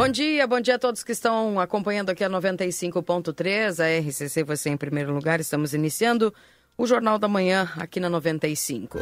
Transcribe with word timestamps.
Bom 0.00 0.08
dia, 0.08 0.46
bom 0.46 0.58
dia 0.58 0.76
a 0.76 0.78
todos 0.78 1.04
que 1.04 1.12
estão 1.12 1.60
acompanhando 1.60 2.08
aqui 2.08 2.24
a 2.24 2.30
95.3, 2.30 3.84
a 3.84 4.00
RCC 4.00 4.42
você 4.42 4.70
em 4.70 4.76
primeiro 4.78 5.12
lugar. 5.12 5.40
Estamos 5.40 5.74
iniciando 5.74 6.32
o 6.74 6.86
Jornal 6.86 7.18
da 7.18 7.28
Manhã 7.28 7.70
aqui 7.76 8.00
na 8.00 8.08
95. 8.08 8.98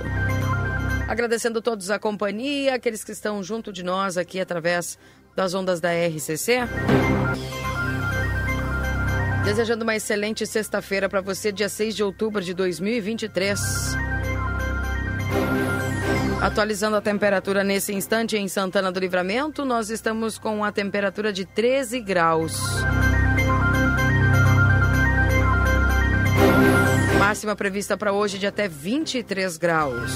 Agradecendo 1.06 1.60
a 1.60 1.62
todos 1.62 1.88
a 1.92 2.00
companhia, 2.00 2.74
aqueles 2.74 3.04
que 3.04 3.12
estão 3.12 3.40
junto 3.44 3.72
de 3.72 3.84
nós 3.84 4.18
aqui 4.18 4.40
através 4.40 4.98
das 5.36 5.54
ondas 5.54 5.80
da 5.80 5.90
RCC. 5.92 6.62
Desejando 9.44 9.84
uma 9.84 9.94
excelente 9.94 10.44
sexta-feira 10.48 11.08
para 11.08 11.20
você, 11.20 11.52
dia 11.52 11.68
6 11.68 11.94
de 11.94 12.02
outubro 12.02 12.42
de 12.42 12.52
2023. 12.52 13.60
Atualizando 16.40 16.96
a 16.96 17.00
temperatura 17.00 17.64
nesse 17.64 17.92
instante 17.92 18.36
em 18.36 18.46
Santana 18.46 18.92
do 18.92 19.00
Livramento, 19.00 19.64
nós 19.64 19.90
estamos 19.90 20.38
com 20.38 20.62
a 20.62 20.70
temperatura 20.70 21.32
de 21.32 21.44
13 21.44 22.00
graus. 22.00 22.60
Máxima 27.18 27.56
prevista 27.56 27.96
para 27.96 28.12
hoje 28.12 28.38
de 28.38 28.46
até 28.46 28.68
23 28.68 29.56
graus. 29.56 30.12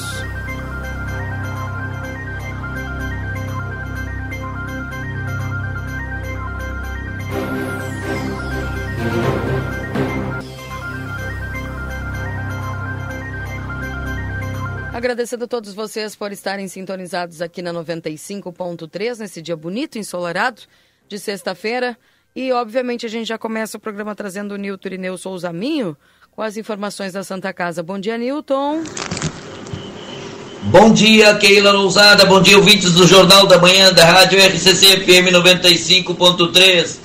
Agradecendo 15.03 15.47
a 15.47 15.49
todos 15.49 15.75
vocês 15.75 16.15
por 16.15 16.31
estarem 16.31 16.69
sintonizados 16.69 17.43
aqui 17.43 17.61
na 17.61 17.73
95.3, 17.73 19.19
nesse 19.19 19.43
dia 19.43 19.57
bonito, 19.57 19.99
ensolarado, 19.99 20.63
de 21.09 21.19
sexta-feira. 21.19 21.99
E, 22.37 22.53
obviamente, 22.53 23.05
a 23.05 23.09
gente 23.09 23.27
já 23.27 23.37
começa 23.37 23.77
o 23.77 23.81
programa 23.81 24.15
trazendo 24.15 24.53
o 24.53 24.57
Nilton 24.57 24.87
Irineu 24.87 25.19
Souza 25.19 25.53
Minho 25.53 25.97
com 26.31 26.41
as 26.41 26.57
informações 26.57 27.15
da 27.15 27.25
Santa 27.25 27.53
Casa. 27.53 27.83
Bom 27.83 27.99
dia, 27.99 28.17
Nilton. 28.17 28.85
Bom 30.71 30.93
dia, 30.93 31.35
Keila 31.35 31.73
Lousada. 31.73 32.25
Bom 32.25 32.41
dia, 32.41 32.57
ouvintes 32.57 32.93
do 32.93 33.05
Jornal 33.05 33.49
da 33.49 33.59
Manhã 33.59 33.93
da 33.93 34.05
Rádio 34.05 34.39
RCC 34.39 34.99
FM 34.99 35.35
95.3. 35.35 36.99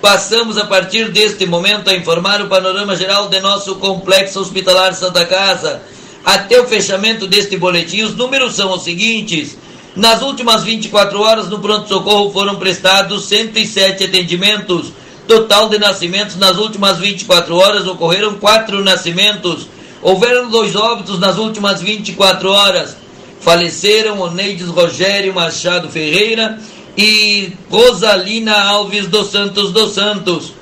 Passamos 0.00 0.58
a 0.58 0.66
partir 0.66 1.12
deste 1.12 1.46
momento 1.46 1.88
a 1.88 1.94
informar 1.94 2.42
o 2.42 2.48
panorama 2.48 2.96
geral 2.96 3.28
de 3.28 3.38
nosso 3.38 3.76
complexo 3.76 4.40
hospitalar 4.40 4.92
Santa 4.92 5.24
Casa 5.24 5.93
até 6.24 6.60
o 6.60 6.66
fechamento 6.66 7.26
deste 7.26 7.56
boletim, 7.56 8.02
os 8.02 8.16
números 8.16 8.54
são 8.54 8.72
os 8.72 8.82
seguintes. 8.82 9.56
Nas 9.94 10.22
últimas 10.22 10.64
24 10.64 11.20
horas, 11.20 11.48
no 11.48 11.60
pronto-socorro 11.60 12.32
foram 12.32 12.56
prestados 12.56 13.26
107 13.26 14.04
atendimentos. 14.04 14.92
Total 15.28 15.68
de 15.68 15.78
nascimentos 15.78 16.36
nas 16.36 16.58
últimas 16.58 16.98
24 16.98 17.54
horas 17.56 17.86
ocorreram 17.86 18.34
quatro 18.34 18.82
nascimentos. 18.82 19.68
Houveram 20.02 20.50
dois 20.50 20.74
óbitos 20.74 21.18
nas 21.18 21.38
últimas 21.38 21.80
24 21.80 22.50
horas. 22.50 22.96
Faleceram 23.40 24.20
Oneides 24.20 24.68
Rogério 24.68 25.34
Machado 25.34 25.88
Ferreira 25.88 26.58
e 26.96 27.52
Rosalina 27.70 28.54
Alves 28.54 29.06
dos 29.06 29.30
Santos 29.30 29.72
dos 29.72 29.92
Santos. 29.92 30.52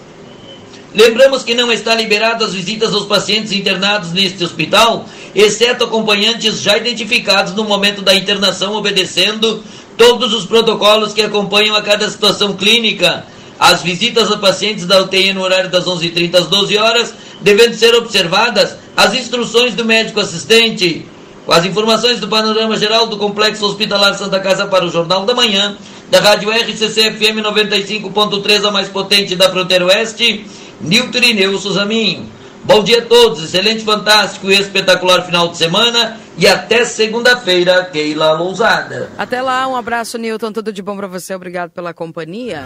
Lembramos 0.95 1.43
que 1.43 1.55
não 1.55 1.73
está 1.73 1.95
liberado 1.95 2.45
as 2.45 2.53
visitas 2.53 2.93
aos 2.93 3.07
pacientes 3.07 3.53
internados 3.53 4.13
neste 4.13 4.45
hospital, 4.45 5.07
exceto 5.35 5.85
acompanhantes 5.85 6.61
já 6.61 6.77
identificados 6.77 7.55
no 7.55 7.65
momento 7.65 8.03
da 8.03 8.15
internação, 8.15 8.75
obedecendo 8.75 9.63
todos 9.97 10.33
os 10.33 10.45
protocolos 10.45 11.13
que 11.13 11.23
acompanham 11.23 11.75
a 11.75 11.83
cada 11.83 12.09
situação 12.09 12.55
clínica. 12.55 13.25
As 13.59 13.83
visitas 13.83 14.31
a 14.31 14.39
pacientes 14.39 14.87
da 14.87 15.01
UTI 15.01 15.33
no 15.33 15.43
horário 15.43 15.71
das 15.71 15.85
11h30 15.85 16.35
às 16.35 16.47
12 16.49 16.77
horas, 16.79 17.15
devendo 17.41 17.75
ser 17.75 17.95
observadas 17.95 18.77
as 18.97 19.15
instruções 19.15 19.75
do 19.75 19.85
médico 19.85 20.21
assistente. 20.21 21.07
Com 21.47 21.53
as 21.53 21.65
informações 21.65 22.21
do 22.21 22.29
panorama 22.29 22.77
geral 22.77 23.07
do 23.07 23.17
Complexo 23.17 23.67
Hospitalar 23.67 24.17
Santa 24.17 24.39
Casa 24.41 24.67
para 24.67 24.85
o 24.85 24.91
Jornal 24.91 25.25
da 25.25 25.35
Manhã, 25.35 25.77
da 26.11 26.21
Rádio 26.21 26.51
RCC 26.51 27.13
FM 27.13 27.41
95.3, 27.43 28.69
a 28.69 28.71
mais 28.71 28.89
potente 28.89 29.35
da 29.35 29.51
fronteira 29.51 29.87
oeste, 29.87 30.47
Nilton 30.81 31.19
Irineu 31.19 31.59
Suzaminho. 31.59 32.27
Bom 32.65 32.83
dia 32.85 32.99
a 32.99 33.07
todos, 33.07 33.43
excelente, 33.43 33.85
fantástico 33.85 34.51
e 34.51 34.55
espetacular 34.55 35.27
final 35.27 35.49
de 35.49 35.57
semana 35.57 36.17
e 36.39 36.47
até 36.47 36.85
segunda-feira, 36.85 37.85
Keila 37.87 38.33
Lousada. 38.33 39.11
Até 39.19 39.43
lá, 39.43 39.67
um 39.67 39.77
abraço, 39.77 40.17
Nilton, 40.17 40.53
tudo 40.53 40.73
de 40.73 40.81
bom 40.81 40.97
para 40.97 41.09
você, 41.09 41.35
obrigado 41.35 41.71
pela 41.71 41.93
companhia. 41.93 42.63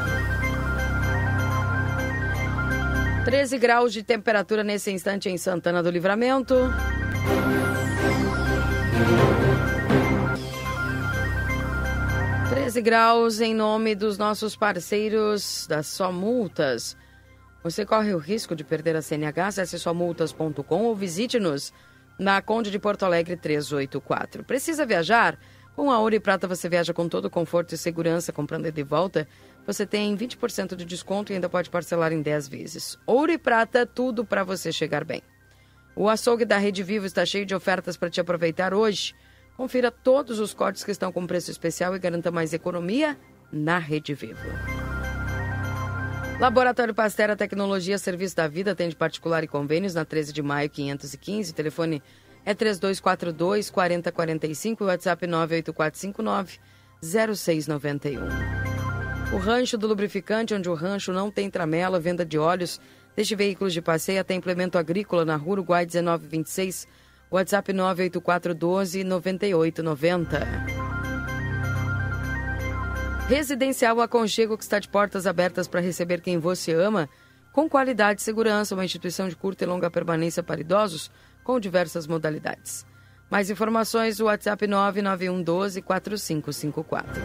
13 3.25 3.59
graus 3.59 3.93
de 3.93 4.03
temperatura 4.03 4.63
nesse 4.63 4.93
instante 4.93 5.29
em 5.29 5.37
Santana 5.37 5.83
do 5.83 5.91
Livramento. 5.91 6.55
Treze 12.51 12.81
graus 12.81 13.41
em 13.41 13.55
nome 13.55 13.95
dos 13.95 14.19
nossos 14.19 14.55
parceiros 14.55 15.67
das 15.69 15.87
Só 15.87 16.13
Multas. 16.13 16.97
Você 17.67 17.85
corre 17.85 18.15
o 18.15 18.19
risco 18.19 18.55
de 18.55 18.63
perder 18.63 18.95
a 18.95 19.03
CNH? 19.03 19.49
Acesse 19.49 19.77
somultas.com 19.77 20.85
ou 20.85 20.95
visite-nos 20.95 21.73
na 22.17 22.41
Conde 22.41 22.71
de 22.71 22.79
Porto 22.79 23.05
Alegre 23.05 23.37
384. 23.37 24.45
Precisa 24.45 24.87
viajar? 24.87 25.37
Com 25.75 25.91
a 25.91 25.99
Ouro 25.99 26.15
e 26.15 26.21
Prata 26.21 26.47
você 26.47 26.69
viaja 26.69 26.95
com 26.95 27.09
todo 27.09 27.29
conforto 27.29 27.75
e 27.75 27.77
segurança. 27.77 28.33
Comprando 28.33 28.71
de 28.71 28.83
volta, 28.85 29.27
você 29.67 29.85
tem 29.85 30.17
20% 30.17 30.77
de 30.77 30.85
desconto 30.85 31.33
e 31.33 31.35
ainda 31.35 31.49
pode 31.49 31.69
parcelar 31.69 32.13
em 32.13 32.23
10 32.23 32.47
vezes. 32.47 32.97
Ouro 33.05 33.33
e 33.33 33.37
Prata, 33.37 33.85
tudo 33.85 34.25
para 34.25 34.45
você 34.45 34.71
chegar 34.71 35.05
bem. 35.05 35.21
O 35.97 36.09
açougue 36.09 36.45
da 36.45 36.59
Rede 36.59 36.85
Vivo 36.85 37.05
está 37.05 37.27
cheio 37.27 37.45
de 37.45 37.53
ofertas 37.53 37.97
para 37.97 38.09
te 38.09 38.21
aproveitar 38.21 38.75
hoje. 38.75 39.13
Confira 39.57 39.91
todos 39.91 40.39
os 40.39 40.55
cortes 40.55 40.85
que 40.85 40.93
estão 40.93 41.11
com 41.11 41.27
preço 41.27 41.51
especial 41.51 41.97
e 41.97 41.99
garanta 41.99 42.31
mais 42.31 42.53
economia 42.53 43.19
na 43.51 43.77
Rede 43.81 44.15
Vivo. 44.15 44.47
Laboratório 46.39 46.95
Pastera 46.95 47.35
Tecnologia 47.35 47.97
Serviço 47.97 48.37
da 48.37 48.47
Vida 48.47 48.73
atende 48.73 48.95
particular 48.95 49.43
e 49.43 49.49
convênios 49.49 49.95
na 49.95 50.05
13 50.05 50.35
de 50.35 50.43
maio 50.43 50.69
515. 50.69 51.55
telefone 51.55 52.03
é 52.45 52.53
3242 52.53 53.71
4045 53.71 54.85
e 54.85 54.87
WhatsApp 54.87 55.27
98459 55.27 56.59
0691. 57.35 58.21
O 59.33 59.39
Rancho 59.39 59.79
do 59.79 59.87
Lubrificante, 59.87 60.55
onde 60.55 60.69
o 60.69 60.75
rancho 60.75 61.11
não 61.11 61.31
tem 61.31 61.51
tramela, 61.51 61.99
venda 61.99 62.25
de 62.25 62.39
óleos, 62.39 62.79
desde 63.17 63.35
veículos 63.35 63.73
de 63.73 63.81
passeio 63.81 64.21
até 64.21 64.35
implemento 64.35 64.77
agrícola 64.77 65.25
na 65.25 65.37
Rua 65.37 65.53
Uruguai 65.53 65.87
1926. 65.87 66.87
WhatsApp 67.31 67.73
98412 67.73 69.05
9890. 69.05 70.96
Residencial 73.29 74.01
Aconchego, 74.01 74.57
que 74.57 74.63
está 74.63 74.79
de 74.79 74.89
portas 74.89 75.27
abertas 75.27 75.67
para 75.67 75.81
receber 75.81 76.21
quem 76.21 76.39
você 76.39 76.73
ama, 76.73 77.09
com 77.53 77.69
qualidade 77.69 78.21
e 78.21 78.25
segurança, 78.25 78.75
uma 78.75 78.85
instituição 78.85 79.29
de 79.29 79.35
curta 79.35 79.65
e 79.65 79.67
longa 79.67 79.91
permanência 79.91 80.45
para 80.45 80.61
idosos, 80.61 81.11
com 81.43 81.59
diversas 81.59 82.07
modalidades. 82.07 82.87
Mais 83.29 83.51
informações, 83.51 84.21
WhatsApp 84.21 84.69
99112 84.69 85.83
4554. 85.83 87.23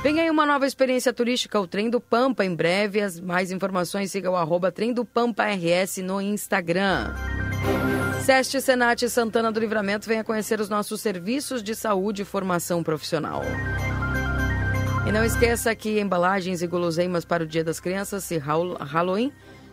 Vem 0.00 0.20
aí 0.20 0.30
uma 0.30 0.46
nova 0.46 0.64
experiência 0.64 1.12
turística, 1.12 1.58
o 1.58 1.66
Trem 1.66 1.90
do 1.90 2.00
Pampa, 2.00 2.44
em 2.44 2.54
breve. 2.54 3.00
As 3.00 3.18
mais 3.18 3.50
informações, 3.50 4.12
siga 4.12 4.30
o 4.30 4.36
arroba 4.36 4.70
Trem 4.70 4.92
do 4.92 5.04
Pampa 5.04 5.44
RS 5.44 5.98
no 5.98 6.20
Instagram. 6.20 7.12
Seste 8.24 8.60
Senat 8.60 9.08
Santana 9.08 9.50
do 9.50 9.58
Livramento 9.58 10.06
venha 10.06 10.22
conhecer 10.22 10.60
os 10.60 10.68
nossos 10.68 11.00
serviços 11.00 11.64
de 11.64 11.74
saúde 11.74 12.22
e 12.22 12.24
formação 12.24 12.82
profissional. 12.82 13.42
E 15.06 15.12
não 15.12 15.24
esqueça 15.24 15.74
que 15.74 15.98
embalagens 15.98 16.62
e 16.62 16.66
guloseimas 16.66 17.24
para 17.24 17.42
o 17.42 17.46
Dia 17.46 17.64
das 17.64 17.80
Crianças 17.80 18.30
e 18.30 18.38
Halloween 18.38 19.32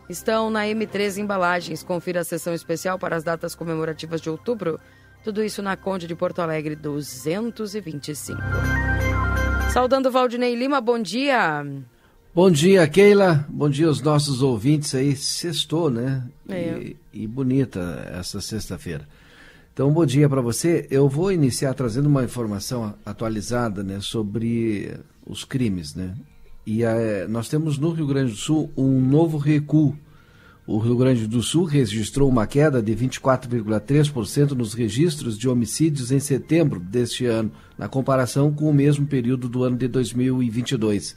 estão 0.09 0.49
na 0.49 0.63
M3 0.65 1.17
Embalagens. 1.17 1.83
Confira 1.83 2.21
a 2.21 2.23
sessão 2.23 2.53
especial 2.53 2.97
para 2.97 3.15
as 3.15 3.23
datas 3.23 3.53
comemorativas 3.53 4.21
de 4.21 4.29
outubro. 4.29 4.79
Tudo 5.23 5.43
isso 5.43 5.61
na 5.61 5.75
Conde 5.75 6.07
de 6.07 6.15
Porto 6.15 6.39
Alegre 6.39 6.75
225. 6.75 8.39
Saudando 9.71 10.09
Valdinei 10.09 10.55
Lima, 10.55 10.79
bom 10.79 10.99
dia. 10.99 11.65
Bom 12.33 12.49
dia, 12.49 12.87
Keila. 12.87 13.45
Bom 13.49 13.69
dia 13.69 13.87
aos 13.87 14.01
nossos 14.01 14.41
ouvintes 14.41 14.95
aí. 14.95 15.15
Sextou, 15.15 15.89
né? 15.89 16.23
É. 16.47 16.77
E, 16.79 16.97
e 17.13 17.27
bonita 17.27 18.09
essa 18.13 18.39
sexta-feira. 18.39 19.07
Então, 19.73 19.91
bom 19.91 20.05
dia 20.05 20.29
para 20.29 20.41
você. 20.41 20.87
Eu 20.89 21.09
vou 21.09 21.31
iniciar 21.31 21.73
trazendo 21.73 22.07
uma 22.07 22.23
informação 22.23 22.95
atualizada 23.05 23.83
né, 23.83 23.99
sobre 23.99 24.97
os 25.27 25.43
crimes. 25.43 25.93
Né? 25.93 26.15
E 26.65 26.85
a, 26.85 27.27
nós 27.27 27.49
temos 27.49 27.77
no 27.77 27.91
Rio 27.91 28.07
Grande 28.07 28.31
do 28.31 28.37
Sul 28.37 28.71
um 28.75 29.01
novo 29.01 29.37
recuo. 29.37 29.95
O 30.65 30.79
Rio 30.79 30.97
Grande 30.97 31.27
do 31.27 31.41
Sul 31.41 31.63
registrou 31.63 32.27
uma 32.27 32.45
queda 32.45 32.81
de 32.81 32.93
24,3% 32.93 34.51
nos 34.51 34.73
registros 34.73 35.37
de 35.37 35.47
homicídios 35.47 36.11
em 36.11 36.19
setembro 36.19 36.77
deste 36.79 37.25
ano, 37.25 37.53
na 37.77 37.87
comparação 37.87 38.51
com 38.51 38.69
o 38.69 38.73
mesmo 38.73 39.07
período 39.07 39.47
do 39.47 39.63
ano 39.63 39.77
de 39.77 39.87
2022. 39.87 41.15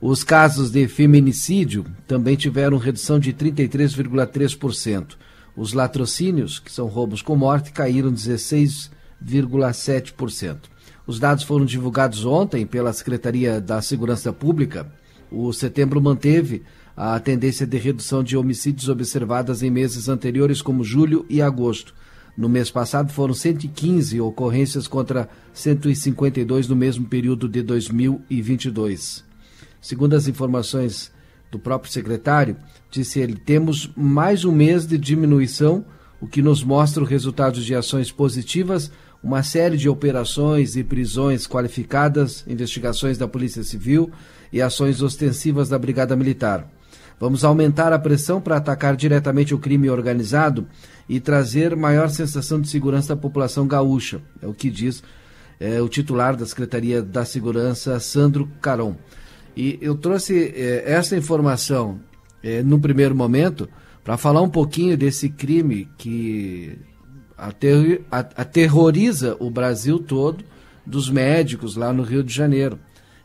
Os 0.00 0.22
casos 0.22 0.70
de 0.70 0.86
feminicídio 0.86 1.84
também 2.06 2.36
tiveram 2.36 2.76
redução 2.76 3.18
de 3.18 3.32
33,3%. 3.32 5.16
Os 5.56 5.72
latrocínios, 5.72 6.60
que 6.60 6.70
são 6.70 6.86
roubos 6.86 7.22
com 7.22 7.34
morte, 7.34 7.72
caíram 7.72 8.12
16,7%. 8.12 10.58
Os 11.06 11.20
dados 11.20 11.44
foram 11.44 11.64
divulgados 11.64 12.24
ontem 12.24 12.66
pela 12.66 12.92
Secretaria 12.92 13.60
da 13.60 13.80
Segurança 13.80 14.32
Pública. 14.32 14.90
O 15.30 15.52
setembro 15.52 16.00
manteve 16.00 16.62
a 16.96 17.18
tendência 17.20 17.64
de 17.64 17.76
redução 17.78 18.24
de 18.24 18.36
homicídios 18.36 18.88
observadas 18.88 19.62
em 19.62 19.70
meses 19.70 20.08
anteriores, 20.08 20.60
como 20.60 20.82
julho 20.82 21.24
e 21.28 21.40
agosto. 21.40 21.94
No 22.36 22.48
mês 22.48 22.70
passado 22.70 23.12
foram 23.12 23.32
115 23.32 24.20
ocorrências 24.20 24.88
contra 24.88 25.28
152 25.54 26.68
no 26.68 26.74
mesmo 26.74 27.06
período 27.06 27.48
de 27.48 27.62
2022. 27.62 29.24
Segundo 29.80 30.14
as 30.14 30.26
informações 30.26 31.12
do 31.52 31.58
próprio 31.58 31.92
secretário, 31.92 32.56
disse 32.90 33.20
ele, 33.20 33.36
temos 33.36 33.88
mais 33.96 34.44
um 34.44 34.50
mês 34.50 34.86
de 34.86 34.98
diminuição, 34.98 35.84
o 36.20 36.26
que 36.26 36.42
nos 36.42 36.64
mostra 36.64 37.02
o 37.02 37.06
resultado 37.06 37.60
de 37.60 37.74
ações 37.74 38.10
positivas, 38.10 38.90
uma 39.22 39.42
série 39.42 39.76
de 39.76 39.88
operações 39.88 40.76
e 40.76 40.84
prisões 40.84 41.46
qualificadas, 41.46 42.44
investigações 42.46 43.18
da 43.18 43.26
Polícia 43.26 43.62
Civil 43.62 44.10
e 44.52 44.62
ações 44.62 45.02
ostensivas 45.02 45.68
da 45.68 45.78
Brigada 45.78 46.14
Militar. 46.14 46.68
Vamos 47.18 47.44
aumentar 47.44 47.92
a 47.92 47.98
pressão 47.98 48.40
para 48.40 48.56
atacar 48.56 48.94
diretamente 48.94 49.54
o 49.54 49.58
crime 49.58 49.88
organizado 49.88 50.66
e 51.08 51.18
trazer 51.18 51.74
maior 51.74 52.10
sensação 52.10 52.60
de 52.60 52.68
segurança 52.68 53.14
à 53.14 53.16
população 53.16 53.66
gaúcha, 53.66 54.20
é 54.42 54.46
o 54.46 54.52
que 54.52 54.70
diz 54.70 55.02
é, 55.58 55.80
o 55.80 55.88
titular 55.88 56.36
da 56.36 56.46
Secretaria 56.46 57.02
da 57.02 57.24
Segurança, 57.24 57.98
Sandro 58.00 58.48
Caron. 58.60 58.96
E 59.56 59.78
eu 59.80 59.94
trouxe 59.94 60.52
é, 60.54 60.84
essa 60.86 61.16
informação 61.16 61.98
é, 62.42 62.62
no 62.62 62.78
primeiro 62.78 63.14
momento 63.14 63.68
para 64.04 64.16
falar 64.16 64.42
um 64.42 64.48
pouquinho 64.50 64.96
desse 64.96 65.28
crime 65.28 65.88
que 65.96 66.78
ater, 67.36 68.02
aterroriza 68.10 69.36
o 69.38 69.50
Brasil 69.50 69.98
todo 69.98 70.44
dos 70.84 71.10
médicos 71.10 71.76
lá 71.76 71.92
no 71.92 72.02
Rio 72.02 72.22
de 72.22 72.32
Janeiro. 72.32 72.78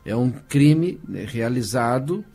É 0.04 0.16
um 0.16 0.32
crime 0.32 1.00
né, 1.08 1.26
realizado, 1.26 2.26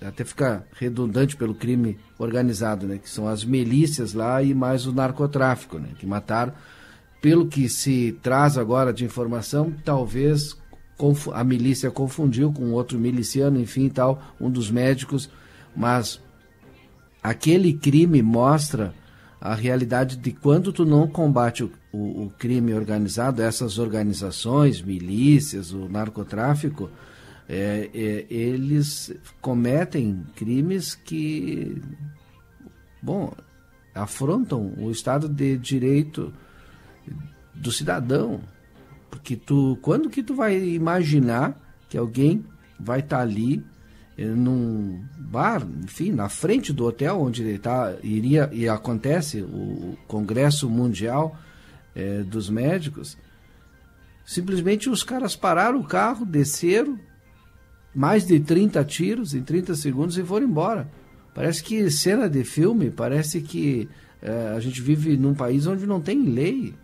até 0.00 0.24
fica 0.24 0.66
redundante 0.72 1.36
pelo 1.36 1.54
crime 1.54 1.98
organizado, 2.18 2.86
né, 2.86 2.98
que 2.98 3.10
são 3.10 3.28
as 3.28 3.44
milícias 3.44 4.14
lá 4.14 4.42
e 4.42 4.54
mais 4.54 4.86
o 4.86 4.92
narcotráfico, 4.92 5.78
né, 5.78 5.88
que 5.98 6.06
mataram. 6.06 6.52
Pelo 7.20 7.46
que 7.46 7.68
se 7.68 8.18
traz 8.22 8.56
agora 8.56 8.92
de 8.94 9.04
informação, 9.04 9.74
talvez 9.84 10.58
a 11.32 11.44
milícia 11.44 11.90
confundiu 11.90 12.52
com 12.52 12.72
outro 12.72 12.98
miliciano, 12.98 13.60
enfim, 13.60 13.88
tal, 13.88 14.22
um 14.40 14.50
dos 14.50 14.70
médicos, 14.70 15.30
mas 15.76 16.20
aquele 17.22 17.74
crime 17.74 18.22
mostra 18.22 18.94
a 19.40 19.54
realidade 19.54 20.16
de 20.16 20.32
quando 20.32 20.72
tu 20.72 20.84
não 20.84 21.08
combate 21.08 21.64
o, 21.64 21.72
o, 21.92 22.24
o 22.24 22.30
crime 22.30 22.74
organizado, 22.74 23.40
essas 23.40 23.78
organizações, 23.78 24.82
milícias, 24.82 25.72
o 25.72 25.88
narcotráfico, 25.88 26.90
é, 27.48 27.90
é, 27.94 28.26
eles 28.28 29.12
cometem 29.40 30.24
crimes 30.36 30.94
que, 30.94 31.80
bom, 33.02 33.32
afrontam 33.94 34.74
o 34.76 34.90
Estado 34.90 35.28
de 35.28 35.56
Direito 35.56 36.32
do 37.54 37.72
cidadão. 37.72 38.40
Porque 39.10 39.36
tu, 39.36 39.78
quando 39.82 40.10
que 40.10 40.22
tu 40.22 40.34
vai 40.34 40.62
imaginar 40.62 41.58
que 41.88 41.96
alguém 41.98 42.44
vai 42.78 43.00
estar 43.00 43.16
tá 43.16 43.22
ali 43.22 43.64
num 44.26 45.02
bar, 45.16 45.66
enfim, 45.82 46.12
na 46.12 46.28
frente 46.28 46.72
do 46.72 46.84
hotel 46.84 47.20
onde 47.20 47.42
ele 47.42 47.58
tá, 47.58 47.94
iria 48.02 48.50
e 48.52 48.68
acontece 48.68 49.40
o 49.40 49.96
Congresso 50.06 50.68
Mundial 50.68 51.38
eh, 51.94 52.22
dos 52.22 52.50
Médicos, 52.50 53.16
simplesmente 54.24 54.90
os 54.90 55.02
caras 55.02 55.34
pararam 55.34 55.80
o 55.80 55.86
carro, 55.86 56.26
desceram, 56.26 56.98
mais 57.94 58.26
de 58.26 58.38
30 58.38 58.84
tiros 58.84 59.34
em 59.34 59.42
30 59.42 59.74
segundos 59.74 60.16
e 60.16 60.22
foram 60.22 60.46
embora. 60.46 60.88
Parece 61.34 61.62
que 61.62 61.90
cena 61.90 62.28
de 62.28 62.44
filme, 62.44 62.90
parece 62.90 63.40
que 63.40 63.88
eh, 64.22 64.52
a 64.54 64.60
gente 64.60 64.80
vive 64.82 65.16
num 65.16 65.34
país 65.34 65.66
onde 65.66 65.86
não 65.86 66.00
tem 66.00 66.22
lei. 66.22 66.74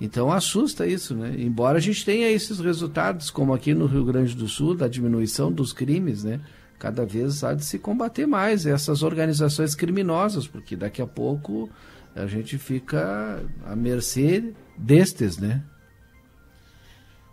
Então 0.00 0.32
assusta 0.32 0.86
isso, 0.86 1.14
né? 1.14 1.34
Embora 1.38 1.76
a 1.76 1.80
gente 1.80 2.04
tenha 2.04 2.30
esses 2.30 2.58
resultados, 2.58 3.30
como 3.30 3.52
aqui 3.52 3.74
no 3.74 3.84
Rio 3.84 4.04
Grande 4.04 4.34
do 4.34 4.48
Sul, 4.48 4.74
da 4.74 4.88
diminuição 4.88 5.52
dos 5.52 5.72
crimes, 5.72 6.24
né? 6.24 6.40
Cada 6.78 7.04
vez 7.04 7.44
há 7.44 7.52
de 7.52 7.64
se 7.64 7.78
combater 7.78 8.26
mais 8.26 8.64
essas 8.64 9.02
organizações 9.02 9.74
criminosas, 9.74 10.46
porque 10.46 10.74
daqui 10.74 11.02
a 11.02 11.06
pouco 11.06 11.68
a 12.16 12.26
gente 12.26 12.56
fica 12.56 13.44
à 13.66 13.76
mercê 13.76 14.54
destes, 14.78 15.36
né? 15.36 15.62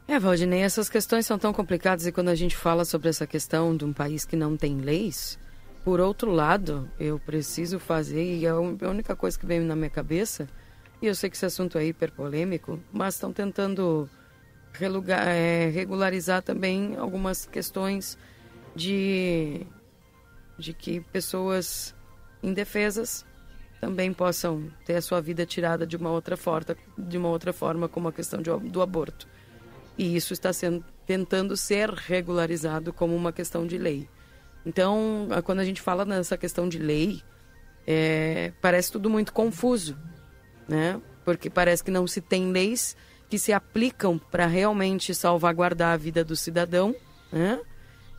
É, 0.06 0.20
Valdinei, 0.20 0.62
essas 0.62 0.90
questões 0.90 1.26
são 1.26 1.38
tão 1.38 1.54
complicadas 1.54 2.06
e 2.06 2.12
quando 2.12 2.30
a 2.30 2.36
gente 2.36 2.56
fala 2.56 2.84
sobre 2.84 3.10
essa 3.10 3.26
questão 3.26 3.76
de 3.76 3.86
um 3.86 3.94
país 3.94 4.26
que 4.26 4.36
não 4.36 4.58
tem 4.58 4.80
leis, 4.80 5.38
por 5.84 6.02
outro 6.02 6.32
lado, 6.32 6.90
eu 7.00 7.18
preciso 7.18 7.80
fazer, 7.80 8.24
e 8.24 8.46
é 8.46 8.50
a 8.50 8.90
única 8.90 9.16
coisa 9.16 9.40
que 9.40 9.46
vem 9.46 9.62
na 9.62 9.76
minha 9.76 9.90
cabeça 9.90 10.48
e 11.02 11.08
eu 11.08 11.16
sei 11.16 11.30
que 11.30 11.36
esse 11.36 11.46
assunto 11.46 11.78
é 11.78 11.86
hiper 11.86 12.12
polêmico, 12.12 12.80
mas 12.92 13.14
estão 13.16 13.32
tentando 13.32 14.10
é, 15.10 15.70
regularizar 15.70 16.42
também 16.42 16.96
algumas 16.98 17.46
questões 17.46 18.18
de, 18.76 19.66
de 20.58 20.74
que 20.74 21.02
pessoas 21.02 21.96
indefesas 22.42 23.26
também 23.80 24.12
possam 24.12 24.72
ter 24.86 24.96
a 24.96 25.02
sua 25.02 25.22
vida 25.22 25.46
tirada 25.46 25.86
de 25.86 25.96
uma 25.96 26.10
outra 26.10 26.36
forma, 26.36 26.76
de 26.98 27.18
uma 27.18 27.30
outra 27.30 27.54
forma 27.54 27.88
como 27.88 28.08
a 28.08 28.14
questão 28.14 28.42
de, 28.42 28.50
do 28.70 28.82
aborto. 28.82 29.28
E 29.98 30.16
isso 30.16 30.34
está 30.34 30.52
sendo 30.52 30.84
tentando 31.06 31.56
ser 31.56 31.90
regularizado 31.90 32.92
como 32.92 33.16
uma 33.16 33.32
questão 33.32 33.66
de 33.66 33.78
lei. 33.78 34.10
Então, 34.66 35.30
quando 35.46 35.60
a 35.60 35.64
gente 35.64 35.82
fala 35.82 36.04
nessa 36.04 36.38
questão 36.38 36.68
de 36.68 36.78
lei, 36.78 37.22
é, 37.86 38.52
parece 38.62 38.92
tudo 38.92 39.10
muito 39.10 39.32
confuso 39.32 39.98
né? 40.68 41.02
Porque 41.24 41.50
parece 41.50 41.84
que 41.84 41.92
não 41.92 42.08
se 42.08 42.22
tem 42.22 42.52
leis 42.52 42.96
que 43.30 43.38
se 43.38 43.52
aplicam 43.52 44.18
para 44.18 44.46
realmente 44.46 45.14
salvaguardar 45.14 45.94
a 45.94 45.98
vida 45.98 46.24
do 46.24 46.36
cidadão, 46.36 46.96
né? 47.32 47.60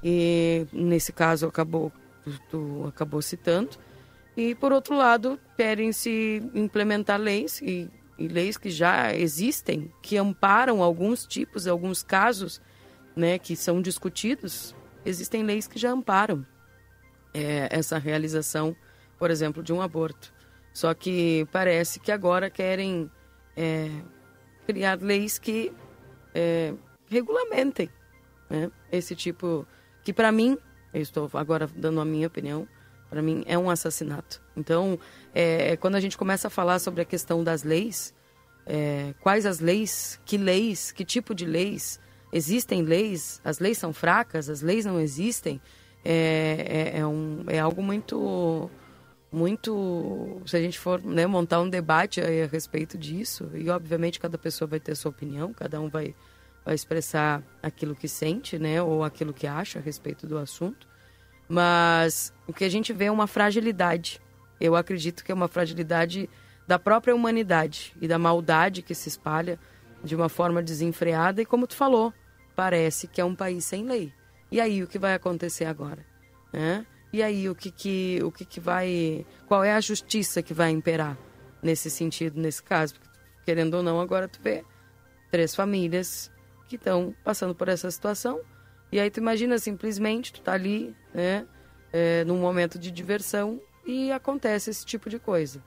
E 0.02 0.66
nesse 0.72 1.12
caso 1.12 1.46
acabou 1.46 1.92
tu 2.50 2.84
acabou 2.86 3.22
citando. 3.22 3.70
E 4.36 4.54
por 4.54 4.72
outro 4.72 4.96
lado, 4.96 5.38
querem 5.56 5.92
se 5.92 6.42
implementar 6.54 7.18
leis 7.18 7.60
e, 7.60 7.90
e 8.18 8.28
leis 8.28 8.56
que 8.56 8.70
já 8.70 9.12
existem, 9.14 9.92
que 10.02 10.16
amparam 10.16 10.82
alguns 10.82 11.26
tipos, 11.26 11.66
alguns 11.66 12.02
casos, 12.02 12.60
né, 13.16 13.38
que 13.38 13.56
são 13.56 13.82
discutidos. 13.82 14.74
Existem 15.04 15.42
leis 15.42 15.66
que 15.66 15.78
já 15.78 15.90
amparam 15.90 16.46
é, 17.34 17.68
essa 17.70 17.98
realização, 17.98 18.76
por 19.18 19.30
exemplo, 19.30 19.62
de 19.62 19.72
um 19.72 19.82
aborto. 19.82 20.32
Só 20.78 20.94
que 20.94 21.44
parece 21.50 21.98
que 21.98 22.12
agora 22.12 22.48
querem 22.48 23.10
é, 23.56 23.90
criar 24.64 25.02
leis 25.02 25.36
que 25.36 25.72
é, 26.32 26.72
regulamentem 27.10 27.90
né, 28.48 28.70
esse 28.92 29.16
tipo, 29.16 29.66
que 30.04 30.12
para 30.12 30.30
mim, 30.30 30.56
eu 30.94 31.02
estou 31.02 31.28
agora 31.34 31.68
dando 31.74 32.00
a 32.00 32.04
minha 32.04 32.28
opinião, 32.28 32.68
para 33.10 33.20
mim 33.20 33.42
é 33.48 33.58
um 33.58 33.68
assassinato. 33.68 34.40
Então, 34.56 34.96
é, 35.34 35.76
quando 35.78 35.96
a 35.96 36.00
gente 36.00 36.16
começa 36.16 36.46
a 36.46 36.50
falar 36.50 36.78
sobre 36.78 37.02
a 37.02 37.04
questão 37.04 37.42
das 37.42 37.64
leis, 37.64 38.14
é, 38.64 39.12
quais 39.18 39.46
as 39.46 39.58
leis, 39.58 40.20
que 40.24 40.38
leis, 40.38 40.92
que 40.92 41.04
tipo 41.04 41.34
de 41.34 41.44
leis, 41.44 41.98
existem 42.32 42.82
leis, 42.82 43.40
as 43.42 43.58
leis 43.58 43.78
são 43.78 43.92
fracas, 43.92 44.48
as 44.48 44.62
leis 44.62 44.84
não 44.84 45.00
existem, 45.00 45.60
é, 46.04 46.92
é, 46.94 46.98
é 47.00 47.04
um, 47.04 47.42
é 47.48 47.58
algo 47.58 47.82
muito 47.82 48.70
muito. 49.30 50.40
Se 50.46 50.56
a 50.56 50.60
gente 50.60 50.78
for 50.78 51.02
né, 51.02 51.26
montar 51.26 51.60
um 51.60 51.68
debate 51.68 52.20
a 52.20 52.46
respeito 52.46 52.96
disso, 52.96 53.50
e 53.54 53.68
obviamente 53.70 54.18
cada 54.18 54.38
pessoa 54.38 54.68
vai 54.68 54.80
ter 54.80 54.94
sua 54.94 55.10
opinião, 55.10 55.52
cada 55.52 55.80
um 55.80 55.88
vai, 55.88 56.14
a 56.64 56.74
expressar 56.74 57.42
aquilo 57.62 57.94
que 57.94 58.08
sente, 58.08 58.58
né, 58.58 58.82
ou 58.82 59.04
aquilo 59.04 59.32
que 59.32 59.46
acha 59.46 59.78
a 59.78 59.82
respeito 59.82 60.26
do 60.26 60.38
assunto. 60.38 60.86
Mas 61.48 62.32
o 62.46 62.52
que 62.52 62.64
a 62.64 62.68
gente 62.68 62.92
vê 62.92 63.06
é 63.06 63.12
uma 63.12 63.26
fragilidade. 63.26 64.20
Eu 64.60 64.76
acredito 64.76 65.24
que 65.24 65.32
é 65.32 65.34
uma 65.34 65.48
fragilidade 65.48 66.28
da 66.66 66.78
própria 66.78 67.14
humanidade 67.14 67.94
e 68.00 68.06
da 68.06 68.18
maldade 68.18 68.82
que 68.82 68.94
se 68.94 69.08
espalha 69.08 69.58
de 70.04 70.14
uma 70.14 70.28
forma 70.28 70.62
desenfreada 70.62 71.40
e 71.40 71.46
como 71.46 71.66
tu 71.66 71.74
falou, 71.74 72.12
parece 72.54 73.08
que 73.08 73.20
é 73.20 73.24
um 73.24 73.34
país 73.34 73.64
sem 73.64 73.84
lei. 73.84 74.12
E 74.50 74.60
aí 74.60 74.82
o 74.82 74.86
que 74.86 74.98
vai 74.98 75.14
acontecer 75.14 75.64
agora? 75.64 76.04
Né? 76.52 76.84
E 77.18 77.22
aí 77.22 77.50
o 77.50 77.54
que, 77.54 77.72
que, 77.72 78.20
o 78.22 78.30
que, 78.30 78.44
que 78.44 78.60
vai. 78.60 79.26
Qual 79.48 79.64
é 79.64 79.74
a 79.74 79.80
justiça 79.80 80.40
que 80.40 80.54
vai 80.54 80.70
imperar 80.70 81.18
nesse 81.60 81.90
sentido, 81.90 82.40
nesse 82.40 82.62
caso? 82.62 82.94
Porque, 82.94 83.08
querendo 83.44 83.74
ou 83.74 83.82
não, 83.82 84.00
agora 84.00 84.28
tu 84.28 84.40
vê 84.40 84.64
três 85.28 85.52
famílias 85.52 86.30
que 86.68 86.76
estão 86.76 87.12
passando 87.24 87.56
por 87.56 87.68
essa 87.68 87.90
situação. 87.90 88.40
E 88.92 89.00
aí 89.00 89.10
tu 89.10 89.18
imagina 89.18 89.58
simplesmente, 89.58 90.32
tu 90.32 90.40
tá 90.40 90.52
ali, 90.52 90.94
né, 91.12 91.44
é, 91.92 92.22
num 92.24 92.38
momento 92.38 92.78
de 92.78 92.88
diversão 92.88 93.60
e 93.84 94.12
acontece 94.12 94.70
esse 94.70 94.86
tipo 94.86 95.10
de 95.10 95.18
coisa. 95.18 95.60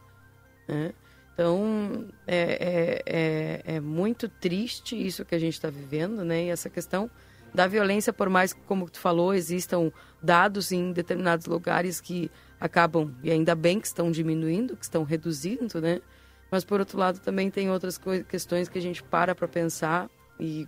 Né? 0.70 0.94
Então, 1.34 2.08
é, 2.26 2.38
é, 2.40 3.02
é, 3.06 3.76
é, 3.76 3.80
muito 3.82 4.30
triste 4.30 4.96
isso 4.96 5.26
que 5.26 5.36
a 5.36 5.40
gente 5.40 5.56
está 5.56 5.70
vivendo, 5.70 6.24
né? 6.24 6.46
E 6.46 6.50
essa 6.50 6.70
questão 6.70 7.12
da 7.54 7.68
violência, 7.68 8.14
por 8.14 8.30
mais 8.30 8.54
que, 8.54 8.62
como 8.62 8.90
tu 8.90 9.00
falou, 9.00 9.34
existam 9.34 9.92
dados 10.22 10.72
em 10.72 10.92
determinados 10.92 11.46
lugares 11.46 12.00
que 12.00 12.32
acabam, 12.60 13.14
e 13.24 13.32
ainda 13.32 13.56
bem 13.56 13.80
que 13.80 13.88
estão 13.88 14.12
diminuindo, 14.12 14.78
que 14.78 14.84
estão 14.84 15.04
reduzindo, 15.04 15.82
né? 15.82 16.02
Mas, 16.50 16.64
por 16.64 16.80
outro 16.80 16.98
lado, 16.98 17.20
também 17.20 17.50
tem 17.50 17.70
outras 17.70 18.00
questões 18.28 18.70
que 18.70 18.78
a 18.78 18.82
gente 18.82 19.02
para 19.04 19.34
para 19.34 19.48
pensar, 19.48 20.10
e 20.40 20.68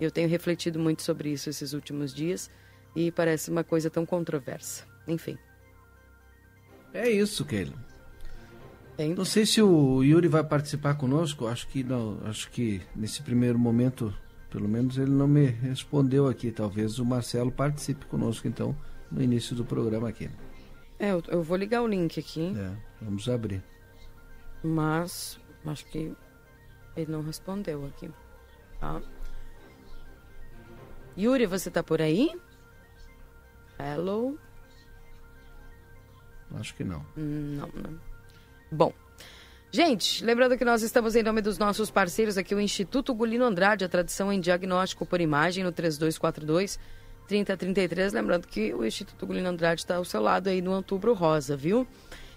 eu 0.00 0.10
tenho 0.10 0.28
refletido 0.28 0.78
muito 0.78 1.02
sobre 1.02 1.30
isso 1.30 1.50
esses 1.50 1.72
últimos 1.72 2.14
dias, 2.14 2.50
e 2.96 3.10
parece 3.10 3.50
uma 3.50 3.64
coisa 3.64 3.90
tão 3.90 4.06
controversa. 4.06 4.84
Enfim. 5.06 5.36
É 6.92 7.08
isso, 7.10 7.44
Keila. 7.44 7.74
Não 9.16 9.24
sei 9.24 9.44
se 9.44 9.60
o 9.60 10.04
Yuri 10.04 10.28
vai 10.28 10.44
participar 10.44 10.94
conosco, 10.94 11.48
acho 11.48 11.66
que 11.66 11.82
não, 11.82 12.20
acho 12.24 12.48
que 12.50 12.80
nesse 12.94 13.22
primeiro 13.22 13.58
momento, 13.58 14.14
pelo 14.54 14.68
menos 14.68 14.96
ele 14.96 15.10
não 15.10 15.26
me 15.26 15.46
respondeu 15.46 16.28
aqui. 16.28 16.52
Talvez 16.52 17.00
o 17.00 17.04
Marcelo 17.04 17.50
participe 17.50 18.06
conosco 18.06 18.46
então 18.46 18.74
no 19.10 19.20
início 19.20 19.56
do 19.56 19.64
programa 19.64 20.08
aqui. 20.08 20.30
É, 20.96 21.10
eu, 21.10 21.20
eu 21.26 21.42
vou 21.42 21.56
ligar 21.56 21.82
o 21.82 21.88
link 21.88 22.20
aqui. 22.20 22.54
É, 22.56 22.70
vamos 23.02 23.28
abrir. 23.28 23.64
Mas 24.62 25.40
acho 25.66 25.84
que 25.86 26.14
ele 26.96 27.10
não 27.10 27.20
respondeu 27.20 27.84
aqui. 27.84 28.08
Tá? 28.78 29.02
Yuri, 31.18 31.46
você 31.46 31.68
tá 31.68 31.82
por 31.82 32.00
aí? 32.00 32.30
Hello? 33.76 34.38
Acho 36.54 36.76
que 36.76 36.84
não. 36.84 37.04
Não, 37.16 37.68
não. 37.74 38.00
Bom, 38.70 38.92
gente, 39.74 40.24
lembrando 40.24 40.56
que 40.56 40.64
nós 40.64 40.82
estamos 40.82 41.16
em 41.16 41.22
nome 41.24 41.40
dos 41.40 41.58
nossos 41.58 41.90
parceiros 41.90 42.38
aqui, 42.38 42.54
o 42.54 42.60
Instituto 42.60 43.12
Gulino 43.12 43.44
Andrade, 43.44 43.84
a 43.84 43.88
tradição 43.88 44.32
em 44.32 44.38
diagnóstico 44.38 45.04
por 45.04 45.20
imagem 45.20 45.64
no 45.64 45.72
3242 45.72 46.78
3033. 47.26 48.12
Lembrando 48.12 48.46
que 48.46 48.72
o 48.72 48.86
Instituto 48.86 49.26
Gulino 49.26 49.48
Andrade 49.48 49.80
está 49.80 49.96
ao 49.96 50.04
seu 50.04 50.22
lado 50.22 50.48
aí 50.48 50.62
no 50.62 50.72
Outubro 50.72 51.12
Rosa, 51.12 51.56
viu? 51.56 51.84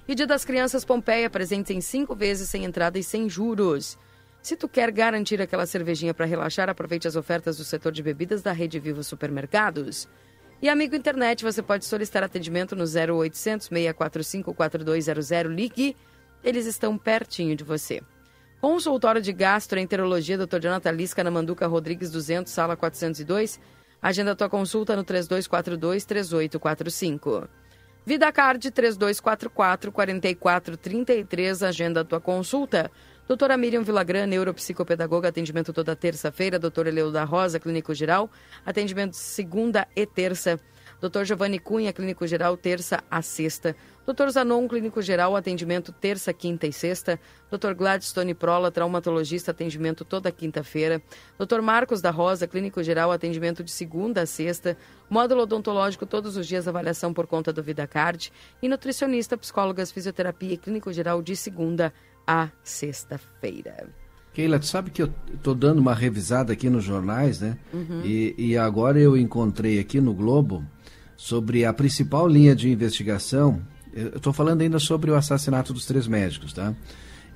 E 0.07 0.15
Dia 0.15 0.25
das 0.25 0.43
Crianças 0.43 0.83
Pompeia, 0.83 1.29
presentes 1.29 1.69
em 1.69 1.79
cinco 1.79 2.15
vezes 2.15 2.49
sem 2.49 2.65
entrada 2.65 2.97
e 2.97 3.03
sem 3.03 3.29
juros. 3.29 3.99
Se 4.41 4.55
tu 4.55 4.67
quer 4.67 4.89
garantir 4.89 5.39
aquela 5.39 5.67
cervejinha 5.67 6.15
para 6.15 6.25
relaxar, 6.25 6.71
aproveite 6.71 7.07
as 7.07 7.15
ofertas 7.15 7.57
do 7.57 7.63
setor 7.63 7.91
de 7.91 8.01
bebidas 8.01 8.41
da 8.41 8.51
Rede 8.51 8.79
Vivo 8.79 9.03
Supermercados. 9.03 10.09
E 10.59 10.67
amigo 10.67 10.95
internet, 10.95 11.43
você 11.43 11.61
pode 11.61 11.85
solicitar 11.85 12.23
atendimento 12.23 12.75
no 12.75 12.85
0800 12.85 13.67
645 13.67 14.55
4200. 14.55 15.51
Ligue 15.53 15.95
eles 16.43 16.65
estão 16.65 16.97
pertinho 16.97 17.55
de 17.55 17.63
você. 17.63 18.01
Consultório 18.59 19.21
de 19.21 19.31
Gastroenterologia, 19.31 20.35
Dr. 20.37 20.59
Jonathan 20.59 20.91
Lisca, 20.91 21.23
na 21.23 21.29
Manduca 21.29 21.67
Rodrigues 21.67 22.09
200, 22.09 22.51
sala 22.51 22.75
402. 22.75 23.59
Agenda 24.01 24.35
tua 24.35 24.49
consulta 24.49 24.95
no 24.95 25.03
3242-3845. 25.03 27.47
Vida 28.05 28.31
Card 28.31 28.71
3244-4433, 28.71 31.67
agenda 31.67 32.05
tua 32.05 32.21
consulta. 32.21 32.89
Doutora 33.27 33.57
Miriam 33.57 33.83
Vilagran, 33.83 34.27
neuropsicopedagoga, 34.27 35.27
atendimento 35.27 35.73
toda 35.73 35.93
terça-feira. 35.93 36.57
Doutora 36.57 36.87
Eleu 36.87 37.11
da 37.11 37.25
Rosa, 37.25 37.59
clínico 37.59 37.93
geral, 37.93 38.31
atendimento 38.65 39.17
segunda 39.17 39.85
e 39.93 40.05
terça. 40.05 40.57
Doutor 41.01 41.25
Giovanni 41.25 41.59
Cunha, 41.59 41.91
clínico 41.91 42.25
geral, 42.25 42.55
terça 42.55 43.03
a 43.11 43.21
sexta. 43.21 43.75
Doutor 44.07 44.31
Zanon, 44.31 44.69
clínico 44.69 45.01
geral, 45.01 45.35
atendimento 45.35 45.91
terça, 45.91 46.31
quinta 46.31 46.65
e 46.65 46.71
sexta. 46.71 47.19
Doutor 47.49 47.75
Gladstone 47.75 48.33
Prola, 48.33 48.71
traumatologista, 48.71 49.51
atendimento 49.51 50.05
toda 50.05 50.31
quinta-feira. 50.31 51.01
Doutor 51.37 51.61
Marcos 51.61 51.99
da 51.99 52.09
Rosa, 52.09 52.47
clínico 52.47 52.81
geral, 52.81 53.11
atendimento 53.11 53.65
de 53.65 53.69
segunda 53.69 54.21
a 54.21 54.25
sexta. 54.25 54.77
Módulo 55.09 55.41
odontológico 55.41 56.05
todos 56.05 56.37
os 56.37 56.47
dias, 56.47 56.69
avaliação 56.69 57.13
por 57.13 57.27
conta 57.27 57.51
do 57.51 57.61
VidaCard. 57.61 58.31
E 58.61 58.69
nutricionista, 58.69 59.37
psicólogas, 59.37 59.91
fisioterapia 59.91 60.53
e 60.53 60.57
clínico 60.57 60.93
geral 60.93 61.21
de 61.21 61.35
segunda 61.35 61.93
a 62.25 62.47
sexta-feira. 62.63 63.89
Keila, 64.33 64.57
tu 64.57 64.67
sabe 64.67 64.89
que 64.89 65.03
eu 65.03 65.13
estou 65.33 65.53
dando 65.53 65.79
uma 65.79 65.93
revisada 65.93 66.53
aqui 66.53 66.69
nos 66.69 66.85
jornais, 66.85 67.41
né? 67.41 67.57
Uhum. 67.73 68.03
E, 68.05 68.33
e 68.37 68.57
agora 68.57 68.97
eu 68.97 69.17
encontrei 69.17 69.81
aqui 69.81 69.99
no 69.99 70.13
Globo 70.13 70.63
sobre 71.17 71.65
a 71.65 71.73
principal 71.73 72.25
linha 72.25 72.55
de 72.55 72.69
investigação 72.69 73.61
estou 74.15 74.31
falando 74.33 74.61
ainda 74.61 74.79
sobre 74.79 75.11
o 75.11 75.15
assassinato 75.15 75.73
dos 75.73 75.85
três 75.85 76.07
médicos, 76.07 76.53
tá? 76.53 76.73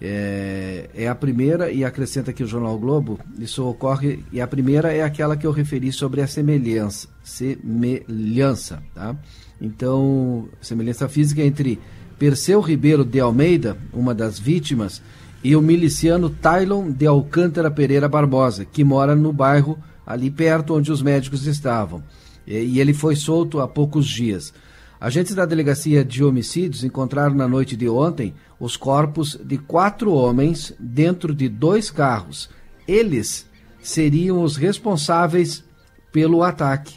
É, 0.04 0.90
é, 0.96 1.08
a 1.08 1.14
primeira, 1.14 1.72
e 1.72 1.86
acrescenta 1.86 2.32
aqui 2.32 2.44
o 2.44 2.48
Jornal 2.48 2.78
Globo, 2.80 3.20
isso 3.38 3.64
ocorre, 3.68 4.24
e 4.32 4.42
a 4.42 4.48
primeira 4.48 4.92
é 4.92 5.04
aquela 5.04 5.38
que 5.38 5.46
eu 5.46 5.52
referi 5.52 5.92
sobre 5.92 6.22
a 6.22 6.28
semelhança, 6.28 7.08
semelhança, 7.24 8.82
tá? 8.96 9.16
Então, 9.62 10.50
semelhança 10.60 11.08
física 11.08 11.44
entre 11.44 11.80
Perseu 12.18 12.62
Ribeiro 12.62 13.06
de 13.06 13.20
Almeida, 13.20 13.78
uma 13.94 14.16
das 14.16 14.40
vítimas, 14.40 15.04
e 15.44 15.56
o 15.56 15.62
miliciano 15.62 16.30
Tylon 16.30 16.92
de 16.92 17.06
Alcântara 17.06 17.70
Pereira 17.70 18.10
Barbosa, 18.10 18.66
que 18.66 18.84
mora 18.84 19.16
no 19.16 19.32
bairro 19.32 19.78
ali 20.06 20.32
perto 20.32 20.76
onde 20.76 20.92
os 20.92 21.02
médicos 21.02 21.46
estavam. 21.46 22.04
E 22.46 22.80
ele 22.80 22.94
foi 22.94 23.16
solto 23.16 23.60
há 23.60 23.68
poucos 23.68 24.08
dias. 24.08 24.54
Agentes 25.02 25.34
da 25.34 25.48
Delegacia 25.48 26.06
de 26.06 26.24
Homicídios 26.24 26.84
encontraram 26.84 27.34
na 27.34 27.48
noite 27.48 27.76
de 27.76 27.90
ontem 27.90 28.36
os 28.60 28.78
corpos 28.78 29.36
de 29.36 29.58
quatro 29.58 30.14
homens 30.14 30.76
dentro 30.80 31.34
de 31.34 31.50
dois 31.50 31.90
carros. 31.90 32.52
Eles 32.88 33.50
seriam 33.82 34.44
os 34.44 34.58
responsáveis 34.58 35.64
pelo 36.12 36.44
ataque. 36.44 36.94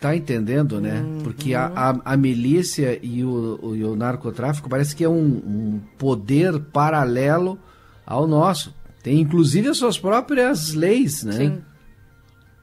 Tá 0.00 0.16
entendendo, 0.16 0.80
né? 0.80 1.00
Uhum. 1.00 1.18
Porque 1.22 1.54
a, 1.54 1.66
a, 1.66 2.12
a, 2.12 2.16
milícia 2.16 2.98
e 3.00 3.22
o, 3.22 3.60
o, 3.62 3.76
e 3.76 3.84
o, 3.84 3.94
narcotráfico 3.94 4.68
parece 4.68 4.96
que 4.96 5.04
é 5.04 5.08
um, 5.08 5.22
um 5.22 5.80
poder 5.96 6.58
paralelo 6.58 7.56
ao 8.04 8.26
nosso. 8.26 8.74
Tem 9.04 9.20
inclusive 9.20 9.68
as 9.68 9.76
suas 9.76 10.00
próprias 10.00 10.74
leis, 10.74 11.22
né? 11.22 11.32
Sim. 11.32 11.64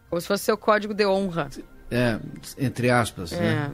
Como 0.10 0.22
se 0.22 0.28
fosse 0.28 0.44
seu 0.44 0.58
código 0.58 0.94
de 0.94 1.08
honra. 1.08 1.50
É, 1.94 2.20
entre 2.58 2.90
aspas, 2.90 3.32
é. 3.34 3.40
né? 3.40 3.72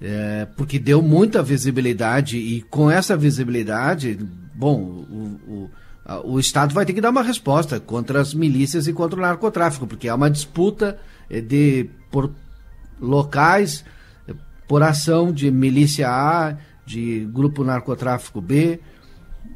É, 0.00 0.46
porque 0.56 0.78
deu 0.78 1.00
muita 1.00 1.42
visibilidade 1.42 2.36
e 2.36 2.60
com 2.62 2.90
essa 2.90 3.16
visibilidade, 3.16 4.16
bom, 4.54 4.78
o, 4.78 5.40
o, 5.48 6.34
o, 6.34 6.38
Estado 6.38 6.72
vai 6.72 6.84
ter 6.86 6.92
que 6.92 7.00
dar 7.00 7.10
uma 7.10 7.22
resposta 7.22 7.80
contra 7.80 8.20
as 8.20 8.32
milícias 8.32 8.86
e 8.86 8.92
contra 8.92 9.18
o 9.18 9.22
narcotráfico, 9.22 9.88
porque 9.88 10.08
há 10.08 10.14
uma 10.14 10.30
disputa 10.30 10.98
é, 11.30 11.40
de 11.40 11.90
por 12.12 12.30
locais, 13.00 13.84
é, 14.28 14.34
por 14.68 14.82
ação 14.82 15.32
de 15.32 15.50
milícia 15.50 16.08
A, 16.08 16.56
de 16.86 17.26
grupo 17.32 17.64
narcotráfico 17.64 18.40
B, 18.40 18.80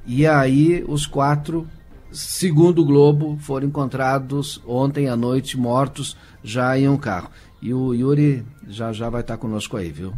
e 0.06 0.26
aí 0.26 0.82
os 0.88 1.06
quatro, 1.06 1.68
segundo 2.10 2.82
o 2.82 2.84
Globo, 2.84 3.38
foram 3.40 3.68
encontrados 3.68 4.60
ontem 4.66 5.08
à 5.08 5.14
noite 5.14 5.56
mortos 5.56 6.16
já 6.42 6.78
em 6.78 6.88
um 6.88 6.96
carro. 6.96 7.30
E 7.60 7.72
o 7.72 7.94
Yuri 7.94 8.44
já 8.66 8.92
já 8.92 9.08
vai 9.08 9.20
estar 9.20 9.36
conosco 9.36 9.76
aí, 9.76 9.90
viu? 9.90 10.12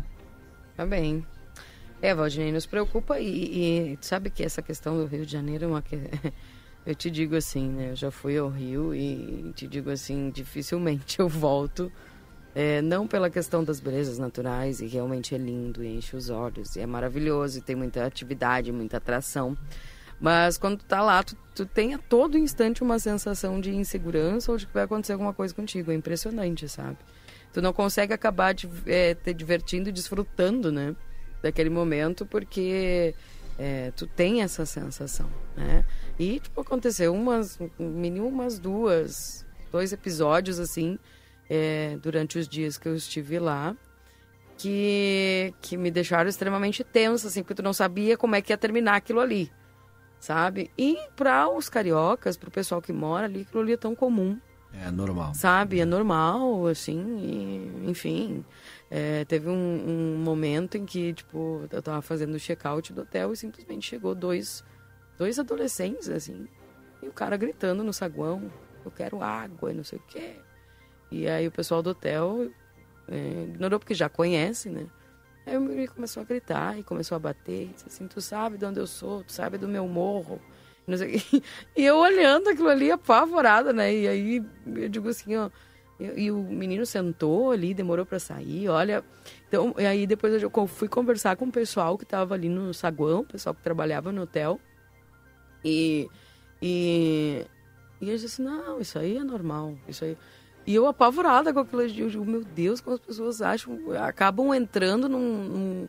Tá 0.76 0.84
bem. 0.86 1.24
É, 2.00 2.14
Valdinei, 2.14 2.52
nos 2.52 2.66
preocupa 2.66 3.18
e, 3.18 3.94
e, 3.94 3.98
sabe 4.00 4.28
que 4.28 4.42
essa 4.42 4.60
questão 4.60 4.96
do 4.96 5.06
Rio 5.06 5.24
de 5.24 5.32
Janeiro 5.32 5.64
é 5.64 5.68
uma 5.68 5.82
que... 5.82 5.98
Eu 6.86 6.94
te 6.94 7.10
digo 7.10 7.34
assim, 7.34 7.70
né? 7.70 7.92
Eu 7.92 7.96
já 7.96 8.10
fui 8.10 8.36
ao 8.36 8.50
Rio 8.50 8.94
e 8.94 9.50
te 9.54 9.66
digo 9.66 9.88
assim, 9.88 10.30
dificilmente 10.30 11.16
eu 11.20 11.26
volto. 11.30 11.90
É, 12.54 12.82
não 12.82 13.06
pela 13.06 13.30
questão 13.30 13.64
das 13.64 13.80
belezas 13.80 14.18
naturais, 14.18 14.80
e 14.80 14.86
realmente 14.86 15.34
é 15.34 15.38
lindo, 15.38 15.82
e 15.82 15.96
enche 15.96 16.14
os 16.14 16.28
olhos, 16.28 16.76
e 16.76 16.80
é 16.80 16.86
maravilhoso, 16.86 17.58
e 17.58 17.62
tem 17.62 17.74
muita 17.74 18.04
atividade, 18.04 18.70
muita 18.70 18.98
atração. 18.98 19.56
Mas 20.20 20.56
quando 20.56 20.78
tu 20.78 20.84
tá 20.84 21.02
lá, 21.02 21.22
tu, 21.22 21.36
tu 21.54 21.66
tem 21.66 21.94
a 21.94 21.98
todo 21.98 22.38
instante 22.38 22.82
uma 22.82 22.98
sensação 22.98 23.60
de 23.60 23.74
insegurança 23.74 24.50
ou 24.52 24.58
de 24.58 24.66
que 24.66 24.74
vai 24.74 24.84
acontecer 24.84 25.12
alguma 25.12 25.32
coisa 25.32 25.54
contigo. 25.54 25.90
É 25.90 25.94
impressionante, 25.94 26.68
sabe? 26.68 26.96
Tu 27.52 27.60
não 27.60 27.72
consegue 27.72 28.12
acabar 28.12 28.52
de, 28.52 28.68
é, 28.86 29.14
te 29.14 29.32
divertindo 29.32 29.88
e 29.88 29.92
desfrutando, 29.92 30.72
né? 30.72 30.94
Daquele 31.42 31.70
momento, 31.70 32.24
porque 32.24 33.14
é, 33.58 33.92
tu 33.92 34.06
tem 34.06 34.42
essa 34.42 34.66
sensação, 34.66 35.30
né? 35.56 35.84
E, 36.18 36.40
tipo, 36.40 36.60
aconteceu 36.60 37.14
umas, 37.14 37.58
mínimo 37.78 38.26
umas 38.28 38.58
duas, 38.58 39.46
dois 39.70 39.92
episódios, 39.92 40.58
assim, 40.58 40.98
é, 41.48 41.96
durante 42.02 42.38
os 42.38 42.48
dias 42.48 42.78
que 42.78 42.88
eu 42.88 42.96
estive 42.96 43.38
lá, 43.38 43.76
que, 44.56 45.52
que 45.60 45.76
me 45.76 45.90
deixaram 45.90 46.28
extremamente 46.28 46.82
tensa, 46.82 47.28
assim, 47.28 47.42
porque 47.42 47.54
tu 47.54 47.62
não 47.62 47.72
sabia 47.72 48.16
como 48.16 48.34
é 48.34 48.42
que 48.42 48.52
ia 48.52 48.56
terminar 48.56 48.96
aquilo 48.96 49.20
ali, 49.20 49.50
sabe? 50.24 50.70
E 50.78 50.96
para 51.14 51.50
os 51.50 51.68
cariocas, 51.68 52.34
para 52.34 52.48
o 52.48 52.50
pessoal 52.50 52.80
que 52.80 52.94
mora 52.94 53.26
ali, 53.26 53.42
aquilo 53.42 53.62
ali 53.62 53.74
é 53.74 53.76
tão 53.76 53.94
comum. 53.94 54.40
É 54.72 54.90
normal. 54.90 55.34
Sabe? 55.34 55.80
É 55.80 55.84
normal, 55.84 56.66
assim, 56.66 57.18
e, 57.18 57.90
enfim. 57.90 58.42
É, 58.90 59.26
teve 59.26 59.50
um, 59.50 59.52
um, 59.52 60.16
momento 60.16 60.78
em 60.78 60.86
que, 60.86 61.12
tipo, 61.12 61.68
eu 61.70 61.82
tava 61.82 62.00
fazendo 62.00 62.34
o 62.36 62.40
check-out 62.40 62.90
do 62.90 63.02
hotel 63.02 63.34
e 63.34 63.36
simplesmente 63.36 63.86
chegou 63.86 64.14
dois, 64.14 64.64
dois 65.18 65.38
adolescentes, 65.38 66.08
assim, 66.08 66.48
e 67.02 67.08
o 67.08 67.12
cara 67.12 67.36
gritando 67.36 67.84
no 67.84 67.92
saguão, 67.92 68.50
eu 68.82 68.90
quero 68.90 69.22
água 69.22 69.72
e 69.72 69.74
não 69.74 69.84
sei 69.84 69.98
o 69.98 70.02
quê. 70.08 70.36
E 71.10 71.28
aí 71.28 71.46
o 71.46 71.52
pessoal 71.52 71.82
do 71.82 71.90
hotel 71.90 72.50
é, 73.08 73.44
ignorou 73.50 73.78
porque 73.78 73.94
já 73.94 74.08
conhece, 74.08 74.70
né? 74.70 74.86
Aí 75.46 75.54
ele 75.54 75.88
começou 75.88 76.22
a 76.22 76.26
gritar 76.26 76.78
e 76.78 76.82
começou 76.82 77.16
a 77.16 77.18
bater. 77.18 77.68
Disse 77.74 77.86
assim, 77.86 78.06
tu 78.06 78.20
sabe 78.20 78.56
de 78.56 78.64
onde 78.64 78.80
eu 78.80 78.86
sou, 78.86 79.22
tu 79.22 79.32
sabe 79.32 79.58
do 79.58 79.68
meu 79.68 79.86
morro. 79.86 80.40
E 81.76 81.82
eu 81.82 81.96
olhando 81.96 82.50
aquilo 82.50 82.68
ali 82.68 82.90
apavorada, 82.90 83.72
né? 83.72 83.94
E 83.94 84.06
aí 84.06 84.44
eu 84.66 84.88
digo 84.88 85.08
assim, 85.08 85.34
ó. 85.36 85.50
E, 85.98 86.24
e 86.24 86.30
o 86.30 86.42
menino 86.42 86.84
sentou 86.84 87.52
ali, 87.52 87.72
demorou 87.72 88.04
para 88.04 88.18
sair, 88.18 88.68
olha. 88.68 89.02
Então, 89.48 89.74
e 89.78 89.86
aí 89.86 90.06
depois 90.06 90.42
eu 90.42 90.50
fui 90.66 90.88
conversar 90.88 91.36
com 91.36 91.46
o 91.46 91.52
pessoal 91.52 91.96
que 91.96 92.04
tava 92.04 92.34
ali 92.34 92.48
no 92.48 92.74
saguão, 92.74 93.20
o 93.20 93.26
pessoal 93.26 93.54
que 93.54 93.62
trabalhava 93.62 94.12
no 94.12 94.22
hotel. 94.22 94.60
E. 95.64 96.08
E. 96.60 97.46
E 98.00 98.10
eu 98.10 98.16
disse 98.16 98.26
assim, 98.26 98.42
não, 98.42 98.80
isso 98.80 98.98
aí 98.98 99.16
é 99.16 99.24
normal. 99.24 99.74
Isso 99.88 100.04
aí. 100.04 100.16
E 100.66 100.74
eu 100.74 100.86
apavorada 100.86 101.52
com 101.52 101.60
aquilo, 101.60 101.82
eu 101.82 102.08
digo, 102.08 102.24
meu 102.24 102.42
Deus, 102.42 102.80
como 102.80 102.94
as 102.94 103.00
pessoas 103.00 103.42
acham, 103.42 103.78
acabam 104.02 104.54
entrando 104.54 105.08
num, 105.08 105.44
num, 105.44 105.88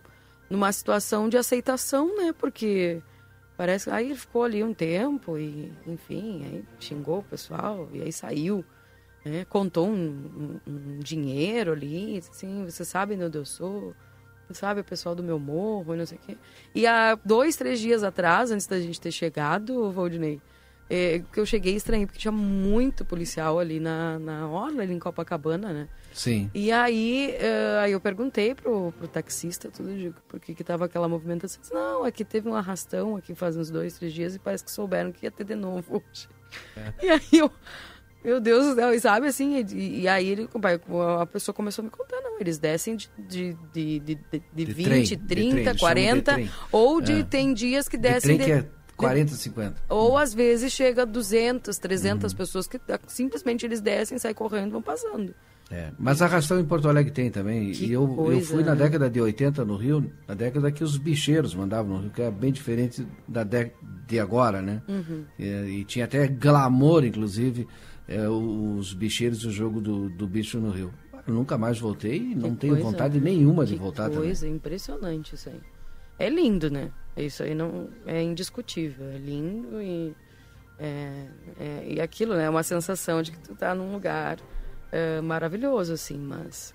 numa 0.49 0.71
situação 0.71 1.29
de 1.29 1.37
aceitação, 1.37 2.15
né? 2.17 2.33
Porque 2.37 3.01
parece 3.55 3.89
aí 3.89 4.07
ele 4.07 4.15
ficou 4.15 4.43
ali 4.43 4.63
um 4.63 4.73
tempo 4.73 5.37
e, 5.37 5.71
enfim, 5.87 6.43
aí 6.43 6.65
xingou 6.79 7.19
o 7.19 7.23
pessoal 7.23 7.87
e 7.93 8.01
aí 8.01 8.11
saiu, 8.11 8.65
né? 9.23 9.45
Contou 9.45 9.87
um, 9.87 10.59
um, 10.67 10.71
um 10.71 10.99
dinheiro 10.99 11.71
ali, 11.71 12.17
assim, 12.17 12.65
você 12.65 12.83
sabe 12.83 13.15
onde 13.15 13.37
eu 13.37 13.45
sou, 13.45 13.95
você 14.45 14.55
sabe 14.55 14.81
o 14.81 14.83
pessoal 14.83 15.15
do 15.15 15.23
meu 15.23 15.39
morro, 15.39 15.95
não 15.95 16.05
sei 16.05 16.17
o 16.17 16.21
quê. 16.21 16.37
E 16.73 16.85
há 16.85 17.17
dois, 17.23 17.55
três 17.55 17.79
dias 17.79 18.03
atrás, 18.03 18.51
antes 18.51 18.67
da 18.67 18.79
gente 18.79 18.99
ter 18.99 19.11
chegado, 19.11 19.89
Valdinei, 19.89 20.41
é, 20.89 21.21
que 21.31 21.39
eu 21.39 21.45
cheguei 21.45 21.75
estranho, 21.75 22.05
porque 22.05 22.19
tinha 22.19 22.31
muito 22.31 23.03
policial 23.03 23.57
ali 23.59 23.79
na, 23.79 24.19
na 24.19 24.47
orla, 24.47 24.83
ali 24.83 24.93
em 24.93 24.99
Copacabana, 24.99 25.73
né? 25.73 25.87
Sim. 26.13 26.49
E 26.53 26.71
aí, 26.71 27.35
uh, 27.39 27.79
aí 27.79 27.91
eu 27.91 27.99
perguntei 27.99 28.53
pro, 28.53 28.93
pro 28.93 29.07
taxista 29.07 29.69
tudo, 29.69 30.15
por 30.27 30.39
que 30.39 30.53
que 30.53 30.63
tava 30.63 30.85
aquela 30.85 31.09
movimentação. 31.09 31.59
Disse, 31.59 31.73
não, 31.73 32.03
aqui 32.03 32.23
teve 32.23 32.47
um 32.47 32.55
arrastão 32.55 33.17
aqui 33.17 33.33
faz 33.33 33.57
uns 33.57 33.69
dois, 33.69 33.97
três 33.97 34.13
dias 34.13 34.35
e 34.35 34.39
parece 34.39 34.63
que 34.63 34.71
souberam 34.71 35.11
que 35.11 35.25
ia 35.25 35.31
ter 35.31 35.43
de 35.43 35.55
novo 35.55 36.03
hoje. 36.13 36.29
É. 36.77 36.93
E 37.05 37.09
aí 37.09 37.21
eu, 37.33 37.51
meu 38.23 38.39
Deus 38.39 38.65
do 38.65 38.75
céu, 38.75 38.93
e 38.93 38.99
sabe 38.99 39.27
assim, 39.27 39.65
e, 39.73 40.01
e, 40.01 40.07
aí 40.07 40.27
ele, 40.27 40.47
a 41.19 41.25
pessoa 41.25 41.53
começou 41.53 41.81
a 41.81 41.85
me 41.85 41.91
contar, 41.91 42.21
não, 42.21 42.39
eles 42.39 42.57
descem 42.57 42.95
de, 42.95 43.09
de, 43.17 43.53
de, 43.73 43.99
de, 43.99 44.15
de, 44.31 44.43
de 44.53 44.65
20, 44.65 45.17
trem, 45.17 45.49
30, 45.51 45.63
trem, 45.63 45.77
40, 45.77 46.37
ou 46.71 47.01
de, 47.01 47.19
é. 47.19 47.23
tem 47.23 47.53
dias 47.53 47.89
que 47.89 47.97
descem 47.97 48.37
de... 48.37 48.45
que 48.45 48.51
é 48.51 48.65
40, 48.95 49.33
50. 49.33 49.75
Ou 49.89 50.17
às 50.17 50.33
vezes 50.33 50.71
chega 50.71 51.03
a 51.03 51.05
200, 51.05 51.77
300 51.77 52.31
uhum. 52.31 52.37
pessoas 52.37 52.67
que 52.67 52.79
ah, 52.89 52.99
simplesmente 53.07 53.65
eles 53.65 53.81
descem, 53.81 54.17
saem 54.17 54.33
correndo 54.33 54.69
e 54.69 54.71
vão 54.71 54.81
passando. 54.81 55.33
É, 55.69 55.91
mas 55.97 56.21
a 56.21 56.25
arrastão 56.25 56.59
em 56.59 56.65
Porto 56.65 56.87
Alegre 56.87 57.11
tem 57.11 57.31
também. 57.31 57.71
Que 57.71 57.85
e 57.85 57.93
eu, 57.93 58.07
coisa, 58.07 58.39
eu 58.39 58.45
fui 58.45 58.63
na 58.63 58.75
né? 58.75 58.83
década 58.83 59.09
de 59.09 59.19
80 59.19 59.65
no 59.65 59.75
Rio, 59.75 60.11
na 60.27 60.35
década 60.35 60.71
que 60.71 60.83
os 60.83 60.97
bicheiros 60.97 61.55
mandavam 61.55 61.95
no 61.95 62.01
Rio, 62.03 62.11
que 62.11 62.21
é 62.21 62.29
bem 62.29 62.51
diferente 62.51 63.05
da 63.27 63.43
década 63.43 63.75
de 64.07 64.19
agora, 64.19 64.61
né? 64.61 64.81
Uhum. 64.87 65.23
E, 65.39 65.45
e, 65.79 65.85
tinha 65.85 66.05
até 66.05 66.27
glamour, 66.27 67.03
inclusive, 67.03 67.67
é, 68.07 68.29
os 68.29 68.93
bicheiros 68.93 69.39
e 69.39 69.47
o 69.47 69.51
jogo 69.51 69.81
do, 69.81 70.09
do 70.09 70.27
bicho 70.27 70.59
no 70.59 70.69
Rio. 70.69 70.93
Eu 71.27 71.33
nunca 71.33 71.57
mais 71.57 71.79
voltei 71.79 72.17
e 72.17 72.35
não 72.35 72.51
que 72.51 72.57
tenho 72.57 72.73
coisa, 72.73 72.89
vontade 72.91 73.19
né? 73.19 73.31
nenhuma 73.31 73.65
de 73.65 73.75
voltar 73.75 74.03
coisa, 74.03 74.15
também. 74.15 74.29
coisa, 74.29 74.47
impressionante 74.47 75.33
isso 75.33 75.49
aí. 75.49 75.59
É 76.19 76.29
lindo, 76.29 76.69
né? 76.69 76.91
Isso 77.17 77.43
aí 77.43 77.55
não 77.55 77.89
é 78.05 78.21
indiscutível. 78.21 79.05
É 79.09 79.17
lindo 79.17 79.81
e 79.81 80.15
é, 80.77 81.27
é, 81.59 81.85
e 81.87 82.01
aquilo, 82.01 82.35
né? 82.35 82.45
É 82.45 82.49
uma 82.49 82.63
sensação 82.63 83.21
de 83.21 83.31
que 83.31 83.39
tu 83.39 83.55
tá 83.55 83.73
num 83.73 83.93
lugar 83.93 84.37
é, 84.91 85.21
maravilhoso, 85.21 85.93
assim. 85.93 86.17
Mas 86.17 86.73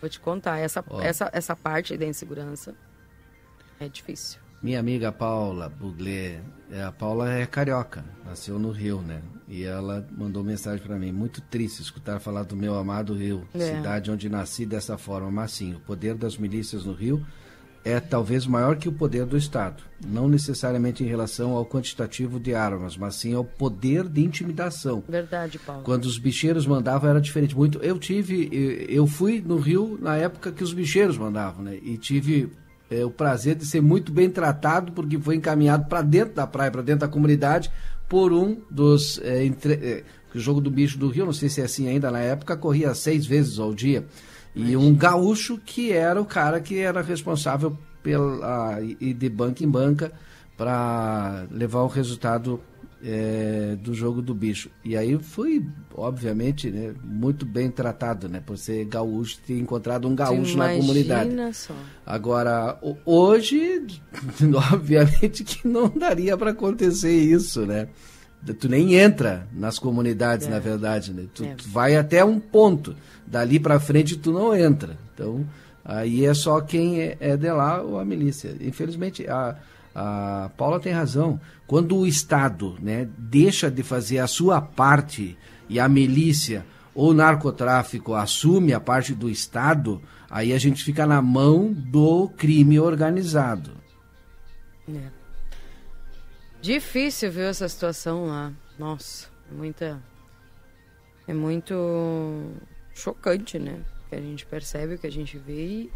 vou 0.00 0.08
te 0.08 0.18
contar 0.18 0.58
essa 0.58 0.84
oh. 0.88 1.00
essa 1.00 1.30
essa 1.32 1.54
parte 1.54 1.96
da 1.96 2.06
insegurança 2.06 2.74
é 3.78 3.88
difícil. 3.88 4.40
Minha 4.62 4.78
amiga 4.78 5.10
Paula 5.10 5.68
Buglé, 5.68 6.40
é, 6.70 6.84
a 6.84 6.92
Paula 6.92 7.32
é 7.32 7.44
carioca, 7.44 8.04
nasceu 8.24 8.60
no 8.60 8.70
Rio, 8.70 9.02
né? 9.02 9.20
E 9.48 9.64
ela 9.64 10.06
mandou 10.16 10.44
mensagem 10.44 10.80
para 10.86 10.96
mim, 10.96 11.10
muito 11.10 11.40
triste 11.40 11.82
escutar 11.82 12.20
falar 12.20 12.44
do 12.44 12.54
meu 12.54 12.76
amado 12.76 13.12
Rio, 13.12 13.44
é. 13.52 13.58
cidade 13.58 14.08
onde 14.08 14.28
nasci 14.28 14.64
dessa 14.64 14.96
forma, 14.96 15.32
mas 15.32 15.50
sim, 15.50 15.74
o 15.74 15.80
poder 15.80 16.14
das 16.14 16.38
milícias 16.38 16.84
no 16.84 16.92
Rio 16.92 17.26
é 17.84 17.98
talvez 17.98 18.46
maior 18.46 18.76
que 18.76 18.88
o 18.88 18.92
poder 18.92 19.26
do 19.26 19.36
Estado, 19.36 19.82
não 20.06 20.28
necessariamente 20.28 21.02
em 21.02 21.06
relação 21.06 21.52
ao 21.52 21.66
quantitativo 21.66 22.38
de 22.38 22.54
armas, 22.54 22.96
mas 22.96 23.16
sim 23.16 23.34
ao 23.34 23.44
poder 23.44 24.08
de 24.08 24.22
intimidação. 24.22 25.02
Verdade, 25.08 25.58
Paulo. 25.58 25.82
Quando 25.82 26.04
os 26.04 26.18
bicheiros 26.18 26.66
mandavam 26.66 27.10
era 27.10 27.20
diferente. 27.20 27.56
Muito. 27.56 27.78
Eu 27.78 27.98
tive, 27.98 28.48
eu 28.88 29.06
fui 29.06 29.42
no 29.44 29.58
Rio 29.58 29.98
na 30.00 30.16
época 30.16 30.52
que 30.52 30.62
os 30.62 30.72
bicheiros 30.72 31.18
mandavam, 31.18 31.64
né? 31.64 31.76
E 31.82 31.96
tive 31.98 32.50
é, 32.90 33.04
o 33.04 33.10
prazer 33.10 33.56
de 33.56 33.66
ser 33.66 33.80
muito 33.80 34.12
bem 34.12 34.30
tratado 34.30 34.92
porque 34.92 35.18
foi 35.18 35.36
encaminhado 35.36 35.88
para 35.88 36.02
dentro 36.02 36.34
da 36.34 36.46
praia, 36.46 36.70
para 36.70 36.82
dentro 36.82 37.00
da 37.00 37.08
comunidade, 37.08 37.70
por 38.08 38.32
um 38.32 38.60
dos 38.70 39.18
é, 39.22 39.44
entre, 39.44 39.74
é, 39.74 40.04
o 40.34 40.38
jogo 40.38 40.60
do 40.60 40.70
bicho 40.70 40.98
do 40.98 41.08
Rio, 41.08 41.24
não 41.24 41.32
sei 41.32 41.48
se 41.48 41.60
é 41.60 41.64
assim 41.64 41.88
ainda 41.88 42.10
na 42.10 42.20
época, 42.20 42.56
corria 42.56 42.94
seis 42.94 43.26
vezes 43.26 43.58
ao 43.58 43.74
dia. 43.74 44.04
E 44.54 44.76
um 44.76 44.94
gaúcho 44.94 45.58
que 45.64 45.92
era 45.92 46.20
o 46.20 46.26
cara 46.26 46.60
que 46.60 46.78
era 46.78 47.00
responsável 47.00 47.76
pela 48.02 48.78
e 49.00 49.14
de 49.14 49.28
banca 49.28 49.64
em 49.64 49.68
banca 49.68 50.12
para 50.56 51.46
levar 51.50 51.82
o 51.82 51.86
resultado 51.86 52.60
é, 53.02 53.76
do 53.80 53.92
jogo 53.94 54.22
do 54.22 54.34
bicho. 54.34 54.70
E 54.84 54.96
aí 54.96 55.18
fui, 55.18 55.66
obviamente, 55.94 56.70
né, 56.70 56.94
muito 57.02 57.44
bem 57.44 57.70
tratado, 57.70 58.28
né, 58.28 58.40
por 58.44 58.56
ser 58.56 58.84
gaúcho, 58.84 59.38
ter 59.44 59.58
encontrado 59.58 60.06
um 60.06 60.14
gaúcho 60.14 60.56
na 60.56 60.74
comunidade. 60.74 61.34
Só. 61.52 61.74
Agora, 62.06 62.78
hoje, 63.04 63.84
obviamente 64.72 65.42
que 65.42 65.66
não 65.66 65.88
daria 65.88 66.36
para 66.36 66.50
acontecer 66.50 67.12
isso, 67.12 67.66
né? 67.66 67.88
Tu 68.58 68.68
nem 68.68 68.94
entra 68.94 69.46
nas 69.52 69.78
comunidades, 69.78 70.48
é. 70.48 70.50
na 70.50 70.58
verdade, 70.58 71.12
né? 71.12 71.24
Tu, 71.32 71.44
é. 71.44 71.54
tu 71.54 71.68
vai 71.68 71.96
até 71.96 72.24
um 72.24 72.40
ponto 72.40 72.96
dali 73.26 73.60
para 73.60 73.78
frente 73.78 74.16
tu 74.16 74.32
não 74.32 74.54
entra. 74.54 74.96
Então, 75.14 75.46
aí 75.84 76.24
é 76.24 76.34
só 76.34 76.60
quem 76.60 77.00
é, 77.00 77.16
é 77.20 77.36
de 77.36 77.50
lá 77.50 77.80
ou 77.80 78.00
a 78.00 78.04
milícia. 78.04 78.56
Infelizmente, 78.60 79.28
a, 79.28 79.56
a 79.94 80.50
Paula 80.56 80.80
tem 80.80 80.92
razão. 80.92 81.40
Quando 81.66 81.96
o 81.96 82.06
Estado 82.06 82.76
né, 82.80 83.08
deixa 83.16 83.70
de 83.70 83.82
fazer 83.82 84.18
a 84.18 84.26
sua 84.26 84.60
parte 84.60 85.38
e 85.68 85.78
a 85.78 85.88
milícia 85.88 86.66
ou 86.94 87.10
o 87.10 87.14
narcotráfico 87.14 88.14
assume 88.14 88.74
a 88.74 88.80
parte 88.80 89.14
do 89.14 89.30
Estado, 89.30 90.02
aí 90.28 90.52
a 90.52 90.58
gente 90.58 90.82
fica 90.82 91.06
na 91.06 91.22
mão 91.22 91.72
do 91.72 92.28
crime 92.36 92.80
organizado. 92.80 93.70
É. 94.88 95.21
Difícil 96.62 97.28
ver 97.32 97.50
essa 97.50 97.68
situação 97.68 98.26
lá. 98.26 98.52
Nossa, 98.78 99.26
é 99.50 99.54
muita. 99.54 100.00
É 101.26 101.34
muito 101.34 102.52
chocante, 102.94 103.58
né? 103.58 103.80
Que 104.08 104.14
a 104.14 104.20
gente 104.20 104.46
percebe, 104.46 104.94
o 104.94 104.98
que 104.98 105.08
a 105.08 105.10
gente 105.10 105.36
vê 105.38 105.60
e, 105.60 105.90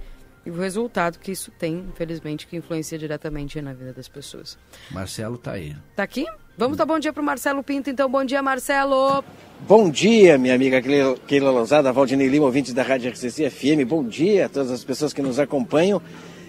e, 0.44 0.50
o 0.50 0.58
resultado 0.58 1.20
que 1.20 1.30
isso 1.30 1.52
tem, 1.52 1.86
infelizmente, 1.88 2.48
que 2.48 2.56
influencia 2.56 2.98
diretamente 2.98 3.62
na 3.62 3.72
vida 3.72 3.92
das 3.92 4.08
pessoas. 4.08 4.58
Marcelo 4.90 5.38
tá 5.38 5.52
aí. 5.52 5.76
Tá 5.94 6.02
aqui? 6.02 6.26
Vamos 6.58 6.76
dar 6.76 6.84
bom 6.84 6.98
dia 6.98 7.12
pro 7.12 7.22
Marcelo 7.22 7.62
Pinto, 7.62 7.88
então. 7.88 8.10
Bom 8.10 8.24
dia, 8.24 8.42
Marcelo. 8.42 9.22
Bom 9.68 9.88
dia, 9.88 10.36
minha 10.36 10.54
amiga 10.54 10.82
Keila 11.28 11.52
Lanzada, 11.52 11.92
Valdinei 11.92 12.26
Lima, 12.26 12.46
ouvintes 12.46 12.72
da 12.72 12.82
Rádio 12.82 13.12
RCC 13.12 13.48
FM. 13.50 13.86
Bom 13.86 14.02
dia 14.04 14.46
a 14.46 14.48
todas 14.48 14.72
as 14.72 14.82
pessoas 14.82 15.12
que 15.12 15.22
nos 15.22 15.38
acompanham 15.38 16.02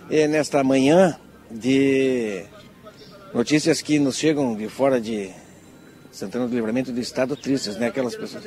eh, 0.10 0.28
nesta 0.28 0.64
manhã 0.64 1.16
de 1.52 2.46
Notícias 3.34 3.82
que 3.84 4.00
nos 4.00 4.16
chegam 4.18 4.56
de 4.56 4.70
fora 4.70 5.00
de 5.00 5.32
Santana 6.12 6.48
do 6.48 6.56
Livramento 6.56 6.92
do 6.92 7.00
Estado 7.00 7.36
tristes, 7.36 7.78
né? 7.78 7.88
Aquelas 7.88 8.16
pessoas. 8.16 8.44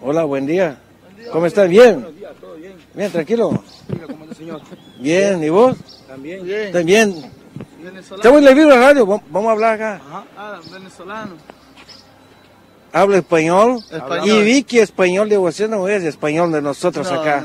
Olá, 0.00 0.24
buen 0.24 0.46
dia. 0.46 0.78
¿Cómo 1.30 1.46
está? 1.46 1.64
¿Bien? 1.64 2.04
Bien, 2.94 3.10
tranquilo. 3.12 3.62
Bien, 4.98 5.42
¿y 5.44 5.48
vos? 5.50 5.76
También. 6.08 6.44
Bien. 6.44 6.72
También. 6.72 7.30
Venezolano. 7.82 8.16
Estamos 8.16 8.38
en 8.42 8.68
la 8.68 8.76
radio, 8.76 9.06
vam- 9.06 9.22
vamos 9.30 9.48
a 9.48 9.52
hablar 9.52 9.74
acá. 9.74 10.00
Ah, 10.36 10.60
venezolano. 10.72 11.34
Habla 12.92 13.18
español. 13.18 13.78
Y 14.24 14.42
vi 14.42 14.64
que 14.64 14.82
español 14.82 15.28
de 15.28 15.38
usted 15.38 15.68
no 15.68 15.86
es 15.86 16.02
español 16.02 16.50
de 16.50 16.60
nosotros 16.60 17.10
No, 17.10 17.20
acá. 17.20 17.40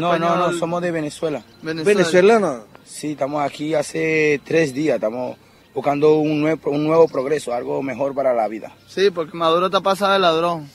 no, 0.00 0.18
No, 0.18 0.18
no, 0.18 0.52
somos 0.58 0.80
de 0.80 0.90
Venezuela. 0.90 1.42
Venezuela. 1.62 2.62
Sí, 2.98 3.10
estamos 3.12 3.42
aquí 3.44 3.74
hace 3.74 4.40
tres 4.42 4.72
días, 4.72 4.94
estamos 4.94 5.36
buscando 5.74 6.14
un 6.16 6.40
nuevo, 6.40 6.70
un 6.70 6.82
nuevo 6.84 7.06
progreso, 7.06 7.52
algo 7.52 7.82
mejor 7.82 8.14
para 8.14 8.32
la 8.32 8.48
vida. 8.48 8.72
Sí, 8.88 9.10
porque 9.10 9.36
Maduro 9.36 9.66
está 9.66 9.82
pasado 9.82 10.14
de 10.14 10.18
ladrón. 10.18 10.66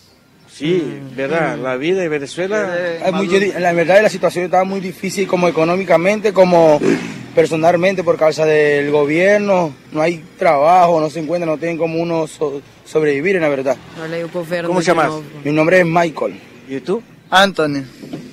Sí, 0.47 0.99
verdad, 1.15 1.57
la 1.57 1.77
vida 1.77 1.99
de 1.99 2.09
Venezuela. 2.09 2.75
Eh, 2.77 3.01
Es 3.07 3.11
muy- 3.11 3.51
la 3.57 3.73
verdad 3.73 4.03
la 4.03 4.09
situación 4.09 4.45
está 4.45 4.63
muy 4.63 4.81
difícil 4.81 5.27
como 5.27 5.47
económicamente, 5.47 6.31
como 6.31 6.79
personalmente 7.33 8.03
por 8.03 8.17
causa 8.17 8.45
del 8.45 8.91
gobierno, 8.91 9.73
no 9.91 10.01
hay 10.03 10.23
trabajo, 10.37 11.01
no 11.01 11.09
se 11.09 11.21
encuentra, 11.21 11.49
no 11.49 11.57
tienen 11.57 11.79
como 11.79 11.99
uno 11.99 12.27
so- 12.27 12.61
sobrevivir 12.85 13.37
en 13.37 13.41
la 13.41 13.49
verdad. 13.49 13.77
Olha 13.99 14.17
aí 14.17 14.21
o 14.23 14.29
governo 14.29 14.67
Como 14.67 14.81
de 14.81 14.85
chamas? 14.85 15.07
novo. 15.07 15.23
Mi 15.43 15.51
nombre 15.51 15.79
es 15.79 15.85
Michael. 15.87 16.39
¿Y 16.69 16.79
tú? 16.81 17.01
Anthony. 17.31 17.83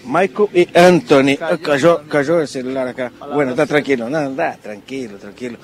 Michael 0.08 0.48
y 0.54 0.78
Anthony. 0.78 1.36
Cayó. 1.38 1.46
Ah, 1.54 1.58
Cayó, 1.62 2.02
cayó 2.08 2.40
el 2.40 2.48
celular 2.48 2.88
acá. 2.88 3.12
Bueno, 3.34 3.50
está 3.52 3.66
tranquilo, 3.66 4.08
no, 4.08 4.18
está 4.30 4.56
tranquilo, 4.56 5.16
tranquilo. 5.18 5.58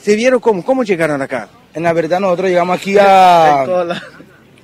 ¿Se 0.00 0.14
vieron 0.16 0.40
cómo? 0.40 0.64
¿Cómo 0.64 0.82
llegaron 0.84 1.20
acá? 1.20 1.48
En 1.74 1.82
la 1.82 1.92
verdad 1.92 2.20
nosotros 2.20 2.48
llegamos 2.48 2.78
aquí 2.78 2.96
a... 2.98 3.64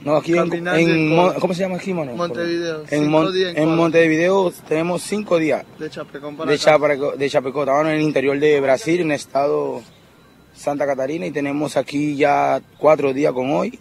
No, 0.03 0.17
aquí 0.17 0.35
en, 0.37 1.09
Mon- 1.17 1.35
¿Cómo 1.35 1.53
se 1.53 1.61
llama 1.63 1.77
aquí, 1.77 1.93
mano? 1.93 2.13
Montevideo, 2.15 2.85
En, 2.91 3.09
Mon- 3.09 3.77
Montevideo 3.77 4.53
tenemos 4.69 5.03
cinco 5.03 5.37
días 5.37 5.65
De 5.81 5.91
Chapecón 5.91 6.37
para 6.37 6.49
de. 6.53 6.59
Chapeco, 6.59 7.17
de 7.17 7.29
Chapecó. 7.29 7.63
Estábamos 7.63 7.89
en 7.89 7.97
el 7.99 8.03
interior 8.03 8.39
de 8.39 8.61
Brasil, 8.61 9.01
en 9.01 9.11
el 9.11 9.17
estado 9.17 9.83
Santa 10.55 10.87
Catarina, 10.87 11.27
y 11.27 11.33
tenemos 11.33 11.77
aquí 11.77 12.15
ya 12.17 12.61
cuatro 12.79 13.13
días 13.13 13.33
con 13.33 13.51
hoy, 13.51 13.81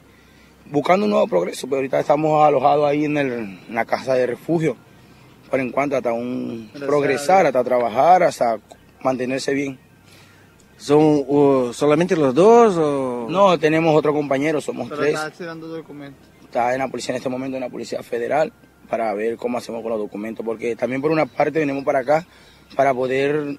buscando 0.66 1.06
un 1.06 1.12
nuevo 1.12 1.28
progreso. 1.28 1.68
Pero 1.68 1.76
ahorita 1.78 2.00
estamos 2.00 2.44
alojados 2.44 2.88
ahí 2.90 3.06
en, 3.06 3.18
el- 3.18 3.32
en 3.34 3.60
la 3.76 3.86
casa 3.86 4.16
de 4.16 4.26
refugio, 4.26 4.76
en 5.60 5.72
cuanto 5.72 5.96
hasta 5.96 6.14
un 6.14 6.70
progresar, 6.74 7.46
hasta 7.46 7.64
trabajar, 7.64 8.24
hasta 8.24 8.60
mantenerse 9.04 9.54
bien. 9.54 9.80
¿Son 10.78 11.24
uh, 11.28 11.72
solamente 11.74 12.16
los 12.16 12.34
dos 12.34 12.76
o...? 12.78 13.28
No, 13.30 13.58
tenemos 13.58 13.96
otro 13.96 14.14
compañero, 14.14 14.60
somos 14.60 14.90
Pero 14.90 15.02
tres. 15.02 15.14
está 15.14 15.32
tirando 15.32 15.68
documentos. 15.68 16.28
está 16.44 16.74
en 16.74 16.80
la 16.80 16.88
policía 16.88 17.14
en 17.14 17.18
este 17.18 17.30
momento, 17.30 17.56
en 17.58 17.64
la 17.64 17.70
policía 17.70 18.04
federal, 18.04 18.52
para 18.90 19.14
ver 19.14 19.38
cómo 19.38 19.58
hacemos 19.58 19.82
con 19.82 19.92
los 19.92 20.00
documentos, 20.00 20.46
porque 20.46 20.76
también 20.76 21.02
por 21.02 21.12
una 21.12 21.26
parte 21.26 21.60
venimos 21.60 21.84
para 21.84 22.00
acá 22.00 22.26
para 22.76 22.94
poder 22.94 23.58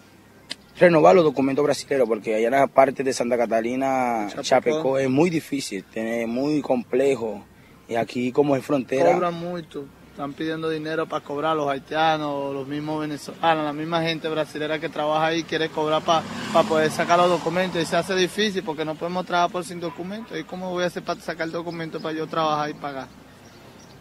renovar 0.78 1.14
los 1.14 1.24
documentos 1.24 1.64
brasileños, 1.64 2.06
porque 2.06 2.34
allá 2.34 2.46
en 2.46 2.52
la 2.52 2.66
parte 2.66 3.02
de 3.02 3.12
Santa 3.12 3.36
Catalina, 3.36 4.26
Chapecó. 4.28 4.42
Chapecó, 4.42 4.98
es 4.98 5.08
muy 5.08 5.30
difícil, 5.30 5.84
es 5.94 6.28
muy 6.28 6.60
complejo, 6.60 7.42
y 7.88 7.94
aquí 7.94 8.30
como 8.30 8.56
es 8.56 8.64
frontera, 8.64 9.14
Cobran 9.14 9.34
mucho. 9.34 9.86
Están 10.16 10.32
pidiendo 10.32 10.70
dinero 10.70 11.04
para 11.04 11.22
cobrar 11.22 11.54
los 11.54 11.68
haitianos, 11.68 12.54
los 12.54 12.66
mismos 12.66 13.02
venezolanos, 13.02 13.66
la 13.66 13.74
misma 13.74 14.00
gente 14.00 14.26
brasilera 14.28 14.78
que 14.78 14.88
trabaja 14.88 15.26
ahí 15.26 15.42
quiere 15.42 15.68
cobrar 15.68 16.00
para 16.00 16.22
poder 16.66 16.90
sacar 16.90 17.18
los 17.18 17.28
documentos 17.28 17.82
y 17.82 17.84
se 17.84 17.96
hace 17.96 18.14
difícil 18.14 18.62
porque 18.62 18.82
no 18.82 18.94
podemos 18.94 19.26
trabajar 19.26 19.52
por 19.52 19.62
sin 19.62 19.78
documentos. 19.78 20.38
¿Y 20.38 20.44
cómo 20.44 20.70
voy 20.70 20.84
a 20.84 20.86
hacer 20.86 21.02
para 21.02 21.20
sacar 21.20 21.48
el 21.48 21.52
documento 21.52 22.00
para 22.00 22.16
yo 22.16 22.26
trabajar 22.26 22.70
y 22.70 22.72
pagar? 22.72 23.08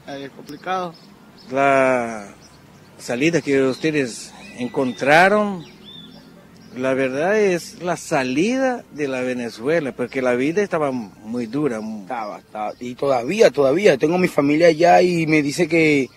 Ahí 0.08 0.24
es 0.24 0.30
complicado. 0.30 0.94
La 1.52 2.34
salida 2.98 3.42
que 3.42 3.62
ustedes 3.64 4.34
encontraron, 4.58 5.66
la 6.78 6.94
verdad 6.94 7.40
es 7.40 7.82
la 7.82 7.98
salida 7.98 8.84
de 8.94 9.08
la 9.08 9.22
Venezuela, 9.22 9.92
porque 9.92 10.22
la 10.22 10.34
vida 10.36 10.62
estaba 10.62 10.92
muy 10.92 11.46
dura. 11.46 11.80
estaba, 12.02 12.40
estaba- 12.40 12.74
y 12.80 12.96
todavía, 12.96 13.50
todavía, 13.52 13.98
tengo 13.98 14.18
mi 14.18 14.28
familia 14.28 14.68
allá 14.68 15.02
y 15.02 15.26
me 15.28 15.42
dice 15.42 15.68
que, 15.68 16.10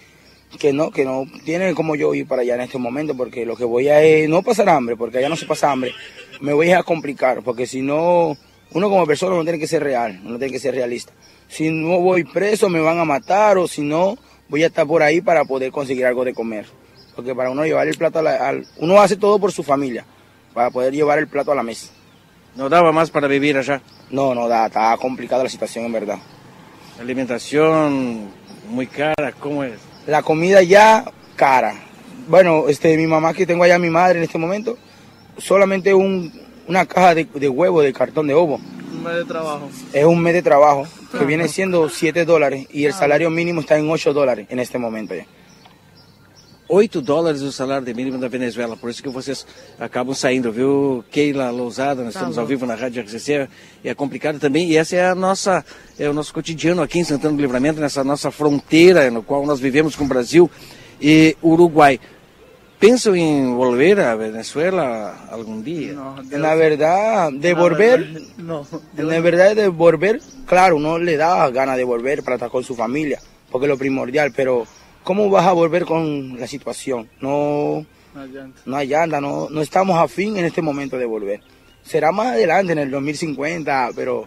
que 0.59 0.73
no, 0.73 0.91
que 0.91 1.05
no 1.05 1.25
tiene 1.45 1.75
como 1.75 1.95
yo 1.97 2.15
ir 2.15 2.27
para 2.27 2.43
allá 2.43 2.55
en 2.57 2.63
este 2.63 2.79
momento, 2.79 3.17
porque 3.17 3.45
lo 3.47 3.57
que 3.57 3.65
voy 3.65 3.89
a 3.89 4.03
es 4.03 4.29
no 4.29 4.43
pasar 4.43 4.69
hambre, 4.69 4.97
porque 4.97 5.19
allá 5.19 5.29
no 5.29 5.37
se 5.37 5.47
pasa 5.47 5.71
hambre, 5.71 5.93
me 6.41 6.53
voy 6.53 6.71
a 6.73 6.83
complicar, 6.83 7.43
porque 7.43 7.67
si 7.67 7.83
no, 7.83 8.37
uno 8.73 8.89
como 8.91 9.07
persona 9.07 9.37
no 9.37 9.43
tiene 9.45 9.59
que 9.59 9.67
ser 9.69 9.83
real, 9.83 10.21
uno 10.25 10.39
tiene 10.39 10.53
que 10.53 10.59
ser 10.61 10.75
realista. 10.75 11.13
Si 11.49 11.71
no 11.71 12.01
voy 12.01 12.25
preso 12.25 12.69
me 12.69 12.81
van 12.81 12.99
a 12.99 13.05
matar 13.05 13.59
o 13.59 13.67
si 13.69 13.83
no, 13.83 14.19
voy 14.49 14.63
a 14.63 14.67
estar 14.67 14.87
por 14.87 15.03
ahí 15.03 15.21
para 15.21 15.45
poder 15.45 15.71
conseguir 15.73 16.05
algo 16.07 16.25
de 16.25 16.35
comer. 16.35 16.67
Porque 17.17 17.35
para 17.35 17.51
uno 17.51 17.65
llevar 17.65 17.89
el 17.89 17.97
plato 17.97 18.21
a 18.21 18.23
la, 18.23 18.61
uno 18.77 19.01
hace 19.01 19.17
todo 19.17 19.39
por 19.39 19.51
su 19.51 19.63
familia, 19.63 20.05
para 20.55 20.71
poder 20.71 20.93
llevar 20.93 21.19
el 21.19 21.29
plato 21.29 21.53
a 21.53 21.55
la 21.55 21.63
mesa. 21.63 21.89
No 22.57 22.69
daba 22.69 22.93
más 22.93 23.11
para 23.11 23.29
vivir 23.29 23.57
allá. 23.57 23.81
No, 24.11 24.35
no 24.35 24.49
da, 24.49 24.67
está 24.67 24.97
complicada 24.97 25.45
la 25.45 25.49
situación 25.49 25.85
en 25.85 25.93
verdad. 25.93 26.19
Alimentación 27.01 28.31
muy 28.69 28.87
cara, 28.87 29.33
¿cómo 29.39 29.65
es? 29.65 29.75
La 30.07 30.23
comida 30.23 30.63
ya 30.63 31.05
cara. 31.37 31.75
Bueno, 32.29 32.69
este, 32.69 32.97
mi 32.97 33.07
mamá 33.07 33.33
que 33.33 33.47
tengo 33.47 33.65
allá, 33.65 33.79
mi 33.79 33.91
madre 33.91 34.19
en 34.19 34.25
este 34.25 34.39
momento, 34.39 34.77
solamente 35.39 35.95
un, 35.95 36.33
una 36.67 36.85
caja 36.87 37.15
de, 37.15 37.25
de 37.25 37.49
huevo, 37.49 37.81
de 37.81 37.93
cartón 37.93 38.27
de 38.27 38.35
ovo. 38.35 38.57
Un 38.57 39.03
mes 39.03 39.15
de 39.15 39.25
trabajo. 39.25 39.71
Es 39.93 40.05
un 40.05 40.21
mes 40.21 40.35
de 40.35 40.43
trabajo, 40.43 40.87
que 41.17 41.25
viene 41.27 41.49
siendo 41.49 41.89
7 41.89 42.25
dólares 42.25 42.67
y 42.71 42.85
el 42.85 42.93
salario 42.93 43.31
mínimo 43.31 43.61
está 43.61 43.79
en 43.79 43.89
8 43.89 44.13
dólares 44.13 44.47
en 44.51 44.59
este 44.59 44.79
momento 44.79 45.15
ya. 45.15 45.27
8 46.69 47.01
dólares 47.01 47.41
o 47.41 47.51
salário 47.51 47.87
de 47.87 47.95
mínimo 47.95 48.19
da 48.19 48.29
Venezuela, 48.29 48.77
por 48.77 48.91
isso 48.91 49.03
que 49.03 49.09
vocês 49.09 49.47
acabam 49.81 50.15
saindo, 50.15 50.53
viu? 50.53 51.03
Keila 51.11 51.51
Lousada, 51.51 52.05
nós 52.05 52.13
Tá 52.13 52.21
estamos 52.21 52.37
bom. 52.37 52.43
ao 52.43 52.47
vivo 52.47 52.67
na 52.67 52.75
Rádio 52.75 53.03
RCC, 53.03 53.49
é 53.83 53.95
complicado 53.95 54.39
também, 54.39 54.69
e 54.71 54.77
essa 54.77 54.95
é 54.95 55.07
a 55.09 55.15
nossa, 55.15 55.65
é 55.99 56.09
o 56.11 56.13
nosso 56.13 56.33
cotidiano 56.35 56.83
aqui 56.83 56.99
em 56.99 57.05
Santana 57.05 57.35
do 57.35 57.41
Livramento, 57.41 57.81
nessa 57.81 58.05
nossa 58.05 58.31
fronteira, 58.31 59.11
no 59.11 59.23
qual 59.23 59.47
nós 59.47 59.61
vivemos 59.61 59.97
com 59.97 60.05
o 60.05 60.09
Brasil 60.09 60.51
e 61.01 61.35
Uruguai. 61.43 61.99
Pensam 62.79 63.17
em 63.17 63.55
volver 63.57 63.99
a 63.99 64.15
Venezuela 64.15 65.27
algum 65.33 65.61
dia? 65.63 65.95
No, 65.95 66.17
En 66.31 66.41
la 66.43 66.55
verdad, 66.55 67.33
de 67.33 67.53
volver, 67.55 68.23
No. 68.37 68.65
en 68.97 69.09
la 69.09 69.19
verdad 69.21 69.57
de 69.57 69.69
volver, 69.69 70.21
claro, 70.47 70.77
uno 70.77 70.97
le 70.99 71.17
da 71.17 71.49
ganas 71.51 71.77
de 71.77 71.83
volver 71.85 72.23
para 72.23 72.37
estar 72.37 72.51
con 72.51 72.63
su 72.63 72.77
familia, 72.77 73.19
porque 73.51 73.67
es 73.67 73.71
lo 73.71 73.77
primordial, 73.79 74.33
pero 74.37 74.65
¿cómo 75.09 75.31
vas 75.31 75.47
a 75.47 75.53
volver 75.55 75.87
con 75.87 76.39
la 76.39 76.47
situación? 76.47 77.09
No, 77.23 77.87
No 78.15 78.27
llanta. 78.27 78.61
no 78.67 78.77
hay 78.77 78.93
anda, 78.93 79.21
no, 79.23 79.49
no 79.49 79.61
estamos 79.63 79.97
a 79.99 80.07
fin 80.07 80.37
en 80.37 80.45
este 80.45 80.61
momento 80.61 80.99
de 80.99 81.07
volver. 81.07 81.41
Será 81.83 82.13
más 82.13 82.27
adelante, 82.35 82.73
en 82.73 82.79
el 82.81 82.91
2050, 82.91 83.91
pero 83.97 84.27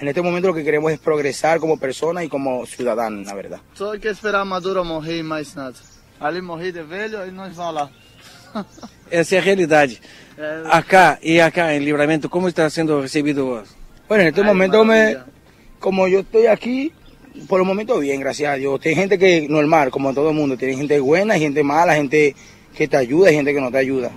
en 0.00 0.06
este 0.06 0.22
momento 0.22 0.46
lo 0.48 0.54
que 0.54 0.62
queremos 0.62 0.92
es 0.92 1.00
progresar 1.00 1.58
como 1.58 1.78
persona 1.78 2.22
y 2.22 2.28
como 2.28 2.64
ciudadano, 2.64 3.22
la 3.24 3.34
verdad. 3.34 3.60
Só 3.74 3.90
hay 3.90 3.98
que 3.98 4.10
esperar 4.10 4.44
Maduro 4.44 4.84
morrer 4.84 5.18
e 5.18 5.22
mais 5.24 5.56
nada. 5.56 5.74
Ali 6.20 6.40
morrer 6.40 6.72
de 6.72 6.82
velho 6.84 7.26
e 7.26 7.32
nós 7.32 7.56
vamos 7.56 7.74
lá. 7.74 7.90
Essa 9.10 9.34
é 9.34 9.38
a 9.38 9.42
realidade. 9.42 10.00
É, 10.38 10.62
Acá 10.70 11.18
e 11.22 11.40
acá 11.40 11.74
em 11.74 11.80
Livramento, 11.80 12.28
como 12.30 12.46
está 12.46 12.70
sendo 12.70 13.00
recebido? 13.00 13.64
Bueno, 14.08 14.22
en 14.22 14.28
este 14.28 14.40
Ay, 14.42 14.46
momento, 14.46 14.84
me, 14.84 15.18
como 15.80 16.06
yo 16.06 16.20
estoy 16.20 16.46
aquí, 16.46 16.92
por 17.48 17.60
el 17.60 17.66
momento 17.66 17.98
bien, 17.98 18.20
gracias 18.20 18.52
a 18.52 18.56
Dios. 18.56 18.80
Hay 18.84 18.94
gente 18.94 19.18
que 19.18 19.46
normal, 19.48 19.90
como 19.90 20.12
todo 20.14 20.30
el 20.30 20.36
mundo, 20.36 20.56
tiene 20.56 20.76
gente 20.76 20.98
buena, 21.00 21.38
gente 21.38 21.62
mala, 21.62 21.94
gente 21.94 22.34
que 22.76 22.88
te 22.88 22.96
ayuda 22.96 23.30
y 23.30 23.34
gente 23.34 23.52
que 23.54 23.60
no 23.60 23.70
te 23.70 23.78
ayuda. 23.78 24.10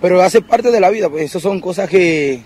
Pero 0.00 0.22
hace 0.22 0.40
parte 0.40 0.70
de 0.70 0.80
la 0.80 0.90
vida, 0.90 1.08
pues 1.10 1.24
eso 1.24 1.40
son 1.40 1.60
cosas 1.60 1.88
que 1.88 2.42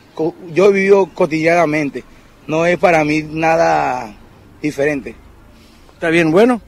yo 0.52 0.66
he 0.66 0.72
vivido 0.72 1.06
cotidianamente. 1.06 2.02
No 2.46 2.66
es 2.66 2.76
para 2.78 3.04
mí 3.04 3.22
nada 3.22 4.14
diferente. 4.60 5.14
Está 5.94 6.10
bien, 6.10 6.30
bueno? 6.30 6.60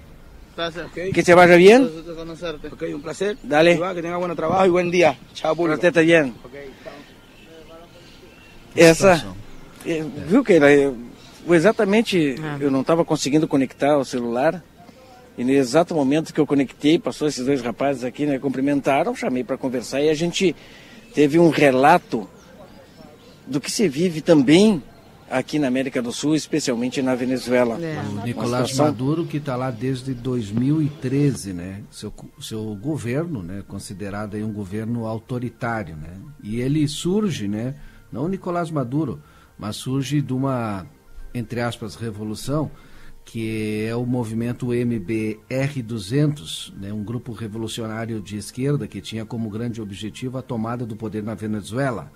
Gracias. 0.56 0.86
Que 0.92 1.22
te 1.22 1.34
vaya 1.34 1.56
bien? 1.56 1.84
De 2.06 2.14
conocerte. 2.14 2.68
Ok, 2.68 2.84
un 2.94 3.02
placer. 3.02 3.36
Dale. 3.42 3.72
Iván, 3.74 3.94
Que 3.94 4.00
tenga 4.02 4.16
buen 4.16 4.34
trabajo 4.34 4.64
y 4.64 4.70
buen 4.70 4.90
día. 4.90 5.18
Chao, 5.34 5.54
público. 5.54 5.78
você 5.80 5.92
também. 5.92 6.32
Ok, 6.42 6.52
chao. 6.82 6.92
Essa. 8.74 9.26
é, 9.86 10.02
Viu 10.28 10.42
que 10.44 10.54
eu- 10.54 10.96
exatamente 11.54 12.36
Ah. 12.42 12.56
eu 12.60 12.70
não 12.70 12.80
estava 12.80 13.04
conseguindo 13.04 13.46
conectar 13.48 13.96
o 13.98 14.04
celular. 14.04 14.62
E 15.38 15.44
no 15.44 15.50
exato 15.50 15.94
momento 15.94 16.32
que 16.32 16.40
eu 16.40 16.46
conectei, 16.46 16.98
passou 16.98 17.28
esses 17.28 17.44
dois 17.44 17.60
rapazes 17.60 18.04
aqui, 18.04 18.24
né? 18.24 18.38
Cumprimentaram, 18.38 19.14
chamei 19.14 19.44
para 19.44 19.58
conversar 19.58 20.00
e 20.00 20.08
a 20.08 20.14
gente 20.14 20.56
teve 21.14 21.38
um 21.38 21.50
relato 21.50 22.26
do 23.46 23.60
que 23.60 23.70
se 23.70 23.86
vive 23.86 24.22
também 24.22 24.82
aqui 25.30 25.58
na 25.58 25.66
América 25.68 26.00
do 26.00 26.10
Sul, 26.12 26.34
especialmente 26.34 27.02
na 27.02 27.14
Venezuela. 27.14 27.78
É. 27.82 27.98
O 28.22 28.24
Nicolás 28.24 28.70
situação- 28.70 28.86
Maduro, 28.86 29.26
que 29.26 29.36
está 29.36 29.56
lá 29.56 29.70
desde 29.70 30.14
2013, 30.14 31.52
né? 31.52 31.82
Seu, 31.90 32.12
seu 32.40 32.74
governo, 32.80 33.42
né? 33.42 33.62
Considerado 33.68 34.36
aí 34.36 34.42
um 34.44 34.52
governo 34.52 35.06
autoritário, 35.06 35.96
né? 35.96 36.14
E 36.42 36.60
ele 36.60 36.86
surge, 36.88 37.46
né? 37.48 37.74
não 38.10 38.28
Nicolás 38.28 38.70
Maduro, 38.70 39.20
mas 39.58 39.76
surge 39.76 40.22
de 40.22 40.32
uma, 40.32 40.86
entre 41.38 41.60
aspas, 41.60 41.94
revolução, 41.94 42.70
que 43.24 43.84
é 43.84 43.94
o 43.94 44.04
movimento 44.06 44.68
MBR-200, 44.68 46.72
né, 46.74 46.92
um 46.92 47.02
grupo 47.02 47.32
revolucionário 47.32 48.20
de 48.20 48.36
esquerda 48.36 48.86
que 48.86 49.00
tinha 49.00 49.26
como 49.26 49.50
grande 49.50 49.82
objetivo 49.82 50.38
a 50.38 50.42
tomada 50.42 50.86
do 50.86 50.96
poder 50.96 51.22
na 51.22 51.34
Venezuela. 51.34 52.10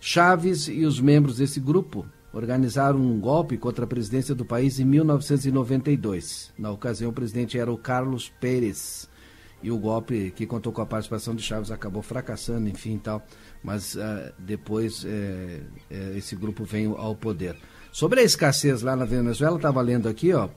Chaves 0.00 0.68
e 0.68 0.84
os 0.84 1.00
membros 1.00 1.36
desse 1.36 1.60
grupo 1.60 2.06
organizaram 2.32 2.98
um 2.98 3.20
golpe 3.20 3.56
contra 3.56 3.84
a 3.84 3.88
presidência 3.88 4.34
do 4.34 4.44
país 4.44 4.80
em 4.80 4.84
1992. 4.84 6.52
Na 6.58 6.70
ocasião, 6.70 7.10
o 7.10 7.14
presidente 7.14 7.58
era 7.58 7.72
o 7.72 7.78
Carlos 7.78 8.28
Pérez. 8.40 9.08
E 9.62 9.70
o 9.70 9.78
golpe 9.78 10.32
que 10.36 10.44
contou 10.44 10.72
com 10.72 10.82
a 10.82 10.86
participação 10.86 11.34
de 11.34 11.42
Chaves 11.42 11.70
acabou 11.70 12.02
fracassando, 12.02 12.68
enfim, 12.68 12.98
tal. 12.98 13.24
Mas 13.62 13.94
uh, 13.94 14.30
depois 14.38 15.04
uh, 15.04 15.06
uh, 15.06 16.16
esse 16.16 16.36
grupo 16.36 16.64
veio 16.64 16.96
ao 16.96 17.14
poder. 17.14 17.56
Sobre 17.94 18.18
a 18.18 18.24
escassez 18.24 18.82
lá 18.82 18.96
na 18.96 19.04
Venezuela, 19.04 19.54
estava 19.54 19.80
lendo 19.80 20.08
aqui, 20.08 20.32
ó, 20.32 20.48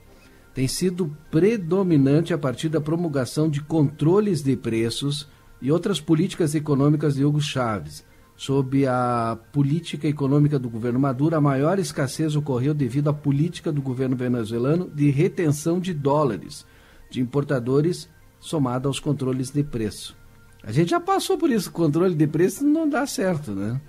tem 0.56 0.67
sido 0.67 1.15
predominante 1.30 2.34
a 2.34 2.38
partir 2.38 2.67
da 2.67 2.82
promulgação 2.82 3.47
de 3.47 3.62
controles 3.62 4.41
de 4.41 4.56
preços 4.58 5.28
e 5.62 5.71
outras 5.71 6.02
políticas 6.02 6.56
econômicas 6.56 7.13
de 7.13 7.23
Hugo 7.23 7.39
Chávez. 7.39 8.04
Sob 8.36 8.88
a 8.88 9.38
política 9.54 10.08
econômica 10.08 10.58
do 10.58 10.67
governo 10.67 11.00
Maduro, 11.00 11.36
a 11.36 11.39
maior 11.39 11.78
escassez 11.78 12.36
ocorreu 12.36 12.73
devido 12.73 13.08
à 13.08 13.13
política 13.13 13.71
do 13.71 13.84
governo 13.84 14.15
venezuelano 14.15 14.89
de 14.89 15.12
retenção 15.12 15.80
de 15.80 15.93
dólares 15.93 16.65
de 17.08 17.21
importadores 17.21 18.10
somada 18.39 18.88
aos 18.88 19.00
controles 19.00 19.52
de 19.52 19.63
preço. 19.63 20.17
A 20.63 20.71
gente 20.71 20.89
já 20.89 21.00
passou 21.00 21.38
por 21.38 21.52
isso, 21.52 21.71
controle 21.71 22.15
de 22.15 22.26
preço 22.26 22.65
não 22.65 22.89
dá 22.89 23.06
certo, 23.06 23.52
né? 23.52 23.80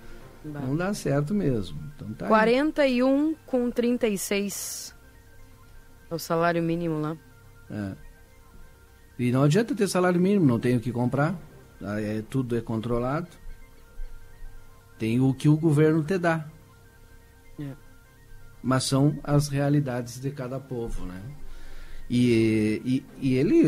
Não 0.49 0.77
dá 0.77 0.93
certo 0.95 1.35
mesmo. 1.35 1.79
Então 1.95 2.13
tá 2.15 2.27
41 2.27 3.29
aí. 3.29 3.37
com 3.47 3.71
36 3.71 4.95
é 6.11 6.15
o 6.15 6.19
salário 6.19 6.63
mínimo 6.63 7.01
lá. 7.01 7.17
É. 7.71 7.93
E 9.19 9.33
não 9.33 9.43
adianta 9.43 9.75
ter 9.75 9.89
salário 9.89 10.21
mínimo, 10.21 10.47
não 10.47 10.59
tem 10.59 10.77
o 10.77 10.81
que 10.81 10.93
comprar. 10.93 11.37
É, 11.81 12.23
tudo 12.29 12.57
é 12.57 12.61
controlado. 12.61 13.29
Tem 14.99 15.21
o 15.21 15.33
que 15.35 15.49
o 15.49 15.57
governo 15.57 16.03
te 16.03 16.19
dá. 16.19 16.47
É. 17.61 17.73
Mas 18.63 18.85
são 18.85 19.19
as 19.23 19.49
realidades 19.49 20.21
de 20.21 20.31
cada 20.31 20.59
povo, 20.59 21.05
né? 21.05 21.21
E, 22.11 22.81
e, 22.85 23.05
e, 23.21 23.35
ele, 23.35 23.65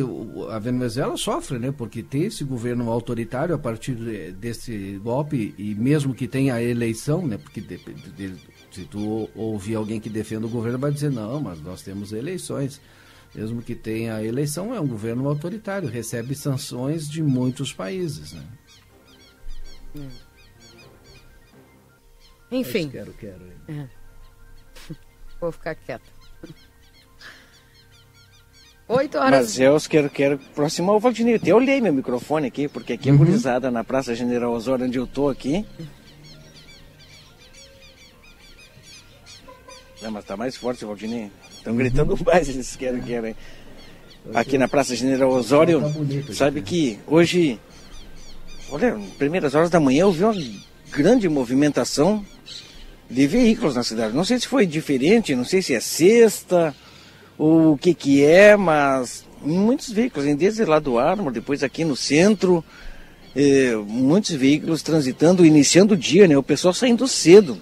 a 0.51 0.59
Venezuela 0.59 1.15
sofre, 1.17 1.59
né? 1.59 1.71
Porque 1.71 2.03
tem 2.03 2.25
esse 2.25 2.43
governo 2.43 2.91
autoritário 2.91 3.55
a 3.55 3.59
partir 3.59 3.95
desse 4.33 4.99
golpe 5.03 5.55
e 5.59 5.75
mesmo 5.75 6.15
que 6.15 6.27
tenha 6.27 6.55
a 6.55 6.63
eleição, 6.63 7.27
né? 7.27 7.37
Porque 7.37 7.61
de, 7.61 7.77
de, 7.77 8.35
se 8.71 8.87
tu 8.87 9.29
ouvir 9.35 9.75
alguém 9.75 10.01
que 10.01 10.09
defenda 10.09 10.47
o 10.47 10.51
governo 10.51 10.79
vai 10.79 10.91
dizer 10.91 11.11
não, 11.11 11.39
mas 11.41 11.61
nós 11.61 11.83
temos 11.83 12.13
eleições. 12.13 12.81
Mesmo 13.35 13.63
que 13.63 13.75
tenha 13.75 14.17
a 14.17 14.25
eleição, 14.25 14.75
é 14.75 14.81
um 14.81 14.89
governo 14.89 15.29
autoritário, 15.29 15.89
recebe 15.89 16.35
sanções 16.35 17.09
de 17.09 17.23
muitos 17.23 17.73
países, 17.73 18.33
né? 18.33 18.45
Hum. 19.95 20.09
Enfim. 22.51 22.89
Quero, 22.89 23.13
quero. 23.13 23.45
É. 23.69 23.89
Vou 25.41 25.53
ficar 25.53 25.75
quieta. 25.75 26.20
8 28.91 29.19
horas. 29.19 29.41
Mas 29.41 29.61
eu 29.61 29.79
quero, 29.89 30.11
quero 30.11 30.35
aproximar 30.35 30.97
o 30.97 30.99
Valdinei. 30.99 31.41
Eu 31.47 31.57
olhei 31.57 31.81
meu 31.81 31.93
microfone 31.93 32.49
aqui, 32.49 32.67
porque 32.67 32.95
aqui 32.95 33.09
é 33.09 33.13
uhum. 33.13 33.71
na 33.71 33.85
Praça 33.85 34.17
General 34.17 34.53
Osório, 34.53 34.85
onde 34.85 34.99
eu 34.99 35.07
tô 35.07 35.29
aqui. 35.29 35.65
Não, 40.03 40.11
mas 40.11 40.25
tá 40.25 40.37
mais 40.37 40.57
forte, 40.57 40.85
Valdinei. 40.85 41.31
Estão 41.57 41.77
gritando 41.77 42.15
uhum. 42.15 42.25
mais, 42.27 42.49
eles 42.49 42.75
querem, 42.75 43.01
querem. 43.01 43.37
Aqui 44.35 44.59
na 44.59 44.67
Praça 44.67 44.97
General 44.97 45.31
Osório, 45.31 45.81
tá 46.27 46.35
sabe 46.35 46.61
que 46.61 46.99
hoje, 47.07 47.61
olha, 48.71 48.99
primeiras 49.19 49.55
horas 49.55 49.71
da 49.71 49.79
manhã 49.79 50.03
eu 50.03 50.13
vi 50.13 50.25
uma 50.25 50.35
grande 50.91 51.29
movimentação 51.29 52.25
de 53.09 53.27
veículos 53.27 53.77
na 53.77 53.85
cidade. 53.85 54.15
Não 54.15 54.25
sei 54.25 54.41
se 54.41 54.49
foi 54.49 54.67
diferente, 54.67 55.35
não 55.35 55.45
sei 55.45 55.63
se 55.63 55.75
é 55.75 55.81
sexta 55.81 56.75
o 57.43 57.79
que 57.79 57.95
que 57.95 58.23
é, 58.23 58.55
mas 58.55 59.25
muitos 59.41 59.91
veículos, 59.91 60.37
desde 60.37 60.63
lá 60.67 60.79
do 60.79 60.99
Armor, 60.99 61.33
depois 61.33 61.63
aqui 61.63 61.85
no 61.87 61.97
centro, 61.97 62.63
eh, 63.35 63.75
muitos 63.87 64.33
veículos 64.33 64.83
transitando, 64.83 65.47
iniciando 65.47 65.95
o 65.95 65.97
dia, 65.97 66.29
né? 66.29 66.37
O 66.37 66.43
pessoal 66.43 66.75
saindo 66.75 67.09
cedo. 67.09 67.57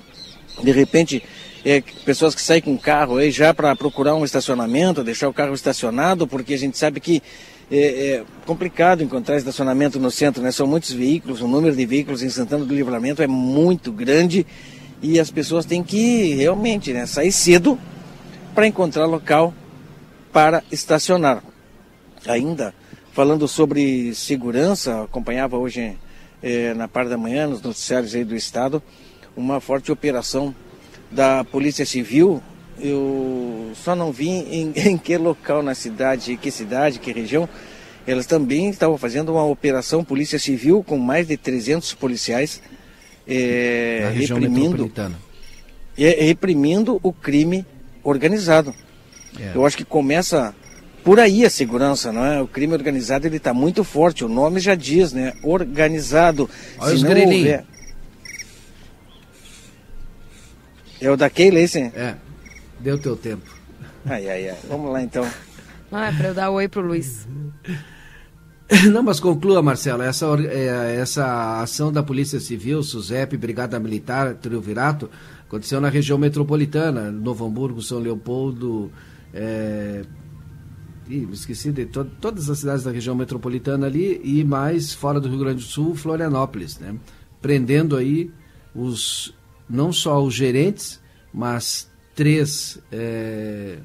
De 0.61 0.73
repente, 0.73 1.23
é, 1.65 1.81
pessoas 2.05 2.35
que 2.35 2.43
saem 2.43 2.61
com 2.61 2.75
o 2.75 2.79
carro 2.79 3.19
aí 3.19 3.31
já 3.31 3.55
para 3.55 3.77
procurar 3.77 4.17
um 4.17 4.25
estacionamento, 4.25 5.05
deixar 5.05 5.29
o 5.29 5.33
carro 5.33 5.55
estacionado, 5.55 6.27
porque 6.27 6.55
a 6.55 6.59
gente 6.59 6.77
sabe 6.77 6.99
que 6.99 7.23
é, 7.71 7.79
é, 7.79 8.25
complicado 8.45 9.05
encontrar 9.05 9.37
estacionamento 9.37 10.01
no 10.01 10.11
centro, 10.11 10.43
né? 10.43 10.51
São 10.51 10.67
muitos 10.67 10.91
veículos, 10.91 11.41
o 11.41 11.47
número 11.47 11.77
de 11.77 11.87
veículos 11.87 12.25
em 12.25 12.31
Santana 12.31 12.65
do 12.65 12.75
Livramento 12.75 13.23
é 13.23 13.29
muito 13.29 13.93
grande 13.93 14.45
e 15.01 15.21
as 15.21 15.31
pessoas 15.31 15.65
têm 15.65 15.85
que 15.85 16.35
realmente 16.35 16.93
né, 16.93 17.07
sair 17.07 17.31
cedo 17.31 17.79
para 18.57 18.67
encontrar 18.67 19.07
local 19.07 19.55
para 20.39 20.63
estacionar. 20.71 21.43
Ainda 22.25 22.73
falando 23.13 23.49
sobre 23.49 24.15
segurança, 24.15 25.03
acompanhava 25.03 25.59
hoje 25.59 25.99
eh, 26.41 26.73
na 26.75 26.87
parte 26.87 27.09
da 27.09 27.19
manhã, 27.19 27.49
nos 27.49 27.61
noticiários 27.61 28.15
aí 28.15 28.23
do 28.25 28.37
Estado, 28.37 28.81
uma 29.37 29.61
forte 29.61 29.91
operação 29.91 30.55
da 31.11 31.43
Polícia 31.43 31.85
Civil. 31.85 32.41
Eu 32.79 33.73
só 33.75 33.97
não 33.97 34.13
vi 34.13 34.29
em, 34.29 34.73
em 34.91 34.97
que 34.97 35.17
local 35.19 35.61
na 35.61 35.75
cidade, 35.75 36.37
que 36.37 36.53
cidade, 36.53 37.01
que 37.01 37.11
região. 37.11 37.49
Elas 38.07 38.25
também 38.25 38.71
estavam 38.71 38.97
fazendo 38.97 39.33
uma 39.33 39.45
operação 39.45 40.05
Polícia 40.05 40.39
Civil 40.39 40.85
com 40.85 40.99
mais 40.99 41.27
de 41.27 41.37
300 41.37 41.95
policiais 41.95 42.63
eh, 43.27 44.13
reprimindo, 44.15 44.93
eh, 45.99 46.25
reprimindo 46.27 47.01
o 47.03 47.13
crime 47.13 47.67
organizado. 48.05 48.73
É. 49.39 49.53
Eu 49.55 49.67
acho 49.67 49.77
que 49.77 49.85
começa 49.85 50.55
por 51.05 51.19
aí 51.19 51.45
a 51.45 51.51
segurança, 51.51 52.13
não 52.13 52.25
é? 52.25 52.41
O 52.41 52.47
crime 52.47 52.75
organizado 52.75 53.27
ele 53.27 53.39
está 53.39 53.53
muito 53.55 53.83
forte. 53.83 54.25
O 54.25 54.29
nome 54.29 54.61
já 54.61 54.75
diz, 54.75 55.13
né? 55.13 55.33
Organizado. 55.43 56.49
Olha 56.79 56.97
Se 56.97 57.03
não 57.03 57.11
houver... 57.11 57.65
É 61.01 61.11
o 61.11 61.17
da 61.17 61.31
Keila, 61.31 61.61
esse? 61.61 61.79
É. 61.79 62.17
Deu 62.81 62.99
teu 62.99 63.17
tempo. 63.17 63.49
Ai, 64.05 64.29
ai, 64.29 64.51
ai. 64.51 64.57
Vamos 64.69 64.93
lá 64.93 65.03
então. 65.03 65.27
Ah, 65.93 66.09
é 66.09 66.13
para 66.13 66.29
eu 66.29 66.35
dar 66.35 66.51
oi 66.51 66.69
pro 66.69 66.81
Luiz. 66.81 67.27
Não, 68.93 69.03
mas 69.03 69.19
conclua, 69.19 69.63
Marcelo, 69.63 70.03
essa, 70.03 70.27
é, 70.51 70.97
essa 71.01 71.63
ação 71.63 71.91
da 71.91 72.03
Polícia 72.03 72.39
Civil, 72.39 72.83
SUSEP, 72.83 73.37
Brigada 73.37 73.81
Militar, 73.81 74.35
Triunvirato, 74.35 75.11
aconteceu 75.47 75.81
na 75.81 75.89
região 75.89 76.19
metropolitana, 76.19 77.11
Novo 77.11 77.47
Hamburgo, 77.47 77.81
São 77.81 77.99
Leopoldo, 77.99 78.93
é, 79.33 80.03
ih, 81.09 81.29
esqueci 81.33 81.73
de 81.73 81.87
to, 81.87 82.05
todas 82.05 82.49
as 82.51 82.59
cidades 82.59 82.85
da 82.85 82.91
região 82.91 83.15
metropolitana 83.15 83.87
ali 83.87 84.21
e 84.23 84.45
mais 84.45 84.93
fora 84.93 85.21
do 85.21 85.29
Rio 85.29 85.39
Grande 85.39 85.63
do 85.63 85.69
Sul, 85.69 85.95
Florianópolis, 85.95 86.79
né? 86.79 86.95
Prendendo 87.41 87.97
aí 87.97 88.31
os 88.75 89.35
não 89.69 89.93
só 89.93 90.23
os 90.23 90.35
gerentes, 90.35 91.01
mas 91.33 91.91
três. 92.15 92.81
É, 92.91 93.79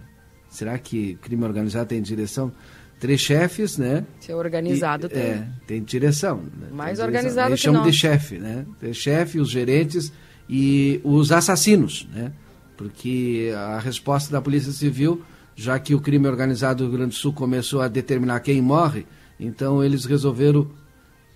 será 0.50 0.78
que 0.78 1.16
crime 1.16 1.44
organizado 1.44 1.90
tem 1.90 2.02
direção? 2.02 2.52
Três 3.00 3.20
chefes, 3.20 3.78
né? 3.78 4.06
Se 4.20 4.32
é 4.32 4.36
organizado, 4.36 5.08
e, 5.08 5.10
tem. 5.10 5.22
É, 5.22 5.48
tem 5.68 5.84
direção. 5.84 6.38
Né? 6.38 6.70
Mais 6.72 6.98
tem 6.98 7.06
organizado 7.06 7.50
Eles 7.50 7.60
que 7.60 7.66
chamam 7.66 7.84
nós. 7.84 7.92
de 7.92 8.00
chefe, 8.00 8.38
né? 8.38 8.66
Tem 8.80 8.94
chefe, 8.94 9.40
os 9.40 9.50
gerentes 9.50 10.14
e 10.50 11.02
os 11.04 11.32
assassinos, 11.32 12.08
né? 12.14 12.32
Porque 12.78 13.52
a 13.56 13.80
resposta 13.80 14.32
da 14.32 14.42
Polícia 14.42 14.72
Civil 14.72 15.22
já 15.56 15.80
que 15.80 15.94
o 15.94 16.00
crime 16.00 16.28
organizado 16.28 16.84
do 16.84 16.90
Rio 16.90 16.98
Grande 16.98 17.16
do 17.16 17.20
Sul 17.20 17.34
começou 17.34 17.82
a 17.82 17.88
determinar 17.88 18.40
quem 18.40 18.62
morre, 18.62 19.06
então 19.40 19.84
eles 19.84 20.06
resolveram 20.06 20.70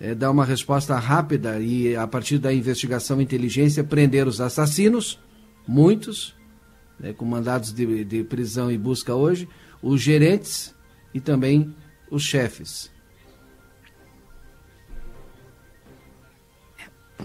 é, 0.00 0.14
dar 0.14 0.30
uma 0.30 0.44
resposta 0.44 0.96
rápida 0.96 1.58
e, 1.60 1.96
a 1.96 2.06
partir 2.06 2.38
da 2.38 2.52
investigação 2.52 3.20
e 3.20 3.24
inteligência, 3.24 3.82
prender 3.84 4.26
os 4.26 4.40
assassinos, 4.40 5.18
muitos, 5.66 6.34
né, 6.98 7.12
com 7.12 7.24
mandados 7.24 7.72
de, 7.72 8.04
de 8.04 8.24
prisão 8.24 8.70
e 8.70 8.78
busca 8.78 9.14
hoje, 9.14 9.48
os 9.82 10.00
gerentes 10.00 10.74
e 11.12 11.20
também 11.20 11.74
os 12.10 12.22
chefes. 12.22 12.90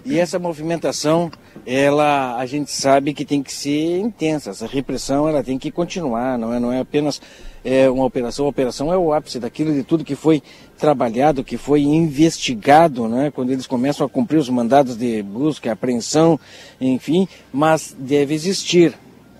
E 0.04 0.18
essa 0.18 0.38
movimentação, 0.38 1.30
ela, 1.66 2.36
a 2.36 2.46
gente 2.46 2.70
sabe 2.70 3.14
que 3.14 3.24
tem 3.24 3.42
que 3.42 3.52
ser 3.52 3.98
intensa. 3.98 4.50
Essa 4.50 4.66
repressão, 4.66 5.28
ela 5.28 5.42
tem 5.42 5.58
que 5.58 5.70
continuar. 5.70 6.38
Não 6.38 6.52
é, 6.52 6.60
não 6.60 6.72
é 6.72 6.80
apenas 6.80 7.20
é, 7.64 7.88
uma 7.88 8.04
operação. 8.04 8.46
A 8.46 8.48
operação 8.48 8.92
é 8.92 8.96
o 8.96 9.12
ápice 9.12 9.38
daquilo 9.38 9.72
de 9.72 9.82
tudo 9.82 10.04
que 10.04 10.14
foi 10.14 10.42
trabalhado, 10.78 11.42
que 11.42 11.56
foi 11.56 11.82
investigado, 11.82 13.08
né? 13.08 13.30
Quando 13.30 13.50
eles 13.50 13.66
começam 13.66 14.06
a 14.06 14.08
cumprir 14.08 14.38
os 14.38 14.48
mandados 14.48 14.96
de 14.96 15.22
busca, 15.22 15.72
apreensão, 15.72 16.38
enfim. 16.80 17.26
Mas 17.52 17.96
deve 17.98 18.34
existir 18.34 18.94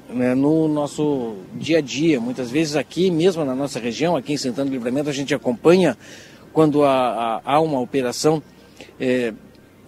né, 0.09 0.35
no 0.35 0.69
nosso 0.69 1.35
dia 1.55 1.79
a 1.79 1.81
dia. 1.81 2.21
Muitas 2.21 2.51
vezes 2.51 2.77
aqui, 2.77 3.11
mesmo 3.11 3.45
na 3.45 3.55
nossa 3.55 3.79
região, 3.79 4.17
aqui 4.17 4.33
em 4.33 4.37
Santana 4.37 4.71
do 4.71 4.73
Livramento, 4.73 5.11
a 5.11 5.13
gente 5.13 5.35
acompanha 5.35 5.97
quando 6.53 6.85
há, 6.85 7.43
há, 7.45 7.61
uma 7.61 7.81
operação 7.81 8.43
é, 8.99 9.35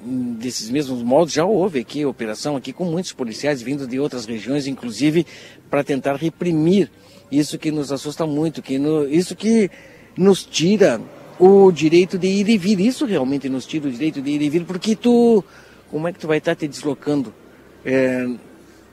desses 0.07 0.71
mesmos 0.71 1.03
modos. 1.03 1.35
Já 1.35 1.45
houve 1.45 1.81
aqui 1.81 2.05
operação 2.05 2.57
aqui 2.57 2.73
com 2.73 2.85
muitos 2.85 3.13
policiais 3.13 3.61
vindo 3.61 3.87
de 3.87 3.99
outras 3.99 4.25
regiões, 4.25 4.67
inclusive 4.67 5.27
para 5.69 5.83
tentar 5.83 6.17
reprimir 6.17 6.91
isso 7.31 7.59
que 7.59 7.71
nos 7.71 7.91
assusta 7.91 8.27
muito, 8.27 8.63
que 8.63 8.79
no, 8.79 9.09
isso 9.09 9.35
que 9.35 9.71
nos 10.17 10.45
tira 10.45 11.01
o 11.39 11.71
direito 11.73 12.19
de 12.19 12.29
ir 12.29 12.49
e 12.49 12.57
vir. 12.57 12.81
Isso 12.81 13.05
realmente 13.05 13.49
nos 13.49 13.67
tira 13.67 13.89
o 13.89 13.91
direito 13.91 14.23
de 14.23 14.31
ir 14.31 14.43
e 14.43 14.49
vir, 14.51 14.65
porque 14.65 14.95
tu, 14.95 15.45
como 15.91 16.09
é 16.09 16.13
que 16.13 16.19
tu 16.19 16.27
vai 16.27 16.39
estar 16.39 16.55
te 16.55 16.69
deslocando 16.69 17.35
é, 17.85 18.27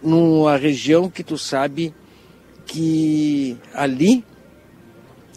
numa 0.02 0.58
região 0.58 1.10
que 1.10 1.24
tu 1.24 1.38
sabe 1.38 1.94
que 2.66 3.58
ali 3.74 4.24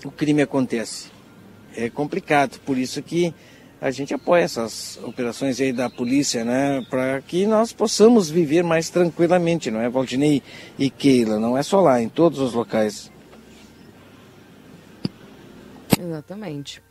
o 0.04 0.10
crime 0.10 0.42
acontece? 0.42 1.16
é 1.76 1.90
complicado. 1.90 2.58
Por 2.64 2.78
isso 2.78 3.02
que 3.02 3.34
a 3.80 3.90
gente 3.90 4.14
apoia 4.14 4.42
essas 4.42 4.98
operações 5.02 5.60
aí 5.60 5.72
da 5.72 5.90
polícia, 5.90 6.44
né? 6.44 6.84
Para 6.88 7.20
que 7.20 7.46
nós 7.46 7.72
possamos 7.72 8.30
viver 8.30 8.62
mais 8.62 8.88
tranquilamente, 8.88 9.70
não 9.70 9.80
é, 9.80 9.88
Valdinei 9.88 10.42
e 10.78 10.88
Keila? 10.88 11.38
Não 11.38 11.56
é 11.56 11.62
só 11.62 11.80
lá, 11.80 12.00
em 12.00 12.08
todos 12.08 12.38
os 12.38 12.54
locais. 12.54 13.10
Exatamente. 15.98 16.82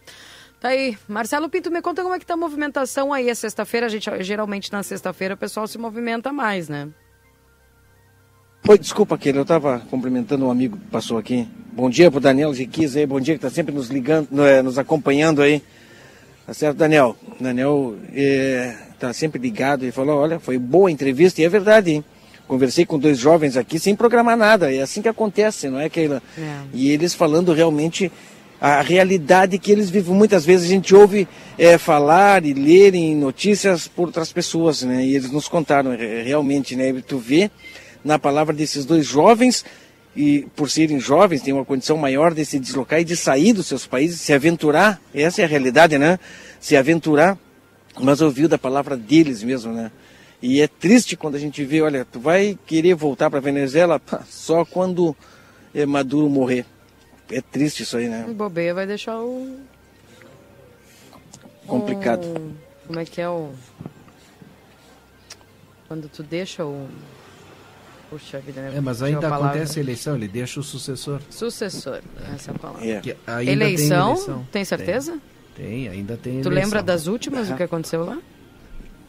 Tá 0.59 0.69
aí. 0.69 0.97
Marcelo 1.07 1.49
Pinto, 1.49 1.71
me 1.71 1.81
conta 1.81 2.01
como 2.01 2.13
é 2.13 2.19
que 2.19 2.25
tá 2.25 2.35
a 2.35 2.37
movimentação 2.37 3.11
aí. 3.11 3.29
É 3.29 3.35
sexta-feira, 3.35 3.87
a 3.87 3.89
gente 3.89 4.09
geralmente 4.23 4.71
na 4.71 4.83
sexta-feira 4.83 5.33
o 5.33 5.37
pessoal 5.37 5.67
se 5.67 5.77
movimenta 5.77 6.31
mais, 6.31 6.69
né? 6.69 6.89
Oi, 8.67 8.79
desculpa, 8.79 9.15
Keila, 9.15 9.39
eu 9.39 9.43
estava 9.43 9.79
cumprimentando 9.91 10.45
um 10.45 10.49
amigo 10.49 10.77
que 10.77 10.87
passou 10.87 11.19
aqui. 11.19 11.47
Bom 11.71 11.87
dia 11.87 12.09
pro 12.09 12.19
Daniel 12.19 12.51
Ziquis 12.51 12.95
aí, 12.95 13.05
bom 13.05 13.19
dia 13.19 13.35
que 13.35 13.45
está 13.45 13.49
sempre 13.49 13.73
nos 13.73 13.89
ligando, 13.89 14.43
é, 14.43 14.63
nos 14.63 14.79
acompanhando 14.79 15.41
aí. 15.41 15.61
Tá 16.45 16.53
certo, 16.53 16.77
Daniel? 16.77 17.15
Daniel 17.39 17.95
está 18.13 19.09
é, 19.09 19.13
sempre 19.13 19.41
ligado 19.41 19.83
e 19.83 19.91
falou, 19.91 20.19
olha, 20.19 20.39
foi 20.39 20.59
boa 20.59 20.91
entrevista 20.91 21.41
e 21.41 21.43
é 21.43 21.49
verdade, 21.49 21.91
hein? 21.91 22.05
Conversei 22.47 22.85
com 22.85 22.99
dois 22.99 23.17
jovens 23.17 23.57
aqui 23.57 23.79
sem 23.79 23.95
programar 23.95 24.37
nada, 24.37 24.71
é 24.71 24.79
assim 24.79 25.01
que 25.01 25.07
acontece, 25.07 25.67
não 25.67 25.79
é, 25.79 25.89
Keila? 25.89 26.21
É. 26.37 26.57
E 26.71 26.91
eles 26.91 27.15
falando 27.15 27.51
realmente 27.51 28.11
a 28.61 28.81
realidade 28.81 29.57
que 29.57 29.71
eles 29.71 29.89
vivem. 29.89 30.13
Muitas 30.13 30.45
vezes 30.45 30.67
a 30.67 30.69
gente 30.69 30.93
ouve 30.93 31.27
é, 31.57 31.79
falar 31.79 32.45
e 32.45 32.53
ler 32.53 32.93
em 32.93 33.15
notícias 33.15 33.87
por 33.87 34.07
outras 34.07 34.31
pessoas, 34.31 34.83
né? 34.83 35.03
E 35.03 35.15
eles 35.15 35.31
nos 35.31 35.47
contaram 35.47 35.93
é, 35.93 36.21
realmente, 36.21 36.75
né? 36.75 36.89
E 36.89 37.01
tu 37.01 37.17
vê 37.17 37.49
na 38.03 38.19
palavra 38.19 38.53
desses 38.53 38.85
dois 38.85 39.05
jovens, 39.07 39.65
e 40.15 40.47
por 40.55 40.69
serem 40.69 40.99
jovens, 40.99 41.41
têm 41.41 41.53
uma 41.53 41.65
condição 41.65 41.97
maior 41.97 42.33
de 42.33 42.45
se 42.45 42.57
deslocar 42.57 43.01
e 43.01 43.03
de 43.03 43.17
sair 43.17 43.51
dos 43.51 43.67
seus 43.67 43.85
países, 43.85 44.21
se 44.21 44.33
aventurar, 44.33 45.01
essa 45.13 45.41
é 45.41 45.45
a 45.45 45.47
realidade, 45.47 45.97
né? 45.97 46.17
Se 46.59 46.77
aventurar, 46.77 47.37
mas 47.99 48.21
ouviu 48.21 48.47
da 48.47 48.57
palavra 48.57 48.95
deles 48.95 49.43
mesmo, 49.43 49.73
né? 49.73 49.91
E 50.41 50.61
é 50.61 50.67
triste 50.67 51.17
quando 51.17 51.35
a 51.35 51.39
gente 51.39 51.63
vê, 51.65 51.81
olha, 51.81 52.05
tu 52.05 52.19
vai 52.19 52.57
querer 52.65 52.93
voltar 52.93 53.29
para 53.29 53.39
Venezuela 53.39 54.01
só 54.29 54.63
quando 54.63 55.15
é 55.73 55.85
Maduro 55.85 56.29
morrer. 56.29 56.65
É 57.29 57.41
triste 57.41 57.83
isso 57.83 57.97
aí, 57.97 58.07
né? 58.07 58.25
Bobeia 58.29 58.73
vai 58.73 58.85
deixar 58.85 59.19
o. 59.19 59.59
Complicado. 61.65 62.53
Como 62.85 62.99
é 62.99 63.05
que 63.05 63.19
é 63.19 63.27
o. 63.27 63.51
Quando 65.87 66.07
tu 66.07 66.21
deixa 66.21 66.63
o 66.63 66.87
Puxa 68.09 68.39
vida, 68.39 68.61
né? 68.61 68.73
É, 68.77 68.81
mas 68.81 69.01
ainda 69.01 69.27
acontece 69.27 69.79
a 69.79 69.81
eleição, 69.81 70.15
ele 70.15 70.27
deixa 70.27 70.59
o 70.59 70.63
sucessor. 70.63 71.19
Sucessor, 71.29 72.01
essa 72.33 72.51
é 72.51 72.55
a 72.55 72.59
palavra. 72.59 72.85
É. 72.85 73.01
Eleição, 73.43 73.45
tem 73.45 73.53
eleição, 73.53 74.47
tem 74.51 74.65
certeza? 74.65 75.11
Tem, 75.55 75.65
tem 75.65 75.89
ainda 75.89 76.17
tem 76.17 76.33
eleição. 76.33 76.51
Tu 76.51 76.55
lembra 76.55 76.83
das 76.83 77.07
últimas, 77.07 77.49
o 77.49 77.55
que 77.55 77.63
aconteceu 77.63 78.05
lá? 78.05 78.17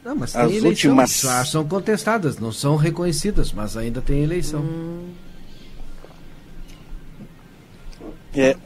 Não, 0.05 0.17
mas 0.17 0.33
tem 0.33 0.41
As 0.41 0.49
eleição. 0.49 0.69
últimas 0.71 1.11
são 1.49 1.67
contestadas, 1.67 2.39
não 2.39 2.53
são 2.53 2.77
reconhecidas, 2.77 3.53
mas 3.53 3.77
ainda 3.77 4.01
tem 4.01 4.23
eleição. 4.23 4.61
Hum. 4.61 5.11
É. 8.35 8.57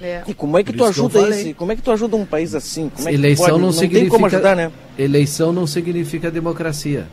É. 0.00 0.24
E 0.26 0.32
como 0.34 0.58
é 0.58 0.64
que 0.64 0.72
Por 0.72 0.78
tu 0.78 0.84
ajuda 0.84 1.28
esse? 1.28 1.54
Como 1.54 1.72
é 1.72 1.76
que 1.76 1.82
tu 1.82 1.90
ajuda 1.90 2.16
um 2.16 2.24
país 2.24 2.54
assim? 2.54 2.88
Como 2.88 3.08
é 3.08 3.12
eleição 3.12 3.46
pode, 3.46 3.58
não, 3.58 3.66
não 3.66 3.72
significa, 3.72 4.00
tem 4.00 4.08
como 4.08 4.26
ajudar, 4.26 4.56
né? 4.56 4.72
Eleição 4.98 5.52
não 5.52 5.66
significa 5.66 6.30
democracia 6.30 7.06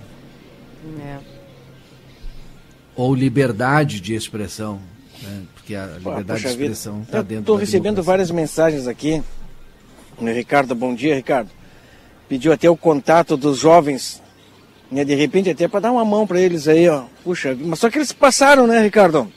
ou 2.98 3.14
liberdade 3.14 4.02
de 4.02 4.16
expressão, 4.16 4.82
né? 5.22 5.44
porque 5.54 5.76
a 5.76 5.86
liberdade 5.86 6.42
de 6.42 6.48
expressão 6.48 7.04
está 7.04 7.22
dentro 7.22 7.42
Estou 7.42 7.56
recebendo 7.56 8.02
várias 8.02 8.32
mensagens 8.32 8.88
aqui. 8.88 9.24
Ricardo, 10.20 10.74
bom 10.74 10.96
dia, 10.96 11.14
Ricardo. 11.14 11.52
Pediu 12.28 12.52
até 12.52 12.68
o 12.68 12.76
contato 12.76 13.38
dos 13.38 13.60
jovens, 13.60 14.22
né? 14.92 15.06
de 15.06 15.14
repente 15.14 15.52
até 15.52 15.68
para 15.68 15.82
dar 15.82 15.92
uma 15.92 16.04
mão 16.04 16.26
para 16.26 16.42
eles 16.42 16.68
aí, 16.68 16.90
ó. 16.90 17.04
Puxa, 17.24 17.56
mas 17.58 17.78
só 17.78 17.90
que 17.92 18.00
eles 18.00 18.12
passaram, 18.12 18.66
né, 18.66 18.82
Ricardo? 18.82 19.32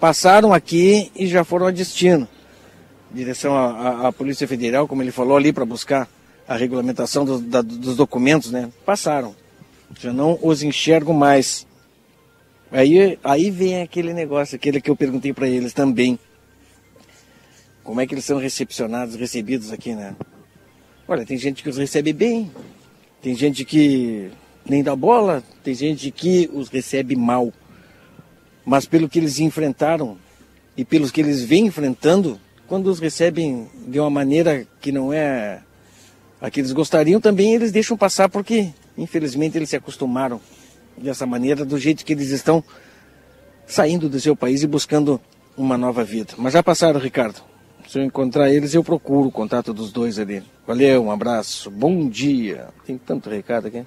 Passaram 0.00 0.52
aqui 0.52 1.12
e 1.14 1.28
já 1.28 1.44
foram 1.44 1.68
a 1.68 1.70
destino. 1.70 2.26
Direção 3.12 3.56
à, 3.56 4.08
à 4.08 4.12
Polícia 4.12 4.48
Federal, 4.48 4.88
como 4.88 5.02
ele 5.02 5.12
falou 5.12 5.36
ali, 5.36 5.52
para 5.52 5.64
buscar 5.64 6.08
a 6.48 6.56
regulamentação 6.56 7.24
do, 7.24 7.38
da, 7.38 7.62
dos 7.62 7.96
documentos, 7.96 8.50
né? 8.50 8.70
Passaram. 8.84 9.36
Já 10.00 10.12
não 10.12 10.36
os 10.42 10.64
enxergo 10.64 11.14
mais. 11.14 11.64
Aí, 12.70 13.18
aí 13.22 13.50
vem 13.50 13.82
aquele 13.82 14.12
negócio, 14.12 14.56
aquele 14.56 14.80
que 14.80 14.90
eu 14.90 14.96
perguntei 14.96 15.32
para 15.32 15.48
eles 15.48 15.72
também. 15.72 16.18
Como 17.82 18.00
é 18.00 18.06
que 18.06 18.14
eles 18.14 18.24
são 18.24 18.38
recepcionados, 18.38 19.14
recebidos 19.14 19.72
aqui, 19.72 19.94
né? 19.94 20.16
Olha, 21.06 21.24
tem 21.26 21.36
gente 21.36 21.62
que 21.62 21.68
os 21.68 21.76
recebe 21.76 22.12
bem, 22.12 22.50
tem 23.20 23.34
gente 23.34 23.64
que 23.64 24.30
nem 24.68 24.82
dá 24.82 24.96
bola, 24.96 25.42
tem 25.62 25.74
gente 25.74 26.10
que 26.10 26.50
os 26.52 26.68
recebe 26.68 27.14
mal. 27.14 27.52
Mas 28.64 28.86
pelo 28.86 29.08
que 29.08 29.18
eles 29.18 29.38
enfrentaram 29.38 30.16
e 30.76 30.84
pelos 30.84 31.10
que 31.10 31.20
eles 31.20 31.42
vêm 31.42 31.66
enfrentando, 31.66 32.40
quando 32.66 32.86
os 32.86 32.98
recebem 32.98 33.68
de 33.86 34.00
uma 34.00 34.08
maneira 34.08 34.66
que 34.80 34.90
não 34.90 35.12
é 35.12 35.60
a 36.40 36.50
que 36.50 36.60
eles 36.60 36.72
gostariam, 36.72 37.20
também 37.20 37.54
eles 37.54 37.70
deixam 37.70 37.96
passar 37.96 38.28
porque, 38.28 38.70
infelizmente, 38.96 39.58
eles 39.58 39.68
se 39.68 39.76
acostumaram 39.76 40.40
dessa 40.96 41.26
maneira, 41.26 41.64
do 41.64 41.78
jeito 41.78 42.04
que 42.04 42.12
eles 42.12 42.30
estão 42.30 42.62
saindo 43.66 44.08
do 44.08 44.20
seu 44.20 44.36
país 44.36 44.62
e 44.62 44.66
buscando 44.66 45.20
uma 45.56 45.78
nova 45.78 46.04
vida. 46.04 46.34
Mas 46.36 46.52
já 46.52 46.62
passaram, 46.62 47.00
Ricardo. 47.00 47.40
Se 47.88 47.98
eu 47.98 48.02
encontrar 48.02 48.50
eles, 48.50 48.74
eu 48.74 48.82
procuro 48.82 49.28
o 49.28 49.32
contato 49.32 49.72
dos 49.72 49.92
dois 49.92 50.18
ali. 50.18 50.42
Valeu, 50.66 51.04
um 51.04 51.10
abraço, 51.10 51.70
bom 51.70 52.08
dia. 52.08 52.68
Tem 52.86 52.96
tanto 52.96 53.28
recado 53.28 53.68
aqui. 53.68 53.84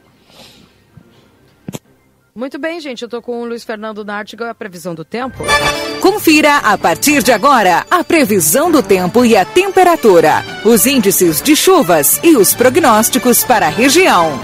Muito 2.37 2.59
bem, 2.59 2.79
gente. 2.79 3.01
Eu 3.01 3.07
estou 3.07 3.19
com 3.19 3.41
o 3.41 3.45
Luiz 3.45 3.63
Fernando 3.63 4.05
Nartiga, 4.05 4.51
a 4.51 4.53
previsão 4.53 4.93
do 4.93 5.03
tempo. 5.03 5.43
Confira 5.99 6.57
a 6.57 6.77
partir 6.77 7.23
de 7.23 7.31
agora 7.31 7.83
a 7.89 8.03
previsão 8.03 8.71
do 8.71 8.83
tempo 8.83 9.25
e 9.25 9.35
a 9.35 9.43
temperatura, 9.43 10.43
os 10.63 10.85
índices 10.85 11.41
de 11.41 11.55
chuvas 11.55 12.19
e 12.23 12.37
os 12.37 12.53
prognósticos 12.53 13.43
para 13.43 13.65
a 13.65 13.71
região. 13.71 14.39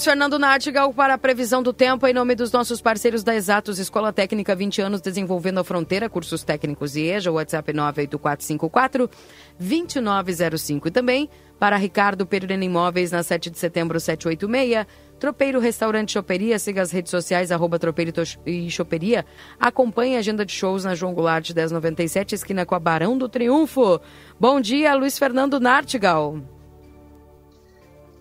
Luiz 0.00 0.06
Fernando 0.06 0.38
Nartigal 0.38 0.94
para 0.94 1.12
a 1.12 1.18
previsão 1.18 1.62
do 1.62 1.74
tempo 1.74 2.06
em 2.06 2.14
nome 2.14 2.34
dos 2.34 2.50
nossos 2.50 2.80
parceiros 2.80 3.22
da 3.22 3.34
Exatos 3.34 3.78
Escola 3.78 4.10
Técnica 4.10 4.56
20 4.56 4.80
anos 4.80 5.02
desenvolvendo 5.02 5.60
a 5.60 5.64
fronteira, 5.64 6.08
cursos 6.08 6.42
técnicos 6.42 6.96
e 6.96 7.02
EJA, 7.02 7.30
WhatsApp 7.30 7.70
98454 7.70 9.10
2905 9.58 10.88
e 10.88 10.90
também 10.90 11.28
para 11.58 11.76
Ricardo 11.76 12.24
Pereira 12.24 12.64
Imóveis 12.64 13.10
na 13.10 13.22
7 13.22 13.50
de 13.50 13.58
setembro 13.58 14.00
786, 14.00 14.86
Tropeiro 15.18 15.60
Restaurante 15.60 16.12
Choperia, 16.12 16.58
siga 16.58 16.80
as 16.80 16.90
redes 16.90 17.10
sociais 17.10 17.52
arroba 17.52 17.78
Tropeiro 17.78 18.10
e 18.46 18.70
Choperia, 18.70 19.26
acompanhe 19.60 20.16
a 20.16 20.20
agenda 20.20 20.46
de 20.46 20.52
shows 20.52 20.82
na 20.82 20.94
João 20.94 21.12
Goulart 21.12 21.50
1097, 21.50 22.36
esquina 22.36 22.64
com 22.64 22.74
a 22.74 22.80
Barão 22.80 23.18
do 23.18 23.28
Triunfo. 23.28 24.00
Bom 24.40 24.62
dia, 24.62 24.94
Luiz 24.94 25.18
Fernando 25.18 25.60
Nartigal. 25.60 26.40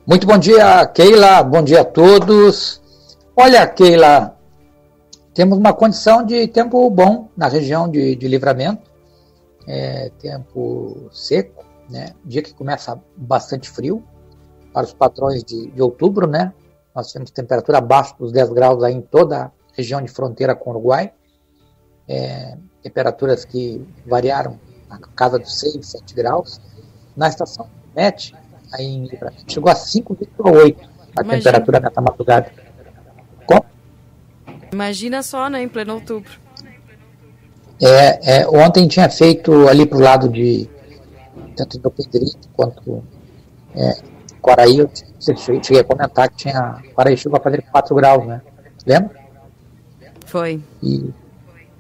Muito 0.10 0.26
bom 0.26 0.40
dia, 0.40 0.88
Keila. 0.88 1.44
Bom 1.44 1.62
dia 1.62 1.82
a 1.82 1.86
todos. 1.86 2.82
Olha, 3.38 3.68
Keila, 3.68 4.36
temos 5.36 5.56
uma 5.60 5.72
condição 5.72 6.26
de 6.26 6.48
tempo 6.48 6.90
bom 6.90 7.30
na 7.38 7.48
região 7.48 7.88
de, 7.88 8.16
de 8.16 8.28
livramento. 8.28 8.90
é, 9.68 10.10
tempo 10.18 11.12
seco, 11.12 11.64
né? 11.88 12.16
Dia 12.26 12.42
que 12.42 12.56
começa 12.56 13.00
bastante 13.16 13.70
frio 13.70 14.04
para 14.74 14.88
os 14.88 14.94
padrões 14.94 15.44
de, 15.44 15.70
de 15.70 15.80
outubro, 15.80 16.26
né? 16.26 16.56
Nós 16.96 17.12
temos 17.12 17.30
temperatura 17.30 17.78
abaixo 17.78 18.16
dos 18.18 18.32
10 18.32 18.50
graus 18.50 18.84
aí 18.84 18.96
em 18.96 19.02
toda 19.02 19.44
a 19.44 19.52
região 19.78 20.02
de 20.02 20.08
fronteira 20.08 20.56
com 20.56 20.72
o 20.72 20.74
Uruguai. 20.74 21.14
É, 22.08 22.58
temperaturas 22.82 23.46
que 23.46 23.88
variaram 24.08 24.60
na 24.90 24.98
casa 24.98 25.38
dos 25.38 25.60
6, 25.60 25.86
7 25.86 26.16
graus. 26.16 26.60
Na 27.16 27.28
estação 27.28 27.70
MET, 27.96 28.34
aí 28.74 28.86
em 28.86 29.06
Libra, 29.06 29.34
chegou 29.48 29.72
a 29.72 29.76
5,8 29.76 30.76
a 31.18 31.22
Imagina. 31.22 31.38
temperatura 31.38 31.80
nessa 31.80 32.02
madrugada. 32.02 32.52
Como? 33.46 33.66
Imagina 34.72 35.24
só, 35.24 35.50
né, 35.50 35.62
em 35.62 35.68
pleno 35.68 35.96
outubro. 35.96 36.32
É, 37.82 38.42
é, 38.42 38.48
ontem 38.48 38.88
tinha 38.88 39.10
feito 39.10 39.68
ali 39.68 39.86
pro 39.86 40.00
lado 40.00 40.28
de 40.28 40.70
tanto 41.56 41.80
do 41.80 41.90
Pedrito 41.90 42.50
quanto 42.54 43.04
é, 43.74 44.02
Quaraí, 44.42 44.80
eu 44.80 44.90
cheguei 45.36 45.82
a 45.82 45.84
comentar 45.84 46.30
que 46.30 46.38
tinha 46.38 46.82
Quaraí 46.94 47.16
chegou 47.18 47.38
a 47.38 47.42
fazer 47.42 47.62
4 47.72 47.96
graus, 47.96 48.26
né? 48.26 48.42
Lembra? 48.86 49.12
Foi. 50.26 50.62
E, 50.84 51.10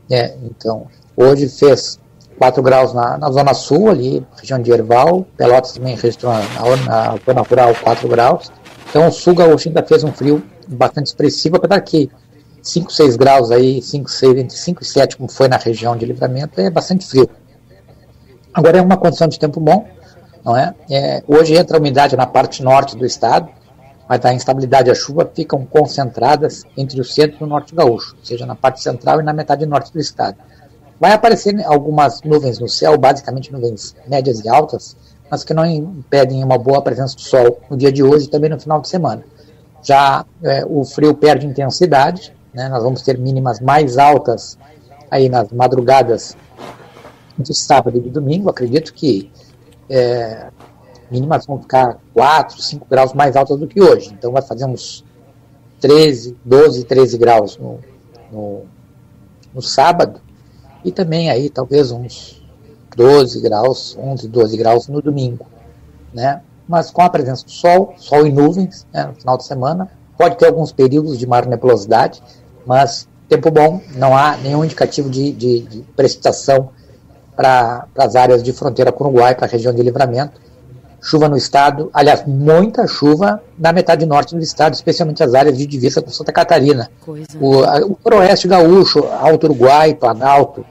é, 0.10 0.36
então, 0.44 0.88
hoje 1.16 1.48
fez 1.50 2.00
4 2.40 2.64
graus 2.64 2.94
na, 2.94 3.18
na 3.18 3.30
zona 3.30 3.54
sul, 3.54 3.90
ali, 3.90 4.26
região 4.38 4.62
de 4.62 4.72
Erval, 4.72 5.28
Pelotas 5.36 5.74
também 5.74 5.94
registrou 5.96 6.32
na, 6.32 6.40
na 6.40 7.18
zona 7.18 7.42
rural 7.42 7.76
4 7.84 8.08
graus. 8.08 8.52
Então 8.90 9.08
o 9.10 9.12
sul 9.12 9.36
gaúcho 9.36 9.68
ainda 9.68 9.84
fez 9.84 10.04
um 10.06 10.12
frio 10.12 10.42
bastante 10.66 11.08
expressivo, 11.08 11.58
apesar 11.58 11.82
que 11.82 12.10
5, 12.64 12.92
6 12.92 13.18
graus 13.18 13.52
aí, 13.52 13.82
5, 13.82 14.10
6, 14.10 14.38
entre 14.38 14.58
5 14.58 14.82
e 14.82 14.86
7, 14.86 15.18
como 15.18 15.30
foi 15.30 15.50
na 15.50 15.58
região 15.58 15.98
de 15.98 16.06
livramento, 16.06 16.60
é 16.62 16.70
bastante 16.70 17.06
frio. 17.06 17.30
Agora 18.54 18.78
é 18.78 18.82
uma 18.82 18.98
condição 18.98 19.28
de 19.28 19.38
tempo 19.38 19.60
bom, 19.60 19.86
não 20.44 20.56
é? 20.56 20.74
é 20.90 21.24
hoje 21.28 21.56
entra 21.56 21.78
a 21.78 21.80
umidade 21.80 22.16
na 22.16 22.26
parte 22.26 22.64
norte 22.64 22.96
do 22.96 23.06
estado, 23.06 23.50
mas 24.08 24.24
a 24.26 24.34
instabilidade 24.34 24.90
e 24.90 24.92
a 24.92 24.96
chuva 24.96 25.30
ficam 25.34 25.66
concentradas 25.66 26.64
entre 26.76 27.00
o 27.00 27.04
centro 27.04 27.38
e 27.42 27.44
o 27.44 27.48
norte 27.48 27.76
gaúcho, 27.76 28.16
ou 28.18 28.26
seja, 28.26 28.46
na 28.46 28.56
parte 28.56 28.82
central 28.82 29.20
e 29.20 29.24
na 29.24 29.34
metade 29.34 29.66
norte 29.66 29.92
do 29.92 30.00
estado. 30.00 30.38
Vai 31.00 31.14
aparecer 31.14 31.56
algumas 31.66 32.22
nuvens 32.24 32.60
no 32.60 32.68
céu, 32.68 32.98
basicamente 32.98 33.52
nuvens 33.54 33.96
médias 34.06 34.44
e 34.44 34.50
altas, 34.50 34.98
mas 35.32 35.46
que 35.46 35.54
não 35.54 35.66
impedem 35.66 36.44
uma 36.44 36.58
boa 36.58 36.82
presença 36.82 37.16
do 37.16 37.22
sol 37.22 37.62
no 37.70 37.78
dia 37.78 37.92
de 37.92 38.04
hoje 38.04 38.26
e 38.26 38.30
também 38.30 38.50
no 38.50 38.60
final 38.60 38.82
de 38.82 38.90
semana. 38.90 39.24
Já 39.82 40.26
é, 40.44 40.66
o 40.68 40.84
frio 40.84 41.16
perde 41.16 41.48
intensidade, 41.48 42.36
né, 42.54 42.68
nós 42.68 42.84
vamos 42.84 43.02
ter 43.02 43.18
mínimas 43.18 43.62
mais 43.62 43.98
altas 43.98 44.58
aí 45.10 45.30
nas 45.30 45.50
madrugadas 45.52 46.36
de 47.38 47.54
sábado 47.54 47.98
e 47.98 48.02
de 48.02 48.10
domingo. 48.10 48.50
Acredito 48.50 48.94
que 48.94 49.32
é, 49.90 50.50
mínimas 51.10 51.46
vão 51.46 51.62
ficar 51.62 51.98
4, 52.14 52.62
5 52.62 52.86
graus 52.90 53.14
mais 53.14 53.38
altas 53.38 53.58
do 53.58 53.68
que 53.68 53.82
hoje. 53.82 54.12
Então 54.12 54.34
vai 54.34 54.42
fazer 54.42 54.66
uns 54.66 55.06
13, 55.80 56.36
12, 56.44 56.84
13 56.84 57.18
graus 57.18 57.58
no, 57.58 57.80
no, 58.30 58.64
no 59.54 59.62
sábado 59.62 60.20
e 60.84 60.92
também 60.92 61.30
aí 61.30 61.50
talvez 61.50 61.92
uns 61.92 62.42
12 62.96 63.40
graus, 63.42 63.98
11, 64.00 64.28
12 64.28 64.58
graus 64.58 64.88
no 64.88 65.02
domingo, 65.02 65.46
né? 66.14 66.42
Mas 66.68 66.92
com 66.92 67.02
a 67.02 67.10
presença 67.10 67.46
do 67.46 67.52
sol, 67.52 67.94
sol 67.98 68.28
e 68.28 68.32
nuvens, 68.32 68.86
né, 68.94 69.06
no 69.06 69.16
final 69.16 69.38
de 69.38 69.46
semana, 69.46 69.90
pode 70.18 70.38
ter 70.38 70.48
alguns 70.48 70.72
períodos 70.72 71.18
de 71.18 71.26
maior 71.26 71.48
nebulosidade, 71.48 72.22
mas 72.66 73.08
tempo 73.28 73.50
bom, 73.50 73.82
não 73.96 74.16
há 74.16 74.38
nenhum 74.38 74.64
indicativo 74.64 75.10
de, 75.10 75.32
de, 75.32 75.62
de 75.62 75.82
precipitação 75.96 76.70
para 77.36 77.88
as 77.98 78.16
áreas 78.16 78.44
de 78.44 78.52
fronteira 78.52 78.92
com 78.92 79.06
o 79.06 79.08
Uruguai, 79.08 79.34
para 79.34 79.46
a 79.46 79.50
região 79.50 79.74
de 79.74 79.82
livramento. 79.82 80.42
Chuva 81.02 81.30
no 81.30 81.38
estado, 81.38 81.90
aliás, 81.94 82.26
muita 82.26 82.86
chuva 82.86 83.42
na 83.58 83.72
metade 83.72 84.06
norte 84.06 84.36
do 84.36 84.42
estado, 84.42 84.74
especialmente 84.74 85.24
as 85.24 85.34
áreas 85.34 85.58
de 85.58 85.66
divisa 85.66 86.02
com 86.02 86.10
Santa 86.10 86.32
Catarina. 86.34 86.90
O, 87.40 87.62
o 87.62 87.98
noroeste 88.04 88.48
gaúcho, 88.48 89.06
Alto 89.06 89.46
Uruguai, 89.46 89.96
Planalto, 89.96 90.66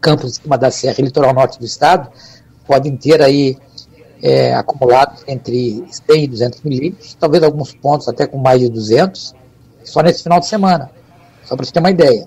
campos 0.00 0.38
em 0.38 0.42
cima 0.42 0.56
da 0.56 0.70
serra 0.70 0.96
e 0.98 1.02
litoral 1.02 1.32
norte 1.32 1.58
do 1.58 1.64
estado 1.64 2.08
podem 2.66 2.96
ter 2.96 3.22
aí 3.22 3.56
é, 4.22 4.54
acumulados 4.54 5.22
entre 5.26 5.84
100 5.90 6.24
e 6.24 6.28
200 6.28 6.62
milímetros, 6.62 7.16
talvez 7.18 7.42
alguns 7.42 7.74
pontos 7.74 8.08
até 8.08 8.26
com 8.26 8.38
mais 8.38 8.60
de 8.60 8.68
200, 8.68 9.34
só 9.84 10.00
nesse 10.02 10.22
final 10.22 10.40
de 10.40 10.46
semana, 10.46 10.90
só 11.44 11.56
para 11.56 11.64
você 11.64 11.72
ter 11.72 11.80
uma 11.80 11.90
ideia. 11.90 12.26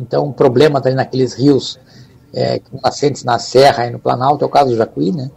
Então, 0.00 0.32
problemas 0.32 0.84
ali 0.86 0.94
naqueles 0.94 1.34
rios 1.34 1.78
é, 2.32 2.60
nascentes 2.82 3.22
na 3.22 3.38
serra 3.38 3.86
e 3.86 3.90
no 3.90 3.98
Planalto, 3.98 4.42
é 4.42 4.46
o 4.46 4.50
caso 4.50 4.70
do 4.70 4.76
Jacuí, 4.76 5.12
né? 5.12 5.30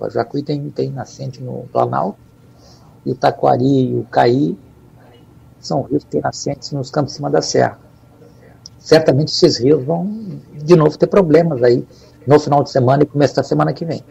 O 0.00 0.10
Jacuí 0.10 0.42
tem, 0.42 0.70
tem 0.70 0.90
nascente 0.90 1.42
no 1.42 1.64
Planalto, 1.72 2.18
e 3.04 3.12
o 3.12 3.14
Taquari 3.14 3.90
e 3.90 3.94
o 3.94 4.04
Caí 4.04 4.58
são 5.60 5.82
rios 5.82 6.04
que 6.04 6.10
têm 6.10 6.20
nascentes 6.20 6.72
nos 6.72 6.90
campos 6.90 7.12
em 7.12 7.16
cima 7.16 7.30
da 7.30 7.42
serra 7.42 7.78
certamente 8.80 9.28
esses 9.28 9.58
rios 9.58 9.84
vão 9.84 10.10
de 10.54 10.74
novo 10.74 10.96
ter 10.98 11.06
problemas 11.06 11.62
aí 11.62 11.86
no 12.26 12.40
final 12.40 12.62
de 12.64 12.70
semana 12.70 13.02
e 13.02 13.06
começo 13.06 13.36
da 13.36 13.42
semana 13.42 13.72
que 13.72 13.84
vem. 13.84 14.02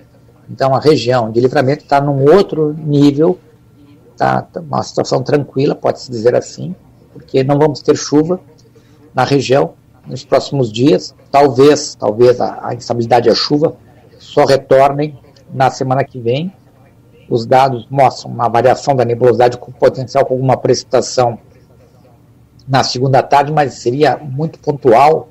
Então 0.50 0.74
a 0.74 0.80
região 0.80 1.32
de 1.32 1.42
livramento 1.42 1.84
está 1.84 2.00
num 2.00 2.24
outro 2.32 2.74
nível, 2.74 3.38
está 4.12 4.44
tá 4.44 4.62
uma 4.62 4.84
situação 4.84 5.22
tranquila, 5.22 5.76
pode-se 5.76 6.10
dizer 6.10 6.36
assim, 6.36 6.76
porque 7.12 7.44
não 7.44 7.58
vamos 7.58 7.82
ter 7.82 7.96
chuva 7.96 8.40
na 9.14 9.24
região 9.24 9.74
nos 10.08 10.24
próximos 10.24 10.72
dias. 10.72 11.14
Talvez, 11.32 11.96
talvez 11.96 12.40
a, 12.40 12.68
a 12.70 12.74
instabilidade 12.74 13.28
e 13.28 13.32
a 13.32 13.36
chuva 13.36 13.76
só 14.18 14.46
retornem 14.46 15.18
na 15.54 15.70
semana 15.70 16.04
que 16.04 16.20
vem. 16.20 16.52
Os 17.30 17.46
dados 17.46 17.86
mostram 17.90 18.32
uma 18.32 18.48
variação 18.48 18.96
da 18.96 19.06
nebulosidade 19.06 19.58
com 19.58 19.72
potencial 19.72 20.26
com 20.26 20.34
alguma 20.34 20.58
precipitação 20.58 21.38
na 22.68 22.84
segunda 22.84 23.22
tarde, 23.22 23.52
mas 23.52 23.76
seria 23.76 24.18
muito 24.18 24.60
pontual 24.60 25.30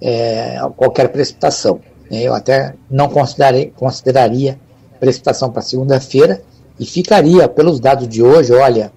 é, 0.00 0.58
qualquer 0.76 1.08
precipitação. 1.08 1.80
Eu 2.10 2.34
até 2.34 2.74
não 2.88 3.08
consideraria 3.08 4.58
precipitação 5.00 5.50
para 5.50 5.62
segunda-feira 5.62 6.42
e 6.78 6.86
ficaria, 6.86 7.48
pelos 7.48 7.80
dados 7.80 8.06
de 8.08 8.22
hoje, 8.22 8.52
olha, 8.52 8.92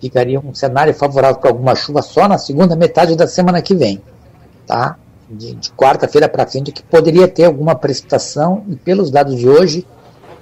ficaria 0.00 0.40
um 0.40 0.54
cenário 0.54 0.92
favorável 0.92 1.40
para 1.40 1.50
alguma 1.50 1.74
chuva 1.74 2.02
só 2.02 2.26
na 2.26 2.38
segunda 2.38 2.74
metade 2.74 3.16
da 3.16 3.26
semana 3.26 3.62
que 3.62 3.74
vem, 3.74 4.02
tá? 4.66 4.96
De, 5.30 5.54
de 5.54 5.70
quarta-feira 5.70 6.28
para 6.28 6.44
frente, 6.46 6.72
que 6.72 6.82
poderia 6.82 7.28
ter 7.28 7.44
alguma 7.44 7.76
precipitação 7.76 8.64
e 8.68 8.74
pelos 8.74 9.12
dados 9.12 9.36
de 9.38 9.48
hoje, 9.48 9.86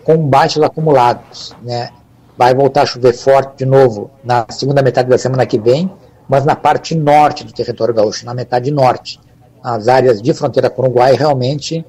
com 0.03 0.17
baixos 0.17 0.63
acumulados, 0.63 1.55
né? 1.63 1.91
Vai 2.39 2.55
voltar 2.55 2.83
a 2.83 2.87
chover 2.87 3.13
forte 3.13 3.59
de 3.59 3.67
novo 3.67 4.11
na 4.25 4.47
segunda 4.49 4.81
metade 4.81 5.09
da 5.09 5.19
semana 5.19 5.45
que 5.45 5.59
vem, 5.59 5.91
mas 6.29 6.45
na 6.45 6.57
parte 6.57 6.95
norte 6.95 7.45
do 7.45 7.53
território 7.53 7.93
gaúcho, 7.93 8.25
na 8.25 8.33
metade 8.33 8.71
norte. 8.71 9.21
As 9.63 9.89
áreas 9.89 10.23
de 10.23 10.33
fronteira 10.33 10.71
com 10.71 10.83
o 10.83 10.85
Uruguai, 10.87 11.15
realmente 11.15 11.85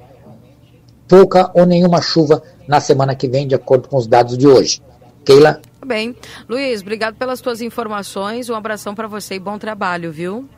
pouca 1.08 1.50
ou 1.54 1.66
nenhuma 1.66 2.00
chuva 2.00 2.42
na 2.68 2.80
semana 2.80 3.16
que 3.16 3.28
vem, 3.28 3.48
de 3.48 3.54
acordo 3.54 3.88
com 3.88 3.96
os 3.96 4.06
dados 4.06 4.38
de 4.38 4.46
hoje. 4.46 4.80
Keila? 5.24 5.60
Bem. 5.84 6.14
Luiz, 6.48 6.82
obrigado 6.82 7.16
pelas 7.16 7.40
tuas 7.40 7.60
informações. 7.60 8.48
Um 8.48 8.54
abração 8.54 8.94
para 8.94 9.08
você 9.08 9.34
e 9.34 9.40
bom 9.40 9.58
trabalho, 9.58 10.12
viu? 10.12 10.48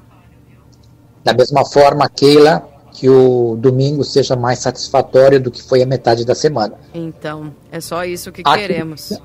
Da 1.25 1.33
mesma 1.33 1.65
forma, 1.65 2.09
Keila, 2.09 2.69
que 2.93 3.09
o 3.09 3.57
domingo 3.57 4.05
seja 4.05 4.37
mais 4.37 4.59
satisfatório 4.59 5.41
do 5.41 5.51
que 5.51 5.63
foi 5.63 5.83
a 5.83 5.87
metade 5.87 6.25
da 6.25 6.35
semana. 6.35 6.75
Então, 6.93 7.55
é 7.71 7.81
só 7.81 8.05
isso 8.05 8.31
que 8.31 8.43
há 8.45 8.57
queremos. 8.57 9.09
Quem, 9.09 9.19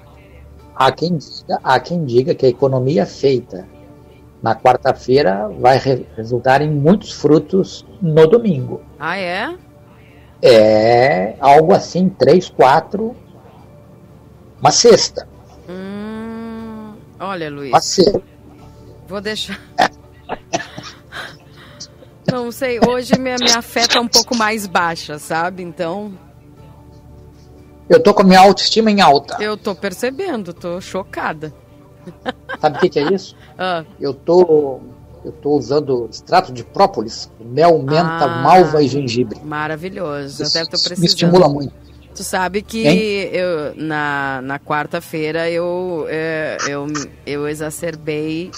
há, 0.76 0.91
quem 0.91 1.18
diga, 1.18 1.60
há 1.64 1.80
quem 1.80 2.06
diga 2.06 2.36
que 2.36 2.45
a 2.45 2.50
economia 2.50 3.06
feita 3.06 3.68
na 4.41 4.56
quarta-feira 4.56 5.50
vai 5.60 5.78
re 5.78 6.06
resultar 6.16 6.62
em 6.62 6.70
muitos 6.70 7.12
frutos 7.12 7.86
no 8.02 8.28
domingo. 8.28 8.82
Ah, 9.00 9.18
é? 9.18 9.56
É 10.41 11.36
algo 11.39 11.74
assim, 11.74 12.10
três, 12.10 12.48
quatro, 12.48 13.16
uma 14.62 14.72
sexta. 14.72 15.28
Hum, 15.68 16.93
olha, 17.20 17.50
Luiz. 17.50 17.72
Uma 17.72 17.82
sexta. 17.82 18.22
Vou 19.08 19.20
deixar. 19.20 19.60
Não 22.32 22.52
sei, 22.52 22.80
hoje 22.86 23.18
minha, 23.18 23.38
minha 23.40 23.62
fé 23.62 23.88
tá 23.88 24.00
um 24.00 24.08
pouco 24.08 24.36
mais 24.36 24.68
baixa, 24.68 25.18
sabe? 25.18 25.64
Então. 25.64 26.14
Eu 27.90 28.02
tô 28.02 28.14
com 28.14 28.22
a 28.22 28.26
minha 28.26 28.40
autoestima 28.40 28.92
em 28.92 29.00
alta. 29.00 29.38
Eu 29.42 29.56
tô 29.56 29.74
percebendo, 29.74 30.54
tô 30.54 30.82
chocada. 30.82 31.54
Sabe 32.60 32.78
o 32.78 32.82
que, 32.82 32.90
que, 32.90 33.00
é 33.00 33.14
isso? 33.14 33.36
Ah. 33.58 33.84
Eu 34.00 34.14
tô 34.14 34.80
eu 35.24 35.32
tô 35.32 35.52
usando 35.52 36.08
extrato 36.10 36.54
de 36.54 36.64
própolis, 36.64 37.30
mel, 37.40 37.80
menta, 37.80 38.26
ah, 38.26 38.42
malva 38.42 38.82
e 38.82 38.88
gengibre. 38.88 39.40
Maravilhoso. 39.44 40.44
Isso, 40.44 40.58
Até 40.58 40.64
tô 40.64 40.72
precisando. 40.72 41.00
Me 41.00 41.06
estimula 41.06 41.50
muito. 41.50 41.74
Tu 42.16 42.24
sabe 42.24 42.62
que 42.62 42.84
eu, 43.32 43.76
na, 43.76 44.42
na 44.42 44.58
quarta-feira 44.58 45.50
eu, 45.50 46.08
é, 46.10 46.58
eu, 46.68 46.88
eu 47.26 47.48
exacerbei 47.48 48.50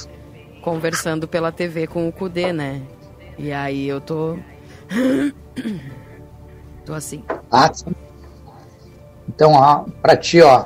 conversando 0.62 1.28
pela 1.28 1.52
TV 1.52 1.88
com 1.88 2.08
o 2.08 2.12
Cudê, 2.12 2.54
né? 2.54 2.84
E 3.40 3.52
aí 3.54 3.88
eu 3.88 4.02
tô. 4.02 4.38
Tô 6.86 6.94
assim. 6.94 7.24
Ah, 7.52 7.72
sim. 7.74 7.96
Então, 9.28 9.54
ó, 9.54 9.86
pra 10.02 10.18
ti, 10.18 10.42
ó, 10.42 10.66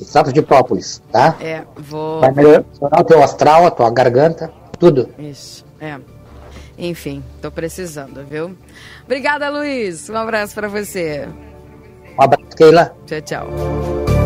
extrato 0.00 0.32
de 0.32 0.40
própolis, 0.40 1.02
tá? 1.12 1.36
É, 1.40 1.64
vou. 1.76 2.20
Vai 2.20 2.32
melhorar 2.32 2.64
o 3.00 3.04
teu 3.04 3.22
astral, 3.22 3.66
a 3.66 3.70
tua 3.70 3.90
garganta, 3.90 4.50
tudo. 4.78 5.10
Isso, 5.18 5.64
é. 5.80 5.98
Enfim, 6.78 7.22
tô 7.42 7.50
precisando, 7.50 8.24
viu? 8.24 8.56
Obrigada, 9.04 9.50
Luiz. 9.50 10.08
Um 10.08 10.16
abraço 10.16 10.54
para 10.54 10.68
você. 10.68 11.28
Um 12.18 12.22
abraço, 12.22 12.56
Keila. 12.56 12.94
Tchau, 13.06 13.20
tchau. 13.20 14.19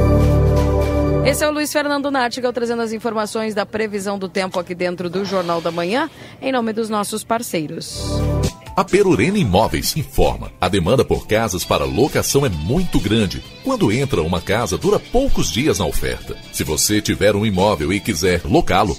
Esse 1.24 1.42
é 1.42 1.48
o 1.48 1.50
Luiz 1.50 1.72
Fernando 1.72 2.10
Nartigal 2.10 2.52
trazendo 2.52 2.82
as 2.82 2.92
informações 2.92 3.54
da 3.54 3.64
previsão 3.64 4.18
do 4.18 4.28
tempo 4.28 4.60
aqui 4.60 4.74
dentro 4.74 5.08
do 5.08 5.24
Jornal 5.24 5.58
da 5.58 5.70
Manhã, 5.70 6.10
em 6.40 6.52
nome 6.52 6.70
dos 6.74 6.90
nossos 6.90 7.24
parceiros. 7.24 7.98
A 8.76 8.84
Perurena 8.84 9.38
Imóveis 9.38 9.96
informa. 9.96 10.52
A 10.60 10.68
demanda 10.68 11.02
por 11.02 11.26
casas 11.26 11.64
para 11.64 11.84
locação 11.86 12.44
é 12.44 12.50
muito 12.50 13.00
grande. 13.00 13.42
Quando 13.62 13.90
entra 13.90 14.20
uma 14.20 14.40
casa, 14.40 14.76
dura 14.76 14.98
poucos 14.98 15.50
dias 15.50 15.78
na 15.78 15.86
oferta. 15.86 16.36
Se 16.52 16.62
você 16.62 17.00
tiver 17.00 17.34
um 17.34 17.46
imóvel 17.46 17.90
e 17.90 18.00
quiser 18.00 18.42
locá-lo, 18.44 18.98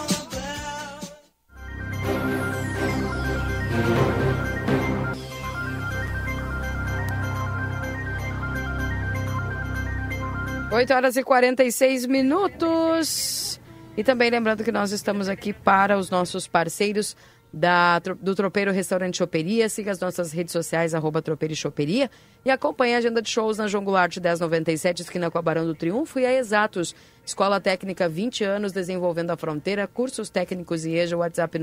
8 10.71 10.93
horas 10.93 11.17
e 11.17 11.23
46 11.23 12.05
minutos. 12.05 13.59
E 13.97 14.05
também 14.05 14.29
lembrando 14.29 14.63
que 14.63 14.71
nós 14.71 14.93
estamos 14.93 15.27
aqui 15.27 15.51
para 15.51 15.97
os 15.97 16.09
nossos 16.09 16.47
parceiros 16.47 17.17
da, 17.51 17.99
do 17.99 18.33
Tropeiro 18.33 18.71
Restaurante 18.71 19.17
Choperia. 19.17 19.67
Siga 19.67 19.91
as 19.91 19.99
nossas 19.99 20.31
redes 20.31 20.53
sociais, 20.53 20.95
arroba 20.95 21.21
Tropeiro 21.21 21.51
e 21.51 21.57
Choperia. 21.57 22.09
E 22.45 22.49
acompanhe 22.49 22.95
a 22.95 22.99
agenda 22.99 23.21
de 23.21 23.29
shows 23.29 23.57
na 23.57 23.67
João 23.67 23.83
Goulart 23.83 24.15
1097, 24.15 25.01
esquina 25.01 25.29
com 25.29 25.37
a 25.37 25.41
Barão 25.41 25.65
do 25.65 25.75
Triunfo. 25.75 26.19
E 26.19 26.25
a 26.25 26.33
Exatos, 26.33 26.95
Escola 27.25 27.59
Técnica 27.59 28.07
20 28.07 28.45
anos, 28.45 28.71
desenvolvendo 28.71 29.31
a 29.31 29.37
fronteira. 29.37 29.85
Cursos 29.87 30.29
técnicos 30.29 30.85
e 30.85 30.95
EJA, 30.95 31.17
WhatsApp 31.17 31.59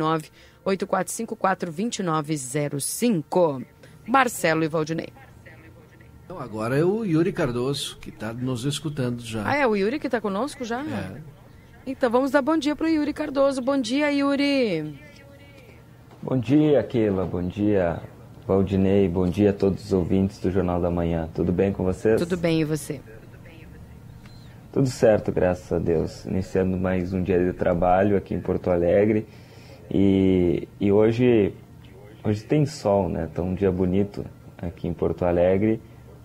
984542905. 0.66 3.64
Marcelo 4.06 4.64
e 4.64 4.68
Valdinei. 4.68 5.08
Então, 6.28 6.38
agora 6.38 6.76
é 6.76 6.84
o 6.84 7.06
Yuri 7.06 7.32
Cardoso, 7.32 7.96
que 8.02 8.10
está 8.10 8.34
nos 8.34 8.66
escutando 8.66 9.22
já. 9.22 9.48
Ah, 9.48 9.56
é 9.56 9.66
o 9.66 9.74
Yuri 9.74 9.98
que 9.98 10.08
está 10.08 10.20
conosco 10.20 10.62
já? 10.62 10.82
É. 10.82 11.22
Então 11.86 12.10
vamos 12.10 12.30
dar 12.30 12.42
bom 12.42 12.58
dia 12.58 12.76
para 12.76 12.84
o 12.84 12.90
Yuri 12.90 13.14
Cardoso. 13.14 13.62
Bom 13.62 13.80
dia, 13.80 14.12
Yuri. 14.12 15.00
Bom 16.22 16.36
dia, 16.36 16.82
Keila. 16.82 17.24
Bom 17.24 17.42
dia, 17.42 18.02
Valdinei. 18.46 19.08
Bom 19.08 19.26
dia 19.26 19.48
a 19.48 19.52
todos 19.54 19.86
os 19.86 19.92
ouvintes 19.94 20.38
do 20.38 20.50
Jornal 20.50 20.82
da 20.82 20.90
Manhã. 20.90 21.30
Tudo 21.32 21.50
bem 21.50 21.72
com 21.72 21.82
vocês? 21.82 22.20
Tudo 22.20 22.36
bem, 22.36 22.60
e 22.60 22.64
você? 22.64 23.00
Tudo 24.70 24.86
certo, 24.86 25.32
graças 25.32 25.72
a 25.72 25.78
Deus. 25.78 26.26
Iniciando 26.26 26.76
mais 26.76 27.14
um 27.14 27.22
dia 27.22 27.42
de 27.42 27.54
trabalho 27.54 28.18
aqui 28.18 28.34
em 28.34 28.40
Porto 28.40 28.68
Alegre. 28.68 29.26
E, 29.90 30.68
e 30.78 30.92
hoje, 30.92 31.54
hoje 32.22 32.44
tem 32.44 32.66
sol, 32.66 33.08
né? 33.08 33.30
Tá 33.34 33.40
um 33.40 33.54
dia 33.54 33.72
bonito 33.72 34.26
aqui 34.60 34.86
em 34.86 34.92
Porto 34.92 35.24
Alegre 35.24 35.80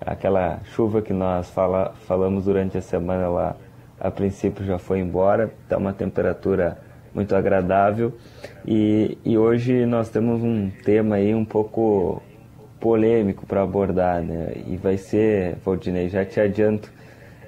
aquela 0.05 0.59
chuva 0.75 1.01
que 1.01 1.13
nós 1.13 1.49
fala, 1.49 1.93
falamos 2.05 2.45
durante 2.45 2.77
a 2.77 2.81
semana 2.81 3.27
lá, 3.27 3.55
a 3.99 4.11
princípio 4.11 4.65
já 4.65 4.77
foi 4.77 4.99
embora, 4.99 5.51
está 5.63 5.77
uma 5.77 5.93
temperatura 5.93 6.77
muito 7.13 7.35
agradável 7.35 8.13
e, 8.65 9.17
e 9.23 9.37
hoje 9.37 9.85
nós 9.85 10.09
temos 10.09 10.41
um 10.41 10.69
tema 10.83 11.15
aí 11.15 11.33
um 11.33 11.45
pouco 11.45 12.21
polêmico 12.79 13.45
para 13.45 13.61
abordar, 13.61 14.21
né? 14.21 14.51
E 14.67 14.75
vai 14.75 14.97
ser, 14.97 15.55
Valdinei, 15.63 16.09
já 16.09 16.25
te 16.25 16.39
adianto, 16.39 16.91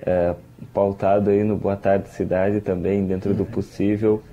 é, 0.05 0.33
pautado 0.73 1.29
aí 1.29 1.43
no 1.43 1.57
Boa 1.57 1.75
Tarde 1.75 2.07
Cidade 2.09 2.61
também, 2.61 3.05
dentro 3.05 3.33
do 3.33 3.43
possível, 3.43 4.23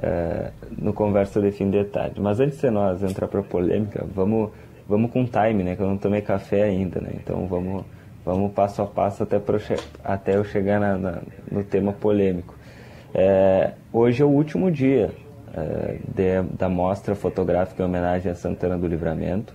é, 0.00 0.50
no 0.78 0.92
Conversa 0.92 1.40
de 1.40 1.50
Fim 1.50 1.68
de 1.68 1.82
Tarde. 1.84 2.20
Mas 2.20 2.38
antes 2.38 2.60
de 2.60 2.70
nós 2.70 3.02
entrar 3.02 3.26
para 3.26 3.42
polêmica, 3.42 4.06
vamos 4.14 4.50
vamos 4.88 5.10
com 5.10 5.24
time, 5.24 5.62
né? 5.62 5.76
Que 5.76 5.82
eu 5.82 5.88
não 5.88 5.98
tomei 5.98 6.20
café 6.20 6.64
ainda, 6.64 7.00
né? 7.00 7.10
Então 7.14 7.46
vamos, 7.46 7.84
vamos 8.24 8.52
passo 8.52 8.82
a 8.82 8.86
passo 8.86 9.22
até, 9.22 9.38
pro, 9.38 9.58
até 10.04 10.36
eu 10.36 10.44
chegar 10.44 10.80
na, 10.80 10.96
na, 10.96 11.22
no 11.50 11.62
tema 11.64 11.92
polêmico. 11.92 12.54
É, 13.14 13.72
hoje 13.92 14.22
é 14.22 14.24
o 14.24 14.28
último 14.28 14.70
dia 14.70 15.10
é, 15.54 15.98
de, 16.08 16.42
da 16.56 16.68
mostra 16.68 17.14
fotográfica 17.14 17.82
em 17.82 17.86
homenagem 17.86 18.30
a 18.30 18.34
Santana 18.34 18.76
do 18.78 18.86
Livramento. 18.86 19.54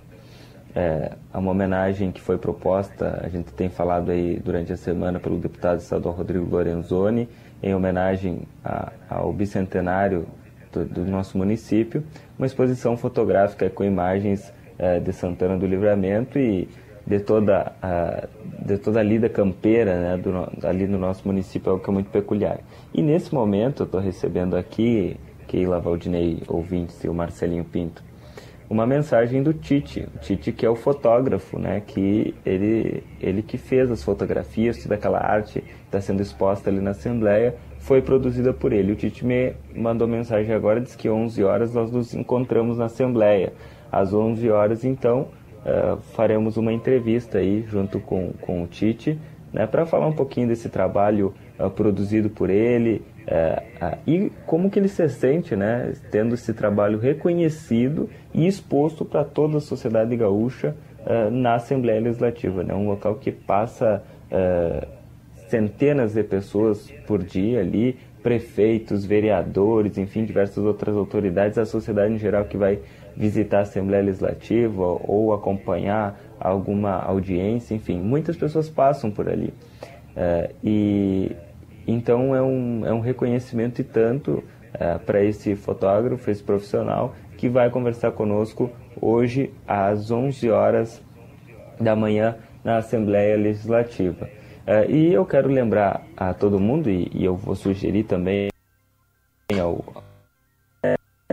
É, 0.76 1.14
uma 1.34 1.52
homenagem 1.52 2.12
que 2.12 2.22
foi 2.22 2.38
proposta, 2.38 3.20
a 3.24 3.30
gente 3.30 3.52
tem 3.52 3.68
falado 3.68 4.12
aí 4.12 4.40
durante 4.40 4.72
a 4.72 4.78
semana 4.78 5.20
pelo 5.20 5.40
deputado 5.40 5.80
estadual 5.80 6.14
Rodrigo 6.14 6.48
Lorenzoni, 6.48 7.28
em 7.64 7.74
homenagem 7.74 8.44
a, 8.64 8.92
ao 9.10 9.34
bicentenário 9.34 10.28
do, 10.72 10.86
do 10.86 11.06
nosso 11.06 11.36
município, 11.38 12.04
uma 12.38 12.46
exposição 12.46 12.96
fotográfica 12.96 13.70
com 13.70 13.84
imagens 13.84 14.54
é, 14.78 15.00
de 15.00 15.12
Santana 15.14 15.58
do 15.58 15.66
Livramento 15.66 16.38
e 16.38 16.68
de 17.08 17.20
toda 17.22 17.72
a, 17.82 18.28
de 18.66 18.78
toda 18.78 19.00
a 19.00 19.04
lida 19.04 19.30
campeira 19.30 19.96
né, 19.96 20.18
do, 20.18 20.68
ali 20.68 20.86
no 20.88 20.98
nosso 20.98 21.26
município, 21.26 21.70
é 21.70 21.72
algo 21.72 21.84
que 21.84 21.90
é 21.90 21.94
muito 21.94 22.10
peculiar. 22.10 22.60
E 22.94 23.02
nesse 23.02 23.34
momento 23.34 23.84
eu 23.84 23.86
estou 23.86 24.02
recebendo 24.02 24.58
aqui, 24.58 25.18
Keila 25.48 25.80
Valdinei, 25.80 26.44
ouvintes, 26.48 27.02
e 27.04 27.08
o 27.08 27.14
Marcelinho 27.14 27.64
Pinto, 27.64 28.04
uma 28.70 28.86
mensagem 28.86 29.42
do 29.42 29.54
Tite, 29.54 30.06
o 30.14 30.20
Tite 30.20 30.52
que 30.52 30.66
é 30.66 30.70
o 30.70 30.76
fotógrafo, 30.76 31.58
né, 31.58 31.82
que 31.88 32.36
ele, 32.46 33.02
ele 33.22 33.42
que 33.42 33.58
fez 33.58 33.90
as 33.90 34.04
fotografias, 34.04 34.84
toda 34.84 34.96
aquela 34.96 35.20
arte 35.20 35.64
está 35.86 36.02
sendo 36.02 36.22
exposta 36.22 36.70
ali 36.70 36.82
na 36.82 36.92
Assembleia, 36.92 37.56
foi 37.80 38.02
produzida 38.02 38.52
por 38.52 38.74
ele. 38.74 38.92
O 38.92 38.96
Tite 38.98 39.26
me 39.26 39.54
mandou 39.74 40.06
mensagem 40.06 40.54
agora, 40.54 40.82
diz 40.82 40.94
que 40.98 41.10
11 41.10 41.42
horas 41.46 41.74
nós 41.74 41.90
nos 41.90 42.14
encontramos 42.14 42.78
na 42.78 42.86
Assembleia 42.86 43.54
às 43.92 44.14
11 44.14 44.50
horas, 44.50 44.84
então, 44.84 45.28
uh, 45.66 45.98
faremos 46.14 46.58
uma 46.58 46.74
entrevista 46.74 47.40
aí 47.40 47.66
junto 47.68 48.00
com, 48.00 48.34
com 48.42 48.64
o 48.64 48.68
Tite, 48.68 49.20
né, 49.52 49.66
para 49.66 49.86
falar 49.86 50.08
um 50.08 50.14
pouquinho 50.14 50.48
desse 50.48 50.70
trabalho 50.70 51.34
uh, 51.60 51.70
produzido 51.70 52.30
por 52.30 52.50
ele 52.50 53.02
uh, 53.22 53.98
e 54.06 54.32
como 54.46 54.70
que 54.70 54.80
ele 54.80 54.88
se 54.88 55.08
sente, 55.10 55.56
né, 55.56 55.94
tendo 56.12 56.36
esse 56.36 56.54
trabalho 56.54 57.00
reconhecido 57.00 58.10
e 58.34 58.46
exposto 58.48 59.06
para 59.06 59.24
toda 59.24 59.58
a 59.58 59.62
sociedade 59.62 60.16
gaúcha 60.16 60.76
na 61.32 61.56
Assembleia 61.56 62.02
Legislativa, 62.02 62.64
né, 62.64 62.74
um 62.74 62.86
local 62.86 63.16
que 63.16 63.32
passa 63.32 64.04
centenas 65.48 66.14
de 66.14 66.22
pessoas 66.22 66.92
por 67.08 67.24
dia 67.24 67.62
ali, 67.62 67.98
prefeitos, 68.22 69.06
vereadores, 69.06 69.98
enfim, 69.98 70.26
diversas 70.26 70.64
outras 70.66 70.98
autoridades, 70.98 71.58
a 71.58 71.66
sociedade 71.66 72.14
em 72.14 72.18
geral 72.18 72.44
que 72.44 72.58
vai 72.58 72.80
visitar 73.18 73.60
a 73.60 73.62
Assembleia 73.62 74.04
Legislativa 74.04 74.84
ou 74.84 75.34
acompanhar 75.34 76.20
alguma 76.40 77.02
audiência, 77.02 77.74
enfim, 77.74 78.00
muitas 78.00 78.38
pessoas 78.38 78.70
passam 78.70 79.10
por 79.10 79.28
ali. 79.28 79.52
É, 80.16 80.52
e 80.64 81.36
então 81.88 82.36
é 82.36 82.42
um, 82.42 82.86
é 82.86 82.94
um 82.94 83.00
reconhecimento 83.00 83.82
e 83.82 83.84
tanto 83.84 84.44
é, 84.74 84.98
para 85.00 85.24
esse 85.24 85.56
fotógrafo, 85.56 86.30
esse 86.30 86.44
profissional, 86.44 87.16
que 87.38 87.50
vai 87.50 87.70
conversar 87.70 88.12
conosco 88.12 88.70
hoje 89.02 89.52
às 89.68 90.12
11 90.12 90.50
horas 90.50 91.02
da 91.80 91.96
manhã 91.96 92.36
na 92.64 92.78
Assembleia 92.78 93.36
Legislativa. 93.36 94.30
É, 94.66 94.86
e 94.90 95.14
eu 95.14 95.26
quero 95.26 95.50
lembrar 95.50 96.06
a 96.16 96.34
todo 96.34 96.60
mundo, 96.60 96.90
e, 96.90 97.10
e 97.14 97.24
eu 97.24 97.36
vou 97.36 97.56
sugerir 97.56 98.04
também 98.04 98.50
ao, 99.60 100.04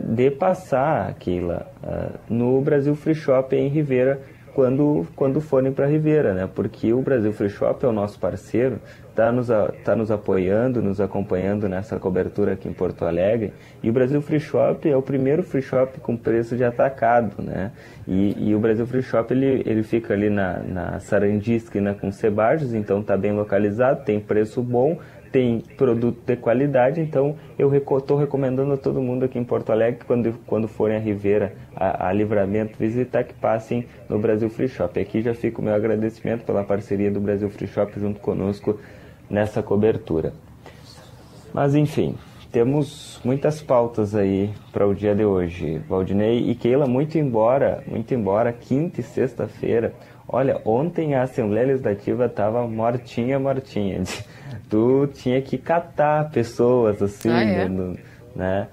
de 0.06 0.30
passar, 0.30 1.14
Keila, 1.14 1.66
uh, 1.82 2.18
no 2.28 2.60
Brasil 2.60 2.94
Free 2.94 3.14
Shop 3.14 3.56
em 3.56 3.68
Ribeira 3.68 4.20
quando, 4.54 5.06
quando 5.16 5.40
forem 5.40 5.72
para 5.72 5.86
Ribeira, 5.86 6.32
né? 6.32 6.48
Porque 6.54 6.92
o 6.92 7.02
Brasil 7.02 7.32
Free 7.32 7.50
Shop 7.50 7.84
é 7.84 7.88
o 7.88 7.92
nosso 7.92 8.18
parceiro, 8.20 8.78
está 9.10 9.32
nos, 9.32 9.48
tá 9.84 9.96
nos 9.96 10.10
apoiando, 10.10 10.80
nos 10.80 11.00
acompanhando 11.00 11.68
nessa 11.68 11.98
cobertura 11.98 12.52
aqui 12.52 12.68
em 12.68 12.72
Porto 12.72 13.04
Alegre. 13.04 13.52
E 13.82 13.90
o 13.90 13.92
Brasil 13.92 14.22
Free 14.22 14.38
Shop 14.38 14.88
é 14.88 14.96
o 14.96 15.02
primeiro 15.02 15.42
free 15.42 15.62
shop 15.62 16.00
com 16.00 16.16
preço 16.16 16.56
de 16.56 16.64
atacado, 16.64 17.42
né? 17.42 17.72
E, 18.06 18.48
e 18.50 18.54
o 18.54 18.58
Brasil 18.60 18.86
Free 18.86 19.02
Shop 19.02 19.32
ele, 19.32 19.62
ele 19.66 19.82
fica 19.82 20.14
ali 20.14 20.30
na, 20.30 20.58
na 20.60 21.00
Sarandi, 21.00 21.54
esquina 21.54 21.94
com 21.94 22.10
Sebajos, 22.12 22.74
então 22.74 23.00
está 23.00 23.16
bem 23.16 23.32
localizado, 23.32 24.04
tem 24.04 24.20
preço 24.20 24.62
bom, 24.62 24.98
tem 25.34 25.58
produto 25.76 26.20
de 26.24 26.36
qualidade, 26.36 27.00
então 27.00 27.34
eu 27.58 27.74
estou 27.74 28.16
recomendando 28.16 28.72
a 28.72 28.76
todo 28.76 29.02
mundo 29.02 29.24
aqui 29.24 29.36
em 29.36 29.42
Porto 29.42 29.72
Alegre, 29.72 30.04
quando, 30.06 30.32
quando 30.46 30.68
forem 30.68 30.96
a 30.96 31.00
Ribeira, 31.00 31.56
a, 31.74 32.06
a 32.06 32.12
Livramento, 32.12 32.78
visitar, 32.78 33.24
que 33.24 33.34
passem 33.34 33.84
no 34.08 34.16
Brasil 34.16 34.48
Free 34.48 34.68
Shop. 34.68 34.96
Aqui 34.96 35.22
já 35.22 35.34
fica 35.34 35.60
o 35.60 35.64
meu 35.64 35.74
agradecimento 35.74 36.44
pela 36.44 36.62
parceria 36.62 37.10
do 37.10 37.18
Brasil 37.18 37.50
Free 37.50 37.66
Shop 37.66 37.98
junto 37.98 38.20
conosco 38.20 38.78
nessa 39.28 39.60
cobertura. 39.60 40.32
Mas 41.52 41.74
enfim, 41.74 42.14
temos 42.52 43.20
muitas 43.24 43.60
pautas 43.60 44.14
aí 44.14 44.52
para 44.72 44.86
o 44.86 44.94
dia 44.94 45.16
de 45.16 45.24
hoje. 45.24 45.82
Valdinei 45.88 46.48
e 46.48 46.54
Keila, 46.54 46.86
muito 46.86 47.18
embora, 47.18 47.82
muito 47.88 48.14
embora, 48.14 48.52
quinta 48.52 49.00
e 49.00 49.02
sexta-feira, 49.02 49.94
olha, 50.28 50.60
ontem 50.64 51.14
a 51.14 51.22
Assembleia 51.22 51.66
Legislativa 51.66 52.26
estava 52.26 52.66
mortinha, 52.66 53.38
mortinha. 53.38 54.02
Tu 54.68 55.08
tinha 55.14 55.40
que 55.42 55.58
catar 55.58 56.30
pessoas 56.30 57.02
assim, 57.02 57.30
ah, 57.30 57.42
é? 57.42 57.68
no, 57.68 57.96
né? 58.34 58.68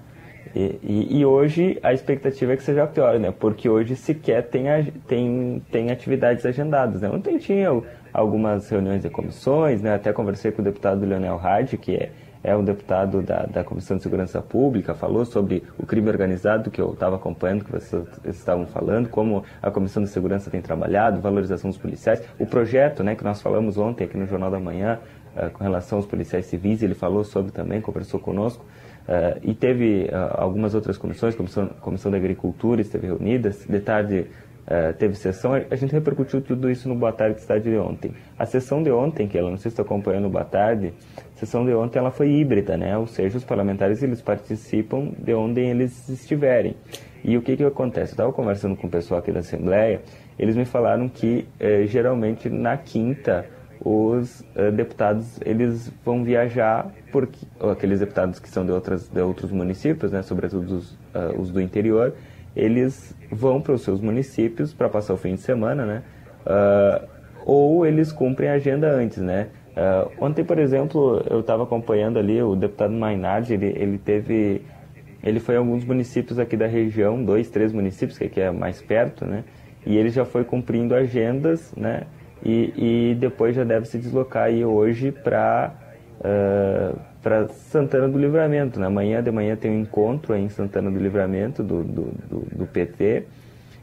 E, 0.54 0.78
e, 0.82 1.18
e, 1.20 1.24
hoje 1.24 1.78
a 1.82 1.92
expectativa 1.92 2.52
é 2.52 2.56
que 2.56 2.62
seja 2.62 2.86
pior, 2.86 3.18
né? 3.18 3.30
Porque 3.30 3.68
hoje 3.68 3.96
sequer 3.96 4.42
tem, 4.48 4.64
tem, 5.06 5.62
tem 5.70 5.90
atividades 5.90 6.44
agendadas, 6.44 7.00
né? 7.00 7.08
Ontem 7.08 7.38
tinha 7.38 7.68
algumas 8.12 8.68
reuniões 8.68 9.02
de 9.02 9.08
comissões, 9.08 9.80
né? 9.80 9.94
Até 9.94 10.12
conversei 10.12 10.52
com 10.52 10.60
o 10.60 10.64
deputado 10.64 11.06
Leonel 11.06 11.40
Hadi, 11.42 11.78
que 11.78 11.94
é, 11.94 12.10
é 12.42 12.56
um 12.56 12.64
deputado 12.64 13.22
da, 13.22 13.46
da 13.46 13.64
Comissão 13.64 13.96
de 13.96 14.02
Segurança 14.02 14.42
Pública, 14.42 14.94
falou 14.94 15.24
sobre 15.24 15.62
o 15.78 15.86
crime 15.86 16.08
organizado 16.08 16.70
que 16.70 16.80
eu 16.80 16.92
estava 16.92 17.16
acompanhando, 17.16 17.64
que 17.64 17.70
vocês 17.70 18.04
estavam 18.24 18.66
falando, 18.66 19.08
como 19.08 19.44
a 19.62 19.70
Comissão 19.70 20.02
de 20.02 20.08
Segurança 20.08 20.50
tem 20.50 20.60
trabalhado, 20.60 21.20
valorização 21.20 21.70
dos 21.70 21.78
policiais, 21.78 22.22
o 22.38 22.46
projeto, 22.46 23.04
né? 23.04 23.14
Que 23.14 23.24
nós 23.24 23.40
falamos 23.40 23.78
ontem 23.78 24.04
aqui 24.04 24.16
no 24.16 24.26
Jornal 24.26 24.50
da 24.50 24.58
Manhã, 24.58 24.98
uh, 25.36 25.50
com 25.50 25.62
relação 25.62 25.98
aos 25.98 26.06
policiais 26.06 26.46
civis, 26.46 26.82
ele 26.82 26.94
falou 26.94 27.22
sobre 27.24 27.52
também, 27.52 27.80
conversou 27.80 28.18
conosco. 28.18 28.64
Uh, 29.02 29.38
e 29.42 29.54
teve 29.54 30.04
uh, 30.04 30.40
algumas 30.40 30.74
outras 30.74 30.96
comissões, 30.96 31.34
comissão, 31.34 31.66
comissão 31.80 32.10
da 32.10 32.16
Agricultura 32.16 32.80
esteve 32.80 33.08
reunida, 33.08 33.50
de 33.50 33.80
tarde 33.80 34.26
uh, 34.66 34.92
teve 34.96 35.16
sessão, 35.16 35.54
a 35.54 35.74
gente 35.74 35.92
repercutiu 35.92 36.40
tudo 36.40 36.70
isso 36.70 36.88
no 36.88 36.94
Boa 36.94 37.12
Tarde 37.12 37.40
Cidade 37.40 37.68
de 37.68 37.76
ontem. 37.76 38.12
A 38.38 38.46
sessão 38.46 38.80
de 38.80 38.92
ontem, 38.92 39.26
que 39.26 39.36
ela 39.36 39.50
não 39.50 39.56
sei 39.56 39.70
se 39.70 39.74
está 39.74 39.82
acompanhando 39.82 40.26
o 40.26 40.30
Boa 40.30 40.44
Tarde, 40.44 40.94
sessão 41.46 41.64
de 41.66 41.74
ontem 41.74 41.98
ela 41.98 42.12
foi 42.12 42.30
híbrida, 42.30 42.76
né? 42.76 42.96
ou 42.96 43.06
seja, 43.06 43.36
os 43.36 43.44
parlamentares 43.44 44.00
eles 44.00 44.22
participam 44.22 45.10
de 45.18 45.34
onde 45.34 45.60
eles 45.60 46.08
estiverem. 46.08 46.76
E 47.24 47.36
o 47.36 47.42
que, 47.42 47.56
que 47.56 47.64
acontece? 47.64 48.12
Eu 48.12 48.14
estava 48.14 48.32
conversando 48.32 48.76
com 48.76 48.86
o 48.86 48.90
pessoal 48.90 49.18
aqui 49.18 49.32
da 49.32 49.40
Assembleia, 49.40 50.00
eles 50.38 50.54
me 50.54 50.64
falaram 50.64 51.08
que 51.08 51.46
eh, 51.58 51.84
geralmente 51.86 52.48
na 52.48 52.76
quinta 52.76 53.44
os 53.84 54.40
uh, 54.40 54.70
deputados 54.72 55.40
eles 55.44 55.92
vão 56.04 56.22
viajar 56.22 56.88
porque 57.10 57.44
aqueles 57.60 57.98
deputados 57.98 58.38
que 58.38 58.48
são 58.48 58.64
de 58.64 58.70
outras 58.70 59.08
de 59.08 59.20
outros 59.20 59.50
municípios, 59.50 60.12
né, 60.12 60.22
sobretudo 60.22 60.76
os, 60.76 60.92
uh, 60.92 61.40
os 61.40 61.50
do 61.50 61.60
interior, 61.60 62.14
eles 62.54 63.14
vão 63.30 63.60
para 63.60 63.72
os 63.72 63.82
seus 63.82 64.00
municípios 64.00 64.72
para 64.72 64.88
passar 64.88 65.14
o 65.14 65.16
fim 65.16 65.34
de 65.34 65.40
semana, 65.40 65.84
né? 65.84 66.02
Uh, 66.46 67.08
ou 67.44 67.84
eles 67.84 68.12
cumprem 68.12 68.48
a 68.48 68.52
agenda 68.52 68.88
antes, 68.88 69.18
né? 69.18 69.48
Ontem, 70.20 70.44
por 70.44 70.58
exemplo, 70.58 71.22
eu 71.30 71.40
estava 71.40 71.62
acompanhando 71.62 72.18
ali 72.18 72.42
o 72.42 72.54
deputado 72.54 72.92
Mainardi, 72.92 73.54
ele, 73.54 73.72
ele 73.76 73.98
teve 73.98 74.62
ele 75.22 75.38
foi 75.38 75.54
a 75.54 75.58
alguns 75.58 75.84
municípios 75.84 76.38
aqui 76.38 76.56
da 76.56 76.66
região, 76.66 77.22
dois, 77.24 77.48
três 77.48 77.72
municípios 77.72 78.18
que 78.18 78.24
aqui 78.24 78.40
é 78.40 78.50
mais 78.50 78.82
perto, 78.82 79.24
né? 79.24 79.44
E 79.86 79.96
ele 79.96 80.10
já 80.10 80.24
foi 80.24 80.44
cumprindo 80.44 80.94
agendas, 80.94 81.72
né? 81.76 82.02
e, 82.44 83.10
e 83.12 83.14
depois 83.14 83.54
já 83.54 83.64
deve 83.64 83.86
se 83.86 83.98
deslocar 83.98 84.44
aí 84.44 84.64
hoje 84.64 85.12
para 85.12 85.72
uh, 86.18 86.98
para 87.22 87.46
Santana 87.48 88.08
do 88.08 88.18
Livramento. 88.18 88.80
Né? 88.80 88.88
manhã 88.88 89.22
de 89.22 89.30
manhã 89.30 89.54
tem 89.54 89.70
um 89.70 89.80
encontro 89.80 90.32
aí 90.34 90.42
em 90.42 90.48
Santana 90.48 90.90
do 90.90 90.98
Livramento 90.98 91.62
do, 91.62 91.84
do, 91.84 92.02
do, 92.28 92.56
do 92.56 92.66
PT. 92.66 93.26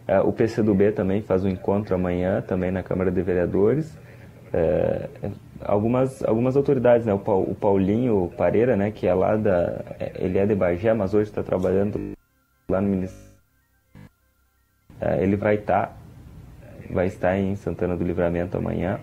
Uh, 0.08 0.28
o 0.28 0.34
PCdoB 0.34 0.92
também 0.92 1.22
faz 1.22 1.46
um 1.46 1.50
encontro 1.50 1.96
amanhã, 1.96 2.42
também 2.42 2.70
na 2.70 2.84
Câmara 2.84 3.10
de 3.10 3.22
Vereadores. 3.22 3.98
Uh, 4.54 5.32
algumas, 5.64 6.24
algumas 6.24 6.56
autoridades, 6.56 7.06
né? 7.06 7.14
o, 7.14 7.56
Paulinho 7.56 8.32
Pareira, 8.38 8.76
né? 8.76 8.92
que 8.92 9.08
é 9.08 9.14
lá 9.14 9.36
da. 9.36 9.84
Ele 10.16 10.38
é 10.38 10.46
de 10.46 10.56
Bagé, 10.56 10.94
mas 10.94 11.14
hoje 11.14 11.30
está 11.30 11.44
trabalhando 11.44 12.14
lá 12.70 12.82
no 12.82 12.90
Ministério. 12.90 13.30
Ele 15.20 15.38
vai 15.38 15.56
estar 15.56 15.88
tá 15.88 15.94
vai 16.90 17.08
estar 17.08 17.38
em 17.38 17.56
Santana 17.56 17.96
do 17.96 18.04
Livramento 18.04 18.58
amanhã. 18.58 19.00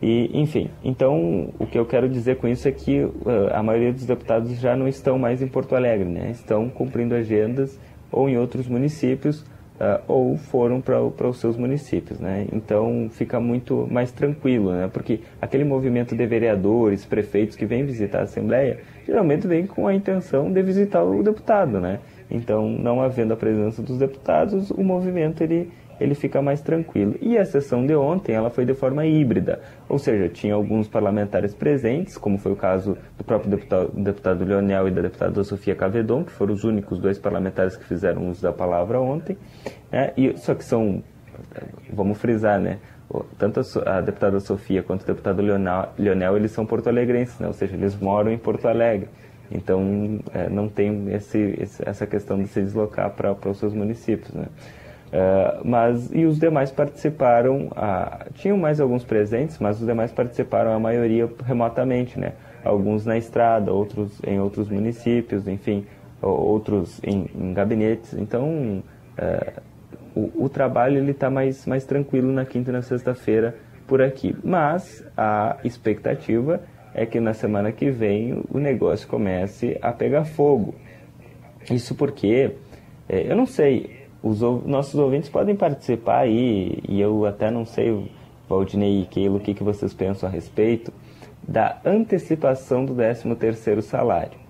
E, 0.00 0.30
enfim, 0.36 0.68
então 0.82 1.52
o 1.58 1.66
que 1.66 1.78
eu 1.78 1.86
quero 1.86 2.08
dizer 2.08 2.36
com 2.36 2.48
isso 2.48 2.66
é 2.66 2.72
que 2.72 3.08
a 3.52 3.62
maioria 3.62 3.92
dos 3.92 4.04
deputados 4.04 4.58
já 4.58 4.74
não 4.74 4.88
estão 4.88 5.16
mais 5.18 5.40
em 5.40 5.46
Porto 5.46 5.76
Alegre, 5.76 6.08
né? 6.08 6.30
Estão 6.30 6.68
cumprindo 6.68 7.14
agendas 7.14 7.78
ou 8.10 8.28
em 8.28 8.36
outros 8.36 8.66
municípios 8.66 9.44
uh, 9.80 10.02
ou 10.06 10.36
foram 10.36 10.80
para 10.80 11.28
os 11.28 11.38
seus 11.38 11.56
municípios, 11.56 12.18
né? 12.18 12.46
Então 12.52 13.08
fica 13.10 13.40
muito 13.40 13.88
mais 13.90 14.12
tranquilo, 14.12 14.72
né? 14.72 14.90
Porque 14.92 15.20
aquele 15.40 15.64
movimento 15.64 16.14
de 16.14 16.26
vereadores, 16.26 17.04
prefeitos 17.04 17.56
que 17.56 17.66
vêm 17.66 17.84
visitar 17.84 18.20
a 18.20 18.22
Assembleia, 18.22 18.80
geralmente 19.06 19.46
vem 19.46 19.66
com 19.66 19.86
a 19.86 19.94
intenção 19.94 20.52
de 20.52 20.62
visitar 20.62 21.02
o 21.02 21.22
deputado, 21.22 21.80
né? 21.80 21.98
Então, 22.30 22.66
não 22.66 23.02
havendo 23.02 23.34
a 23.34 23.36
presença 23.36 23.82
dos 23.82 23.98
deputados, 23.98 24.70
o 24.70 24.82
movimento 24.82 25.42
ele 25.42 25.70
ele 26.02 26.14
fica 26.14 26.42
mais 26.42 26.60
tranquilo. 26.60 27.14
E 27.20 27.38
a 27.38 27.44
sessão 27.44 27.86
de 27.86 27.94
ontem, 27.94 28.34
ela 28.34 28.50
foi 28.50 28.64
de 28.64 28.74
forma 28.74 29.06
híbrida, 29.06 29.60
ou 29.88 29.98
seja, 29.98 30.28
tinha 30.28 30.54
alguns 30.54 30.88
parlamentares 30.88 31.54
presentes, 31.54 32.18
como 32.18 32.38
foi 32.38 32.52
o 32.52 32.56
caso 32.56 32.96
do 33.16 33.24
próprio 33.24 33.50
deputado, 33.50 33.90
deputado 33.94 34.44
Leonel 34.44 34.88
e 34.88 34.90
da 34.90 35.02
deputada 35.02 35.44
Sofia 35.44 35.74
Cavedon, 35.74 36.24
que 36.24 36.32
foram 36.32 36.54
os 36.54 36.64
únicos 36.64 36.98
dois 36.98 37.18
parlamentares 37.18 37.76
que 37.76 37.84
fizeram 37.84 38.28
uso 38.28 38.42
da 38.42 38.52
palavra 38.52 39.00
ontem, 39.00 39.36
né? 39.90 40.12
e, 40.16 40.36
só 40.38 40.54
que 40.54 40.64
são, 40.64 41.02
vamos 41.92 42.18
frisar, 42.18 42.60
né? 42.60 42.78
tanto 43.38 43.60
a, 43.86 44.00
deputada 44.00 44.40
Sofia 44.40 44.82
quanto 44.82 45.02
o 45.02 45.06
deputado 45.06 45.42
Leonel, 45.42 46.36
eles 46.36 46.50
são 46.50 46.64
porto-alegrenses, 46.64 47.38
né? 47.38 47.46
ou 47.46 47.52
seja, 47.52 47.74
eles 47.76 47.98
moram 47.98 48.32
em 48.32 48.38
Porto 48.38 48.66
Alegre. 48.66 49.08
Então, 49.54 50.18
é, 50.32 50.48
não 50.48 50.66
tem 50.66 51.12
esse, 51.12 51.58
essa 51.84 52.06
questão 52.06 52.38
de 52.38 52.48
se 52.48 52.62
deslocar 52.62 53.10
para 53.10 53.50
os 53.50 53.58
seus 53.58 53.74
municípios. 53.74 54.32
Né? 54.32 54.46
Uh, 55.12 55.60
mas 55.62 56.10
e 56.10 56.24
os 56.24 56.38
demais 56.38 56.70
participaram, 56.70 57.66
uh, 57.66 58.32
tinham 58.32 58.56
mais 58.56 58.80
alguns 58.80 59.04
presentes, 59.04 59.58
mas 59.58 59.78
os 59.78 59.86
demais 59.86 60.10
participaram 60.10 60.72
a 60.72 60.80
maioria 60.80 61.28
remotamente, 61.44 62.18
né? 62.18 62.32
Alguns 62.64 63.04
na 63.04 63.18
estrada, 63.18 63.70
outros 63.70 64.22
em 64.26 64.40
outros 64.40 64.70
municípios, 64.70 65.46
enfim, 65.46 65.84
outros 66.22 66.98
em, 67.04 67.28
em 67.34 67.52
gabinetes. 67.52 68.14
Então 68.14 68.82
uh, 69.18 69.60
o, 70.14 70.44
o, 70.44 70.48
trabalho 70.48 70.96
ele 70.96 71.10
está 71.10 71.28
mais 71.28 71.66
mais 71.66 71.84
tranquilo 71.84 72.32
na 72.32 72.46
quinta 72.46 72.70
e 72.70 72.72
na 72.72 72.80
sexta-feira 72.80 73.54
por 73.86 74.00
aqui. 74.00 74.34
Mas 74.42 75.04
a 75.14 75.58
expectativa 75.62 76.62
é 76.94 77.04
que 77.04 77.20
na 77.20 77.34
semana 77.34 77.70
que 77.70 77.90
vem 77.90 78.42
o 78.50 78.58
negócio 78.58 79.06
comece 79.06 79.76
a 79.82 79.92
pegar 79.92 80.24
fogo. 80.24 80.74
Isso 81.70 81.94
porque 81.94 82.54
eh, 83.08 83.26
eu 83.30 83.36
não 83.36 83.46
sei 83.46 84.01
os 84.22 84.40
nossos 84.40 84.94
ouvintes 84.94 85.28
podem 85.28 85.56
participar 85.56 86.20
aí, 86.20 86.78
e 86.88 87.00
eu 87.00 87.26
até 87.26 87.50
não 87.50 87.66
sei, 87.66 88.10
Valdinei 88.48 89.02
e 89.02 89.06
Keilo, 89.06 89.36
o 89.36 89.40
que, 89.40 89.54
que 89.54 89.64
vocês 89.64 89.92
pensam 89.92 90.28
a 90.28 90.32
respeito 90.32 90.92
da 91.46 91.80
antecipação 91.84 92.84
do 92.84 92.94
13º 92.94 93.82
salário. 93.82 94.41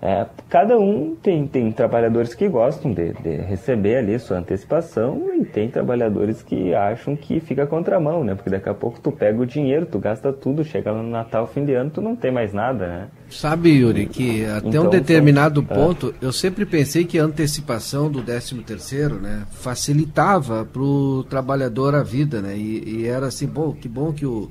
É, 0.00 0.26
cada 0.48 0.78
um 0.78 1.16
tem, 1.20 1.44
tem 1.48 1.72
trabalhadores 1.72 2.32
que 2.32 2.48
gostam 2.48 2.92
de, 2.92 3.12
de, 3.14 3.36
receber 3.36 3.96
ali 3.96 4.16
sua 4.20 4.38
antecipação 4.38 5.34
e 5.34 5.44
tem 5.44 5.68
trabalhadores 5.68 6.40
que 6.40 6.72
acham 6.72 7.16
que 7.16 7.40
fica 7.40 7.66
contramão, 7.66 8.22
né? 8.22 8.36
Porque 8.36 8.48
daqui 8.48 8.68
a 8.68 8.74
pouco 8.74 9.00
tu 9.00 9.10
pega 9.10 9.40
o 9.40 9.46
dinheiro, 9.46 9.86
tu 9.86 9.98
gasta 9.98 10.32
tudo, 10.32 10.64
chega 10.64 10.92
no 10.92 11.02
Natal, 11.02 11.48
fim 11.48 11.64
de 11.64 11.74
ano, 11.74 11.90
tu 11.90 12.00
não 12.00 12.14
tem 12.14 12.30
mais 12.30 12.52
nada, 12.52 12.86
né? 12.86 13.08
Sabe, 13.28 13.70
Yuri, 13.70 14.06
que 14.06 14.44
até 14.46 14.68
então, 14.68 14.86
um 14.86 14.90
determinado 14.90 15.66
são, 15.66 15.76
ponto, 15.76 16.14
eu 16.22 16.32
sempre 16.32 16.64
pensei 16.64 17.04
que 17.04 17.18
a 17.18 17.24
antecipação 17.24 18.08
do 18.08 18.22
13 18.22 18.54
terceiro, 18.62 19.16
né, 19.16 19.46
facilitava 19.50 20.64
para 20.64 20.80
o 20.80 21.24
trabalhador 21.24 21.96
a 21.96 22.04
vida, 22.04 22.40
né? 22.40 22.56
E, 22.56 23.00
e, 23.00 23.06
era 23.06 23.26
assim, 23.26 23.48
bom, 23.48 23.72
que 23.72 23.88
bom 23.88 24.12
que 24.12 24.24
o, 24.24 24.48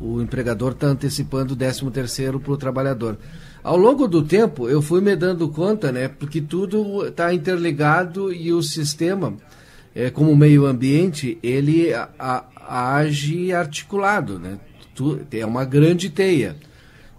o, 0.00 0.18
o 0.18 0.22
empregador 0.22 0.70
está 0.70 0.86
antecipando 0.86 1.54
o 1.54 1.56
13 1.56 1.90
terceiro 1.90 2.38
para 2.38 2.52
o 2.52 2.56
trabalhador. 2.56 3.18
Ao 3.66 3.76
longo 3.76 4.06
do 4.06 4.22
tempo, 4.22 4.68
eu 4.68 4.80
fui 4.80 5.00
me 5.00 5.16
dando 5.16 5.48
conta, 5.48 5.90
né, 5.90 6.06
porque 6.06 6.40
tudo 6.40 7.04
está 7.08 7.34
interligado 7.34 8.32
e 8.32 8.52
o 8.52 8.62
sistema, 8.62 9.34
é, 9.92 10.08
como 10.08 10.36
meio 10.36 10.66
ambiente, 10.66 11.36
ele 11.42 11.92
a, 11.92 12.08
a, 12.16 12.94
age 12.94 13.52
articulado, 13.52 14.38
né? 14.38 14.60
É 15.32 15.44
uma 15.44 15.64
grande 15.64 16.10
teia. 16.10 16.54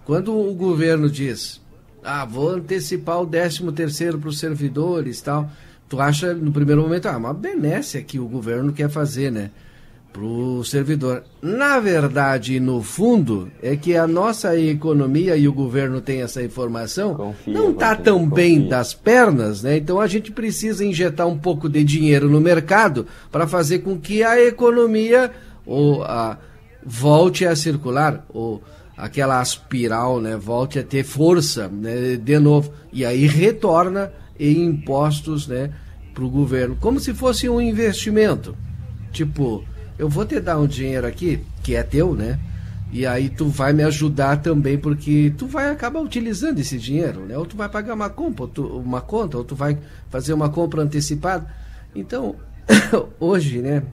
Quando 0.05 0.33
o 0.33 0.53
governo 0.53 1.09
diz, 1.09 1.59
ah, 2.01 2.23
vou 2.23 2.51
antecipar 2.51 3.21
o 3.21 3.27
13 3.27 3.69
terceiro 3.73 4.17
para 4.17 4.29
os 4.29 4.39
servidores 4.39 5.19
tal, 5.19 5.51
tu 5.89 5.99
acha 5.99 6.33
no 6.33 6.53
primeiro 6.53 6.81
momento, 6.81 7.07
ah, 7.07 7.17
uma 7.17 7.33
benesse 7.33 8.01
que 8.03 8.19
o 8.19 8.25
governo 8.25 8.71
quer 8.71 8.89
fazer, 8.89 9.33
né? 9.33 9.51
Para 10.17 10.25
o 10.25 10.63
servidor. 10.63 11.23
Na 11.43 11.79
verdade, 11.79 12.59
no 12.59 12.81
fundo, 12.81 13.51
é 13.61 13.75
que 13.75 13.95
a 13.95 14.07
nossa 14.07 14.59
economia 14.59 15.37
e 15.37 15.47
o 15.47 15.53
governo 15.53 16.01
tem 16.01 16.23
essa 16.23 16.41
informação, 16.41 17.13
Confia, 17.13 17.53
não 17.53 17.69
está 17.69 17.95
tão 17.95 18.27
bem 18.27 18.55
confia. 18.55 18.69
das 18.69 18.95
pernas, 18.95 19.61
né? 19.61 19.77
Então 19.77 19.99
a 19.99 20.07
gente 20.07 20.31
precisa 20.31 20.83
injetar 20.83 21.27
um 21.27 21.37
pouco 21.37 21.69
de 21.69 21.83
dinheiro 21.83 22.27
no 22.27 22.41
mercado 22.41 23.05
para 23.31 23.45
fazer 23.45 23.79
com 23.79 23.99
que 23.99 24.23
a 24.23 24.41
economia 24.41 25.31
ou 25.63 26.03
a, 26.03 26.39
volte 26.83 27.45
a 27.45 27.55
circular, 27.55 28.25
ou 28.29 28.63
aquela 28.97 29.39
espiral, 29.39 30.19
né, 30.19 30.35
volte 30.35 30.79
a 30.79 30.83
ter 30.83 31.03
força 31.03 31.67
né, 31.67 32.15
de 32.15 32.39
novo. 32.39 32.73
E 32.91 33.05
aí 33.05 33.27
retorna 33.27 34.11
em 34.39 34.65
impostos 34.65 35.47
né, 35.47 35.69
para 36.11 36.23
o 36.23 36.29
governo, 36.29 36.75
como 36.81 36.99
se 36.99 37.13
fosse 37.13 37.47
um 37.47 37.61
investimento. 37.61 38.55
Tipo, 39.11 39.63
eu 39.97 40.07
vou 40.07 40.25
te 40.25 40.39
dar 40.39 40.57
um 40.59 40.67
dinheiro 40.67 41.07
aqui, 41.07 41.43
que 41.63 41.75
é 41.75 41.83
teu, 41.83 42.15
né? 42.15 42.39
E 42.91 43.05
aí 43.05 43.29
tu 43.29 43.47
vai 43.47 43.73
me 43.73 43.83
ajudar 43.83 44.37
também, 44.37 44.77
porque 44.77 45.33
tu 45.37 45.45
vai 45.45 45.69
acabar 45.69 45.99
utilizando 45.99 46.59
esse 46.59 46.77
dinheiro, 46.77 47.21
né? 47.21 47.37
Ou 47.37 47.45
tu 47.45 47.57
vai 47.57 47.67
pagar 47.67 47.93
uma 47.93 48.09
compra, 48.09 48.47
tu, 48.47 48.65
uma 48.65 49.01
conta, 49.01 49.37
ou 49.37 49.43
tu 49.43 49.55
vai 49.55 49.77
fazer 50.09 50.33
uma 50.33 50.49
compra 50.49 50.81
antecipada. 50.81 51.53
Então, 51.93 52.35
hoje, 53.19 53.59
né, 53.59 53.83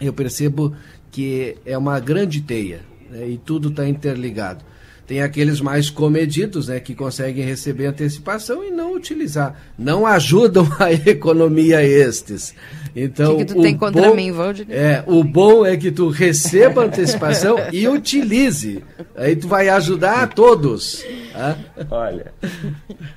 eu 0.00 0.12
percebo 0.12 0.74
que 1.10 1.56
é 1.64 1.78
uma 1.78 1.98
grande 1.98 2.42
teia 2.42 2.80
né, 3.10 3.26
e 3.28 3.38
tudo 3.38 3.70
está 3.70 3.88
interligado. 3.88 4.64
Tem 5.08 5.22
aqueles 5.22 5.60
mais 5.60 5.88
comedidos, 5.88 6.68
né, 6.68 6.78
que 6.80 6.94
conseguem 6.94 7.42
receber 7.44 7.86
antecipação 7.86 8.62
e 8.62 8.70
não 8.70 8.92
utilizar. 8.94 9.58
Não 9.78 10.06
ajudam 10.06 10.68
a 10.78 10.92
economia 10.92 11.82
estes. 11.82 12.54
Então, 12.94 13.38
Que 13.38 13.44
que 13.46 13.54
tu 13.54 13.62
tem 13.62 13.74
o 13.74 13.78
contra 13.78 14.02
bom- 14.10 14.14
mim, 14.14 14.30
Valdir? 14.32 14.66
É, 14.68 15.02
o 15.06 15.24
bom 15.24 15.64
é 15.64 15.76
que 15.78 15.90
tu 15.90 16.08
receba 16.10 16.84
antecipação 16.84 17.56
e 17.72 17.88
utilize. 17.88 18.84
Aí 19.16 19.34
tu 19.34 19.48
vai 19.48 19.70
ajudar 19.70 20.22
a 20.22 20.26
todos. 20.26 21.02
tá? 21.32 21.56
Olha, 21.90 22.32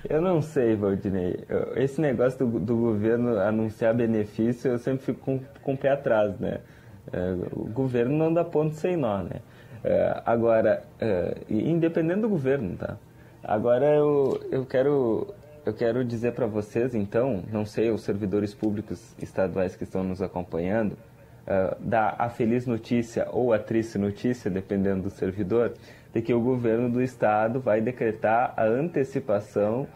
eu 0.10 0.22
não 0.22 0.42
sei, 0.42 0.76
Valdinei. 0.78 1.40
Esse 1.76 2.00
negócio 2.00 2.46
do, 2.46 2.60
do 2.60 2.76
governo 2.78 3.38
anunciar 3.38 3.94
benefício, 3.94 4.72
eu 4.72 4.78
sempre 4.80 5.04
fico 5.06 5.20
com, 5.20 5.40
com 5.62 5.74
o 5.74 5.78
pé 5.78 5.90
atrás, 5.90 6.40
né? 6.40 6.60
É, 7.12 7.34
o 7.52 7.66
governo 7.66 8.16
não 8.18 8.34
dá 8.34 8.44
ponto 8.46 8.76
sem 8.76 8.96
nó, 8.96 9.24
né? 9.24 9.42
É, 9.84 10.22
agora, 10.26 10.84
é, 11.00 11.38
independente 11.50 12.22
do 12.22 12.30
governo, 12.30 12.78
tá? 12.78 12.98
Agora 13.44 13.86
eu, 13.88 14.40
eu 14.52 14.66
quero 14.66 15.34
eu 15.66 15.74
quero 15.74 16.04
dizer 16.04 16.34
para 16.34 16.48
vocês, 16.48 16.96
então, 16.96 17.44
não 17.52 17.66
sei, 17.68 17.92
os 17.92 18.02
servidores 18.02 18.54
públicos 18.54 19.16
estaduais 19.22 19.76
que 19.76 19.84
estão 19.84 20.04
nos 20.04 20.20
acompanhando, 20.20 20.94
uh, 20.94 21.76
dar 21.80 22.16
a 22.18 22.30
feliz 22.30 22.66
notícia 22.66 23.28
ou 23.32 23.54
a 23.54 23.60
triste 23.60 23.98
notícia, 24.00 24.50
dependendo 24.50 25.04
do 25.04 25.10
servidor, 25.12 25.74
de 26.12 26.22
que 26.22 26.34
o 26.34 26.42
governo 26.42 26.90
do 26.90 27.00
estado 27.00 27.60
vai 27.60 27.80
decretar 27.80 28.56
a 28.58 28.66
antecipação 28.66 29.88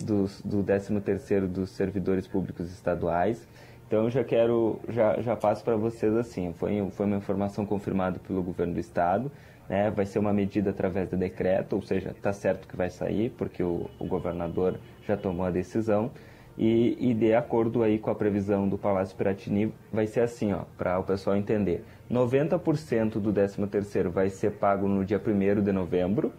dos, 0.00 0.40
do 0.42 0.64
13º 0.64 1.46
dos 1.46 1.70
servidores 1.70 2.26
públicos 2.26 2.72
estaduais. 2.72 3.46
Então, 3.94 4.10
já 4.10 4.24
quero, 4.24 4.80
já, 4.88 5.20
já 5.20 5.36
passo 5.36 5.62
para 5.62 5.76
vocês 5.76 6.12
assim, 6.16 6.52
foi, 6.54 6.84
foi 6.90 7.06
uma 7.06 7.16
informação 7.16 7.64
confirmada 7.64 8.18
pelo 8.18 8.42
governo 8.42 8.74
do 8.74 8.80
estado, 8.80 9.30
né, 9.68 9.88
vai 9.88 10.04
ser 10.04 10.18
uma 10.18 10.32
medida 10.32 10.70
através 10.70 11.08
de 11.08 11.16
decreto, 11.16 11.76
ou 11.76 11.80
seja, 11.80 12.10
está 12.10 12.32
certo 12.32 12.66
que 12.66 12.76
vai 12.76 12.90
sair, 12.90 13.30
porque 13.38 13.62
o, 13.62 13.88
o 14.00 14.04
governador 14.04 14.80
já 15.06 15.16
tomou 15.16 15.46
a 15.46 15.50
decisão, 15.52 16.10
e, 16.58 16.96
e 16.98 17.14
de 17.14 17.34
acordo 17.34 17.84
aí 17.84 17.96
com 18.00 18.10
a 18.10 18.16
previsão 18.16 18.68
do 18.68 18.76
Palácio 18.76 19.16
Piratini, 19.16 19.72
vai 19.92 20.08
ser 20.08 20.22
assim, 20.22 20.52
ó, 20.52 20.64
para 20.76 20.98
o 20.98 21.04
pessoal 21.04 21.36
entender. 21.36 21.84
90% 22.10 23.20
do 23.20 23.32
13º 23.32 24.08
vai 24.08 24.28
ser 24.28 24.54
pago 24.54 24.88
no 24.88 25.04
dia 25.04 25.22
1 25.24 25.62
de 25.62 25.70
novembro, 25.70 26.32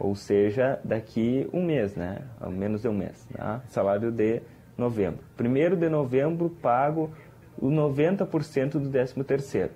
ou 0.00 0.16
seja, 0.16 0.80
daqui 0.82 1.48
um 1.52 1.64
mês, 1.64 1.94
né? 1.94 2.22
Ao 2.40 2.50
menos 2.50 2.82
de 2.82 2.88
um 2.88 2.92
mês, 2.92 3.24
né? 3.30 3.60
Salário 3.68 4.10
de 4.10 4.42
novembro. 4.76 5.20
1 5.38 5.76
de 5.76 5.88
novembro 5.88 6.50
pago 6.50 7.10
o 7.58 7.68
90% 7.68 8.72
do 8.72 8.90
13º. 8.90 9.70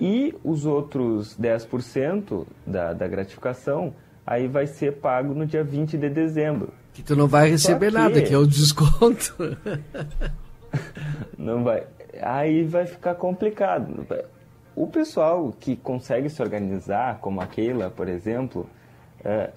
E 0.00 0.34
os 0.44 0.64
outros 0.64 1.36
10% 1.38 2.46
da, 2.66 2.92
da 2.92 3.08
gratificação, 3.08 3.94
aí 4.26 4.46
vai 4.46 4.66
ser 4.66 4.98
pago 4.98 5.34
no 5.34 5.44
dia 5.44 5.64
20 5.64 5.96
de 5.96 6.08
dezembro. 6.08 6.72
Que 6.92 7.02
tu 7.02 7.16
não 7.16 7.26
vai 7.26 7.50
receber 7.50 7.92
Só 7.92 7.98
nada, 7.98 8.22
que 8.22 8.32
é 8.32 8.38
o 8.38 8.46
desconto. 8.46 9.34
Não 11.38 11.64
vai. 11.64 11.86
Aí 12.20 12.64
vai 12.64 12.86
ficar 12.86 13.14
complicado. 13.14 14.06
O 14.74 14.86
pessoal 14.86 15.52
que 15.58 15.76
consegue 15.76 16.28
se 16.28 16.42
organizar, 16.42 17.18
como 17.20 17.40
a 17.40 17.46
Keila, 17.46 17.90
por 17.90 18.08
exemplo, 18.08 18.68
é, 19.24 19.50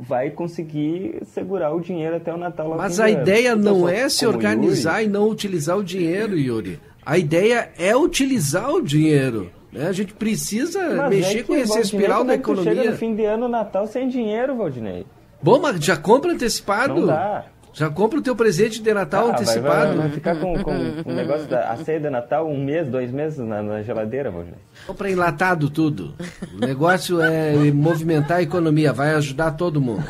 vai 0.00 0.30
conseguir 0.30 1.20
segurar 1.26 1.72
o 1.74 1.80
dinheiro 1.80 2.16
até 2.16 2.32
o 2.32 2.36
Natal. 2.36 2.74
Mas 2.76 3.00
a 3.00 3.06
do 3.06 3.12
ano. 3.12 3.22
ideia 3.22 3.54
O 3.54 3.58
não 3.58 3.88
é 3.88 4.08
se 4.08 4.26
organizar 4.26 5.02
e 5.02 5.08
não 5.08 5.28
utilizar 5.28 5.76
o 5.76 5.84
dinheiro, 5.84 6.38
Yuri. 6.38 6.80
A 7.04 7.16
ideia 7.18 7.70
é 7.78 7.96
utilizar 7.96 8.70
o 8.70 8.82
dinheiro. 8.82 9.50
né? 9.72 9.86
A 9.88 9.92
gente 9.92 10.12
precisa 10.14 10.80
Mas 10.96 11.10
mexer 11.10 11.38
é 11.38 11.42
com 11.42 11.54
Valdinei, 11.54 11.80
espiral 11.82 12.24
da 12.24 12.34
é 12.34 12.38
tu 12.38 12.56
Chega 12.56 12.60
economia. 12.62 12.90
no 12.90 12.96
fim 12.96 13.14
de 13.14 13.24
ano, 13.24 13.48
Natal, 13.48 13.86
sem 13.86 14.08
dinheiro, 14.08 14.56
Valdinei. 14.56 15.06
Bom, 15.42 15.58
mas 15.60 15.82
já 15.84 15.96
compra 15.96 16.32
antecipado. 16.32 16.94
Não 17.00 17.06
dá. 17.06 17.46
Já 17.78 17.88
compra 17.88 18.18
o 18.18 18.22
teu 18.22 18.34
presente 18.34 18.82
de 18.82 18.92
Natal 18.92 19.20
Ah, 19.28 19.32
vai- 19.32 19.40
antecipado. 19.42 19.86
Vai, 19.88 19.96
vai 19.96 20.08
ficar 20.10 20.36
com, 20.36 20.52
com, 20.62 21.02
com 21.04 21.10
o 21.10 21.14
negócio 21.14 21.46
da 21.48 21.76
ceia 21.76 22.00
de 22.00 22.10
Natal 22.10 22.48
um 22.48 22.62
mês, 22.64 22.88
dois 22.88 23.10
meses 23.12 23.38
na, 23.38 23.62
na 23.62 23.82
geladeira, 23.82 24.30
Valdinei. 24.30 24.58
Compra 24.86 25.10
enlatado 25.10 25.70
tudo. 25.70 26.14
O 26.54 26.58
negócio 26.58 27.20
é 27.22 27.52
movimentar 27.72 28.38
a 28.38 28.42
economia, 28.42 28.92
vai 28.92 29.14
ajudar 29.14 29.52
todo 29.52 29.80
mundo. 29.80 30.04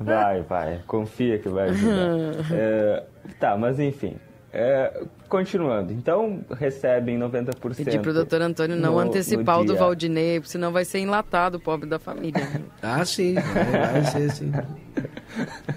Vai, 0.00 0.42
vai. 0.42 0.80
Confia 0.86 1.38
que 1.38 1.48
vai 1.48 1.68
ajudar. 1.70 2.08
É, 2.52 3.02
tá, 3.38 3.56
mas 3.56 3.78
enfim. 3.78 4.16
É, 4.50 5.02
continuando. 5.28 5.92
Então, 5.92 6.40
recebem 6.58 7.18
90%. 7.18 7.76
Pedir 7.76 8.00
pro 8.00 8.14
doutor 8.14 8.40
Antônio 8.40 8.76
não 8.76 8.92
no- 8.94 8.98
antecipar 8.98 9.56
no 9.56 9.62
o 9.62 9.66
do. 9.66 9.76
Valdinei, 9.76 10.40
senão 10.44 10.72
vai 10.72 10.86
ser 10.86 11.00
enlatado 11.00 11.58
o 11.58 11.60
pobre 11.60 11.86
da 11.88 11.98
família. 11.98 12.48
Ah, 12.82 13.04
sim, 13.04 13.34
vai, 13.34 13.92
vai 13.92 14.04
ser 14.06 14.30
sim. 14.32 14.50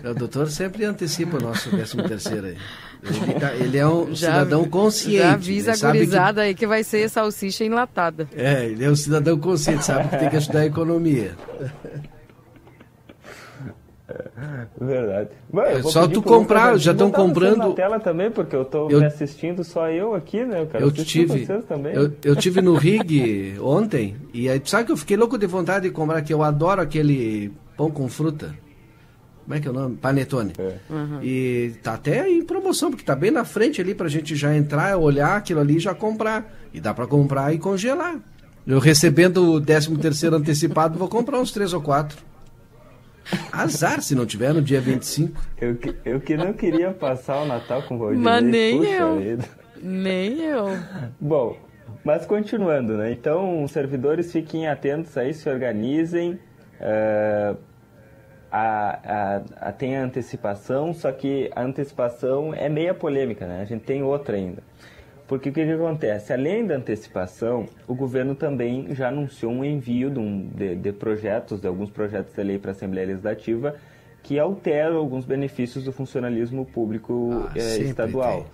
O 0.09 0.13
doutor 0.13 0.49
sempre 0.49 0.85
antecipa 0.85 1.37
o 1.37 1.41
nosso 1.41 1.69
13 1.69 1.97
terceiro 2.07 2.47
aí. 2.47 2.57
Ele, 3.03 3.33
tá- 3.39 3.53
ele 3.55 3.77
é 3.77 3.85
um 3.85 4.15
cidadão 4.15 4.63
consciente. 4.69 5.17
Já 5.17 5.33
avisa 5.33 5.67
né? 5.67 5.73
a 5.73 5.75
Sabe 5.75 5.91
que- 5.99 6.05
gurizada 6.05 6.41
aí 6.43 6.55
que 6.55 6.65
vai 6.65 6.83
ser 6.83 7.09
salsicha 7.09 7.65
enlatada. 7.65 8.29
É, 8.33 8.65
ele 8.65 8.85
é 8.85 8.89
um 8.89 8.95
cidadão 8.95 9.37
consciente, 9.37 9.83
sabe 9.83 10.07
que 10.07 10.17
tem 10.17 10.29
que 10.29 10.37
ajudar 10.37 10.59
a 10.59 10.65
economia. 10.65 11.35
Verdade. 14.79 15.29
Bom, 15.51 15.61
eu 15.61 15.67
É, 15.77 15.81
vou 15.81 15.91
só 15.91 16.07
tu 16.07 16.21
comprar, 16.21 16.69
aqui 16.71 16.79
já 16.79 16.93
tão 16.93 17.07
botar 17.09 17.17
vocês 17.21 17.27
comprando- 17.33 17.69
na 17.69 17.73
tela 17.75 17.99
também, 17.99 18.31
porque 18.31 18.55
eu 18.55 18.65
tô 18.65 18.89
Eu- 18.89 18.99
me 18.99 19.05
assistindo 19.05 19.63
só 19.63 19.89
eu 19.89 20.13
aqui, 20.13 20.43
né? 20.45 20.61
Eu 20.61 20.67
quero 20.67 20.83
Eu 20.85 20.91
tive, 20.91 21.45
vocês 21.45 21.65
também. 21.65 21.93
eu, 21.93 22.11
eu 22.23 22.35
tive 22.35 22.61
no 22.61 22.75
Rig 22.75 23.55
ontem 23.61 24.15
e 24.33 24.49
aí, 24.49 24.61
sabe 24.65 24.85
que 24.85 24.91
eu 24.91 24.97
fiquei 24.97 25.17
louco 25.17 25.37
de 25.37 25.45
vontade 25.47 25.87
de 25.87 25.91
comprar, 25.93 26.21
que 26.21 26.33
eu 26.33 26.43
adoro 26.43 26.81
aquele 26.81 27.51
pão 27.77 27.89
com 27.91 28.07
fruta. 28.07 28.53
Como 29.43 29.55
é 29.55 29.59
que 29.59 29.67
é 29.67 29.71
o 29.71 29.73
nome? 29.73 29.97
Panetone. 29.97 30.53
É. 30.57 30.75
E 31.23 31.73
tá 31.83 31.95
até 31.95 32.29
em 32.29 32.43
promoção, 32.45 32.89
porque 32.91 33.03
tá 33.03 33.15
bem 33.15 33.31
na 33.31 33.43
frente 33.43 33.81
ali 33.81 33.93
pra 33.93 34.07
gente 34.07 34.35
já 34.35 34.55
entrar, 34.55 34.95
olhar 34.97 35.35
aquilo 35.35 35.59
ali 35.59 35.77
e 35.77 35.79
já 35.79 35.93
comprar. 35.93 36.53
E 36.73 36.79
dá 36.79 36.93
pra 36.93 37.05
comprar 37.07 37.53
e 37.53 37.57
congelar. 37.57 38.17
Eu 38.65 38.79
recebendo 38.79 39.53
o 39.53 39.59
13 39.59 39.97
terceiro 39.97 40.35
antecipado, 40.35 40.97
vou 40.97 41.07
comprar 41.09 41.39
uns 41.39 41.51
três 41.51 41.73
ou 41.73 41.81
quatro. 41.81 42.17
Azar 43.51 44.01
se 44.01 44.15
não 44.15 44.25
tiver 44.25 44.53
no 44.53 44.61
dia 44.61 44.79
25. 44.81 45.39
Eu, 45.59 45.75
que- 45.75 45.95
eu 46.05 46.19
que 46.19 46.35
não 46.37 46.53
queria 46.53 46.91
passar 46.91 47.41
o 47.41 47.45
Natal 47.45 47.81
com 47.83 47.95
o 47.95 47.97
Valdinei. 47.99 48.23
Mas 48.23 48.43
nem 48.43 48.77
puxa 48.77 48.91
eu. 48.91 49.19
vida. 49.19 49.45
Nem 49.81 50.41
eu. 50.41 50.65
Bom, 51.19 51.57
mas 52.03 52.25
continuando, 52.25 52.97
né? 52.97 53.11
Então, 53.11 53.63
os 53.63 53.71
servidores 53.71 54.31
fiquem 54.31 54.67
atentos 54.67 55.17
aí, 55.17 55.33
se 55.33 55.49
organizem. 55.49 56.39
eh, 56.79 57.55
a, 58.51 58.99
a, 59.61 59.69
a- 59.69 59.71
tem 59.71 59.95
a 59.95 60.03
antecipação, 60.03 60.93
só 60.93 61.09
que 61.11 61.49
a 61.55 61.61
antecipação 61.63 62.53
é 62.53 62.67
meia 62.67 62.93
polêmica, 62.93 63.47
né? 63.47 63.61
A 63.61 63.65
gente 63.65 63.83
tem 63.83 64.03
outra 64.03 64.35
ainda. 64.35 64.61
Porque 65.31 65.47
o 65.47 65.53
que, 65.53 65.63
que 65.63 65.71
acontece? 65.71 66.33
Além 66.33 66.67
da 66.67 66.75
antecipação, 66.75 67.65
o 67.87 67.95
governo 67.95 68.35
também 68.35 68.93
já 68.93 69.07
anunciou 69.07 69.49
um 69.49 69.63
envio 69.63 70.09
de, 70.09 70.19
um- 70.19 70.49
de- 70.49 70.75
de 70.75 70.91
projetos, 70.91 71.61
de 71.61 71.67
alguns 71.67 71.89
projetos 71.89 72.33
de 72.35 72.43
lei 72.43 72.59
para 72.59 72.71
a 72.71 72.73
Assembleia 72.73 73.07
Legislativa, 73.07 73.73
que 74.21 74.37
alteram 74.37 74.97
alguns 74.97 75.23
benefícios 75.23 75.85
do 75.85 75.93
funcionalismo 75.93 76.65
público 76.65 77.29
Ah, 77.47 77.53
eh, 77.55 77.77
estadual. 77.77 78.39
tem. 78.41 78.45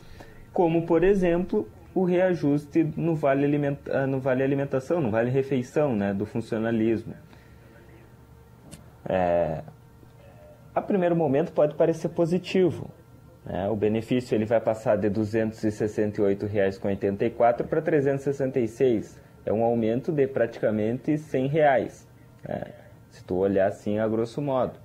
Como, 0.53 0.85
por 0.85 1.03
exemplo, 1.03 1.67
o 1.95 2.03
reajuste 2.03 2.83
no 2.95 3.15
vale, 3.15 3.43
aliment... 3.43 3.79
ah, 3.89 4.05
no 4.05 4.19
vale 4.19 4.43
alimentação, 4.43 5.01
no 5.01 5.09
vale 5.09 5.31
refeição, 5.31 5.95
né, 5.95 6.13
do 6.13 6.27
funcionalismo. 6.27 7.15
É, 9.09 9.63
A 10.75 10.81
primeiro 10.83 11.15
momento 11.15 11.51
pode 11.53 11.73
parecer 11.73 12.09
positivo? 12.09 12.91
O 13.71 13.77
benefício 13.77 14.35
ele 14.35 14.45
vai 14.45 14.59
passar 14.59 14.97
de 14.97 15.07
R$ 15.07 15.13
268,84 15.13 17.65
para 17.65 17.79
R$ 17.79 17.85
366. 17.85 19.17
É 19.45 19.53
um 19.53 19.63
aumento 19.63 20.11
de 20.11 20.27
praticamente 20.27 21.17
100 21.17 21.47
reais, 21.47 22.05
né? 22.43 22.73
se 23.09 23.23
tu 23.23 23.35
olhar 23.35 23.67
assim 23.67 23.99
a 23.99 24.07
grosso 24.07 24.41
modo. 24.41 24.77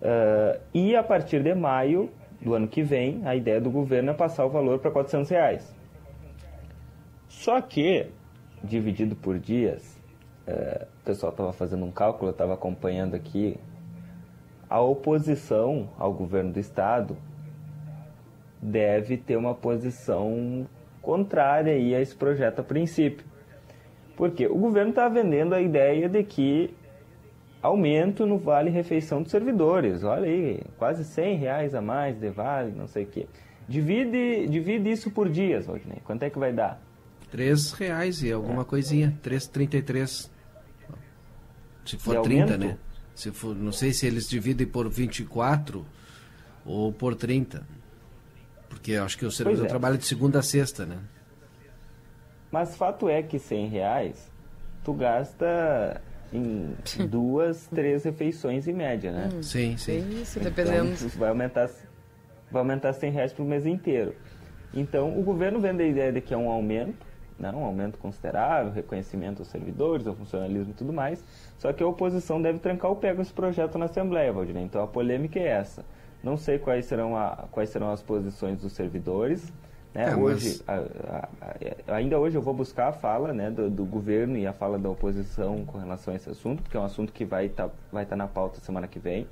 Uh, 0.00 0.58
e 0.72 0.96
a 0.96 1.02
partir 1.02 1.42
de 1.42 1.54
maio 1.54 2.10
do 2.40 2.54
ano 2.54 2.66
que 2.66 2.82
vem, 2.82 3.20
a 3.26 3.36
ideia 3.36 3.60
do 3.60 3.70
governo 3.70 4.12
é 4.12 4.14
passar 4.14 4.46
o 4.46 4.48
valor 4.48 4.78
para 4.78 4.90
400 4.90 5.28
reais. 5.28 5.76
Só 7.28 7.60
que, 7.60 8.06
dividido 8.64 9.14
por 9.14 9.38
dias, 9.38 10.00
uh, 10.48 10.86
o 11.02 11.04
pessoal 11.04 11.32
estava 11.32 11.52
fazendo 11.52 11.84
um 11.84 11.90
cálculo, 11.90 12.30
estava 12.30 12.54
acompanhando 12.54 13.14
aqui 13.14 13.58
a 14.70 14.80
oposição 14.80 15.90
ao 15.98 16.12
governo 16.12 16.52
do 16.52 16.60
estado 16.60 17.16
deve 18.62 19.16
ter 19.16 19.36
uma 19.36 19.52
posição 19.52 20.64
contrária 21.02 21.72
aí 21.72 21.92
a 21.92 22.00
esse 22.00 22.14
projeto 22.14 22.60
a 22.60 22.62
princípio. 22.62 23.26
Porque 24.16 24.46
o 24.46 24.54
governo 24.54 24.90
está 24.90 25.08
vendendo 25.08 25.54
a 25.54 25.60
ideia 25.60 26.08
de 26.08 26.22
que 26.22 26.72
aumento 27.60 28.24
no 28.26 28.38
vale 28.38 28.70
refeição 28.70 29.22
dos 29.22 29.32
servidores. 29.32 30.04
Olha 30.04 30.26
aí, 30.26 30.62
quase 30.78 31.04
100 31.04 31.36
reais 31.36 31.74
a 31.74 31.80
mais 31.80 32.16
de 32.18 32.30
vale, 32.30 32.70
não 32.70 32.86
sei 32.86 33.04
o 33.04 33.06
quê. 33.08 33.26
Divide, 33.68 34.46
divide 34.46 34.90
isso 34.90 35.10
por 35.10 35.28
dias, 35.28 35.66
Rodney. 35.66 36.00
Quanto 36.04 36.22
é 36.22 36.30
que 36.30 36.38
vai 36.38 36.52
dar? 36.52 36.80
3 37.30 37.72
reais 37.72 38.22
e 38.22 38.30
alguma 38.30 38.62
é. 38.62 38.64
coisinha. 38.64 39.18
3,33. 39.22 40.30
Se 41.84 41.96
for 41.96 42.20
30, 42.22 42.58
né? 42.58 42.78
Se 43.20 43.30
for, 43.32 43.54
não 43.54 43.70
sei 43.70 43.92
se 43.92 44.06
eles 44.06 44.26
dividem 44.26 44.66
por 44.66 44.88
24 44.88 45.84
ou 46.64 46.90
por 46.90 47.14
30. 47.14 47.66
Porque 48.66 48.92
eu 48.92 49.04
acho 49.04 49.18
que 49.18 49.26
o 49.26 49.30
servidor 49.30 49.66
é. 49.66 49.68
trabalha 49.68 49.98
de 49.98 50.06
segunda 50.06 50.38
a 50.38 50.42
sexta, 50.42 50.86
né? 50.86 50.96
Mas 52.50 52.74
fato 52.76 53.10
é 53.10 53.22
que 53.22 53.38
100 53.38 53.68
reais 53.68 54.32
tu 54.82 54.94
gasta 54.94 56.00
em 56.32 56.74
duas, 57.10 57.66
três 57.66 58.04
refeições 58.04 58.66
em 58.66 58.72
média, 58.72 59.12
né? 59.12 59.28
Hum, 59.34 59.42
sim, 59.42 59.76
sim. 59.76 59.98
Isso, 60.22 60.38
então, 60.38 60.50
dependendo. 60.50 60.96
Vai 61.18 61.28
aumentar, 61.28 61.68
vai 62.50 62.62
aumentar 62.62 62.94
100 62.94 63.12
reais 63.12 63.32
para 63.34 63.44
o 63.44 63.46
mês 63.46 63.66
inteiro. 63.66 64.14
Então, 64.72 65.18
o 65.18 65.22
governo 65.22 65.60
vende 65.60 65.82
a 65.82 65.86
ideia 65.86 66.10
de 66.10 66.22
que 66.22 66.32
é 66.32 66.38
um 66.38 66.48
aumento, 66.48 67.06
né? 67.40 67.50
um 67.52 67.64
aumento 67.64 67.98
considerável, 67.98 68.72
reconhecimento 68.72 69.40
aos 69.40 69.48
servidores, 69.48 70.06
ao 70.06 70.14
funcionalismo 70.14 70.70
e 70.70 70.74
tudo 70.74 70.92
mais, 70.92 71.24
só 71.58 71.72
que 71.72 71.82
a 71.82 71.86
oposição 71.86 72.40
deve 72.40 72.58
trancar 72.58 72.90
o 72.90 72.96
pé 72.96 73.14
com 73.14 73.22
esse 73.22 73.32
projeto 73.32 73.78
na 73.78 73.86
Assembleia, 73.86 74.32
Valdir. 74.32 74.56
Então 74.58 74.82
a 74.82 74.86
polêmica 74.86 75.38
é 75.38 75.48
essa. 75.48 75.84
Não 76.22 76.36
sei 76.36 76.58
quais 76.58 76.84
serão, 76.84 77.16
a, 77.16 77.48
quais 77.50 77.70
serão 77.70 77.90
as 77.90 78.02
posições 78.02 78.60
dos 78.60 78.72
servidores. 78.72 79.52
Né? 79.94 80.10
É, 80.10 80.14
hoje, 80.14 80.62
mas... 80.66 80.86
a, 81.08 81.28
a, 81.88 81.96
ainda 81.96 82.18
hoje 82.18 82.36
eu 82.36 82.42
vou 82.42 82.54
buscar 82.54 82.88
a 82.88 82.92
fala 82.92 83.32
né, 83.32 83.50
do, 83.50 83.68
do, 83.70 83.84
governo 83.84 84.36
e 84.36 84.46
a 84.46 84.52
fala 84.52 84.78
da 84.78 84.88
oposição 84.88 85.64
com 85.64 85.78
relação 85.78 86.12
a 86.12 86.16
esse 86.16 86.30
assunto, 86.30 86.62
porque 86.62 86.76
é 86.76 86.80
um 86.80 86.84
assunto 86.84 87.12
que 87.12 87.24
vai 87.24 87.46
estar 87.46 87.68
tá, 87.68 87.74
vai 87.90 88.06
tá 88.06 88.14
na 88.14 88.28
pauta 88.28 88.60
semana 88.60 88.86
que 88.86 88.98
vem. 88.98 89.26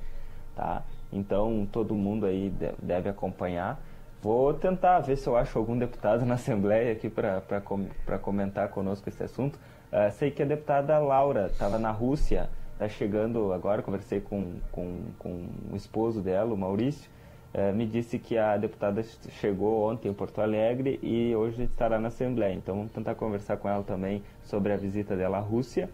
Tá? 0.57 0.83
Então 1.13 1.69
todo 1.71 1.95
mundo 1.95 2.27
aí 2.27 2.53
deve 2.83 3.09
acompanhar. 3.09 3.81
Vou 4.21 4.53
tentar 4.53 4.99
ver 4.99 5.17
se 5.17 5.29
eu 5.29 5.37
acho 5.37 5.57
algum 5.57 5.79
deputado 5.79 6.27
na 6.27 6.35
Assembleia 6.35 6.93
aqui 6.93 7.09
para 7.09 8.19
comentar 8.21 8.69
conosco 8.69 9.09
esse 9.09 9.23
assunto. 9.23 9.57
Uh, 9.93 10.11
sei 10.11 10.31
que 10.33 10.43
a 10.43 10.45
deputada 10.45 10.99
Laura 10.99 11.47
estava 11.47 11.79
na 11.79 11.93
Rússia, 11.93 12.51
está 12.73 12.89
chegando 12.89 13.53
agora, 13.53 13.81
conversei 13.81 14.21
com, 14.21 14.55
com, 14.73 14.99
com 15.19 15.47
o 15.73 15.77
esposo 15.77 16.21
dela, 16.21 16.53
o 16.53 16.57
Maurício, 16.57 17.09
uh, 17.55 17.73
me 17.73 17.87
disse 17.87 18.19
que 18.19 18.37
a 18.37 18.57
deputada 18.57 19.05
chegou 19.41 19.89
ontem 19.89 20.09
em 20.09 20.13
Porto 20.13 20.41
Alegre 20.41 20.99
e 21.01 21.35
hoje 21.37 21.63
estará 21.63 22.01
na 22.01 22.09
Assembleia. 22.09 22.55
Então 22.55 22.75
vamos 22.75 22.91
tentar 22.91 23.15
conversar 23.15 23.57
com 23.57 23.69
ela 23.69 23.85
também 23.85 24.25
sobre 24.43 24.73
a 24.73 24.77
visita 24.77 25.15
dela 25.15 25.39
à 25.39 25.41
Rússia 25.41 25.89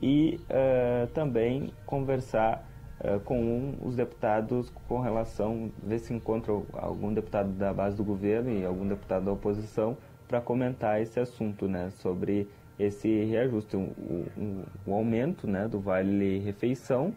e 0.00 0.40
uh, 0.48 1.08
também 1.08 1.72
conversar 1.84 2.64
com 3.24 3.74
os 3.82 3.96
deputados 3.96 4.70
com 4.88 5.00
relação, 5.00 5.70
ver 5.82 5.98
se 5.98 6.14
encontra 6.14 6.52
algum 6.74 7.12
deputado 7.12 7.50
da 7.52 7.72
base 7.72 7.96
do 7.96 8.04
governo 8.04 8.50
e 8.50 8.64
algum 8.64 8.86
deputado 8.86 9.24
da 9.24 9.32
oposição 9.32 9.96
para 10.28 10.40
comentar 10.40 11.00
esse 11.00 11.20
assunto, 11.20 11.68
né, 11.68 11.90
sobre 11.90 12.48
esse 12.78 13.24
reajuste, 13.24 13.76
o 13.76 13.80
um, 14.36 14.62
um, 14.86 14.94
aumento 14.94 15.46
né, 15.46 15.68
do 15.68 15.78
vale 15.78 16.38
refeição 16.40 17.14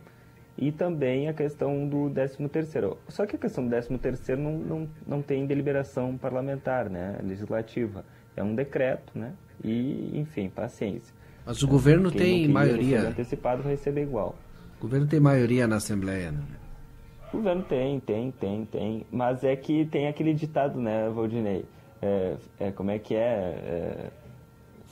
e 0.57 0.71
também 0.71 1.27
a 1.27 1.33
questão 1.33 1.87
do 1.87 2.09
13 2.09 2.47
terceiro. 2.49 2.97
Só 3.07 3.25
que 3.25 3.35
a 3.35 3.39
questão 3.39 3.63
do 3.63 3.69
13 3.69 3.97
terceiro 3.97 4.41
não, 4.41 4.57
não, 4.57 4.89
não 5.05 5.21
tem 5.21 5.45
deliberação 5.45 6.17
parlamentar, 6.17 6.89
né, 6.89 7.17
legislativa. 7.23 8.03
É 8.35 8.43
um 8.43 8.53
decreto, 8.53 9.17
né, 9.17 9.33
e, 9.63 10.19
enfim, 10.19 10.49
paciência. 10.49 11.15
Mas 11.45 11.63
o 11.63 11.67
governo 11.67 12.11
Quem 12.11 12.19
tem 12.19 12.47
maioria... 12.47 13.07
antecipado 13.07 13.63
vai 13.63 13.71
receber 13.71 14.01
igual. 14.01 14.35
O 14.79 14.83
governo 14.83 15.07
tem 15.07 15.19
maioria 15.19 15.67
na 15.67 15.77
Assembleia, 15.77 16.31
né? 16.31 16.43
O 17.33 17.37
governo 17.37 17.63
tem, 17.63 17.99
tem, 17.99 18.31
tem, 18.31 18.65
tem. 18.65 19.05
Mas 19.11 19.43
é 19.43 19.55
que 19.55 19.85
tem 19.85 20.07
aquele 20.07 20.33
ditado, 20.33 20.79
né, 20.79 21.09
Valdinei? 21.09 21.65
É, 22.01 22.35
é, 22.59 22.71
como 22.71 22.91
é 22.91 22.99
que 22.99 23.15
é? 23.15 23.19
é 23.19 24.11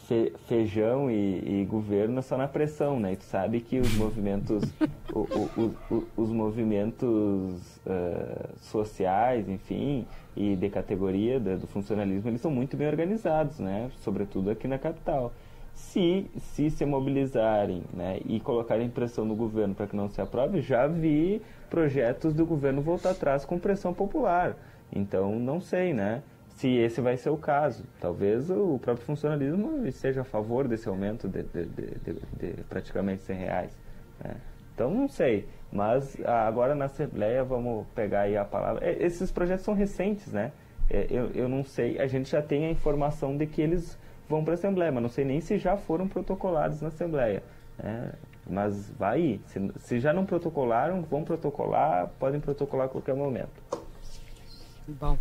fe, 0.07 0.33
feijão 0.47 1.09
e, 1.09 1.61
e, 1.61 1.65
governo 1.65 2.21
só 2.21 2.37
na 2.37 2.47
pressão, 2.47 2.99
né? 2.99 3.13
E 3.13 3.15
tu 3.15 3.23
sabe 3.25 3.59
que 3.61 3.79
os 3.79 3.93
movimentos, 3.95 4.63
o, 5.13 5.19
o, 5.19 5.75
o, 5.91 6.07
os 6.15 6.29
movimentos 6.29 7.07
uh, 7.85 8.59
sociais, 8.61 9.47
enfim, 9.49 10.05
e 10.35 10.55
de 10.55 10.69
categoria 10.69 11.39
do 11.39 11.67
funcionalismo, 11.67 12.29
eles 12.29 12.41
são 12.41 12.51
muito 12.51 12.77
bem 12.77 12.87
organizados, 12.87 13.59
né? 13.59 13.89
Sobretudo 13.99 14.49
aqui 14.49 14.67
na 14.67 14.77
capital. 14.77 15.33
Se, 15.75 16.25
se 16.37 16.71
se 16.71 16.85
mobilizarem 16.85 17.83
né, 17.93 18.19
e 18.25 18.39
colocarem 18.39 18.89
pressão 18.89 19.25
no 19.25 19.35
governo 19.35 19.75
para 19.75 19.87
que 19.87 19.95
não 19.95 20.09
se 20.09 20.19
aprove, 20.21 20.61
já 20.61 20.87
vi 20.87 21.41
projetos 21.69 22.33
do 22.33 22.45
governo 22.45 22.81
voltar 22.81 23.11
atrás 23.11 23.45
com 23.45 23.59
pressão 23.59 23.93
popular. 23.93 24.55
Então, 24.91 25.37
não 25.37 25.59
sei, 25.59 25.93
né? 25.93 26.23
se 26.55 26.69
esse 26.77 27.01
vai 27.01 27.17
ser 27.17 27.29
o 27.29 27.37
caso. 27.37 27.83
Talvez 27.99 28.49
o 28.49 28.79
próprio 28.79 29.05
funcionalismo 29.05 29.85
esteja 29.85 30.21
a 30.21 30.23
favor 30.23 30.67
desse 30.67 30.87
aumento 30.87 31.27
de, 31.27 31.43
de, 31.43 31.65
de, 31.65 32.13
de 32.39 32.63
praticamente 32.69 33.23
100 33.23 33.37
reais. 33.37 33.77
Né? 34.23 34.35
Então, 34.73 34.89
não 34.89 35.07
sei. 35.07 35.47
Mas 35.71 36.17
agora 36.23 36.73
na 36.73 36.85
Assembleia, 36.85 37.43
vamos 37.43 37.85
pegar 37.93 38.21
aí 38.21 38.37
a 38.37 38.45
palavra. 38.45 38.85
É, 38.85 39.03
esses 39.03 39.31
projetos 39.31 39.65
são 39.65 39.73
recentes, 39.73 40.31
né? 40.31 40.51
É, 40.89 41.07
eu, 41.09 41.31
eu 41.33 41.49
não 41.49 41.63
sei. 41.63 41.99
A 41.99 42.07
gente 42.07 42.29
já 42.29 42.41
tem 42.41 42.65
a 42.65 42.71
informação 42.71 43.35
de 43.35 43.45
que 43.45 43.61
eles 43.61 43.97
vão 44.29 44.43
para 44.43 44.53
a 44.53 44.55
Assembleia, 44.55 44.91
mas 44.91 45.03
não 45.03 45.09
sei 45.09 45.25
nem 45.25 45.41
se 45.41 45.57
já 45.57 45.77
foram 45.77 46.07
protocolados 46.07 46.81
na 46.81 46.89
Assembleia. 46.89 47.43
Né? 47.77 48.11
Mas 48.47 48.91
vai 48.91 49.21
ir. 49.21 49.41
Se, 49.47 49.71
se 49.79 49.99
já 49.99 50.13
não 50.13 50.25
protocolaram, 50.25 51.01
vão 51.01 51.23
protocolar, 51.23 52.09
podem 52.19 52.39
protocolar 52.39 52.85
a 52.85 52.89
qualquer 52.89 53.15
momento. 53.15 53.63
Bom. 54.87 55.17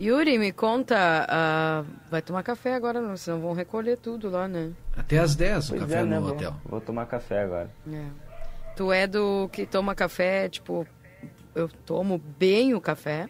Yuri, 0.00 0.38
me 0.38 0.50
conta, 0.50 1.26
uh, 1.30 1.86
vai 2.10 2.20
tomar 2.20 2.42
café 2.42 2.74
agora, 2.74 3.16
senão 3.16 3.40
vão 3.40 3.52
recolher 3.52 3.96
tudo 3.96 4.28
lá, 4.28 4.48
né? 4.48 4.72
Até 4.96 5.18
às 5.18 5.36
10 5.36 5.70
o 5.70 5.78
café 5.78 6.00
é, 6.00 6.04
né, 6.04 6.18
no 6.18 6.28
hotel. 6.30 6.50
Vou, 6.50 6.70
vou, 6.70 6.80
tomar 6.80 7.06
café 7.06 7.42
agora. 7.42 7.70
É. 7.92 8.04
Tu 8.74 8.92
é 8.92 9.06
do 9.06 9.48
que 9.52 9.64
toma 9.64 9.94
café, 9.94 10.48
tipo, 10.48 10.84
eu 11.54 11.68
tomo 11.86 12.18
bem 12.18 12.74
o 12.74 12.80
café. 12.80 13.28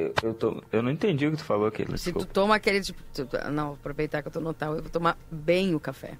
Eu, 0.00 0.14
eu, 0.22 0.34
tô, 0.34 0.62
eu 0.72 0.82
não 0.82 0.90
entendi 0.90 1.26
o 1.26 1.30
que 1.30 1.36
tu 1.36 1.44
falou 1.44 1.66
aqui. 1.66 1.86
Se 1.98 2.12
tu 2.12 2.24
toma 2.24 2.54
aquele 2.54 2.80
tipo. 2.80 3.02
Tu, 3.12 3.28
não, 3.50 3.74
aproveitar 3.74 4.22
que 4.22 4.28
eu 4.28 4.32
tô 4.32 4.40
no 4.40 4.54
tal, 4.54 4.76
eu 4.76 4.82
vou 4.82 4.90
tomar 4.90 5.18
bem 5.30 5.74
o 5.74 5.80
café. 5.80 6.14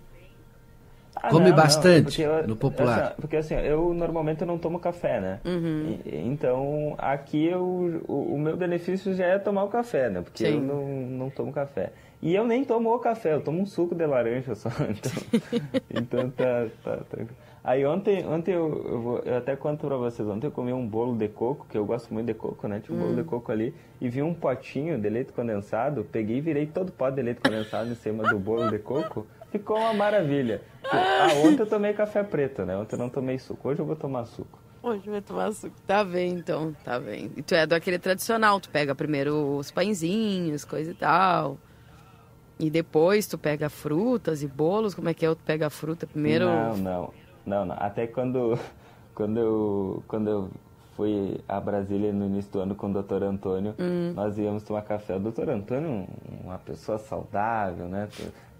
Ah, 1.16 1.28
Come 1.28 1.50
não, 1.50 1.56
bastante 1.56 2.24
não, 2.24 2.38
eu, 2.38 2.48
no 2.48 2.56
popular. 2.56 3.00
Assim, 3.00 3.14
porque 3.20 3.36
assim, 3.36 3.54
eu 3.54 3.92
normalmente 3.92 4.40
eu 4.40 4.46
não 4.46 4.58
tomo 4.58 4.78
café, 4.78 5.20
né? 5.20 5.40
Uhum. 5.44 5.98
E, 6.04 6.16
então, 6.16 6.94
aqui 6.98 7.44
eu, 7.46 8.02
o, 8.06 8.34
o, 8.34 8.38
meu 8.38 8.56
benefício 8.56 9.14
já 9.14 9.26
é 9.26 9.38
tomar 9.38 9.64
o 9.64 9.68
café, 9.68 10.08
né? 10.08 10.22
Porque 10.22 10.46
Sim. 10.46 10.54
eu 10.54 10.60
não, 10.60 10.86
não 10.86 11.30
tomo 11.30 11.52
café. 11.52 11.92
E 12.22 12.34
eu 12.34 12.46
nem 12.46 12.64
tomo 12.64 12.94
o 12.94 12.98
café, 12.98 13.34
eu 13.34 13.40
tomo 13.40 13.60
um 13.60 13.66
suco 13.66 13.94
de 13.94 14.06
laranja 14.06 14.54
só. 14.54 14.70
Então, 15.90 15.90
então 15.90 16.30
tá, 16.30 16.66
tá, 16.82 16.96
tá. 16.96 17.18
Aí 17.62 17.84
ontem, 17.84 18.26
ontem 18.26 18.52
eu, 18.52 18.84
eu, 18.88 19.00
vou, 19.02 19.18
eu, 19.18 19.36
até 19.36 19.54
conto 19.54 19.86
pra 19.86 19.96
vocês, 19.96 20.26
ontem 20.26 20.46
eu 20.46 20.50
comi 20.50 20.72
um 20.72 20.86
bolo 20.86 21.14
de 21.14 21.28
coco, 21.28 21.66
que 21.68 21.76
eu 21.76 21.84
gosto 21.84 22.12
muito 22.12 22.26
de 22.26 22.34
coco, 22.34 22.66
né? 22.66 22.80
Tinha 22.80 22.96
um 22.96 23.00
hum. 23.00 23.04
bolo 23.04 23.16
de 23.16 23.28
coco 23.28 23.52
ali, 23.52 23.74
e 24.00 24.08
vi 24.08 24.22
um 24.22 24.32
potinho 24.32 24.98
de 24.98 25.08
leite 25.10 25.32
condensado, 25.32 26.02
peguei 26.10 26.38
e 26.38 26.40
virei 26.40 26.66
todo 26.66 26.88
o 26.88 26.92
pote 26.92 27.16
de 27.16 27.22
leite 27.22 27.40
condensado 27.42 27.90
em 27.90 27.94
cima 27.94 28.28
do 28.30 28.38
bolo 28.38 28.70
de 28.70 28.78
coco. 28.78 29.26
Ficou 29.50 29.76
uma 29.76 29.92
maravilha. 29.92 30.62
Ah, 30.84 31.28
ontem 31.44 31.60
eu 31.60 31.66
tomei 31.66 31.92
café 31.92 32.22
preto, 32.22 32.64
né? 32.64 32.76
Ontem 32.76 32.94
eu 32.94 32.98
não 32.98 33.08
tomei 33.08 33.38
suco. 33.38 33.68
Hoje 33.68 33.80
eu 33.80 33.86
vou 33.86 33.96
tomar 33.96 34.24
suco. 34.24 34.58
Hoje 34.82 35.10
vai 35.10 35.20
tomar 35.20 35.52
suco. 35.52 35.74
Tá 35.86 36.02
bem, 36.04 36.32
então. 36.34 36.74
Tá 36.84 36.98
bem. 36.98 37.30
E 37.36 37.42
tu 37.42 37.54
é 37.54 37.66
daquele 37.66 37.98
tradicional. 37.98 38.60
Tu 38.60 38.70
pega 38.70 38.94
primeiro 38.94 39.56
os 39.56 39.70
pãezinhos, 39.70 40.64
coisa 40.64 40.92
e 40.92 40.94
tal. 40.94 41.58
E 42.60 42.70
depois 42.70 43.26
tu 43.26 43.36
pega 43.36 43.68
frutas 43.68 44.42
e 44.42 44.46
bolos. 44.46 44.94
Como 44.94 45.08
é 45.08 45.14
que 45.14 45.26
é? 45.26 45.34
Tu 45.34 45.42
pega 45.44 45.66
a 45.66 45.70
fruta 45.70 46.06
primeiro? 46.06 46.46
Não, 46.46 46.76
não. 46.76 47.14
Não, 47.46 47.64
não. 47.64 47.76
Até 47.78 48.06
quando, 48.06 48.58
quando, 49.14 49.38
eu, 49.38 50.02
quando 50.08 50.28
eu 50.28 50.50
fui 50.96 51.40
a 51.48 51.60
Brasília 51.60 52.12
no 52.12 52.26
início 52.26 52.50
do 52.52 52.60
ano 52.60 52.74
com 52.74 52.88
o 52.88 52.92
doutor 52.92 53.22
Antônio, 53.22 53.74
Hum. 53.78 54.12
nós 54.14 54.36
íamos 54.38 54.62
tomar 54.62 54.82
café. 54.82 55.16
O 55.16 55.20
doutor 55.20 55.48
Antônio, 55.48 56.06
uma 56.44 56.58
pessoa 56.58 56.98
saudável, 56.98 57.86
né? 57.88 58.08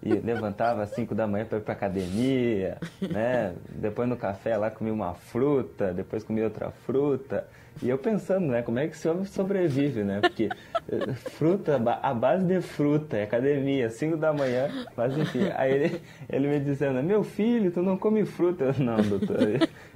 E 0.01 0.13
levantava 0.19 0.81
às 0.81 0.89
5 0.89 1.13
da 1.13 1.27
manhã 1.27 1.45
para 1.45 1.59
ir 1.59 1.61
para 1.61 1.73
academia, 1.73 2.77
né? 3.01 3.53
Depois 3.69 4.09
no 4.09 4.17
café 4.17 4.57
lá 4.57 4.71
comia 4.71 4.93
uma 4.93 5.13
fruta, 5.13 5.93
depois 5.93 6.23
comia 6.23 6.45
outra 6.45 6.71
fruta. 6.71 7.45
E 7.81 7.89
eu 7.89 7.97
pensando, 7.97 8.45
né? 8.47 8.61
Como 8.61 8.77
é 8.77 8.87
que 8.87 8.93
esse 8.95 9.07
homem 9.07 9.25
sobrevive, 9.25 10.03
né? 10.03 10.19
Porque 10.21 10.49
eh, 10.91 11.13
fruta, 11.31 11.81
a 12.01 12.13
base 12.13 12.45
de 12.45 12.61
fruta, 12.61 13.17
é 13.17 13.23
academia, 13.23 13.89
5 13.89 14.17
da 14.17 14.31
manhã, 14.31 14.69
mas 14.95 15.17
enfim. 15.17 15.49
Aí 15.55 15.73
ele, 15.73 16.01
ele 16.29 16.47
me 16.47 16.59
dizendo, 16.59 17.01
meu 17.01 17.23
filho, 17.23 17.71
tu 17.71 17.81
não 17.81 17.97
come 17.97 18.23
fruta. 18.23 18.65
Eu, 18.65 18.73
não, 18.83 18.97
doutor, 18.97 19.37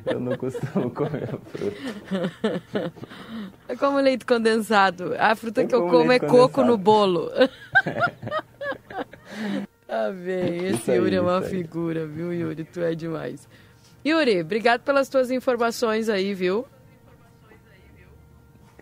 eu 0.05 0.19
não 0.19 0.35
costumo 0.35 0.89
comer 0.89 1.27
fruta. 1.45 2.91
É 3.67 3.75
como 3.75 3.99
leite 3.99 4.25
condensado. 4.25 5.13
A 5.19 5.35
fruta 5.35 5.61
Eu 5.61 5.67
que 5.67 5.75
eu 5.75 5.81
como 5.87 6.11
é 6.11 6.19
leite 6.19 6.25
coco 6.25 6.49
condensado. 6.49 6.67
no 6.67 6.77
bolo. 6.77 7.29
ah, 9.87 10.09
bem, 10.25 10.67
esse 10.67 10.89
aí, 10.91 10.97
Yuri 10.97 11.15
é 11.15 11.21
uma 11.21 11.41
figura, 11.41 12.07
viu, 12.07 12.33
Yuri? 12.33 12.63
Tu 12.63 12.81
é 12.81 12.95
demais. 12.95 13.47
Yuri, 14.03 14.41
obrigado 14.41 14.81
pelas 14.81 15.07
tuas 15.07 15.29
informações 15.29 16.09
aí, 16.09 16.33
viu? 16.33 16.65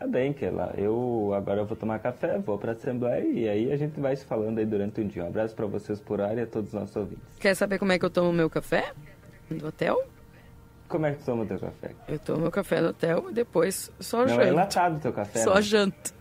Tá 0.04 0.08
bem, 0.08 0.34
Keila. 0.34 0.74
Eu 0.78 1.32
agora 1.34 1.62
eu 1.62 1.66
vou 1.66 1.78
tomar 1.78 1.98
café, 1.98 2.38
vou 2.38 2.58
pra 2.58 2.74
Assembleia 2.74 3.24
e 3.24 3.48
aí 3.48 3.72
a 3.72 3.78
gente 3.78 4.02
vai 4.02 4.14
se 4.14 4.26
falando 4.26 4.58
aí 4.60 4.66
durante 4.66 5.00
o 5.00 5.06
dia. 5.06 5.24
Um 5.24 5.28
abraço 5.28 5.56
pra 5.56 5.66
vocês 5.66 5.98
por 5.98 6.20
área 6.20 6.42
e 6.42 6.44
a 6.44 6.46
todos 6.46 6.74
os 6.74 6.74
nossos 6.74 6.94
ouvintes. 6.94 7.24
Quer 7.40 7.56
saber 7.56 7.80
como 7.80 7.94
é 7.94 7.98
que 7.98 8.04
eu 8.04 8.10
tomo 8.10 8.34
meu 8.34 8.50
café? 8.50 8.92
No 9.50 9.68
hotel? 9.68 10.04
Como 10.90 11.06
é 11.06 11.14
que 11.14 11.24
toma 11.24 11.44
o 11.44 11.46
teu 11.46 11.58
café? 11.58 11.92
Eu 12.10 12.20
tomo 12.20 12.42
meu 12.42 12.52
café 12.52 12.82
no 12.82 12.90
hotel 12.90 13.28
e 13.30 13.34
depois 13.34 13.90
só 13.98 14.24
Não, 14.24 14.28
janto. 14.28 14.42
é 14.42 14.50
enlatado 14.50 14.98
o 14.98 15.00
teu 15.00 15.14
café. 15.14 15.40
Só 15.40 15.56
né? 15.56 15.62
janto. 15.62 16.14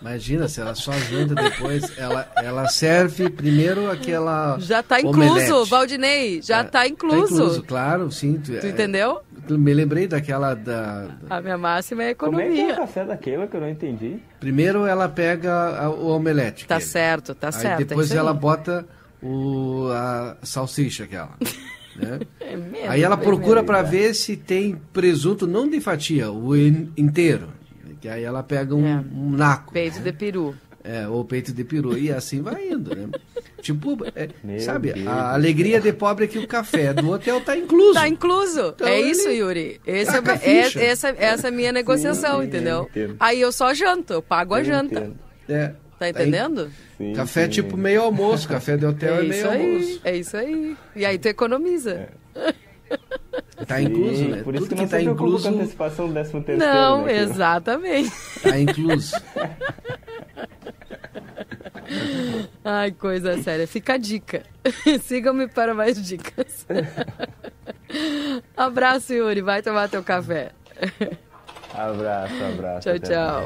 Imagina, 0.00 0.46
se 0.48 0.60
ela 0.60 0.74
só 0.74 0.92
janta 0.92 1.34
depois, 1.34 1.96
ela, 1.98 2.30
ela 2.36 2.68
serve 2.68 3.28
primeiro 3.30 3.90
aquela. 3.90 4.56
Já 4.60 4.82
tá 4.82 5.00
incluso, 5.00 5.30
omelete. 5.32 5.70
Valdinei. 5.70 6.42
Já 6.42 6.62
tá 6.64 6.70
Tá 6.80 6.88
incluso. 6.88 7.34
incluso, 7.34 7.62
claro, 7.62 8.10
sim. 8.12 8.34
Tu, 8.38 8.52
Tu 8.60 8.66
é, 8.66 8.70
entendeu? 8.70 9.20
Me 9.48 9.72
lembrei 9.72 10.06
daquela 10.06 10.54
da. 10.54 11.08
A 11.30 11.40
minha 11.40 11.56
máxima 11.56 12.02
é 12.04 12.14
Como 12.14 12.38
é 12.40 12.44
que 12.44 12.48
é 12.48 12.52
o 12.52 12.54
economia. 12.56 12.76
café 12.76 13.04
da 13.04 13.16
Keila 13.16 13.46
que 13.46 13.56
eu 13.56 13.60
não 13.60 13.68
entendi? 13.70 14.18
Primeiro 14.40 14.84
ela 14.86 15.08
pega 15.08 15.52
a- 15.84 15.88
o 15.90 16.08
omelete. 16.08 16.66
Tá 16.66 16.76
aquele. 16.76 16.90
certo, 16.90 17.34
tá 17.34 17.48
Aí 17.48 17.52
certo. 17.52 17.80
é 17.80 17.84
depois 17.84 18.10
aí. 18.12 18.18
ela 18.18 18.34
bota 18.34 18.84
o, 19.22 19.88
a 19.92 20.36
salsicha 20.42 21.04
aquela. 21.04 21.30
né? 21.96 22.20
É 22.40 22.56
mesmo, 22.56 22.90
Aí 22.90 23.02
ela 23.02 23.16
procura 23.16 23.62
para 23.62 23.82
ver 23.82 24.14
se 24.14 24.36
tem 24.36 24.76
presunto, 24.92 25.46
não 25.46 25.68
de 25.68 25.80
fatia, 25.80 26.30
o 26.30 26.54
in- 26.56 26.92
inteiro. 26.96 27.48
Que 28.00 28.08
aí 28.08 28.22
ela 28.24 28.42
pega 28.42 28.74
um, 28.74 28.86
É. 28.86 29.04
um 29.14 29.30
naco. 29.30 29.72
Peito 29.72 30.00
de 30.00 30.12
peru. 30.12 30.54
É, 30.84 31.08
ou 31.08 31.24
peito 31.24 31.52
de 31.52 31.64
peru. 31.64 31.98
E 31.98 32.12
assim 32.12 32.40
vai 32.42 32.68
indo, 32.68 32.94
né? 32.94 33.08
Tipo, 33.60 33.96
é, 34.14 34.58
sabe, 34.60 34.92
Deus 34.92 35.06
a 35.08 35.32
alegria 35.34 35.80
de 35.80 35.92
pobre 35.92 36.26
é 36.26 36.28
que 36.28 36.38
o 36.38 36.46
café 36.46 36.94
do 36.94 37.10
hotel 37.10 37.40
tá 37.40 37.56
incluso. 37.56 37.94
Tá 37.94 38.06
incluso. 38.06 38.72
Então 38.76 38.86
é 38.86 39.00
ele 39.00 39.10
isso, 39.10 39.28
Yuri. 39.28 39.80
Esse 39.84 40.14
é, 40.14 40.20
a 40.24 40.32
é- 40.34 40.38
ficha. 40.38 40.80
essa, 40.80 41.08
essa 41.08 41.48
é 41.48 41.50
a 41.50 41.52
minha 41.52 41.72
negociação, 41.72 42.40
sim, 42.40 42.46
entendeu? 42.46 42.88
eu. 42.94 43.16
Aí 43.18 43.40
eu 43.40 43.50
só 43.50 43.74
janto, 43.74 44.12
eu 44.12 44.22
pago 44.22 44.54
a 44.54 44.60
Eu 44.60 44.64
janta. 44.66 44.94
entendo. 45.00 45.16
É, 45.48 45.72
Tá 45.98 46.10
entendendo? 46.10 46.70
Sim, 46.98 47.14
Café 47.14 47.44
sim. 47.44 47.50
tipo 47.52 47.76
meio 47.76 48.02
almoço, 48.02 48.46
café 48.46 48.76
de 48.76 48.84
hotel 48.86 49.14
é, 49.16 49.18
É 49.20 49.22
meio 49.22 49.50
aí, 49.50 49.62
almoço. 49.66 50.00
é 50.04 50.16
isso 50.16 50.36
aí. 50.36 50.76
E 50.94 51.04
aí 51.06 51.18
tu 51.18 51.26
economiza. 51.26 52.08
Tá 53.64 53.80
incluso, 53.80 54.16
Sim, 54.16 54.28
né? 54.28 54.42
Por 54.42 54.54
isso 54.54 54.64
Tudo 54.64 54.74
que 54.74 54.82
não 54.82 54.84
que 54.84 54.90
tá 54.90 55.02
com 55.02 55.10
incluso, 55.10 55.48
a 55.48 55.50
antecipação 55.50 56.08
do 56.08 56.12
13 56.12 56.30
terceiro. 56.42 56.58
Não, 56.58 57.04
né, 57.04 57.16
exatamente. 57.22 58.12
tá 58.42 58.58
incluso. 58.58 59.16
Ai, 62.64 62.90
coisa 62.92 63.40
séria. 63.42 63.66
Fica 63.66 63.94
a 63.94 63.96
dica. 63.96 64.42
Sigam-me 65.02 65.48
para 65.48 65.72
mais 65.72 66.02
dicas. 66.02 66.66
Abraço, 68.56 69.14
Yuri. 69.14 69.40
Vai 69.40 69.62
tomar 69.62 69.88
teu 69.88 70.02
café. 70.02 70.50
Abraço, 71.72 72.34
abraço. 72.42 72.88
Tchau, 72.88 72.98
tchau. 72.98 73.44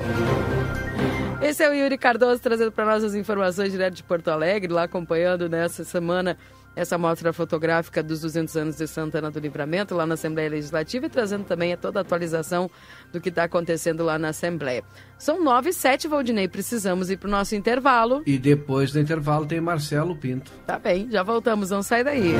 Esse 1.43 1.63
é 1.63 1.71
o 1.71 1.75
Yuri 1.75 1.97
Cardoso 1.97 2.41
trazendo 2.41 2.73
para 2.73 2.85
nós 2.85 3.05
as 3.05 3.15
informações 3.15 3.73
direto 3.73 3.95
de 3.95 4.03
Porto 4.03 4.29
Alegre, 4.29 4.73
lá 4.73 4.83
acompanhando 4.85 5.49
nessa 5.49 5.85
semana 5.85 6.37
essa 6.75 6.97
mostra 6.97 7.33
fotográfica 7.33 8.03
dos 8.03 8.21
200 8.21 8.57
anos 8.57 8.77
de 8.77 8.87
Santana 8.87 9.31
do 9.31 9.41
Livramento, 9.41 9.95
lá 9.95 10.07
na 10.07 10.15
Assembleia 10.15 10.51
Legislativa, 10.51 11.07
e 11.07 11.09
trazendo 11.09 11.45
também 11.45 11.73
a 11.73 11.77
toda 11.77 12.01
a 12.01 12.03
atualização 12.03 12.71
do 13.13 13.21
que 13.21 13.29
está 13.29 13.45
acontecendo 13.45 14.05
lá 14.05 14.19
na 14.19 14.29
Assembleia. 14.29 14.85
São 15.19 15.43
nove 15.43 15.71
e 15.71 15.73
sete, 15.73 16.09
Valdinei, 16.09 16.49
precisamos 16.49 17.11
ir 17.11 17.17
para 17.17 17.29
o 17.29 17.31
nosso 17.31 17.55
intervalo. 17.55 18.23
E 18.25 18.39
depois 18.39 18.93
do 18.93 19.01
intervalo 19.01 19.47
tem 19.47 19.61
Marcelo 19.61 20.17
Pinto. 20.17 20.53
Tá 20.67 20.79
bem, 20.79 21.09
já 21.11 21.23
voltamos, 21.23 21.71
não 21.71 21.83
sai 21.83 22.05
daí. 22.05 22.35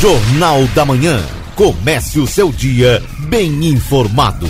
Jornal 0.00 0.66
da 0.74 0.84
Manhã. 0.84 1.18
Comece 1.54 2.18
o 2.18 2.26
seu 2.26 2.50
dia 2.50 3.00
bem 3.28 3.66
informado. 3.66 4.46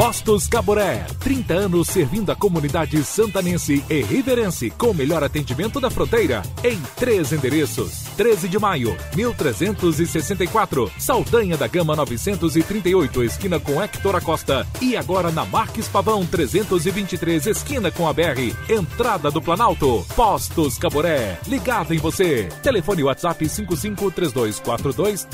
Postos 0.00 0.48
Caboré, 0.48 1.04
30 1.18 1.52
anos 1.52 1.88
servindo 1.88 2.32
a 2.32 2.34
comunidade 2.34 3.04
santanense 3.04 3.84
e 3.90 4.00
riverense 4.00 4.70
com 4.70 4.92
o 4.92 4.94
melhor 4.94 5.22
atendimento 5.22 5.78
da 5.78 5.90
fronteira 5.90 6.40
em 6.64 6.80
três 6.96 7.34
endereços. 7.34 8.04
13 8.16 8.48
de 8.48 8.58
maio, 8.58 8.96
1364, 9.14 10.90
Saldanha 10.98 11.54
da 11.54 11.66
Gama 11.66 11.94
938, 11.94 13.24
esquina 13.24 13.60
com 13.60 13.82
Hector 13.82 14.16
Acosta 14.16 14.66
e 14.80 14.96
agora 14.96 15.30
na 15.30 15.44
Marques 15.44 15.86
Pavão 15.86 16.24
323, 16.24 17.48
esquina 17.48 17.90
com 17.90 18.08
a 18.08 18.12
BR, 18.14 18.56
entrada 18.70 19.30
do 19.30 19.42
Planalto. 19.42 20.02
Postos 20.16 20.78
Caboré, 20.78 21.38
ligado 21.46 21.92
em 21.92 21.98
você. 21.98 22.48
Telefone 22.62 23.02
WhatsApp 23.02 23.46
553242 23.46 25.26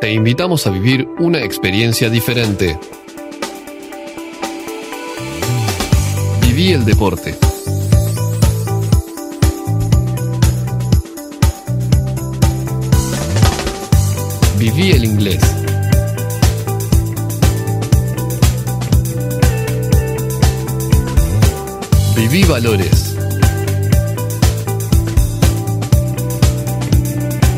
Te 0.00 0.10
invitamos 0.10 0.66
a 0.66 0.70
vivir 0.70 1.06
una 1.18 1.44
experiencia 1.44 2.08
diferente. 2.08 2.78
Viví 6.40 6.72
el 6.72 6.86
deporte. 6.86 7.36
Viví 14.56 14.92
el 14.92 15.04
inglés. 15.04 15.42
Viví 22.16 22.44
valores. 22.44 23.14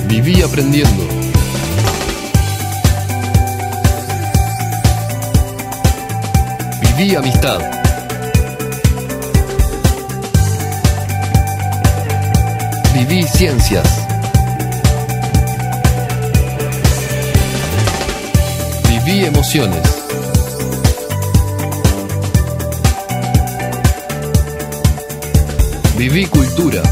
Viví 0.09 0.43
aprendiendo. 0.43 1.12
Amistad. 7.11 7.59
Viví 12.95 13.25
Ciencias. 13.25 13.89
Viví 18.89 19.25
Emociones. 19.25 19.83
Viví 25.97 26.27
Cultura. 26.27 26.83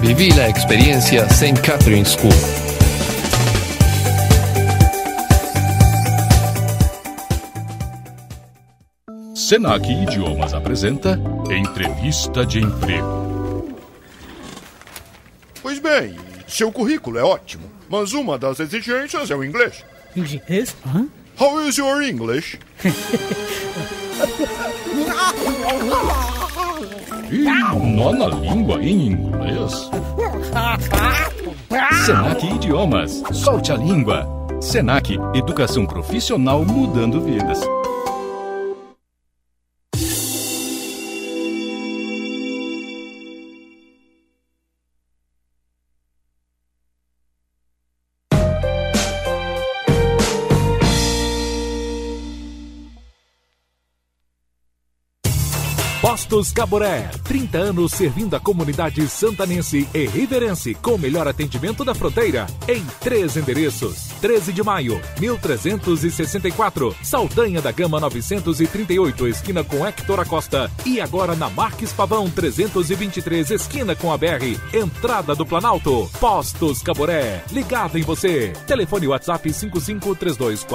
Viví 0.00 0.30
la 0.30 0.48
experiencia 0.48 1.26
St. 1.26 1.60
Catherine's 1.60 2.12
School. 2.12 2.57
Senac 9.48 9.90
Idiomas 9.90 10.52
apresenta 10.52 11.18
Entrevista 11.50 12.44
de 12.44 12.58
Emprego. 12.58 13.72
Pois 15.62 15.78
bem, 15.78 16.14
seu 16.46 16.70
currículo 16.70 17.18
é 17.18 17.22
ótimo, 17.22 17.64
mas 17.88 18.12
uma 18.12 18.36
das 18.36 18.60
exigências 18.60 19.30
é 19.30 19.34
o 19.34 19.42
inglês. 19.42 19.82
Inglês? 20.14 20.76
Hã? 20.86 21.06
How 21.40 21.66
is 21.66 21.78
your 21.78 22.02
English? 22.02 22.58
Ih, 27.32 27.96
nó 27.96 28.12
na 28.12 28.26
língua 28.26 28.82
em 28.82 29.06
inglês? 29.06 29.90
Senac 32.04 32.46
Idiomas, 32.46 33.22
solte 33.32 33.72
a 33.72 33.76
língua. 33.78 34.28
Senac, 34.60 35.18
educação 35.34 35.86
profissional 35.86 36.66
mudando 36.66 37.22
vidas. 37.22 37.60
Postos 56.28 56.52
Caboré, 56.52 57.10
30 57.24 57.56
anos 57.56 57.92
servindo 57.92 58.36
a 58.36 58.40
comunidade 58.40 59.08
santanense 59.08 59.88
e 59.94 60.06
riverense 60.06 60.74
com 60.74 60.96
o 60.96 60.98
melhor 60.98 61.26
atendimento 61.26 61.82
da 61.86 61.94
fronteira 61.94 62.46
em 62.68 62.84
três 63.00 63.34
endereços. 63.34 64.08
13 64.20 64.52
de 64.52 64.62
maio, 64.62 65.00
1364, 65.18 66.94
Saldanha 67.02 67.62
da 67.62 67.72
Gama 67.72 67.98
938, 67.98 69.26
esquina 69.26 69.64
com 69.64 69.86
Hector 69.86 70.20
Acosta 70.20 70.70
e 70.84 71.00
agora 71.00 71.34
na 71.34 71.48
Marques 71.48 71.94
Pavão 71.94 72.28
323, 72.28 73.52
esquina 73.52 73.96
com 73.96 74.12
a 74.12 74.18
BR, 74.18 74.60
entrada 74.74 75.34
do 75.34 75.46
Planalto. 75.46 76.10
Postos 76.20 76.82
Caboré, 76.82 77.42
ligado 77.50 77.96
em 77.96 78.02
você. 78.02 78.52
Telefone 78.66 79.08
WhatsApp 79.08 79.50
553242 79.50 80.66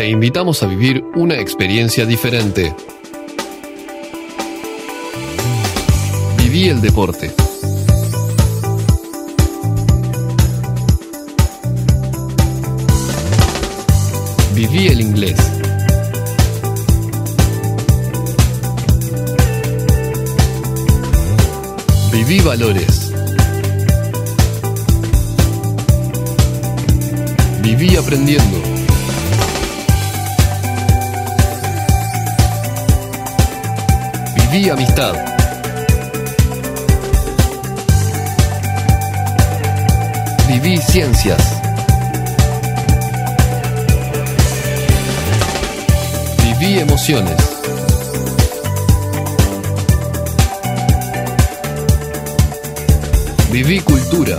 Te 0.00 0.08
invitamos 0.08 0.62
a 0.62 0.66
vivir 0.66 1.04
una 1.14 1.34
experiencia 1.34 2.06
diferente. 2.06 2.74
Viví 6.38 6.70
el 6.70 6.80
deporte. 6.80 7.30
Viví 14.54 14.86
el 14.86 15.02
inglés. 15.02 15.36
Viví 22.10 22.40
valores. 22.40 23.12
Viví 27.60 27.96
aprendiendo. 27.96 28.59
Viví 34.50 34.68
amistad. 34.68 35.14
Viví 40.48 40.78
ciencias. 40.78 41.40
Viví 46.42 46.80
emociones. 46.80 47.36
Viví 53.52 53.80
cultura. 53.80 54.36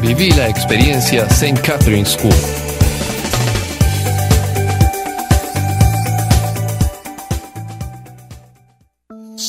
Viví 0.00 0.30
la 0.32 0.48
experiencia 0.48 1.24
St. 1.30 1.60
Catherine's 1.60 2.16
School. 2.16 2.61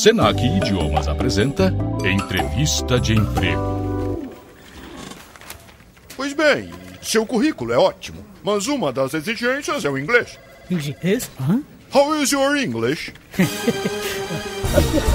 Senac 0.04 0.38
Idiomas 0.38 1.08
apresenta 1.08 1.74
Entrevista 2.04 3.00
de 3.00 3.14
Emprego. 3.14 4.30
Pois 6.14 6.34
bem, 6.34 6.70
seu 7.00 7.24
currículo 7.24 7.72
é 7.72 7.78
ótimo, 7.78 8.22
mas 8.42 8.66
uma 8.66 8.92
das 8.92 9.14
exigências 9.14 9.82
é 9.82 9.88
o 9.88 9.96
inglês. 9.96 10.38
Inglês? 10.70 11.30
Hã? 11.40 11.62
How 11.94 12.16
is 12.16 12.32
your 12.32 12.54
English? 12.54 13.14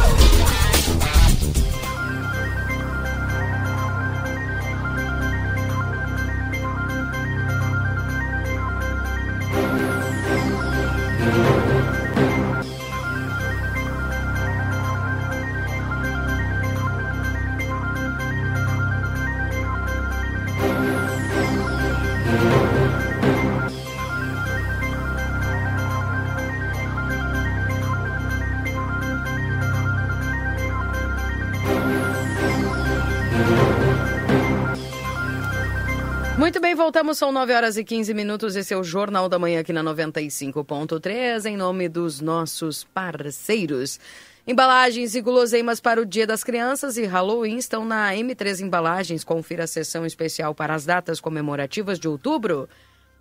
voltamos, 37.00 37.18
são 37.18 37.32
9 37.32 37.54
horas 37.54 37.78
e 37.78 37.84
15 37.84 38.14
minutos. 38.14 38.58
Esse 38.58 38.74
é 38.74 38.78
o 38.78 38.84
Jornal 38.84 39.30
da 39.30 39.40
Manhã 39.40 39.62
aqui 39.62 39.72
na 39.72 39.82
95.3, 39.82 41.46
em 41.46 41.56
nome 41.56 41.88
dos 41.88 42.20
nossos 42.20 42.84
parceiros. 42.84 43.98
Embalagens 44.46 45.16
e 45.16 45.22
guloseimas 45.22 45.80
para 45.80 46.02
o 46.02 46.06
Dia 46.06 46.28
das 46.28 46.44
Crianças 46.44 46.98
e 46.98 47.06
Halloween 47.06 47.58
estão 47.58 47.86
na 47.86 48.14
M3 48.14 48.60
Embalagens. 48.60 49.24
Confira 49.24 49.64
a 49.64 49.68
sessão 49.68 50.06
especial 50.06 50.54
para 50.54 50.76
as 50.76 50.86
datas 50.86 51.22
comemorativas 51.22 51.98
de 51.98 52.10
outubro. 52.10 52.68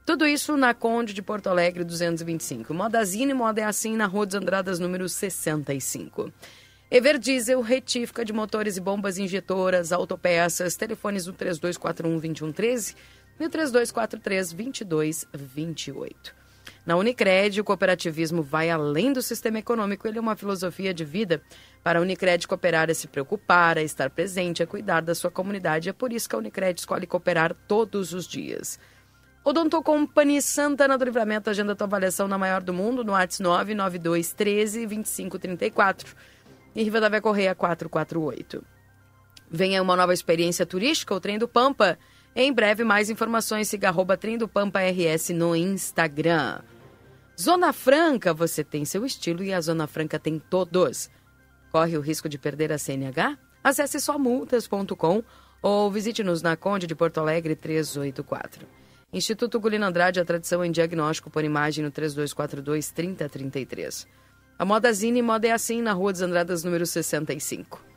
Tudo 0.04 0.26
isso 0.26 0.56
na 0.56 0.74
Conde 0.74 1.14
de 1.14 1.22
Porto 1.22 1.46
Alegre 1.46 1.84
225. 1.84 2.74
Modazine 2.74 3.32
Moda 3.32 3.60
é 3.60 3.64
assim 3.64 3.94
na 3.94 4.06
Rua 4.06 4.26
dos 4.26 4.34
Andradas, 4.34 4.80
número 4.80 5.08
65. 5.08 6.32
Everdiesel, 6.90 7.60
retífica 7.60 8.24
de 8.24 8.32
motores 8.32 8.76
e 8.76 8.80
bombas 8.80 9.18
injetoras, 9.18 9.92
autopeças, 9.92 10.74
telefones 10.74 11.26
no 11.26 11.34
3241-2113 11.34 12.96
e 13.38 13.46
o 13.46 13.50
3243-2228. 13.50 16.38
Na 16.84 16.96
Unicred, 16.96 17.60
o 17.60 17.64
cooperativismo 17.64 18.42
vai 18.42 18.68
além 18.70 19.12
do 19.12 19.20
sistema 19.20 19.58
econômico, 19.58 20.08
ele 20.08 20.18
é 20.18 20.20
uma 20.20 20.36
filosofia 20.36 20.94
de 20.94 21.04
vida. 21.04 21.42
Para 21.84 21.98
a 21.98 22.02
Unicred, 22.02 22.48
cooperar 22.48 22.88
é 22.88 22.94
se 22.94 23.06
preocupar, 23.06 23.76
é 23.76 23.82
estar 23.82 24.08
presente, 24.08 24.62
é 24.62 24.66
cuidar 24.66 25.02
da 25.02 25.14
sua 25.14 25.30
comunidade. 25.30 25.90
É 25.90 25.92
por 25.92 26.10
isso 26.12 26.28
que 26.28 26.34
a 26.34 26.38
Unicred 26.38 26.80
escolhe 26.80 27.06
cooperar 27.06 27.54
todos 27.66 28.14
os 28.14 28.26
dias. 28.26 28.80
Odonto 29.44 29.80
Company 29.82 30.42
Santana 30.42 30.98
do 30.98 31.04
Livramento, 31.04 31.48
agenda 31.48 31.76
tua 31.76 31.86
avaliação 31.86 32.28
na 32.28 32.36
maior 32.36 32.62
do 32.62 32.74
mundo, 32.74 33.04
no 33.04 33.14
ATS 33.14 33.40
992 33.40 34.32
13 34.32 34.86
2534 34.86 36.14
e 36.74 36.82
Rivadavia 36.82 37.20
Correia 37.20 37.54
448. 37.54 38.64
Venha 39.50 39.82
uma 39.82 39.96
nova 39.96 40.12
experiência 40.12 40.66
turística, 40.66 41.14
o 41.14 41.20
Trem 41.20 41.38
do 41.38 41.48
Pampa. 41.48 41.98
Em 42.40 42.52
breve, 42.52 42.84
mais 42.84 43.10
informações, 43.10 43.66
siga 43.66 43.88
arroba 43.88 44.14
RS 44.14 45.30
no 45.30 45.56
Instagram. 45.56 46.60
Zona 47.36 47.72
Franca, 47.72 48.32
você 48.32 48.62
tem 48.62 48.84
seu 48.84 49.04
estilo 49.04 49.42
e 49.42 49.52
a 49.52 49.60
Zona 49.60 49.88
Franca 49.88 50.20
tem 50.20 50.38
todos. 50.38 51.10
Corre 51.72 51.98
o 51.98 52.00
risco 52.00 52.28
de 52.28 52.38
perder 52.38 52.70
a 52.70 52.78
CNH? 52.78 53.36
Acesse 53.64 54.00
somultas.com 54.00 55.24
ou 55.60 55.90
visite-nos 55.90 56.40
na 56.40 56.56
Conde 56.56 56.86
de 56.86 56.94
Porto 56.94 57.18
Alegre 57.18 57.56
384. 57.56 58.68
Instituto 59.12 59.58
Gulino 59.58 59.86
Andrade, 59.86 60.20
a 60.20 60.24
tradição 60.24 60.64
em 60.64 60.70
diagnóstico 60.70 61.28
por 61.30 61.42
imagem 61.42 61.84
no 61.84 61.90
3242 61.90 62.92
3033. 62.92 64.06
A 64.56 64.64
Modazine 64.64 65.22
Moda 65.22 65.48
é 65.48 65.50
assim 65.50 65.82
na 65.82 65.92
Rua 65.92 66.12
dos 66.12 66.22
Andradas, 66.22 66.62
número 66.62 66.86
65. 66.86 67.87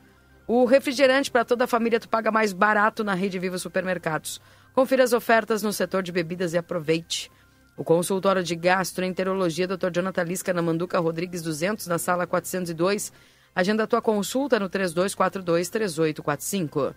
O 0.46 0.64
refrigerante 0.64 1.30
para 1.30 1.44
toda 1.44 1.64
a 1.64 1.68
família 1.68 2.00
tu 2.00 2.08
paga 2.08 2.30
mais 2.30 2.52
barato 2.52 3.02
na 3.04 3.14
Rede 3.14 3.38
Viva 3.38 3.58
Supermercados. 3.58 4.40
Confira 4.74 5.04
as 5.04 5.12
ofertas 5.12 5.62
no 5.62 5.72
setor 5.72 6.02
de 6.02 6.10
bebidas 6.10 6.54
e 6.54 6.58
aproveite. 6.58 7.30
O 7.76 7.84
consultório 7.84 8.42
de 8.42 8.56
gastroenterologia 8.56 9.66
Dr. 9.66 9.90
Jonathan 9.94 10.24
Lisca 10.24 10.52
na 10.52 10.60
Manduca 10.60 10.98
Rodrigues 10.98 11.40
200, 11.42 11.86
na 11.86 11.98
sala 11.98 12.26
402. 12.26 13.10
Agenda 13.54 13.86
tua 13.86 14.02
consulta 14.02 14.58
no 14.58 14.68
3242-3845. 14.68 16.94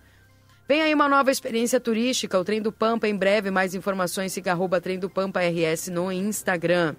Vem 0.68 0.82
aí 0.82 0.92
uma 0.94 1.08
nova 1.08 1.30
experiência 1.30 1.80
turística, 1.80 2.40
o 2.40 2.44
Trem 2.44 2.60
do 2.62 2.72
Pampa. 2.72 3.08
Em 3.08 3.16
breve, 3.16 3.52
mais 3.52 3.76
informações, 3.76 4.34
siga 4.34 4.52
arroba 4.52 4.82
Trem 4.82 4.98
do 4.98 5.08
Pampa 5.10 5.42
RS 5.42 5.90
no 5.90 6.12
Instagram. 6.12 6.96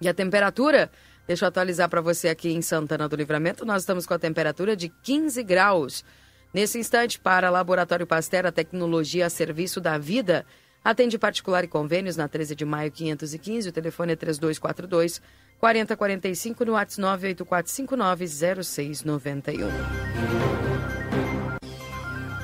E 0.00 0.08
a 0.08 0.14
temperatura? 0.14 0.90
Deixa 1.26 1.44
eu 1.44 1.48
atualizar 1.48 1.88
para 1.88 2.00
você 2.00 2.28
aqui 2.28 2.52
em 2.52 2.62
Santana 2.62 3.08
do 3.08 3.16
Livramento. 3.16 3.64
Nós 3.64 3.82
estamos 3.82 4.06
com 4.06 4.14
a 4.14 4.18
temperatura 4.18 4.76
de 4.76 4.88
15 4.88 5.42
graus. 5.42 6.04
Nesse 6.54 6.78
instante, 6.78 7.18
para 7.18 7.50
Laboratório 7.50 8.06
Pasteur, 8.06 8.46
a 8.46 8.52
tecnologia 8.52 9.26
a 9.26 9.30
serviço 9.30 9.80
da 9.80 9.98
vida. 9.98 10.46
Atende 10.84 11.18
particular 11.18 11.64
e 11.64 11.68
convênios 11.68 12.16
na 12.16 12.28
13 12.28 12.54
de 12.54 12.64
maio 12.64 12.92
515. 12.92 13.68
O 13.68 13.72
telefone 13.72 14.12
é 14.12 14.16
3242 14.16 15.20
4045 15.58 16.64
no 16.64 16.72
WhatsApp 16.72 17.00
98459 17.00 18.62
0691. 18.62 19.66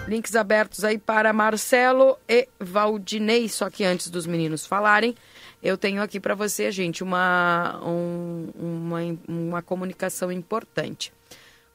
Links 0.09 0.35
abertos 0.35 0.85
aí 0.85 0.99
para 0.99 1.33
Marcelo 1.33 2.19
e 2.29 2.49
Valdinei. 2.59 3.49
Só 3.49 3.71
que 3.71 3.85
antes 3.85 4.11
dos 4.11 4.27
meninos 4.27 4.67
falarem, 4.67 5.15
eu 5.63 5.79
tenho 5.79 6.03
aqui 6.03 6.19
para 6.19 6.35
você, 6.35 6.73
gente, 6.73 7.05
uma, 7.05 7.81
um, 7.85 8.49
uma, 8.59 8.99
uma 9.29 9.63
comunicação 9.63 10.33
importante. 10.33 11.13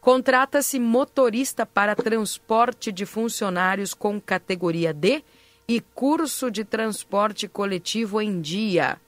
Contrata-se 0.02 0.78
motorista 0.80 1.64
para 1.66 1.96
transporte 1.96 2.92
de 2.92 3.06
funcionários 3.06 3.94
com 3.94 4.20
categoria 4.20 4.94
D 4.94 5.24
e 5.68 5.80
curso 5.82 6.52
de 6.52 6.64
transporte 6.64 7.46
coletivo 7.48 8.22
em 8.22 8.40
dia. 8.42 9.00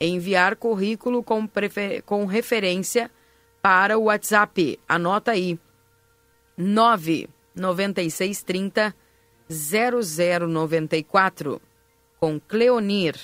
Enviar 0.00 0.56
currículo 0.56 1.22
com, 1.22 1.46
prefer... 1.46 2.02
com 2.02 2.26
referência 2.26 3.08
para 3.62 3.96
o 3.98 4.04
WhatsApp. 4.04 4.80
Anota 4.88 5.32
aí. 5.32 5.58
99630 6.56 8.94
0094 9.50 11.60
com 12.18 12.38
Cleonir. 12.38 13.16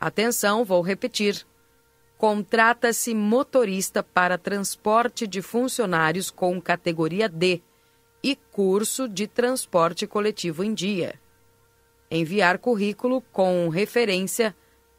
Atenção, 0.00 0.64
vou 0.64 0.80
repetir. 0.80 1.46
Contrata-se 2.16 3.14
motorista 3.14 4.02
para 4.02 4.38
transporte 4.38 5.26
de 5.26 5.40
funcionários 5.40 6.30
com 6.30 6.60
categoria 6.60 7.28
D 7.28 7.62
e 8.22 8.36
curso 8.36 9.08
de 9.08 9.26
transporte 9.26 10.06
coletivo 10.06 10.64
em 10.64 10.74
dia. 10.74 11.14
Enviar 12.10 12.58
currículo 12.58 13.20
com 13.32 13.68
referência 13.68 14.54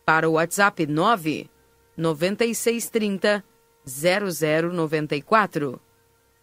para 0.06 0.30
o 0.30 0.34
WhatsApp 0.34 0.86
9 0.86 1.50
9630 1.98 3.44
0094 3.86 5.82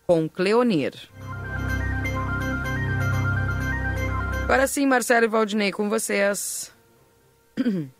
com 0.07 0.29
Cleonir. 0.29 0.95
Agora 4.45 4.67
sim, 4.67 4.87
Marcelo 4.87 5.25
e 5.25 5.29
Valdinei, 5.29 5.73
com 5.73 5.89
vocês. 5.89 6.73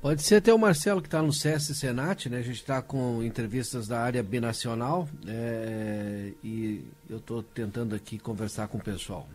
Pode 0.00 0.22
ser 0.22 0.36
até 0.36 0.54
o 0.54 0.58
Marcelo 0.58 1.02
que 1.02 1.08
está 1.08 1.20
no 1.20 1.32
CS 1.32 1.76
Senat, 1.76 2.28
né? 2.28 2.38
A 2.38 2.42
gente 2.42 2.60
está 2.60 2.80
com 2.80 3.20
entrevistas 3.20 3.88
da 3.88 4.00
área 4.00 4.22
binacional 4.22 5.08
é, 5.26 6.32
e 6.42 6.88
eu 7.10 7.16
estou 7.18 7.42
tentando 7.42 7.96
aqui 7.96 8.16
conversar 8.16 8.68
com 8.68 8.78
o 8.78 8.80
pessoal. 8.80 9.28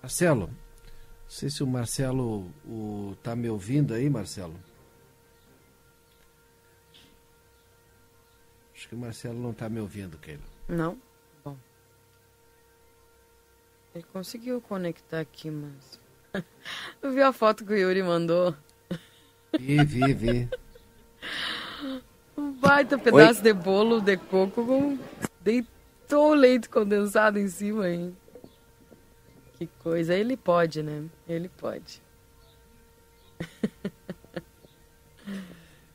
Marcelo, 0.00 0.46
não 0.46 0.54
sei 1.28 1.50
se 1.50 1.64
o 1.64 1.66
Marcelo 1.66 2.48
está 3.16 3.34
me 3.34 3.48
ouvindo 3.48 3.94
aí, 3.94 4.08
Marcelo. 4.08 4.54
Acho 8.72 8.88
que 8.88 8.94
o 8.94 8.98
Marcelo 8.98 9.40
não 9.40 9.50
está 9.50 9.68
me 9.68 9.80
ouvindo, 9.80 10.18
Keila. 10.18 10.42
Não? 10.68 10.96
Ele 13.94 14.04
conseguiu 14.12 14.60
conectar 14.60 15.20
aqui, 15.20 15.50
mas. 15.50 16.00
Eu 17.02 17.12
vi 17.12 17.20
a 17.20 17.32
foto 17.32 17.64
que 17.64 17.72
o 17.72 17.76
Yuri 17.76 18.02
mandou. 18.02 18.54
Vi, 19.58 19.84
vi, 19.84 20.14
vi. 20.14 20.48
Um 22.36 22.52
baita 22.52 22.96
pedaço 22.96 23.40
Oi? 23.40 23.44
de 23.44 23.52
bolo 23.52 24.00
de 24.00 24.16
coco 24.16 24.64
com. 24.64 24.98
Deitou 25.40 26.32
leite 26.32 26.68
condensado 26.68 27.38
em 27.38 27.48
cima, 27.48 27.88
hein? 27.88 28.16
Que 29.58 29.66
coisa. 29.82 30.14
Ele 30.14 30.36
pode, 30.36 30.82
né? 30.82 31.04
Ele 31.28 31.48
pode. 31.48 32.02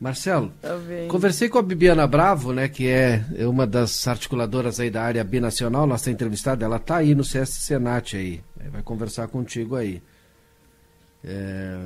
Marcelo, 0.00 0.52
tá 0.62 0.78
conversei 1.08 1.48
com 1.48 1.58
a 1.58 1.62
Bibiana 1.62 2.06
Bravo, 2.06 2.52
né, 2.52 2.68
que 2.68 2.86
é 2.86 3.24
uma 3.40 3.66
das 3.66 4.06
articuladoras 4.06 4.78
aí 4.78 4.90
da 4.90 5.02
área 5.02 5.24
binacional, 5.24 5.88
nossa 5.88 6.08
entrevistada, 6.08 6.64
ela 6.64 6.76
está 6.76 6.98
aí 6.98 7.16
no 7.16 7.24
CS 7.24 7.50
Senat 7.50 8.16
aí, 8.16 8.40
vai 8.70 8.80
conversar 8.80 9.26
contigo 9.26 9.74
aí. 9.74 10.00
É... 11.24 11.78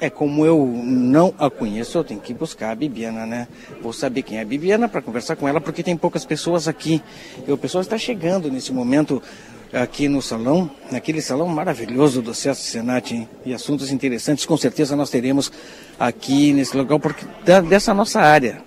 é... 0.00 0.08
como 0.08 0.46
eu 0.46 0.66
não 0.66 1.34
a 1.38 1.50
conheço, 1.50 1.98
eu 1.98 2.04
tenho 2.04 2.20
que 2.20 2.32
buscar 2.32 2.70
a 2.70 2.74
Bibiana, 2.74 3.26
né? 3.26 3.46
Vou 3.82 3.92
saber 3.92 4.22
quem 4.22 4.38
é 4.38 4.40
a 4.40 4.46
Bibiana 4.46 4.88
para 4.88 5.02
conversar 5.02 5.36
com 5.36 5.46
ela, 5.46 5.60
porque 5.60 5.82
tem 5.82 5.98
poucas 5.98 6.24
pessoas 6.24 6.66
aqui. 6.66 7.02
E 7.46 7.52
o 7.52 7.58
pessoal 7.58 7.82
está 7.82 7.98
chegando 7.98 8.50
nesse 8.50 8.72
momento 8.72 9.22
aqui 9.72 10.08
no 10.08 10.22
salão, 10.22 10.70
naquele 10.90 11.20
salão 11.20 11.48
maravilhoso 11.48 12.22
do 12.22 12.34
Cesso 12.34 12.62
Senat, 12.62 13.14
hein? 13.14 13.28
e 13.44 13.52
assuntos 13.52 13.90
interessantes 13.90 14.46
com 14.46 14.56
certeza 14.56 14.96
nós 14.96 15.10
teremos 15.10 15.50
aqui 15.98 16.52
nesse 16.52 16.76
local, 16.76 17.00
porque 17.00 17.24
da, 17.44 17.60
dessa 17.60 17.92
nossa 17.92 18.20
área. 18.20 18.62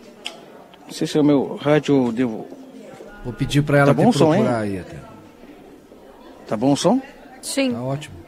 Não 0.86 0.94
sei 0.94 1.06
se 1.06 1.18
é 1.18 1.22
o 1.22 1.24
meu 1.24 1.56
rádio 1.56 2.12
devo. 2.12 2.48
Vou 3.24 3.34
pedir 3.34 3.62
para 3.62 3.80
ela 3.80 3.88
tá 3.88 3.94
bom 3.94 4.12
te 4.12 4.18
som, 4.18 4.34
hein? 4.34 4.48
aí 4.48 4.80
até. 4.80 4.98
Tá 6.48 6.58
bom 6.58 6.74
o 6.74 6.78
som? 6.78 7.00
Sim. 7.42 7.74
Tá 7.74 7.82
ótimo. 7.82 8.19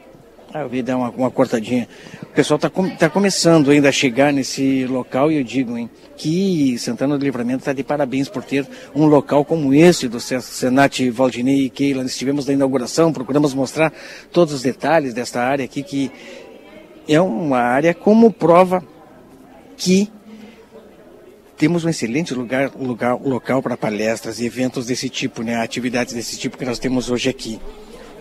Ah, 0.54 0.60
eu 0.60 0.68
vi 0.68 0.82
dar 0.82 0.98
uma, 0.98 1.08
uma 1.08 1.30
cortadinha. 1.30 1.88
O 2.24 2.26
pessoal 2.34 2.56
está 2.56 2.68
tá 2.98 3.08
começando 3.08 3.70
ainda 3.70 3.88
a 3.88 3.92
chegar 3.92 4.34
nesse 4.34 4.84
local 4.84 5.32
e 5.32 5.38
eu 5.38 5.44
digo, 5.44 5.78
hein, 5.78 5.88
que 6.14 6.76
Santana 6.78 7.16
do 7.16 7.24
Livramento 7.24 7.60
está 7.60 7.72
de 7.72 7.82
parabéns 7.82 8.28
por 8.28 8.44
ter 8.44 8.66
um 8.94 9.06
local 9.06 9.46
como 9.46 9.72
esse 9.72 10.08
do 10.08 10.20
Senat 10.20 11.08
Valdinei 11.08 11.64
e 11.64 11.70
Keila. 11.70 12.04
Estivemos 12.04 12.44
na 12.44 12.52
inauguração, 12.52 13.14
procuramos 13.14 13.54
mostrar 13.54 13.90
todos 14.30 14.52
os 14.52 14.60
detalhes 14.60 15.14
desta 15.14 15.40
área 15.40 15.64
aqui, 15.64 15.82
que 15.82 16.12
é 17.08 17.18
uma 17.18 17.58
área 17.58 17.94
como 17.94 18.30
prova 18.30 18.84
que 19.74 20.12
temos 21.56 21.82
um 21.82 21.88
excelente 21.88 22.34
lugar, 22.34 22.72
lugar 22.78 23.14
local 23.14 23.62
para 23.62 23.74
palestras 23.74 24.38
e 24.38 24.44
eventos 24.44 24.84
desse 24.84 25.08
tipo, 25.08 25.42
né? 25.42 25.56
Atividades 25.62 26.12
desse 26.12 26.38
tipo 26.38 26.58
que 26.58 26.64
nós 26.66 26.78
temos 26.78 27.08
hoje 27.08 27.30
aqui. 27.30 27.58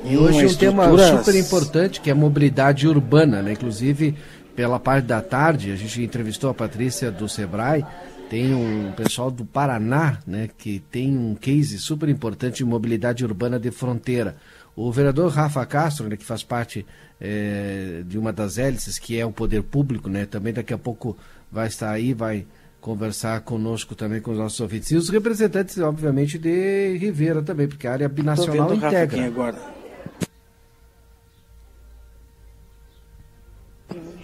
E 0.04 0.18
hoje 0.18 0.46
um 0.46 0.56
tema 0.56 0.86
super 0.98 1.36
importante 1.36 2.02
que 2.02 2.10
é 2.10 2.14
a 2.14 2.16
mobilidade 2.16 2.88
urbana, 2.88 3.42
né? 3.42 3.54
Inclusive, 3.54 4.16
pela 4.56 4.80
parte 4.80 5.06
da 5.06 5.22
tarde, 5.22 5.72
a 5.72 5.76
gente 5.76 6.02
entrevistou 6.02 6.50
a 6.50 6.54
Patrícia 6.54 7.12
do 7.12 7.30
Sebrae, 7.30 7.86
tem 8.30 8.54
um 8.54 8.92
pessoal 8.94 9.30
do 9.30 9.46
Paraná, 9.46 10.20
né, 10.26 10.50
que 10.58 10.82
tem 10.90 11.18
um 11.18 11.36
case 11.36 11.78
super 11.78 12.08
importante 12.10 12.58
de 12.58 12.66
mobilidade 12.66 13.26
urbana 13.26 13.60
de 13.60 13.72
fronteira. 13.72 14.38
O 14.74 14.92
vereador 14.92 15.30
Rafa 15.32 15.66
Castro, 15.66 16.08
né, 16.08 16.16
que 16.16 16.24
faz 16.24 16.42
parte 16.42 16.86
é, 17.20 18.04
de 18.06 18.18
uma 18.18 18.32
das 18.32 18.58
hélices, 18.58 18.98
que 18.98 19.20
é 19.20 19.26
o 19.26 19.32
poder 19.32 19.64
público, 19.64 20.10
né, 20.10 20.26
também 20.26 20.54
daqui 20.54 20.74
a 20.74 20.78
pouco 20.78 21.18
vai 21.52 21.68
estar 21.68 21.92
aí, 21.92 22.14
vai 22.14 22.46
conversar 22.80 23.42
conosco 23.42 23.96
também 23.96 24.22
com 24.22 24.32
os 24.32 24.38
nossos 24.38 24.60
ouvintes. 24.62 24.92
E 24.92 24.96
os 24.96 25.10
representantes, 25.10 25.78
obviamente, 25.78 26.38
de 26.38 26.98
Rivera 26.98 27.42
também, 27.42 27.68
porque 27.68 27.86
a 27.86 27.92
área 27.92 28.08
binacional 28.08 28.74
integra. 28.74 29.26
agora. 29.26 29.81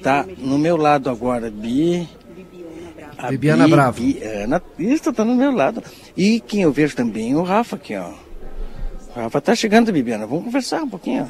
Tá 0.07 0.25
no 0.37 0.57
meu 0.57 0.77
lado 0.77 1.09
agora, 1.09 1.51
Bi. 1.51 2.07
A 3.17 3.27
Bibiana 3.27 3.65
Bi, 3.65 3.71
Bravo. 3.71 4.01
Bibiana, 4.01 4.63
isso, 4.79 5.11
tá 5.11 5.25
no 5.25 5.35
meu 5.35 5.51
lado. 5.51 5.83
E 6.15 6.39
quem 6.39 6.61
eu 6.61 6.71
vejo 6.71 6.95
também, 6.95 7.35
o 7.35 7.43
Rafa 7.43 7.75
aqui, 7.75 7.93
ó. 7.93 8.11
O 9.13 9.19
Rafa 9.19 9.41
tá 9.41 9.53
chegando, 9.53 9.91
Bibiana. 9.91 10.25
Vamos 10.25 10.45
conversar 10.45 10.81
um 10.81 10.87
pouquinho. 10.87 11.29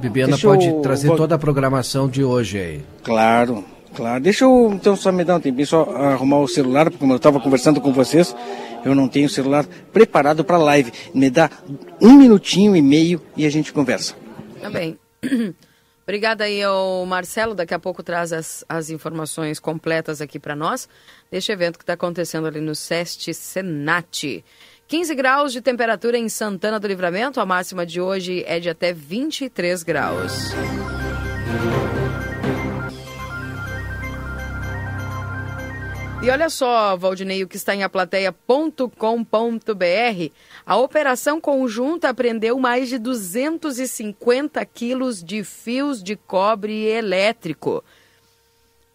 Bibiana 0.00 0.32
Deixa 0.32 0.48
pode 0.48 0.66
eu... 0.66 0.80
trazer 0.80 1.14
toda 1.14 1.36
a 1.36 1.38
programação 1.38 2.08
de 2.08 2.24
hoje 2.24 2.58
aí. 2.58 2.84
Claro, 3.04 3.64
claro. 3.94 4.20
Deixa 4.20 4.44
eu 4.44 4.72
então 4.74 4.96
só 4.96 5.12
me 5.12 5.22
dar 5.22 5.36
um 5.36 5.40
tempinho, 5.40 5.68
só 5.68 5.82
arrumar 5.82 6.40
o 6.40 6.48
celular, 6.48 6.86
porque 6.86 6.98
como 6.98 7.12
eu 7.12 7.18
estava 7.18 7.38
conversando 7.38 7.80
com 7.80 7.92
vocês, 7.92 8.34
eu 8.84 8.96
não 8.96 9.06
tenho 9.06 9.26
o 9.26 9.30
celular 9.30 9.64
preparado 9.92 10.42
para 10.42 10.58
live. 10.58 10.90
Me 11.14 11.30
dá 11.30 11.48
um 12.02 12.14
minutinho 12.14 12.74
e 12.74 12.82
meio 12.82 13.22
e 13.36 13.46
a 13.46 13.50
gente 13.50 13.72
conversa. 13.72 14.16
Tá 14.60 14.68
bem. 14.68 14.98
Obrigada 16.08 16.44
aí 16.44 16.62
ao 16.62 17.04
Marcelo, 17.04 17.54
daqui 17.54 17.74
a 17.74 17.78
pouco 17.78 18.02
traz 18.02 18.32
as, 18.32 18.64
as 18.66 18.88
informações 18.88 19.60
completas 19.60 20.22
aqui 20.22 20.38
para 20.38 20.56
nós 20.56 20.88
deste 21.30 21.52
evento 21.52 21.76
que 21.76 21.82
está 21.82 21.92
acontecendo 21.92 22.46
ali 22.46 22.62
no 22.62 22.74
SEST 22.74 23.34
Senat. 23.34 24.42
15 24.86 25.14
graus 25.14 25.52
de 25.52 25.60
temperatura 25.60 26.16
em 26.16 26.26
Santana 26.30 26.80
do 26.80 26.88
Livramento, 26.88 27.42
a 27.42 27.44
máxima 27.44 27.84
de 27.84 28.00
hoje 28.00 28.42
é 28.46 28.58
de 28.58 28.70
até 28.70 28.90
23 28.90 29.82
graus. 29.82 30.32
E 36.22 36.30
olha 36.30 36.48
só, 36.48 36.96
Valdinei, 36.96 37.44
o 37.44 37.48
que 37.48 37.56
está 37.56 37.74
em 37.74 37.82
aplateia.com.br. 37.82 40.32
A 40.68 40.76
operação 40.76 41.40
conjunta 41.40 42.10
apreendeu 42.10 42.58
mais 42.58 42.90
de 42.90 42.98
250 42.98 44.62
quilos 44.66 45.24
de 45.24 45.42
fios 45.42 46.02
de 46.02 46.14
cobre 46.14 46.84
elétrico. 46.84 47.82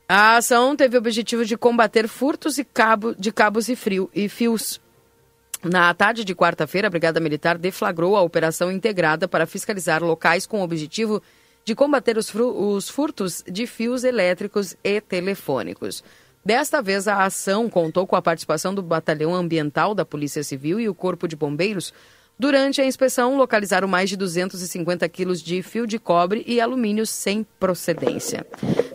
A 0.08 0.38
ação 0.38 0.76
teve 0.76 0.96
o 0.96 1.00
objetivo 1.00 1.44
de 1.44 1.58
combater 1.58 2.08
furtos 2.08 2.60
e 2.60 2.64
cabo, 2.64 3.16
de 3.16 3.32
cabos 3.32 3.70
e, 3.70 3.76
frio, 3.76 4.08
e 4.14 4.30
fios. 4.30 4.80
Na 5.64 5.92
tarde 5.96 6.24
de 6.24 6.36
quarta-feira, 6.36 6.90
a 6.90 6.92
Brigada 6.92 7.20
Militar 7.20 7.58
deflagrou 7.58 8.16
a 8.16 8.22
operação 8.22 8.72
integrada 8.72 9.28
para 9.28 9.48
fiscalizar 9.48 10.04
locais 10.04 10.46
com 10.46 10.62
o 10.62 10.64
objetivo 10.64 11.24
de 11.66 11.74
combater 11.74 12.20
os, 12.20 12.32
os 12.36 12.88
furtos 12.88 13.44
de 13.48 13.66
fios 13.66 14.04
elétricos 14.04 14.78
e 14.84 15.02
telefônicos. 15.02 16.04
Desta 16.46 16.82
vez, 16.82 17.08
a 17.08 17.24
ação 17.24 17.70
contou 17.70 18.06
com 18.06 18.18
a 18.18 18.22
participação 18.22 18.76
do 18.76 18.84
Batalhão 18.84 19.34
Ambiental 19.34 19.96
da 19.96 20.04
Polícia 20.04 20.44
Civil 20.44 20.78
e 20.78 20.90
o 20.90 20.94
Corpo 20.94 21.26
de 21.26 21.38
Bombeiros. 21.38 21.94
Durante 22.38 22.82
a 22.82 22.86
inspeção, 22.86 23.38
localizaram 23.38 23.88
mais 23.88 24.10
de 24.10 24.18
250 24.18 25.08
quilos 25.08 25.42
de 25.42 25.64
fio 25.64 25.88
de 25.88 25.98
cobre 25.98 26.44
e 26.46 26.60
alumínio 26.60 27.06
sem 27.06 27.46
procedência. 27.58 28.46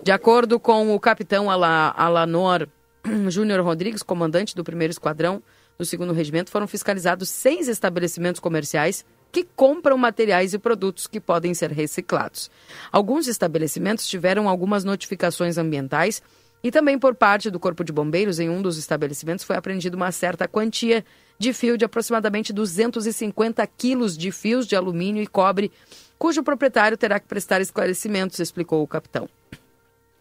De 0.02 0.12
acordo 0.12 0.60
com 0.60 0.94
o 0.94 1.00
capitão 1.00 1.50
Alanor 1.50 2.68
Júnior 3.28 3.64
Rodrigues, 3.64 4.02
comandante 4.02 4.54
do 4.54 4.62
primeiro 4.62 4.90
esquadrão 4.90 5.42
do 5.78 5.86
segundo 5.86 6.12
regimento, 6.12 6.50
foram 6.50 6.66
fiscalizados 6.66 7.30
seis 7.30 7.66
estabelecimentos 7.66 8.40
comerciais 8.40 9.06
que 9.32 9.44
compram 9.56 9.96
materiais 9.96 10.52
e 10.52 10.58
produtos 10.58 11.06
que 11.06 11.20
podem 11.20 11.54
ser 11.54 11.70
reciclados. 11.70 12.50
Alguns 12.92 13.26
estabelecimentos 13.26 14.06
tiveram 14.06 14.48
algumas 14.48 14.84
notificações 14.84 15.56
ambientais 15.56 16.22
e 16.62 16.70
também 16.70 16.98
por 16.98 17.14
parte 17.14 17.50
do 17.50 17.60
Corpo 17.60 17.84
de 17.84 17.92
Bombeiros, 17.92 18.40
em 18.40 18.48
um 18.48 18.60
dos 18.60 18.78
estabelecimentos, 18.78 19.44
foi 19.44 19.56
apreendida 19.56 19.96
uma 19.96 20.10
certa 20.10 20.48
quantia 20.48 21.04
de 21.38 21.52
fio 21.52 21.78
de 21.78 21.84
aproximadamente 21.84 22.52
250 22.52 23.64
quilos 23.68 24.16
de 24.16 24.32
fios 24.32 24.66
de 24.66 24.74
alumínio 24.74 25.22
e 25.22 25.26
cobre, 25.26 25.70
cujo 26.18 26.42
proprietário 26.42 26.96
terá 26.96 27.20
que 27.20 27.28
prestar 27.28 27.60
esclarecimentos, 27.60 28.40
explicou 28.40 28.82
o 28.82 28.88
capitão. 28.88 29.28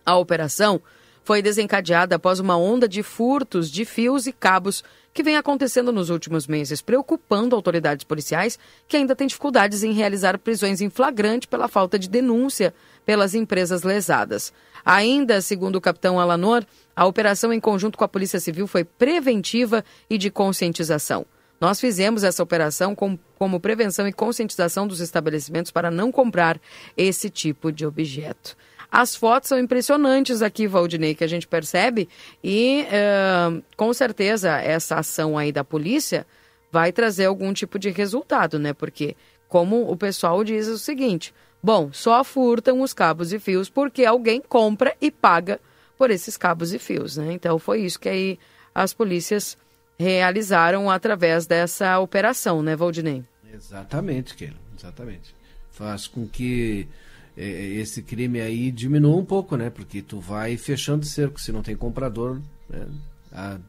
A 0.05 0.15
operação 0.15 0.79
foi 1.23 1.41
desencadeada 1.41 2.15
após 2.15 2.39
uma 2.39 2.55
onda 2.55 2.87
de 2.87 3.03
furtos 3.03 3.69
de 3.69 3.83
fios 3.83 4.27
e 4.27 4.31
cabos 4.31 4.81
que 5.13 5.23
vem 5.23 5.35
acontecendo 5.35 5.91
nos 5.91 6.09
últimos 6.09 6.47
meses, 6.47 6.81
preocupando 6.81 7.55
autoridades 7.55 8.05
policiais 8.05 8.57
que 8.87 8.95
ainda 8.95 9.15
têm 9.15 9.27
dificuldades 9.27 9.83
em 9.83 9.91
realizar 9.91 10.37
prisões 10.37 10.79
em 10.79 10.89
flagrante 10.89 11.47
pela 11.47 11.67
falta 11.67 11.97
de 11.97 12.07
denúncia 12.07 12.73
pelas 13.05 13.33
empresas 13.33 13.83
lesadas. 13.83 14.53
Ainda, 14.89 15.41
segundo 15.41 15.75
o 15.75 15.81
capitão 15.81 16.17
Alanor, 16.17 16.63
a 16.95 17.05
operação 17.05 17.51
em 17.51 17.59
conjunto 17.59 17.97
com 17.97 18.05
a 18.05 18.07
Polícia 18.07 18.39
Civil 18.39 18.65
foi 18.67 18.85
preventiva 18.85 19.83
e 20.09 20.17
de 20.17 20.31
conscientização. 20.31 21.25
Nós 21.59 21.77
fizemos 21.77 22.23
essa 22.23 22.41
operação 22.41 22.95
com, 22.95 23.19
como 23.37 23.59
prevenção 23.59 24.07
e 24.07 24.13
conscientização 24.13 24.87
dos 24.87 25.01
estabelecimentos 25.01 25.71
para 25.73 25.91
não 25.91 26.09
comprar 26.09 26.57
esse 26.95 27.29
tipo 27.29 27.69
de 27.69 27.85
objeto. 27.85 28.55
As 28.89 29.13
fotos 29.13 29.49
são 29.49 29.59
impressionantes 29.59 30.41
aqui, 30.41 30.69
Valdinei, 30.69 31.13
que 31.13 31.23
a 31.25 31.27
gente 31.27 31.49
percebe, 31.49 32.07
e 32.41 32.85
uh, 32.85 33.61
com 33.75 33.91
certeza 33.91 34.57
essa 34.57 34.99
ação 34.99 35.37
aí 35.37 35.51
da 35.51 35.65
polícia 35.65 36.25
vai 36.71 36.93
trazer 36.93 37.25
algum 37.25 37.51
tipo 37.51 37.77
de 37.77 37.89
resultado, 37.89 38.57
né? 38.57 38.71
Porque, 38.71 39.17
como 39.49 39.91
o 39.91 39.97
pessoal 39.97 40.45
diz 40.45 40.67
o 40.67 40.77
seguinte: 40.77 41.33
Bom, 41.67 41.91
só 41.91 42.23
furtam 42.23 42.79
os 42.79 42.93
cabos 42.93 43.33
e 43.33 43.39
fios 43.39 43.69
porque 43.69 44.05
alguém 44.05 44.39
compra 44.39 44.95
e 45.01 45.11
paga 45.11 45.59
por 45.97 46.09
esses 46.09 46.37
cabos 46.37 46.73
e 46.73 46.79
fios, 46.79 47.17
né? 47.17 47.33
Então 47.33 47.59
foi 47.59 47.81
isso 47.81 47.99
que 47.99 48.07
aí 48.07 48.39
as 48.73 48.93
polícias 48.93 49.57
realizaram 49.99 50.89
através 50.89 51.45
dessa 51.45 51.99
operação, 51.99 52.63
né, 52.63 52.73
Valdinei? 52.73 53.21
Exatamente, 53.53 54.33
Keila, 54.33 54.55
exatamente. 54.79 55.35
Faz 55.69 56.07
com 56.07 56.25
que 56.25 56.87
é, 57.35 57.43
esse 57.43 58.01
crime 58.01 58.39
aí 58.39 58.71
diminua 58.71 59.17
um 59.17 59.25
pouco, 59.25 59.57
né? 59.57 59.69
Porque 59.69 60.01
tu 60.01 60.21
vai 60.21 60.55
fechando 60.55 61.03
o 61.03 61.05
cerco, 61.05 61.37
se 61.37 61.51
não 61.51 61.61
tem 61.61 61.75
comprador, 61.75 62.39
né? 62.69 62.87
ah, 63.33 63.59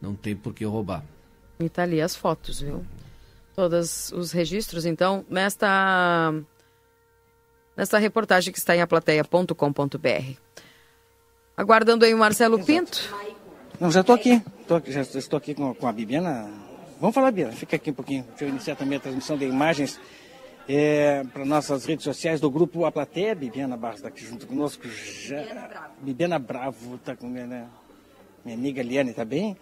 não 0.00 0.14
tem 0.14 0.34
por 0.34 0.54
que 0.54 0.64
roubar. 0.64 1.04
E 1.60 1.68
tá 1.68 1.82
ali 1.82 2.00
as 2.00 2.16
fotos, 2.16 2.62
viu? 2.62 2.82
Todos 3.54 4.10
os 4.12 4.32
registros, 4.32 4.86
então, 4.86 5.26
nesta 5.28 6.32
nessa 7.76 7.98
reportagem 7.98 8.52
que 8.52 8.58
está 8.58 8.76
em 8.76 8.80
aplateia.com.br. 8.80 10.38
Aguardando 11.56 12.04
aí 12.04 12.14
o 12.14 12.18
Marcelo. 12.18 12.62
Pinto. 12.64 13.14
Não, 13.78 13.90
já 13.90 14.00
estou 14.00 14.14
aqui. 14.14 14.42
Tô, 14.66 14.80
já 14.86 15.02
estou 15.02 15.36
aqui 15.36 15.54
com, 15.54 15.74
com 15.74 15.86
a 15.86 15.92
Bibiana. 15.92 16.48
Vamos 17.00 17.14
falar, 17.14 17.30
Bibiana. 17.30 17.52
Fica 17.52 17.76
aqui 17.76 17.90
um 17.90 17.94
pouquinho. 17.94 18.24
Deixa 18.30 18.44
eu 18.44 18.48
iniciar 18.48 18.76
também 18.76 18.98
a 18.98 19.00
transmissão 19.00 19.36
de 19.36 19.44
imagens 19.44 19.98
é, 20.68 21.24
para 21.24 21.44
nossas 21.44 21.84
redes 21.84 22.04
sociais 22.04 22.40
do 22.40 22.50
grupo 22.50 22.84
A 22.84 22.92
Plateia. 22.92 23.34
Bibiana 23.34 23.76
Barros 23.76 23.96
está 23.96 24.08
aqui 24.08 24.24
junto 24.24 24.46
conosco. 24.46 24.88
Já... 24.88 25.36
Bibiana 25.38 25.68
Bravo. 25.68 25.94
Bibiana 26.00 26.38
Bravo 26.38 26.94
está 26.96 27.16
com 27.16 27.28
né? 27.28 27.66
Minha 28.44 28.56
amiga 28.56 28.82
Liane, 28.82 29.10
está 29.10 29.24
bem? 29.24 29.56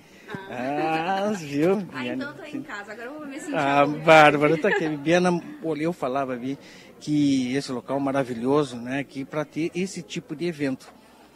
Ah, 0.48 1.28
ah 1.28 1.32
viu? 1.32 1.86
Ah, 1.92 2.06
então 2.06 2.30
estou 2.30 2.46
em 2.46 2.62
casa. 2.62 2.92
Agora 2.92 3.08
eu 3.08 3.18
vou 3.18 3.26
me 3.26 3.38
sentir. 3.38 3.54
Ah, 3.54 3.84
Bárbara, 3.86 4.54
está 4.54 4.68
aqui. 4.68 4.88
Bibiana, 4.88 5.30
olhei, 5.62 5.86
eu 5.86 5.92
falava, 5.92 6.36
vi 6.36 6.58
que 6.98 7.54
esse 7.54 7.72
local 7.72 7.98
maravilhoso, 8.00 8.76
né, 8.76 9.04
que 9.04 9.24
para 9.24 9.44
ter 9.44 9.70
esse 9.74 10.02
tipo 10.02 10.34
de 10.34 10.46
evento. 10.46 10.92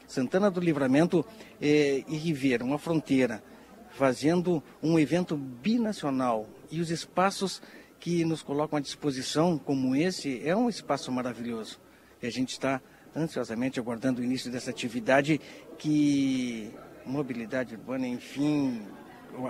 Santana 0.06 0.50
do 0.50 0.60
Livramento 0.60 1.24
eh, 1.60 2.04
e 2.06 2.16
Ribeira, 2.16 2.62
uma 2.62 2.78
fronteira, 2.78 3.42
fazendo 3.90 4.62
um 4.82 4.98
evento 4.98 5.36
binacional 5.36 6.46
e 6.70 6.80
os 6.80 6.90
espaços 6.90 7.62
que 7.98 8.24
nos 8.24 8.42
colocam 8.42 8.76
à 8.76 8.80
disposição, 8.80 9.56
como 9.58 9.96
esse, 9.96 10.46
é 10.46 10.54
um 10.54 10.68
espaço 10.68 11.10
maravilhoso. 11.10 11.80
E 12.22 12.26
a 12.26 12.30
gente 12.30 12.50
está 12.50 12.82
ansiosamente 13.16 13.80
aguardando 13.80 14.20
o 14.20 14.24
início 14.24 14.50
dessa 14.50 14.70
atividade 14.70 15.40
que 15.78 16.70
mobilidade 17.06 17.74
urbana, 17.74 18.06
enfim, 18.06 18.82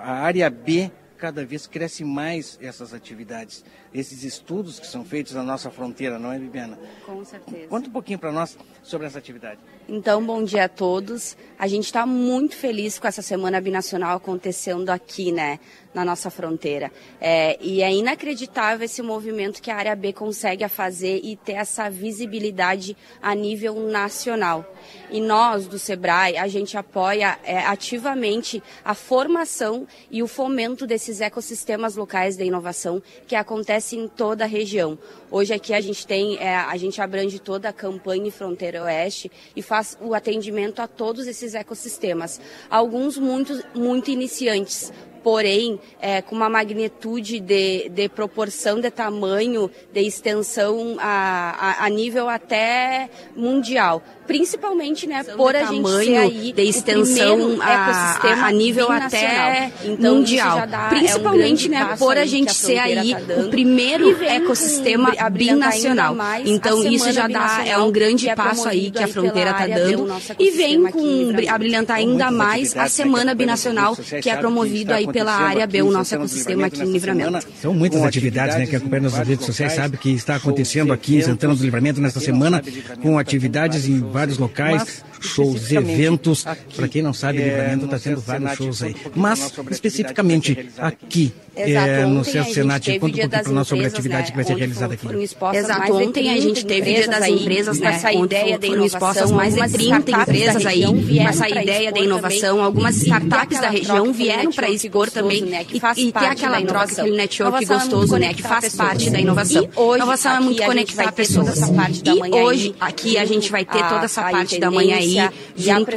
a 0.01 0.13
área 0.13 0.49
B 0.49 0.91
cada 1.17 1.45
vez 1.45 1.65
cresce 1.65 2.03
mais 2.03 2.59
essas 2.61 2.93
atividades, 2.93 3.63
esses 3.93 4.23
estudos 4.23 4.79
que 4.79 4.87
são 4.87 5.05
feitos 5.05 5.33
na 5.33 5.43
nossa 5.43 5.71
fronteira, 5.71 6.19
não 6.19 6.31
é, 6.31 6.37
Bibiana? 6.37 6.77
Com 7.05 7.23
certeza. 7.23 7.67
Conta 7.67 7.89
um 7.89 7.91
pouquinho 7.91 8.19
para 8.19 8.31
nós 8.31 8.57
sobre 8.83 9.07
essa 9.07 9.17
atividade. 9.17 9.59
Então, 9.87 10.25
bom 10.25 10.43
dia 10.43 10.65
a 10.65 10.69
todos. 10.69 11.37
A 11.59 11.67
gente 11.67 11.85
está 11.85 12.07
muito 12.07 12.55
feliz 12.55 12.97
com 12.97 13.07
essa 13.07 13.21
semana 13.21 13.61
binacional 13.61 14.17
acontecendo 14.17 14.89
aqui, 14.89 15.31
né, 15.31 15.59
na 15.93 16.03
nossa 16.03 16.29
fronteira. 16.29 16.91
É, 17.21 17.57
e 17.61 17.81
é 17.81 17.93
inacreditável 17.93 18.83
esse 18.83 19.01
movimento 19.01 19.61
que 19.61 19.71
a 19.71 19.75
área 19.77 19.95
B 19.95 20.11
consegue 20.11 20.67
fazer 20.67 21.21
e 21.23 21.37
ter 21.37 21.53
essa 21.53 21.89
visibilidade 21.89 22.97
a 23.21 23.33
nível 23.35 23.75
nacional. 23.87 24.65
E 25.09 25.21
nós, 25.21 25.67
do 25.67 25.79
SEBRAE, 25.79 26.35
a 26.35 26.47
gente 26.47 26.75
apoia 26.77 27.39
é, 27.43 27.59
ativamente 27.59 28.61
a 28.83 28.93
formação 28.93 29.87
e 30.11 30.21
o 30.21 30.27
fomento 30.27 30.85
desses 30.85 31.21
ecossistemas 31.21 31.95
locais 31.95 32.35
da 32.35 32.43
inovação 32.43 33.01
que 33.25 33.35
acontece 33.35 33.95
em 33.95 34.07
toda 34.07 34.43
a 34.43 34.47
região. 34.47 34.97
Hoje 35.31 35.53
aqui 35.53 35.73
a 35.73 35.79
gente 35.79 36.05
tem, 36.05 36.37
é, 36.37 36.55
a 36.55 36.75
gente 36.75 37.01
abrange 37.01 37.39
toda 37.39 37.69
a 37.69 37.73
campanha 37.73 38.31
Fronteira 38.31 38.83
Oeste 38.83 39.31
e 39.55 39.61
faz 39.61 39.74
o 40.01 40.13
atendimento 40.13 40.79
a 40.81 40.87
todos 40.87 41.27
esses 41.27 41.53
ecossistemas. 41.55 42.39
Alguns 42.69 43.17
muito, 43.17 43.63
muito 43.73 44.11
iniciantes, 44.11 44.91
porém 45.25 45.79
é, 45.99 46.21
com 46.21 46.35
uma 46.35 46.47
magnitude 46.47 47.39
de, 47.39 47.89
de, 47.89 48.07
proporção 48.07 48.79
de 48.79 48.91
tamanho, 48.91 49.71
de 49.91 50.01
extensão 50.01 50.97
a, 50.99 51.79
a, 51.81 51.85
a 51.85 51.89
nível 51.89 52.29
até 52.29 53.09
mundial. 53.35 54.03
Principalmente 54.27 55.07
né 55.07 55.23
por 55.23 55.55
a 55.55 55.65
gente 55.65 55.87
ser 55.87 56.17
aí 56.17 56.53
de 56.53 56.61
extensão 56.63 57.57
a, 57.59 58.47
a, 58.47 58.51
nível 58.51 58.91
até 58.91 59.71
então, 59.83 60.15
mundial. 60.15 60.65
dá, 60.67 60.89
principalmente 60.89 61.65
é 61.65 61.69
um 61.69 61.71
né 61.71 61.95
por 61.97 62.17
a 62.17 62.25
gente 62.25 62.49
a 62.49 62.53
ser 62.53 62.79
aí 62.79 63.13
tá 63.13 63.33
o 63.39 63.49
primeiro 63.49 64.23
ecossistema 64.23 65.11
binacional. 65.31 66.15
então 66.43 66.83
isso 66.83 67.11
já 67.11 67.27
dá 67.27 67.63
é 67.67 67.77
um 67.77 67.91
grande 67.91 68.29
é 68.29 68.35
passo 68.35 68.67
aí 68.67 68.89
que 68.89 69.03
a 69.03 69.07
fronteira 69.07 69.51
está 69.51 69.67
dando. 69.67 70.07
e 70.39 70.51
vem 70.51 70.83
com 70.83 71.31
abrilhantar 71.49 71.97
ainda 71.97 72.31
mais 72.31 72.75
a 72.75 72.87
semana 72.87 73.35
binacional 73.35 73.95
que 73.95 74.29
é 74.29 74.35
promovido 74.35 74.93
aí 74.93 75.05
pela 75.15 75.33
área 75.33 75.65
B 75.65 75.81
o 75.81 75.91
nosso 75.91 76.13
ecossistema 76.13 76.67
aqui 76.67 76.81
em 76.81 76.91
Livramento 76.91 77.47
são 77.61 77.73
muitas 77.73 78.03
atividades 78.03 78.57
né 78.57 78.65
que 78.65 78.75
acompanham 78.75 79.03
nas 79.03 79.17
redes 79.25 79.45
sociais 79.45 79.71
sabe 79.71 79.97
que 79.97 80.11
está 80.11 80.35
acontecendo 80.35 80.91
aqui 80.91 81.15
em 81.15 81.21
Santana 81.21 81.55
do 81.55 81.63
Livramento 81.63 82.01
nesta 82.01 82.19
semana 82.19 82.61
com 83.01 83.17
atividades 83.17 83.87
em 83.87 84.01
vários 84.01 84.37
locais, 84.37 85.05
shows, 85.25 85.71
eventos. 85.71 86.45
Para 86.75 86.87
quem 86.87 87.01
não 87.01 87.13
sabe, 87.13 87.41
é, 87.41 87.45
Livramento 87.45 87.85
está 87.85 87.99
tendo 87.99 88.21
vários 88.21 88.51
shows 88.53 88.83
aí. 88.83 88.95
Mas, 89.15 89.51
especificamente 89.71 90.69
aqui, 90.77 91.33
é, 91.55 92.05
no 92.05 92.23
Centro 92.23 92.53
Senat, 92.53 92.85
conta 92.85 92.97
um 92.97 92.99
pouquinho 92.99 93.29
para 93.29 93.51
nós 93.51 93.67
sobre 93.67 93.85
a 93.85 93.87
atividade 93.87 94.31
que 94.31 94.35
vai 94.35 94.45
ser 94.45 94.55
realizada 94.55 94.93
aqui. 94.93 95.07
Exato, 95.53 95.93
ontem 95.93 96.29
a 96.29 96.39
gente 96.39 96.65
teve 96.65 96.93
Dia 96.95 97.07
das 97.07 97.27
Empresas, 97.27 97.79
né, 97.79 98.01
onde 98.15 98.35
foram 98.67 98.85
expostas 98.85 99.31
mais 99.31 99.55
de 99.55 99.69
30 99.69 100.11
empresas 100.11 100.65
aí 100.65 100.83
com 100.83 101.27
essa 101.27 101.49
ideia 101.49 101.91
da 101.91 101.99
inovação. 101.99 102.61
Algumas 102.61 102.97
startups 102.97 103.59
da 103.59 103.69
região 103.69 104.11
vieram 104.11 104.51
para 104.51 104.69
expor 104.69 105.09
também 105.09 105.43
e, 105.71 106.11
ter 106.11 106.25
aquela 106.25 106.61
troca, 106.61 106.91
aquele 107.01 107.15
network 107.15 107.65
gostoso, 107.65 108.17
né, 108.17 108.33
que 108.33 108.41
faz 108.41 108.75
parte 108.75 109.09
da 109.09 109.19
inovação. 109.19 109.67
Inovação 109.95 110.35
é 110.35 110.39
muito 110.39 110.63
conectar 110.63 111.11
pessoas. 111.11 111.59
E 111.59 112.35
hoje, 112.35 112.75
aqui, 112.79 113.17
a 113.17 113.25
gente 113.25 113.51
vai 113.51 113.63
ter 113.63 113.87
toda 113.87 114.05
essa 114.05 114.21
parte 114.23 114.59
da 114.59 114.69
manhã 114.69 114.97
aí, 114.97 115.14
junto 115.55 115.91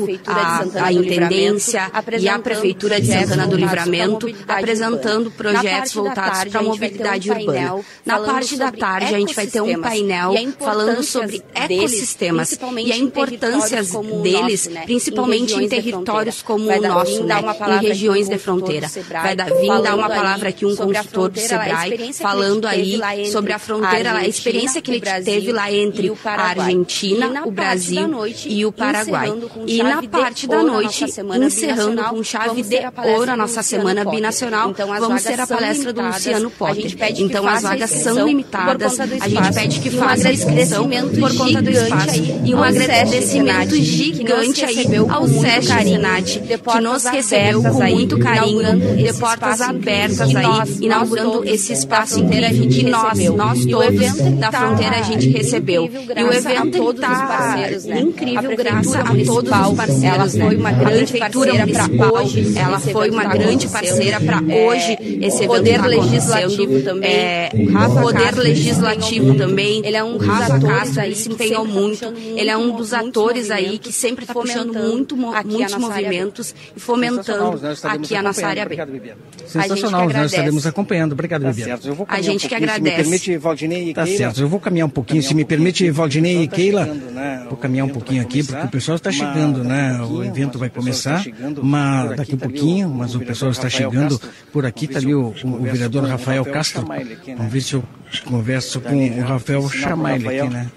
à 0.77 0.93
Intendência 0.93 1.91
e 2.19 2.29
a 2.29 2.39
Prefeitura 2.39 3.01
de 3.01 3.07
Santana 3.07 3.47
do 3.47 3.57
Livramento, 3.57 4.29
apresentando 4.47 5.31
projetos 5.31 5.93
voltados 5.95 6.51
para 6.51 6.61
a 6.61 6.63
mobilidade 6.63 7.31
urbana. 7.31 7.81
Na 8.05 8.21
parte 8.21 8.57
da 8.57 8.71
tarde, 8.71 9.15
a 9.15 9.19
gente 9.19 9.35
vai 9.35 9.47
ter 9.47 9.61
um 9.61 9.81
painel 9.81 10.33
falando 10.59 11.03
sobre 11.03 11.43
ecossistemas 11.55 12.59
e 12.85 12.93
a 12.93 12.97
importância 12.97 13.83
deles, 14.23 14.69
principalmente 14.85 15.55
em 15.55 15.69
territórios 15.69 16.43
como 16.43 16.71
o 16.71 16.81
nosso, 16.81 17.25
né, 17.25 17.37
em 17.77 17.87
regiões 17.87 18.29
de 18.29 18.39
fronteira. 18.39 18.89
Vai 19.11 19.37
vir 19.37 19.83
dar 19.83 19.95
uma 19.95 20.09
palavra 20.09 20.49
aqui 20.49 20.65
um 20.65 20.75
consultor 20.75 21.31
do 21.31 21.41
SEBRAE 21.41 22.13
falando 22.15 22.67
aí 22.67 23.01
sobre 23.31 23.53
a 23.53 23.59
fronteira, 23.59 24.13
a 24.13 24.27
experiência 24.27 24.81
que 24.81 24.91
ele 24.91 25.01
teve 25.01 25.53
lá 25.53 25.73
entre 25.73 26.13
a 26.25 26.31
Argentina, 26.31 27.43
o 27.45 27.51
Brasil 27.51 28.09
e 28.47 28.65
o 28.65 28.73
Paraguai. 28.73 29.08
E 29.67 29.83
na 29.83 30.03
parte 30.03 30.47
da 30.47 30.63
noite, 30.63 31.05
encerrando 31.05 32.03
com 32.05 32.23
chave 32.23 32.63
de 32.63 32.77
ouro 33.17 33.31
a 33.31 33.37
nossa 33.37 33.63
semana 33.63 34.05
binacional, 34.05 34.73
vamos 35.01 35.23
ter 35.23 35.41
a 35.41 35.47
palestra 35.47 35.93
do 35.93 36.01
Luciano 36.03 36.51
Potter. 36.51 36.97
Então 37.19 37.47
as 37.49 37.63
vagas 37.63 37.91
são 37.91 38.27
limitadas, 38.27 39.01
a 39.01 39.29
gente 39.29 39.55
pede 39.55 39.81
que 39.81 39.91
faça 39.91 40.29
a 40.29 40.33
inscrição 40.33 40.89
por 41.19 41.37
conta 41.37 41.63
do 41.63 41.71
espaço. 41.71 42.23
E 42.45 42.55
um 42.55 42.63
agradecimento 42.63 43.75
gigante 43.77 44.65
aí 44.65 44.87
ao 45.09 45.29
SESC 45.29 45.79
Senat, 45.85 46.41
que 46.41 46.81
nos 46.81 47.05
recebeu 47.05 47.63
com 47.63 47.85
muito 47.85 48.19
carinho, 48.19 48.97
de 48.97 49.13
portas 49.15 49.61
abertas 49.61 50.35
aí, 50.35 50.79
inaugurando 50.81 51.45
esse 51.45 51.73
espaço 51.73 52.19
incrível 52.21 52.69
que 52.69 52.85
nós, 52.85 53.19
nós 53.31 53.67
todos 53.67 54.39
da 54.39 54.53
fronteira 54.53 54.97
a 54.99 55.03
gente 55.03 55.29
recebeu. 55.29 55.85
E 55.87 56.23
o 56.23 56.33
evento 56.33 56.91
está 56.93 57.57
incrível 58.01 58.57
graças 58.57 58.88
a 58.95 59.25
todos 59.25 59.53
os 59.53 59.77
parceiros. 59.77 60.35
Ela 60.35 60.49
foi 60.49 60.57
uma 60.57 60.73
grande 60.73 61.19
parceira 61.19 61.67
para 61.67 62.13
hoje. 62.13 62.59
Ela 62.59 62.81
foi 62.81 63.11
uma 63.11 63.25
grande 63.25 63.69
parceira 63.69 64.21
para 64.21 64.41
hoje 64.41 64.99
esse 65.21 65.47
poder 65.47 65.83
legislativo 65.83 66.83
também. 66.83 67.11
É, 67.11 67.51
o 67.55 68.01
poder 68.01 68.35
legislativo 68.37 69.35
também. 69.35 69.85
Ele 69.85 69.97
é 69.97 70.05
um 70.05 70.17
Rafa 70.17 70.59
Castro 70.61 71.01
aí 71.03 71.15
se 71.15 71.31
empenhou 71.31 71.67
muito. 71.67 72.05
Ele 72.17 72.51
é 72.51 72.57
um 72.57 72.75
dos 72.75 72.93
atores 72.93 73.51
aí 73.51 73.79
que 73.79 73.93
sempre 73.93 74.25
está 74.25 74.35
puxando 74.35 74.73
muito, 74.73 75.17
muitos 75.17 75.75
movimentos 75.77 76.55
e 76.77 76.81
fomentando 76.81 77.61
aqui 77.85 78.15
a 78.15 78.23
nossa 78.23 78.47
área 78.47 78.67
B. 78.67 78.77
Sensacional, 79.47 80.09
nós 80.09 80.33
estaremos 80.33 80.67
acompanhando. 80.67 81.13
Obrigado, 81.13 81.43
tá 81.43 81.51
Viviane. 81.51 81.81
A 82.09 82.21
gente 82.21 82.49
que 82.49 82.55
agradece. 82.55 82.79
Se 82.79 82.91
me 82.91 83.03
permite, 83.03 83.37
Valdinei 83.39 83.91
e 83.91 83.95
Tá 83.99 84.07
certo, 84.07 84.41
eu 84.41 84.49
vou 84.49 84.61
caminhar 84.61 84.87
um 84.87 84.91
pouquinho. 84.91 85.23
Se 85.23 85.35
me 85.35 85.45
permite, 85.45 85.91
Valdinei 85.91 86.43
e 86.43 86.49
Keila, 86.49 86.85
né? 86.85 87.47
vou 87.49 87.59
caminhar 87.59 87.87
um 87.87 87.91
pouquinho 87.91 88.23
aqui, 88.23 88.45
porque 88.45 88.67
o 88.67 88.71
pessoal 88.79 88.97
está 88.97 89.11
chegando, 89.11 89.65
né? 89.65 90.01
O 90.03 90.23
evento 90.23 90.59
vai 90.59 90.71
começar, 90.71 91.25
mas 91.61 92.17
daqui 92.17 92.35
um 92.37 92.39
pouquinho, 92.39 92.89
mas 92.89 93.15
o 93.15 93.21
pessoal 93.21 93.51
está 93.51 93.69
chegando. 93.69 94.21
Por 94.53 94.65
aqui 94.65 94.85
está 94.85 94.99
ali 94.99 95.15
o, 95.15 95.35
o, 95.45 95.63
vereador 95.63 96.05
Rafael 96.05 96.45
Castro. 96.45 96.87
Vamos 97.37 97.53
ver 97.53 97.61
se 97.61 97.75
eu 97.75 97.83
converso 98.25 98.81
com 98.81 98.95
o 98.95 99.21
Rafael 99.21 99.69
Chamaile 99.69 100.29
aqui, 100.29 100.49
né? 100.49 100.71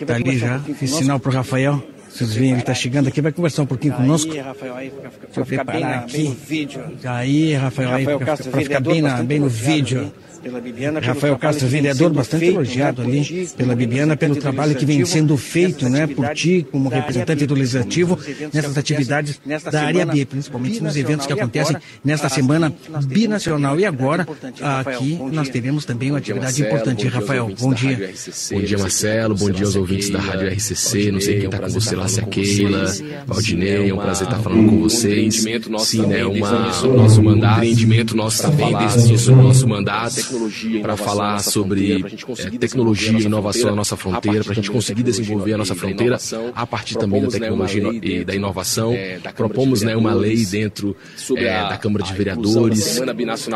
Está 0.00 0.14
ali 0.14 0.38
já, 0.38 0.58
fiz 0.60 0.90
sinal 0.90 1.20
para 1.20 1.30
o 1.30 1.34
Rafael. 1.34 1.82
Vocês 2.08 2.34
veem, 2.34 2.52
ele 2.52 2.60
está 2.60 2.72
chegando 2.72 3.08
aqui, 3.08 3.20
vai 3.20 3.30
conversar 3.30 3.62
um 3.62 3.66
pouquinho 3.66 3.92
conosco. 3.94 4.32
Aí, 4.32 4.38
Rafael, 4.40 4.74
aí 4.74 4.90
fica, 4.90 5.10
fica, 5.10 5.26
Deixa 5.26 5.40
eu 5.40 5.46
preparar 5.46 5.98
aqui. 5.98 6.36
Aí, 7.04 7.54
Rafael, 7.54 7.94
aí, 7.94 8.06
para 8.06 8.36
ficar 8.36 8.80
bem, 8.80 9.02
na, 9.02 9.22
bem 9.22 9.38
no 9.38 9.48
vídeo 9.48 10.00
pela 10.00 10.12
Bibiana. 10.60 11.00
Rafael 11.00 11.36
Castro, 11.38 11.66
vereador, 11.66 12.10
bastante 12.10 12.40
feito, 12.40 12.54
elogiado 12.54 13.02
né, 13.02 13.08
ali 13.08 13.24
ti, 13.24 13.48
pela 13.56 13.74
Bibiana, 13.74 14.16
pelo 14.16 14.36
trabalho 14.36 14.74
que 14.74 14.84
vem 14.84 15.04
sendo 15.04 15.36
feito 15.36 15.88
né, 15.88 16.06
por 16.06 16.28
ti, 16.30 16.66
como 16.70 16.88
representante 16.88 17.46
do 17.46 17.54
Legislativo, 17.54 18.18
nessas 18.52 18.76
atividades 18.76 19.40
da 19.70 19.82
área 19.82 20.06
B, 20.06 20.24
principalmente 20.24 20.82
nos 20.82 20.96
eventos 20.96 21.26
que 21.26 21.32
acontecem 21.32 21.76
nesta 22.04 22.28
semana 22.28 22.72
binacional. 23.06 23.78
E 23.78 23.84
agora, 23.84 24.26
aqui, 24.60 25.18
nós 25.32 25.48
teremos 25.48 25.84
também 25.84 26.10
uma 26.10 26.18
atividade 26.18 26.62
importante. 26.62 27.06
Rafael, 27.08 27.50
bom 27.58 27.72
dia. 27.72 28.12
Bom 28.50 28.60
dia, 28.60 28.78
Marcelo. 28.78 29.34
Bom 29.34 29.50
dia 29.50 29.66
aos 29.66 29.76
ouvintes 29.76 30.10
da 30.10 30.20
Rádio 30.20 30.48
RCC. 30.48 31.12
Não 31.12 31.20
sei 31.20 31.36
quem 31.36 31.46
está 31.46 31.58
com 31.58 31.68
você 31.68 31.96
lá, 31.96 32.08
se 32.08 32.20
é 32.20 32.24
Keila, 32.24 32.92
Valdinei. 33.26 33.90
É 33.90 33.94
um 33.94 33.98
prazer 33.98 34.26
estar 34.26 34.40
falando 34.40 34.68
com 34.68 34.80
vocês. 34.80 35.42
Sim, 35.80 36.06
né? 36.06 36.24
Uma, 36.24 36.68
nosso 36.96 37.22
mandato, 37.22 37.56
empreendimento 37.58 38.16
nosso 38.16 38.42
também, 38.42 38.76
desde 38.76 39.30
o 39.30 39.36
nosso 39.36 39.66
mandato 39.66 40.27
para 40.82 40.96
falar 40.96 41.38
sobre 41.40 42.04
é, 42.38 42.50
tecnologia 42.58 43.18
e 43.18 43.24
inovação 43.24 43.70
na 43.70 43.76
nossa 43.76 43.96
fronteira, 43.96 44.42
para 44.42 44.52
a 44.52 44.54
gente 44.54 44.70
conseguir 44.70 45.02
desenvolver 45.02 45.54
a 45.54 45.58
nossa 45.58 45.74
fronteira 45.74 46.18
a 46.54 46.66
partir 46.66 46.96
também 46.96 47.22
da 47.22 47.28
tecnologia 47.28 47.90
e 48.02 48.24
da 48.24 48.34
inovação. 48.34 48.94
Propomos 49.36 49.82
né, 49.82 49.96
uma 49.96 50.14
lei 50.14 50.44
dentro 50.44 50.96
é, 51.36 51.68
da 51.68 51.76
Câmara 51.76 52.04
de 52.04 52.12
Vereadores 52.14 53.00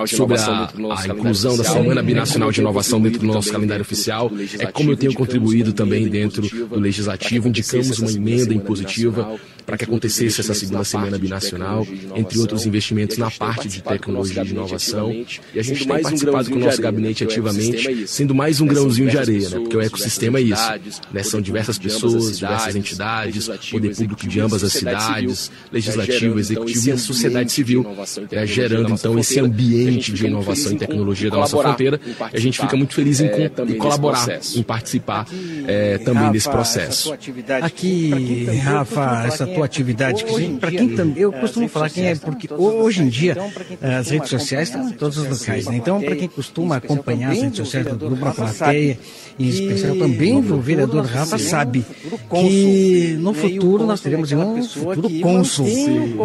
sobre 0.09 0.36
a, 0.39 1.07
inclusão 1.09 1.57
da 1.57 1.65
Semana 1.65 2.03
Binacional 2.03 2.51
de 2.51 2.61
Inovação 2.61 3.01
dentro 3.01 3.20
do 3.20 3.27
nosso 3.27 3.51
calendário 3.51 3.82
oficial. 3.82 4.31
É 4.59 4.66
como 4.66 4.93
eu 4.93 4.97
tenho 4.97 5.15
contribuído 5.15 5.73
também 5.73 6.09
dentro 6.09 6.43
do 6.43 6.78
Legislativo, 6.78 7.49
indicamos 7.49 7.99
uma 7.99 8.11
emenda 8.11 8.55
impositiva 8.55 9.39
para 9.65 9.77
que 9.77 9.85
acontecesse 9.85 10.40
essa 10.40 10.55
segunda 10.55 10.85
semana 10.85 11.19
binacional, 11.19 11.86
entre 12.15 12.39
outros 12.39 12.66
investimentos 12.66 13.16
na 13.16 13.31
parte 13.31 13.69
de 13.69 13.82
tecnologia 13.82 14.43
e 14.43 14.49
inovação. 14.49 15.12
E 15.55 15.59
a 15.59 15.62
gente 15.62 15.86
tem 15.86 16.03
participado 16.03 16.51
com 16.51 16.59
no 16.62 16.68
nosso 16.70 16.82
gabinete 16.82 17.24
ativamente, 17.24 18.06
sendo 18.06 18.34
mais 18.34 18.60
um 18.60 18.66
grãozinho 18.66 19.10
de 19.10 19.18
areia, 19.18 19.48
né? 19.51 19.59
Porque 19.60 19.76
o 19.76 19.80
ecossistema 19.80 20.39
é 20.39 20.43
isso. 20.43 20.72
Né? 21.12 21.22
São 21.22 21.40
diversas 21.40 21.78
pessoas, 21.78 22.39
diversas 22.39 22.76
entidades, 22.76 23.48
poder 23.70 23.94
público 23.94 24.26
de 24.26 24.40
ambas 24.40 24.64
as 24.64 24.72
cidades, 24.72 25.51
legislativo, 25.72 26.39
executivo 26.39 26.89
e 26.89 26.93
a 26.93 26.98
sociedade 26.98 27.52
civil, 27.52 27.86
é, 28.30 28.47
gerando 28.47 28.93
então 28.93 29.18
esse 29.18 29.39
ambiente 29.39 30.12
de 30.12 30.26
inovação 30.26 30.72
e 30.72 30.76
tecnologia 30.76 31.30
da 31.30 31.39
nossa 31.39 31.56
fronteira. 31.56 32.01
E 32.32 32.36
a 32.36 32.40
gente 32.40 32.60
fica 32.60 32.76
muito 32.76 32.94
feliz 32.94 33.20
em, 33.20 33.26
em 33.26 33.74
colaborar, 33.76 34.40
em 34.55 34.62
participar 34.62 35.26
é, 35.66 35.98
também 35.98 36.30
desse 36.32 36.48
processo. 36.48 37.12
Aqui, 37.62 38.44
Rafa, 38.62 39.24
essa 39.26 39.47
tua 39.47 39.64
atividade, 39.64 40.24
para 40.60 40.70
quem 40.70 40.94
também, 40.94 41.22
eu 41.22 41.32
costumo 41.32 41.68
falar 41.68 41.90
quem 41.90 42.06
é, 42.06 42.14
porque 42.16 42.48
hoje 42.52 43.02
em 43.02 43.09
dia 43.09 43.36
as 43.80 44.10
redes 44.10 44.28
sociais 44.30 44.68
estão 44.68 44.89
em 44.89 44.93
todos 44.93 45.18
os 45.18 45.28
locais, 45.28 45.66
né? 45.66 45.76
Então, 45.76 46.01
para 46.01 46.16
quem 46.16 46.28
costuma 46.53 46.77
acompanhar 46.77 47.33
as 47.33 47.41
redes 47.41 47.57
sociais 47.57 47.87
do 47.87 47.97
Grupo 47.97 48.27
A 48.27 48.31
Plateia, 48.33 48.99
em 49.39 49.49
especial 49.49 49.97
também 49.97 50.37
o 50.37 50.61
vereador 50.61 51.07
Rafa 51.07 51.39
sabe 51.39 51.85
que 52.31 53.16
no 53.19 53.33
futuro 53.33 53.87
nós 53.87 54.01
teremos 54.01 54.31
um 54.33 54.62
futuro 54.62 55.09
cônsul, 55.20 55.66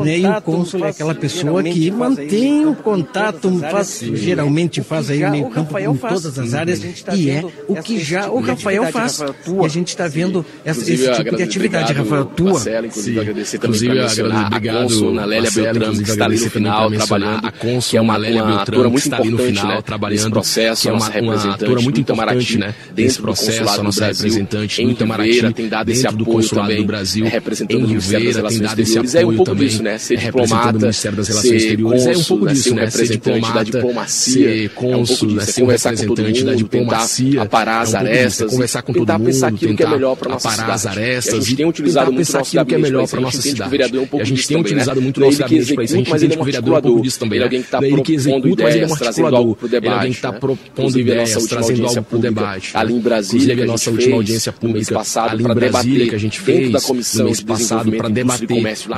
né? 0.04 0.20
E 0.20 0.26
o 0.26 0.42
cônsul 0.42 0.86
é 0.86 0.90
aquela 0.90 1.16
pessoa 1.16 1.64
que 1.64 1.90
mantém 1.90 2.66
o 2.66 2.76
contato, 2.76 3.50
faz, 3.60 4.00
geralmente 4.00 4.82
faz 4.82 5.10
aí 5.10 5.24
o 5.24 5.32
meio 5.32 5.50
campo 5.50 5.74
com 5.74 5.96
todas 5.96 6.38
as 6.38 6.54
áreas 6.54 6.82
e 7.16 7.30
é 7.30 7.44
o 7.68 7.76
que 7.82 8.00
já 8.00 8.30
o 8.30 8.42
Rafael 8.42 8.86
faz. 8.92 9.20
E 9.22 9.66
a 9.66 9.70
gente 9.70 9.90
está 9.90 10.08
vendo 10.08 10.46
esse, 10.66 10.94
esse 10.94 11.12
tipo 11.14 11.36
de 11.36 11.44
atividade, 11.44 11.94
Rafael, 11.94 12.26
tua. 12.26 12.62
Inclusive, 12.86 13.20
agradecer 13.20 13.58
também 13.60 13.78
inclusive, 13.78 14.02
mencionar 14.02 14.48
obrigado, 14.48 14.78
a 14.78 14.84
Consul, 14.84 15.14
na 15.14 15.26
Lélia 15.26 15.52
Beltrame, 15.52 16.04
que 16.04 16.10
está 16.10 16.26
ali 16.26 16.40
no 16.40 16.50
final, 16.50 16.92
trabalhando, 16.92 17.46
a 17.46 17.52
Consul, 17.52 17.90
que 17.90 17.98
é 17.98 18.02
uma, 18.02 18.18
Lélia 18.18 18.44
uma 18.44 18.62
atora 18.62 18.90
muito 18.90 19.08
importante 19.08 19.30
no 19.30 19.38
final, 19.38 19.68
né, 19.68 19.82
trabalhando, 20.18 20.34
processo, 20.34 20.82
que 20.82 20.90
é 20.90 20.92
uma, 20.92 21.10
uma 21.20 21.54
atora 21.54 21.82
muito 21.82 22.02
importante, 22.02 22.58
né, 22.58 22.76
desse 22.94 23.22
processo, 23.22 23.80
a 23.80 23.84
nossa 23.84 24.08
representante 24.08 24.82
em 24.82 24.92
Itamaraty, 24.92 25.54
tem 25.54 25.68
dado 25.68 25.90
esse 25.90 26.06
apoio 26.06 26.18
do 26.18 26.26
consulado 26.26 26.68
também, 26.70 26.82
do 26.84 26.88
Brasil, 26.88 27.26
é 27.26 27.30
representando 27.30 27.86
o 27.86 27.88
Ministério 27.88 28.26
das 28.26 28.36
Relações 28.36 28.62
Exteriores, 28.62 29.16
é 29.16 29.26
um 29.26 29.36
pouco 29.36 29.56
disso, 29.56 29.84
né, 29.84 29.98
ser 29.98 30.18
diplomata, 30.18 30.80
Ministério 30.80 31.18
das 31.18 31.28
Relações 31.28 31.54
Exteriores, 31.54 32.06
é 32.06 32.18
um 32.18 32.24
pouco 32.24 32.48
disso, 32.48 32.76
né, 32.76 32.90
ser 32.90 33.08
diplomata, 33.08 33.66
diplomacia, 33.66 34.48
ser 34.48 34.70
cônsul, 34.70 35.32
né, 35.32 35.46
ser 35.46 35.64
um 35.64 35.68
representante 35.68 36.44
da 36.44 36.54
diplomacia, 36.54 37.42
aparar 37.42 37.82
as 37.82 37.96
arestas, 37.96 38.52
conversar 38.52 38.82
com 38.82 38.94
todo 38.94 39.12
mundo, 39.14 39.26
pensar 39.26 39.48
aquilo 39.48 39.76
que 39.76 39.84
é 39.84 39.88
melhor 39.88 40.16
para 40.16 40.30
nossa 40.30 40.50
cidade. 40.50 40.72
as 40.72 40.86
arestas, 40.86 41.34
a 41.34 41.40
gente 41.42 41.56
tem 41.56 41.66
utilizado 41.66 42.12
muito 42.12 42.32
nosso 42.32 42.38
aquilo 42.38 42.66
que 42.66 42.76
é 42.76 42.78
melhor 42.78 43.08
para 43.08 43.22
nossa 43.22 43.42
cidade. 43.42 43.76
A 44.20 44.24
gente 44.24 44.48
tem 44.48 44.58
utilizado 44.60 45.02
muito 45.02 45.20
nosso 45.20 45.38
gabinete 45.38 45.74
para 45.74 45.84
isso. 45.84 45.94
A 45.94 45.98
gente 45.98 46.12
entende 46.12 46.36
que 46.36 46.42
o 46.42 46.46
vereador 46.46 46.76
é 46.76 46.78
um 46.78 46.82
pouco 46.82 47.02
disso 47.02 47.20
também, 47.20 47.40
né? 47.40 47.50
Ele 47.82 48.02
que 48.02 48.14
executa, 48.14 48.64
mas 48.64 48.76
ele 48.76 48.86
é 48.86 48.88
um 48.88 48.94
articulador. 48.94 49.58
Ele 49.64 49.76
é 49.86 50.07
alguém 50.08 50.12
que 50.12 50.18
está 50.18 50.34
propondo 50.34 51.00
ideias, 51.00 51.46
trazendo 51.46 51.86
algo 51.86 52.04
para 52.04 52.18
o 52.18 52.22
debate. 52.22 52.72
Ali 52.76 52.94
em 52.94 53.00
Brasília, 53.00 53.64
a 53.64 53.68
nossa 53.68 53.92
última 53.92 54.16
audiência 54.16 54.52
pública, 54.52 55.02
ali 55.16 55.44
em 55.44 55.54
Brasília, 55.54 56.10
que 56.10 56.16
a 56.16 56.20
gente 56.20 56.40
fez 56.40 56.72
no 57.16 57.26
mês 57.26 57.42
passado 57.42 57.92
para 57.92 58.10
debater 58.10 58.48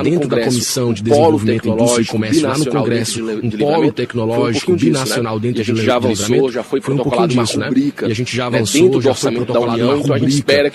dentro 0.02 0.28
da 0.28 0.44
Comissão 0.44 0.92
de 0.92 1.02
Desenvolvimento, 1.02 1.68
Indústria 1.68 2.02
e 2.02 2.06
Comércio, 2.06 2.46
lá 2.46 2.58
no 2.58 2.66
Congresso, 2.66 3.30
um 3.42 3.50
polo 3.50 3.92
tecnológico 3.92 4.76
binacional 4.76 5.38
dentro 5.38 5.62
de 5.62 5.82
já 5.82 5.96
avançou, 5.96 6.50
já 6.50 6.62
foi 6.62 6.80
protocolado 6.80 7.32
uma 7.32 7.44
rubrica. 7.44 8.06
E 8.06 8.12
a 8.12 8.14
gente 8.14 8.36
já 8.36 8.46
avançou, 8.46 9.00
já 9.00 9.14
foi 9.14 9.32
protocolado 9.32 9.84
uma 9.84 9.94
rubrica. 9.94 10.70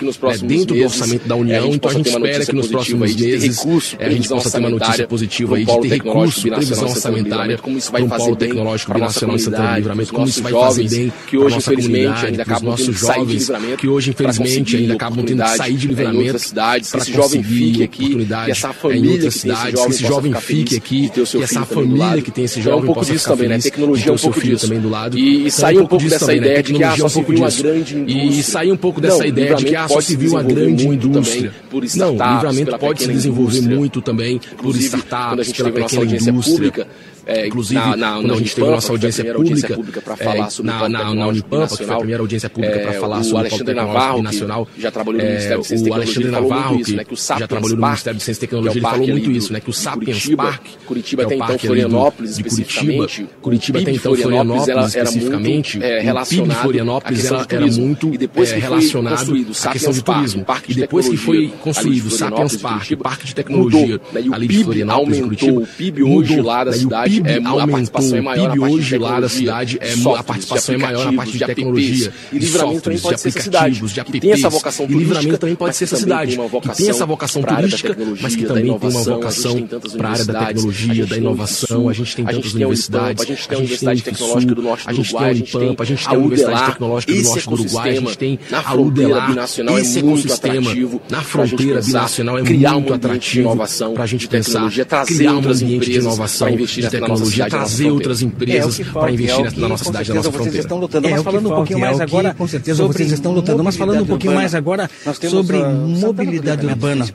Dentro 0.46 0.76
do 0.76 0.84
orçamento 0.84 1.28
da 1.28 1.36
União, 1.36 1.74
então 1.74 1.90
a 1.90 1.94
gente 1.94 2.10
espera 2.10 2.46
que 2.46 2.56
nos 2.56 2.68
próximos 2.68 3.16
meses 3.16 3.66
a 4.00 4.10
gente 4.10 4.28
possa 4.28 4.52
ter 4.52 4.60
uma 4.60 4.70
notícia 4.70 5.08
positiva 5.08 5.56
aí 5.56 5.66
de 5.66 5.80
ter 5.82 5.88
recurso, 5.88 6.48
previsão 6.48 6.90
orçamentária 6.90 7.60
um 7.66 8.10
polo 8.10 8.36
tecnológico 8.36 8.94
binacional 8.94 9.36
em 9.36 9.40
Santana 9.40 9.78
Livramento, 9.78 10.14
como 10.26 10.30
isso 10.30 10.44
vai 10.44 10.52
fazer 10.52 10.90
bem 10.90 11.14
que 11.28 11.38
hoje 11.38 11.58
infelizmente 11.58 12.26
ainda 12.26 12.44
acabam 12.44 12.72
nossos 12.72 13.00
jovens 13.00 13.52
que 13.78 13.88
hoje 13.88 14.12
infelizmente 14.12 14.78
ainda 14.78 14.94
acabam 14.94 15.26
tendo 15.26 15.44
que 15.44 15.58
sair 15.58 15.76
de 15.76 15.88
livramento 15.88 16.40
cidades, 16.40 16.92
para 16.92 17.04
jovem 17.04 17.44
fique 17.44 17.84
aqui, 17.84 18.26
que 18.26 18.52
essa 18.52 18.74
família 18.74 19.06
em 19.06 19.14
outras 19.14 19.36
cidades, 19.36 19.82
que 19.82 19.90
esse 19.90 20.04
jovem 20.04 20.34
fique 20.34 20.76
aqui, 20.76 21.10
que 21.10 21.44
essa 21.44 21.66
família 21.66 22.22
que 22.22 22.32
tem 22.32 22.46
esse 22.46 22.62
jovem 22.62 22.80
é 22.80 22.82
um 22.82 22.86
pouco 22.86 23.06
disso 23.06 23.28
também, 23.28 23.50
né? 23.50 23.60
Tecnologia 23.60 24.12
é 24.12 24.14
um 24.14 24.18
pouco 24.18 24.42
disso 24.42 24.68
também 24.68 24.82
do 24.82 24.90
lado. 24.90 25.18
E 25.18 25.52
sair 25.52 25.80
um 25.80 25.88
pouco 25.88 26.08
dessa 26.08 26.34
ideia 26.34 26.64
de 26.64 26.74
que 26.74 26.84
ah, 26.84 26.98
só 26.98 27.10
se 27.10 27.24
viu 27.24 27.38
uma 27.38 27.52
grande. 27.52 28.06
E 28.08 28.44
sair 28.44 28.72
um 28.72 28.78
pouco 28.78 29.02
dessa 29.02 29.28
ideia 29.28 29.56
de 29.56 29.66
que 29.66 29.76
ah, 29.76 29.88
só 29.88 30.02
se 30.02 30.16
viu 30.16 30.32
uma 30.32 30.44
grande 30.44 30.88
indústria. 30.88 31.54
Não, 31.96 32.16
o 32.16 32.34
livramento 32.34 32.78
pode 32.78 33.04
se 33.04 33.12
desenvolver 33.12 33.62
muito 33.62 34.02
também 34.02 34.40
por 34.58 34.76
startups, 34.76 35.52
pela 35.54 35.72
pequena 35.72 36.16
indústria. 36.16 36.88
É, 37.26 37.48
Inclusive, 37.48 37.80
na, 37.80 37.98
na, 37.98 38.14
quando 38.14 38.28
na 38.28 38.34
a 38.36 38.38
gente 38.38 38.56
teve 38.56 38.70
nossa 38.70 38.92
audiência 38.92 39.34
pública, 39.34 39.74
pública 39.74 40.02
para 40.02 40.16
falar 40.16 40.46
é, 40.46 40.50
sobre 40.52 40.72
na, 40.72 40.88
na, 40.88 41.16
na 41.16 41.28
Unipampa, 41.28 41.76
que 41.76 41.84
foi 41.84 41.96
a 41.96 41.98
primeira 41.98 42.22
audiência 42.22 42.50
pública 42.52 42.76
é, 42.76 42.84
para 42.84 42.94
falar 43.00 43.24
sobre 43.24 43.36
o 43.36 43.40
Alexandre 43.40 43.74
Navarro, 43.74 44.22
nacional, 44.22 44.68
já 44.78 44.92
trabalhou 44.92 45.22
no 45.22 45.28
Ministério 45.28 45.62
de 45.62 45.68
Ciência 45.68 45.82
e 45.82 45.90
Tecnologia, 45.90 46.32
Navarro, 46.32 46.84
que, 46.84 46.94
né, 46.94 47.04
que 47.04 47.14
o 47.14 47.18
já 47.18 47.48
trabalhou 47.48 47.78
no 47.78 47.86
Ministério 47.88 48.18
de 48.18 48.24
Ciência 48.24 48.40
e 48.40 48.48
Tecnologia, 48.48 48.72
ele 48.74 48.82
falou 48.82 49.08
muito 49.08 49.32
isso, 49.32 49.54
né, 49.54 49.60
que 49.60 49.70
o 49.72 49.74
Sapiens 49.74 50.36
Park, 50.36 50.66
Curitiba 50.86 51.24
até 51.24 51.36
então 51.36 51.58
Florianópolis, 51.58 52.38
de 52.38 52.44
Curitiba, 52.44 53.08
Curitiba 53.42 53.80
até 53.80 53.92
então 53.92 54.16
Florianópolis 54.16 54.88
especificamente, 54.88 55.80
o 55.80 56.26
PIB 56.26 56.54
Florianópolis 56.54 57.26
era 57.26 57.66
muito 57.66 58.10
relacionado 58.10 59.38
à 59.66 59.72
questão 59.72 59.92
de 59.92 60.04
turismo. 60.04 60.46
E 60.68 60.74
depois 60.76 61.10
que 61.10 61.18
foi 61.18 61.52
construído 61.60 62.06
o 62.06 62.12
Sapiens 62.12 62.58
Park, 62.58 62.92
Parque 63.02 63.26
de 63.26 63.34
Tecnologia 63.34 64.00
ali 64.32 64.48
de 64.48 64.64
Florianópolis, 64.64 65.22
Curitiba, 65.22 65.62
o 65.62 65.66
PIB 65.66 66.04
hoje 66.04 66.40
lá 66.40 66.64
da 66.64 66.72
cidade 66.72 67.15
PIB 67.16 67.30
é, 67.30 67.36
aumentou, 67.36 67.60
a 67.60 67.68
participação 67.68 68.18
é 68.18 68.22
maior 68.22 68.50
o 68.50 68.52
PIB 68.54 68.66
hoje 68.66 68.98
lá 68.98 69.20
da 69.20 69.30
cidade, 69.30 69.78
é, 69.82 69.94
a 70.18 70.24
participação 70.24 70.76
é 70.76 70.78
maior 70.78 71.06
na 71.06 71.14
parte 71.14 71.38
de 71.38 71.46
tecnologia, 71.46 72.14
e 72.32 72.38
livramento 72.38 72.82
também 72.82 73.00
pode 73.00 73.20
ser 73.20 73.30
aplicativos, 73.30 73.92
de 73.92 74.00
apps, 74.00 74.20
tem 74.20 74.32
essa 74.32 74.50
vocação 74.50 74.88
turística, 74.88 75.04
e 75.04 75.08
livramento 75.08 75.38
também 75.38 75.56
pode 75.56 75.76
ser 75.76 75.84
essa 75.86 75.98
cidade, 75.98 76.38
que 76.38 76.78
tem 76.78 76.90
essa 76.90 77.06
vocação 77.06 77.44
turística, 77.44 77.98
mas 78.22 78.36
que 78.36 78.46
também 78.46 78.78
tem 78.78 78.90
uma 78.90 79.04
vocação 79.04 79.68
para 79.98 80.10
a 80.10 80.12
área 80.12 80.26
da 80.26 80.46
tecnologia, 80.46 81.06
da 81.06 81.18
inovação, 81.18 81.90
a 81.90 81.94
gente 81.94 82.16
tem 82.16 82.26
tantas 82.26 82.54
universidades, 82.54 83.24
a 83.24 83.28
gente 83.28 83.48
tem 83.48 83.56
a 83.56 83.60
Universidade 83.60 84.02
Tecnológica 84.02 84.56
do 84.56 84.62
Norte 84.62 84.88
do 84.88 85.02
Uruguai, 85.02 85.30
a 85.30 85.34
gente 85.34 85.58
tem 85.58 85.76
a 85.78 85.84
gente 85.84 86.08
tem 86.08 86.16
a 86.16 86.20
Universidade 86.20 86.66
Tecnológica 86.72 87.14
do 87.14 87.24
Norte 87.24 87.48
do 87.48 87.54
Uruguai, 87.54 87.90
a 87.90 87.94
gente 87.94 88.18
tem 88.18 88.40
a 88.52 88.76
UDELAR, 88.76 89.36
esse 89.80 90.00
ecossistema 90.00 90.72
na 91.10 91.22
fronteira 91.22 91.82
binacional 91.82 92.38
é 92.38 92.44
muito 92.44 92.94
atrativo 92.94 93.56
para 93.94 94.04
a 94.04 94.08
gente 94.08 94.28
pensar, 94.28 94.72
criar 95.06 95.36
um 95.36 95.50
ambiente 95.50 95.92
de 95.92 96.00
inovação, 96.00 96.56
de 96.56 96.90
tecnologia, 96.90 97.05
trazer 97.50 97.92
outras 97.92 98.22
empresas 98.22 98.80
para 98.92 99.12
investir 99.12 99.60
na 99.60 99.70
nossa 99.70 99.86
cidade, 99.86 100.10
na 100.10 100.16
nossa 100.16 100.32
fronteira. 100.32 100.60
Estão 100.60 100.80
lutando, 100.80 101.10
mas 101.10 101.24
falando 101.24 101.52
um 101.52 101.56
pouquinho 101.56 101.80
mais 101.80 102.00
agora, 102.00 102.34
com 102.34 102.48
certeza 102.48 102.86
vocês 102.86 103.12
estão 103.12 103.32
lutando, 103.32 103.64
mas 103.64 103.76
falando 103.76 104.04
um 104.04 104.06
pouquinho 104.06 104.34
mais 104.34 104.56
agora 104.56 104.90
sobre 105.30 105.58
mobilidade 105.64 106.66
urbana. 106.66 107.06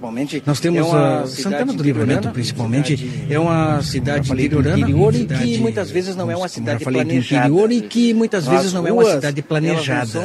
Nós 0.46 0.60
temos 0.60 0.92
a 0.94 1.26
Santana 1.26 1.72
do 1.72 1.82
Livramento, 1.82 2.28
principalmente, 2.30 3.26
é 3.28 3.38
uma 3.38 3.82
cidade 3.82 4.30
interior 4.32 5.14
e 5.14 5.26
que 5.26 5.58
muitas 5.58 5.90
vezes 5.90 6.16
não 6.16 6.30
é 6.30 6.36
uma 6.36 6.48
cidade 6.48 6.84
planejada. 6.84 7.46
interior 7.46 7.72
e 7.72 7.80
que 7.80 8.14
muitas 8.14 8.46
vezes 8.46 8.72
não 8.72 8.86
é 8.86 8.92
uma 8.92 9.04
cidade 9.04 9.42
planejada. 9.42 10.20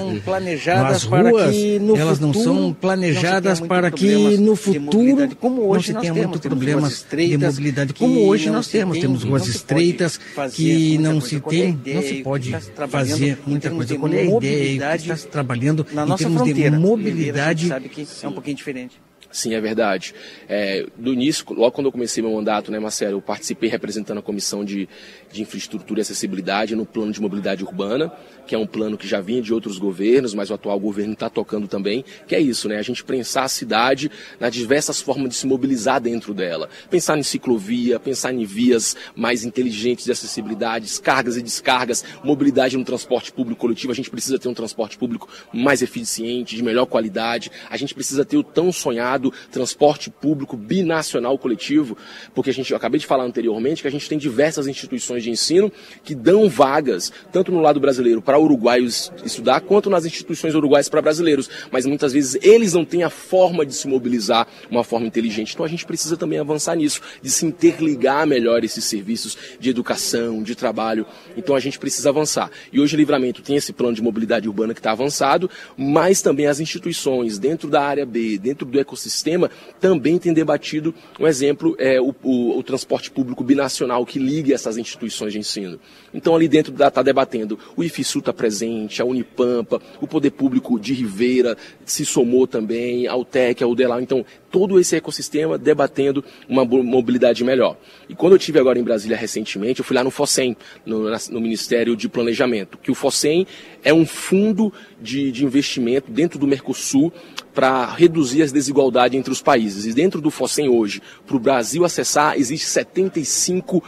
As 0.87 1.03
ruas, 1.03 1.55
elas 1.97 2.19
não 2.19 2.33
são 2.33 2.73
planejadas 2.73 3.59
para 3.59 3.91
que 3.91 4.37
no 4.37 4.55
futuro 4.55 5.27
não 5.41 5.81
se 5.81 5.93
tenha 5.93 6.13
muito 6.13 6.39
problemas 6.39 7.05
de 7.11 7.37
mobilidade 7.37 7.93
como 7.93 8.27
hoje 8.27 8.49
nós 8.49 8.67
temos. 8.67 8.99
Temos 8.99 9.23
ruas 9.23 9.47
estreitas 9.55 10.19
que 10.53 10.97
não 10.97 11.19
se 11.21 11.39
tem, 11.39 11.79
não 11.85 12.01
se 12.01 12.23
pode 12.23 12.51
fazer 12.89 13.37
muita 13.45 13.69
coisa. 13.69 13.97
Qual 13.97 14.13
é 14.13 14.19
a 14.19 14.23
ideia 14.23 14.97
que 14.97 15.11
está 15.11 15.29
trabalhando 15.29 15.85
em 15.89 16.15
termos 16.15 16.43
de 16.43 16.71
mobilidade? 16.71 17.67
sabe 17.67 17.89
que 17.89 18.07
é 18.21 18.27
um 18.27 18.33
pouquinho 18.33 18.57
diferente. 18.57 18.99
Sim, 19.35 19.53
é 19.53 19.59
verdade. 19.59 20.15
É, 20.47 20.85
do 20.95 21.11
início, 21.11 21.45
logo 21.49 21.71
quando 21.71 21.87
eu 21.87 21.91
comecei 21.91 22.23
meu 22.23 22.31
mandato, 22.31 22.71
né, 22.71 22.79
Marcelo, 22.79 23.17
eu 23.17 23.21
participei 23.21 23.69
representando 23.69 24.19
a 24.19 24.21
Comissão 24.21 24.63
de, 24.63 24.87
de 25.29 25.41
Infraestrutura 25.41 25.99
e 25.99 26.03
Acessibilidade 26.03 26.73
no 26.73 26.85
Plano 26.85 27.11
de 27.11 27.19
Mobilidade 27.19 27.61
Urbana, 27.61 28.13
que 28.45 28.55
é 28.55 28.57
um 28.57 28.67
plano 28.67 28.97
que 28.97 29.07
já 29.07 29.21
vinha 29.21 29.41
de 29.41 29.53
outros 29.53 29.77
governos, 29.77 30.33
mas 30.33 30.49
o 30.49 30.53
atual 30.53 30.79
governo 30.79 31.13
está 31.13 31.29
tocando 31.29 31.67
também, 31.67 32.03
que 32.27 32.35
é 32.35 32.39
isso, 32.39 32.67
né? 32.67 32.77
A 32.77 32.81
gente 32.81 33.03
pensar 33.03 33.43
a 33.43 33.47
cidade 33.47 34.11
nas 34.39 34.53
diversas 34.53 35.01
formas 35.01 35.29
de 35.29 35.35
se 35.35 35.47
mobilizar 35.47 35.99
dentro 35.99 36.33
dela. 36.33 36.69
Pensar 36.89 37.17
em 37.17 37.23
ciclovia, 37.23 37.99
pensar 37.99 38.33
em 38.33 38.45
vias 38.45 38.95
mais 39.15 39.43
inteligentes 39.43 40.05
de 40.05 40.11
acessibilidade, 40.11 40.99
cargas 41.01 41.37
e 41.37 41.41
descargas, 41.41 42.03
mobilidade 42.23 42.77
no 42.77 42.83
transporte 42.83 43.31
público 43.31 43.61
coletivo. 43.61 43.91
A 43.91 43.95
gente 43.95 44.09
precisa 44.09 44.39
ter 44.39 44.47
um 44.47 44.53
transporte 44.53 44.97
público 44.97 45.27
mais 45.53 45.81
eficiente, 45.81 46.55
de 46.55 46.63
melhor 46.63 46.85
qualidade. 46.85 47.51
A 47.69 47.77
gente 47.77 47.93
precisa 47.93 48.25
ter 48.25 48.37
o 48.37 48.43
tão 48.43 48.71
sonhado 48.71 49.33
transporte 49.51 50.09
público 50.09 50.55
binacional 50.55 51.37
coletivo, 51.37 51.97
porque 52.33 52.49
a 52.49 52.53
gente, 52.53 52.71
eu 52.71 52.77
acabei 52.77 52.99
de 52.99 53.05
falar 53.05 53.23
anteriormente 53.23 53.81
que 53.81 53.87
a 53.87 53.91
gente 53.91 54.07
tem 54.07 54.17
diversas 54.17 54.67
instituições 54.67 55.23
de 55.23 55.29
ensino 55.29 55.71
que 56.03 56.15
dão 56.15 56.49
vagas, 56.49 57.11
tanto 57.31 57.51
no 57.51 57.61
lado 57.61 57.79
brasileiro 57.79 58.21
para 58.21 58.34
uruguaios 58.37 59.11
estudar, 59.23 59.61
quanto 59.61 59.89
nas 59.89 60.05
instituições 60.05 60.55
uruguaias 60.55 60.89
para 60.89 61.01
brasileiros. 61.01 61.49
Mas 61.71 61.85
muitas 61.85 62.13
vezes 62.13 62.37
eles 62.41 62.73
não 62.73 62.85
têm 62.85 63.03
a 63.03 63.09
forma 63.09 63.65
de 63.65 63.73
se 63.73 63.87
mobilizar 63.87 64.47
uma 64.69 64.83
forma 64.83 65.07
inteligente. 65.07 65.53
Então 65.53 65.65
a 65.65 65.69
gente 65.69 65.85
precisa 65.85 66.17
também 66.17 66.39
avançar 66.39 66.75
nisso, 66.75 67.01
de 67.21 67.29
se 67.29 67.45
interligar 67.45 68.25
melhor 68.25 68.63
esses 68.63 68.83
serviços 68.85 69.37
de 69.59 69.69
educação, 69.69 70.41
de 70.43 70.55
trabalho. 70.55 71.05
Então 71.37 71.55
a 71.55 71.59
gente 71.59 71.79
precisa 71.79 72.09
avançar. 72.09 72.49
E 72.71 72.79
hoje 72.79 72.95
o 72.95 72.97
Livramento 72.97 73.41
tem 73.41 73.55
esse 73.55 73.73
plano 73.73 73.95
de 73.95 74.01
mobilidade 74.01 74.47
urbana 74.47 74.73
que 74.73 74.79
está 74.79 74.91
avançado, 74.91 75.49
mas 75.77 76.21
também 76.21 76.47
as 76.47 76.59
instituições 76.59 77.37
dentro 77.37 77.69
da 77.69 77.81
área 77.81 78.05
B, 78.05 78.37
dentro 78.37 78.65
do 78.65 78.79
ecossistema, 78.79 79.49
também 79.79 80.17
têm 80.17 80.33
debatido 80.33 80.93
um 81.19 81.27
exemplo, 81.27 81.75
é 81.79 81.99
o, 81.99 82.13
o, 82.23 82.57
o 82.57 82.63
transporte 82.63 83.11
público 83.11 83.43
binacional 83.43 84.05
que 84.05 84.19
ligue 84.19 84.53
essas 84.53 84.77
instituições 84.77 85.33
de 85.33 85.39
ensino. 85.39 85.79
Então 86.13 86.35
ali 86.35 86.47
dentro 86.47 86.73
está 86.73 87.01
debatendo 87.01 87.57
o 87.75 87.83
IFISU 87.83 88.21
está 88.25 88.33
presente, 88.33 89.01
a 89.01 89.05
Unipampa, 89.05 89.81
o 90.01 90.07
Poder 90.07 90.31
Público 90.31 90.79
de 90.79 90.93
Ribeira 90.93 91.57
se 91.85 92.05
somou 92.05 92.47
também, 92.47 93.07
a 93.07 93.15
UTEC, 93.15 93.63
a 93.63 93.67
UDELAU. 93.67 94.01
Então 94.01 94.25
todo 94.55 94.79
esse 94.79 94.95
ecossistema 94.95 95.57
debatendo 95.57 96.23
uma 96.47 96.63
mobilidade 96.63 97.43
melhor. 97.43 97.77
E 98.07 98.15
quando 98.15 98.33
eu 98.33 98.39
tive 98.39 98.57
agora 98.57 98.79
em 98.79 98.83
Brasília 98.83 99.17
recentemente, 99.17 99.81
eu 99.81 99.85
fui 99.85 99.95
lá 99.95 100.01
no 100.01 100.09
FOSEM, 100.09 100.55
no, 100.85 101.09
no 101.09 101.41
Ministério 101.41 101.93
de 101.93 102.07
Planejamento, 102.07 102.77
que 102.77 102.89
o 102.89 102.95
FOSEM 102.95 103.45
é 103.83 103.93
um 103.93 104.05
fundo 104.05 104.71
de, 105.01 105.29
de 105.31 105.43
investimento 105.43 106.09
dentro 106.09 106.39
do 106.39 106.47
Mercosul 106.47 107.11
para 107.53 107.85
reduzir 107.85 108.43
as 108.43 108.51
desigualdades 108.51 109.17
entre 109.17 109.31
os 109.31 109.41
países. 109.41 109.85
E 109.85 109.93
dentro 109.93 110.21
do 110.21 110.31
FOSEM 110.31 110.69
hoje, 110.69 111.01
para 111.27 111.35
o 111.35 111.39
Brasil 111.39 111.83
acessar, 111.83 112.37
existe 112.37 112.65
75 112.65 113.83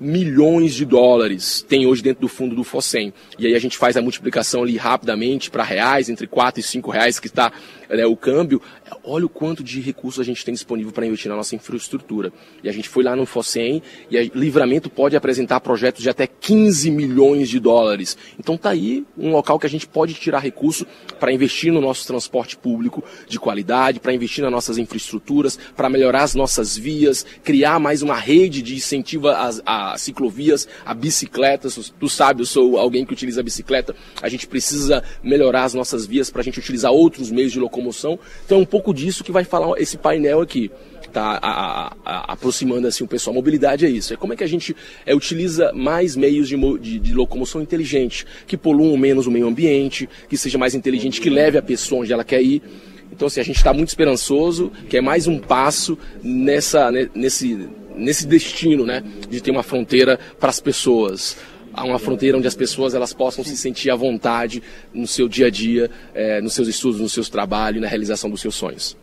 milhões 0.00 0.74
de 0.74 0.86
dólares 0.86 1.64
tem 1.68 1.86
hoje 1.86 2.02
dentro 2.02 2.22
do 2.22 2.28
fundo 2.28 2.56
do 2.56 2.64
FOSEM. 2.64 3.12
E 3.38 3.46
aí 3.46 3.54
a 3.54 3.58
gente 3.58 3.76
faz 3.76 3.96
a 3.96 4.02
multiplicação 4.02 4.62
ali 4.62 4.76
rapidamente 4.78 5.50
para 5.50 5.62
reais, 5.62 6.08
entre 6.08 6.26
4 6.26 6.60
e 6.60 6.62
5 6.62 6.90
reais 6.90 7.20
que 7.20 7.26
está 7.26 7.52
né, 7.96 8.06
o 8.06 8.16
câmbio, 8.16 8.62
olha 9.04 9.26
o 9.26 9.28
quanto 9.28 9.62
de 9.62 9.80
recursos 9.80 10.20
a 10.20 10.24
gente 10.24 10.44
tem 10.44 10.54
disponível 10.54 10.92
para 10.92 11.06
investir 11.06 11.28
na 11.28 11.36
nossa 11.36 11.54
infraestrutura. 11.54 12.32
E 12.62 12.68
a 12.68 12.72
gente 12.72 12.88
foi 12.88 13.02
lá 13.02 13.16
no 13.16 13.26
FOSEM 13.26 13.82
e 14.10 14.16
a 14.16 14.22
Livramento 14.34 14.88
pode 14.88 15.16
apresentar 15.16 15.60
projetos 15.60 16.02
de 16.02 16.08
até 16.08 16.26
15 16.26 16.90
milhões 16.90 17.48
de 17.48 17.58
dólares. 17.58 18.16
Então 18.38 18.56
tá 18.56 18.70
aí 18.70 19.04
um 19.18 19.32
local 19.32 19.58
que 19.58 19.66
a 19.66 19.70
gente 19.70 19.86
pode 19.86 20.14
tirar 20.14 20.38
recurso 20.38 20.86
para 21.18 21.32
investir 21.32 21.72
no 21.72 21.80
nosso 21.80 22.06
transporte 22.06 22.56
público 22.56 23.02
de 23.26 23.38
qualidade, 23.38 24.00
para 24.00 24.14
investir 24.14 24.42
nas 24.42 24.52
nossas 24.52 24.78
infraestruturas, 24.78 25.58
para 25.76 25.88
melhorar 25.88 26.22
as 26.22 26.34
nossas 26.34 26.76
vias, 26.76 27.26
criar 27.42 27.78
mais 27.78 28.02
uma 28.02 28.16
rede 28.16 28.62
de 28.62 28.76
incentivo 28.76 29.28
às 29.28 29.60
ciclovias, 30.00 30.68
a 30.84 30.94
bicicletas. 30.94 31.92
Tu 31.98 32.08
sabe, 32.08 32.42
eu 32.42 32.46
sou 32.46 32.78
alguém 32.78 33.04
que 33.04 33.12
utiliza 33.12 33.40
a 33.40 33.44
bicicleta. 33.44 33.94
A 34.22 34.28
gente 34.28 34.46
precisa 34.46 35.02
melhorar 35.22 35.64
as 35.64 35.74
nossas 35.74 36.06
vias 36.06 36.30
para 36.30 36.40
a 36.40 36.44
gente 36.44 36.58
utilizar 36.58 36.92
outros 36.92 37.30
meios 37.30 37.52
de 37.52 37.58
locomoção 37.58 37.79
locomoção. 37.80 38.18
Então 38.44 38.58
é 38.58 38.60
um 38.60 38.66
pouco 38.66 38.94
disso 38.94 39.24
que 39.24 39.32
vai 39.32 39.44
falar 39.44 39.80
esse 39.80 39.96
painel 39.96 40.40
aqui. 40.40 40.70
Tá, 41.12 41.40
a, 41.42 42.32
aproximando 42.32 42.86
assim 42.86 43.02
o 43.02 43.08
pessoal. 43.08 43.34
Mobilidade 43.34 43.84
é 43.84 43.90
isso. 43.90 44.14
É 44.14 44.16
como 44.16 44.32
é 44.32 44.36
que 44.36 44.44
a 44.44 44.46
gente 44.46 44.76
é, 45.04 45.12
utiliza 45.12 45.72
mais 45.72 46.14
meios 46.14 46.48
de, 46.48 46.56
de, 46.78 47.00
de, 47.00 47.14
locomoção 47.14 47.60
inteligente, 47.60 48.24
que 48.46 48.56
poluam 48.56 48.96
menos 48.96 49.26
o 49.26 49.30
meio 49.30 49.48
ambiente, 49.48 50.08
que 50.28 50.36
seja 50.36 50.56
mais 50.56 50.72
inteligente, 50.72 51.20
que 51.20 51.28
leve 51.28 51.58
a 51.58 51.62
pessoa 51.62 52.02
onde 52.02 52.12
ela 52.12 52.22
quer 52.22 52.40
ir. 52.40 52.62
Então, 53.10 53.26
assim, 53.26 53.40
a 53.40 53.44
gente 53.44 53.56
está 53.56 53.74
muito 53.74 53.88
esperançoso, 53.88 54.70
que 54.88 54.96
é 54.96 55.00
mais 55.00 55.26
um 55.26 55.36
passo 55.40 55.98
nessa, 56.22 56.92
nesse, 57.12 57.68
nesse 57.96 58.24
destino, 58.24 58.86
né, 58.86 59.02
de 59.28 59.40
ter 59.40 59.50
uma 59.50 59.64
fronteira 59.64 60.16
para 60.38 60.50
as 60.50 60.60
pessoas 60.60 61.36
a 61.80 61.84
uma 61.84 61.98
fronteira 61.98 62.36
onde 62.36 62.46
as 62.46 62.54
pessoas 62.54 62.94
elas 62.94 63.14
possam 63.14 63.42
se 63.42 63.56
sentir 63.56 63.90
à 63.90 63.96
vontade 63.96 64.62
no 64.92 65.06
seu 65.06 65.26
dia 65.26 65.46
a 65.46 65.50
dia, 65.50 65.90
é, 66.14 66.40
nos 66.40 66.52
seus 66.52 66.68
estudos, 66.68 67.00
nos 67.00 67.12
seus 67.12 67.30
trabalhos, 67.30 67.80
na 67.80 67.88
realização 67.88 68.28
dos 68.28 68.40
seus 68.40 68.54
sonhos. 68.54 68.96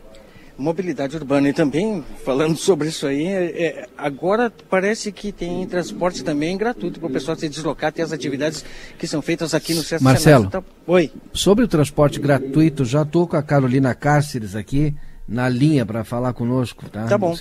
Mobilidade 0.56 1.16
urbana 1.16 1.48
e 1.48 1.52
também 1.52 2.04
falando 2.24 2.56
sobre 2.56 2.88
isso 2.88 3.06
aí, 3.06 3.26
é, 3.26 3.88
agora 3.96 4.52
parece 4.70 5.10
que 5.10 5.32
tem 5.32 5.66
transporte 5.66 6.22
também 6.22 6.56
gratuito 6.56 7.00
para 7.00 7.08
o 7.08 7.12
pessoal 7.12 7.36
se 7.36 7.48
deslocar, 7.48 7.92
ter 7.92 8.02
as 8.02 8.12
atividades 8.12 8.64
que 8.96 9.06
são 9.06 9.20
feitas 9.20 9.54
aqui 9.54 9.74
no 9.74 9.82
Centro 9.82 10.04
Marcelo, 10.04 10.46
então, 10.46 10.64
oi. 10.86 11.10
Sobre 11.32 11.64
o 11.64 11.68
transporte 11.68 12.20
gratuito, 12.20 12.84
já 12.84 13.02
estou 13.02 13.26
com 13.26 13.36
a 13.36 13.42
Carolina 13.42 13.94
Cáceres 13.94 14.54
aqui 14.54 14.94
na 15.28 15.48
linha 15.48 15.84
para 15.84 16.04
falar 16.04 16.32
conosco, 16.32 16.88
tá? 16.88 17.06
Tá 17.06 17.18
bom. 17.18 17.36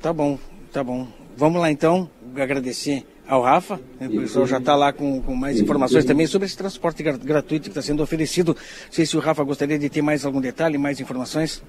Tá 0.00 0.12
bom, 0.12 0.38
tá 0.72 0.84
bom. 0.84 1.08
Vamos 1.36 1.60
lá 1.60 1.70
então, 1.70 2.08
agradecer 2.36 3.04
ao 3.26 3.42
Rafa. 3.42 3.80
Né? 4.00 4.08
O 4.08 4.20
pessoal 4.20 4.46
já 4.46 4.58
está 4.58 4.76
lá 4.76 4.92
com, 4.92 5.20
com, 5.22 5.34
mais 5.34 5.60
informações 5.60 6.04
também 6.04 6.26
sobre 6.26 6.46
esse 6.46 6.56
transporte 6.56 7.02
gratuito 7.02 7.64
que 7.64 7.68
está 7.68 7.82
sendo 7.82 8.02
oferecido. 8.02 8.54
Não 8.54 8.92
sei 8.92 9.06
se 9.06 9.16
o 9.16 9.20
Rafa 9.20 9.42
gostaria 9.42 9.78
de 9.78 9.88
ter 9.88 10.02
mais 10.02 10.24
algum 10.24 10.40
detalhe, 10.40 10.78
mais 10.78 11.00
informações. 11.00 11.62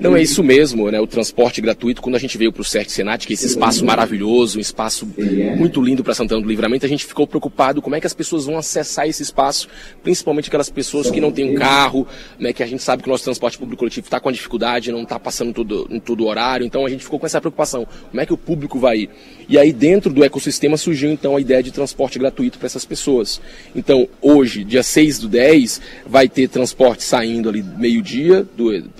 Não, 0.00 0.16
é 0.16 0.22
isso 0.22 0.42
mesmo, 0.42 0.90
né? 0.90 1.00
O 1.00 1.06
transporte 1.06 1.60
gratuito, 1.60 2.02
quando 2.02 2.16
a 2.16 2.18
gente 2.18 2.36
veio 2.36 2.52
para 2.52 2.62
o 2.62 2.64
CERT 2.64 2.90
Senat, 2.90 3.26
que 3.26 3.32
é 3.32 3.34
esse 3.34 3.46
espaço 3.46 3.84
maravilhoso, 3.84 4.58
um 4.58 4.60
espaço 4.60 5.08
muito 5.56 5.80
lindo 5.80 6.02
para 6.02 6.14
Santana 6.14 6.40
do 6.40 6.48
Livramento, 6.48 6.84
a 6.84 6.88
gente 6.88 7.06
ficou 7.06 7.26
preocupado 7.26 7.80
como 7.80 7.94
é 7.94 8.00
que 8.00 8.06
as 8.06 8.12
pessoas 8.12 8.46
vão 8.46 8.58
acessar 8.58 9.06
esse 9.06 9.22
espaço, 9.22 9.68
principalmente 10.02 10.48
aquelas 10.48 10.68
pessoas 10.68 11.10
que 11.10 11.20
não 11.20 11.30
têm 11.30 11.54
um 11.54 11.54
carro, 11.54 12.06
né? 12.38 12.52
Que 12.52 12.62
a 12.62 12.66
gente 12.66 12.82
sabe 12.82 13.02
que 13.02 13.08
o 13.08 13.12
nosso 13.12 13.24
transporte 13.24 13.56
público 13.56 13.78
coletivo 13.78 14.06
está 14.06 14.18
com 14.18 14.28
a 14.28 14.32
dificuldade, 14.32 14.90
não 14.90 15.02
está 15.02 15.18
passando 15.18 15.52
todo, 15.52 15.86
em 15.90 16.00
todo 16.00 16.24
o 16.24 16.26
horário, 16.26 16.66
então 16.66 16.84
a 16.84 16.88
gente 16.88 17.04
ficou 17.04 17.20
com 17.20 17.26
essa 17.26 17.40
preocupação. 17.40 17.86
Como 18.10 18.20
é 18.20 18.26
que 18.26 18.32
o 18.32 18.38
público 18.38 18.80
vai 18.80 18.98
ir? 18.98 19.10
E 19.48 19.58
aí, 19.58 19.72
dentro 19.72 20.12
do 20.12 20.24
ecossistema, 20.24 20.61
surgiu 20.76 21.10
então 21.10 21.36
a 21.36 21.40
ideia 21.40 21.62
de 21.62 21.70
transporte 21.70 22.18
gratuito 22.18 22.58
para 22.58 22.66
essas 22.66 22.84
pessoas. 22.84 23.40
Então, 23.74 24.08
hoje, 24.20 24.64
dia 24.64 24.82
6 24.82 25.20
do 25.20 25.28
10, 25.28 25.80
vai 26.06 26.28
ter 26.28 26.48
transporte 26.48 27.02
saindo 27.02 27.48
ali 27.48 27.62
meio-dia. 27.62 28.46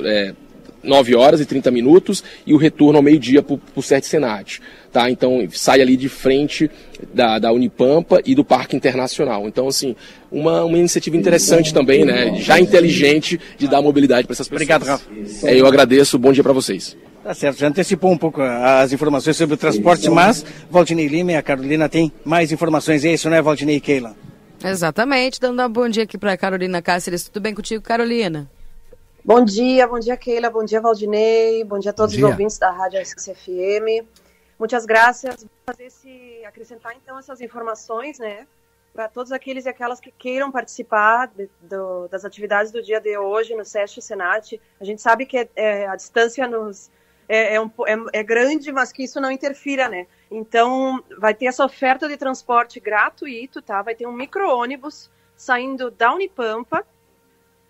É, 0.00 0.34
9 0.82 1.14
horas 1.14 1.40
e 1.40 1.46
30 1.46 1.70
minutos 1.70 2.22
e 2.46 2.52
o 2.52 2.56
retorno 2.56 2.98
ao 2.98 3.02
meio-dia 3.02 3.42
para 3.42 3.58
o 3.74 3.82
Sete 3.82 4.06
Senat. 4.06 4.60
Tá? 4.92 5.10
Então 5.10 5.46
sai 5.50 5.80
ali 5.80 5.96
de 5.96 6.08
frente 6.08 6.70
da, 7.14 7.38
da 7.38 7.52
Unipampa 7.52 8.20
e 8.24 8.34
do 8.34 8.44
Parque 8.44 8.76
Internacional. 8.76 9.48
Então, 9.48 9.68
assim, 9.68 9.96
uma, 10.30 10.64
uma 10.64 10.78
iniciativa 10.78 11.16
interessante 11.16 11.72
também, 11.72 12.04
né? 12.04 12.34
Já 12.36 12.60
inteligente 12.60 13.40
de 13.56 13.68
dar 13.68 13.80
mobilidade 13.80 14.26
para 14.26 14.34
essas 14.34 14.48
pessoas. 14.48 14.62
Obrigado, 14.62 14.84
Rafa. 14.84 15.10
É, 15.44 15.58
eu 15.58 15.66
agradeço, 15.66 16.18
bom 16.18 16.32
dia 16.32 16.42
para 16.42 16.52
vocês. 16.52 16.96
Tá 17.22 17.32
certo, 17.32 17.58
já 17.58 17.68
antecipou 17.68 18.10
um 18.10 18.18
pouco 18.18 18.42
as 18.42 18.92
informações 18.92 19.36
sobre 19.36 19.54
o 19.54 19.56
transporte, 19.56 20.10
mas 20.10 20.44
Valdinei 20.68 21.06
Lima 21.06 21.32
e 21.32 21.36
a 21.36 21.42
Carolina 21.42 21.88
têm 21.88 22.10
mais 22.24 22.50
informações. 22.50 23.04
É 23.04 23.12
isso, 23.12 23.30
né, 23.30 23.40
Valdinei 23.40 23.76
e 23.76 23.80
Keila? 23.80 24.16
Exatamente, 24.64 25.40
dando 25.40 25.62
um 25.62 25.68
bom 25.68 25.88
dia 25.88 26.02
aqui 26.02 26.18
para 26.18 26.36
Carolina 26.36 26.82
Cáceres. 26.82 27.24
Tudo 27.28 27.40
bem 27.40 27.54
contigo, 27.54 27.82
Carolina? 27.82 28.50
Bom 29.24 29.44
dia, 29.44 29.86
bom 29.86 30.00
dia 30.00 30.16
Keila, 30.16 30.50
bom 30.50 30.64
dia 30.64 30.80
Valdinei, 30.80 31.62
bom 31.62 31.78
dia 31.78 31.92
a 31.92 31.94
todos 31.94 32.12
dia. 32.12 32.24
os 32.24 32.30
ouvintes 32.32 32.58
da 32.58 32.72
Rádio 32.72 33.00
SCFM. 33.00 34.04
Muitas 34.58 34.84
graças. 34.84 35.44
Vou 35.44 35.50
fazer 35.64 35.84
esse, 35.84 36.44
acrescentar 36.44 36.92
então 36.96 37.16
essas 37.16 37.40
informações, 37.40 38.18
né, 38.18 38.48
para 38.92 39.08
todos 39.08 39.30
aqueles 39.30 39.64
e 39.64 39.68
aquelas 39.68 40.00
que 40.00 40.10
queiram 40.10 40.50
participar 40.50 41.28
de, 41.28 41.48
do, 41.60 42.08
das 42.08 42.24
atividades 42.24 42.72
do 42.72 42.82
dia 42.82 43.00
de 43.00 43.16
hoje 43.16 43.54
no 43.54 43.64
SESC 43.64 44.02
Senat. 44.02 44.60
A 44.80 44.84
gente 44.84 45.00
sabe 45.00 45.24
que 45.24 45.38
é, 45.38 45.48
é, 45.54 45.86
a 45.86 45.94
distância 45.94 46.48
nos 46.48 46.90
é, 47.28 47.54
é, 47.54 47.60
um, 47.60 47.70
é, 47.86 48.18
é, 48.18 48.22
grande, 48.24 48.72
mas 48.72 48.90
que 48.90 49.04
isso 49.04 49.20
não 49.20 49.30
interfira, 49.30 49.88
né? 49.88 50.08
Então, 50.30 51.00
vai 51.16 51.32
ter 51.32 51.46
essa 51.46 51.64
oferta 51.64 52.08
de 52.08 52.16
transporte 52.16 52.80
gratuito, 52.80 53.62
tá? 53.62 53.82
Vai 53.82 53.94
ter 53.94 54.04
um 54.04 54.12
micro-ônibus 54.12 55.08
saindo 55.36 55.92
da 55.92 56.12
Unipampa, 56.12 56.84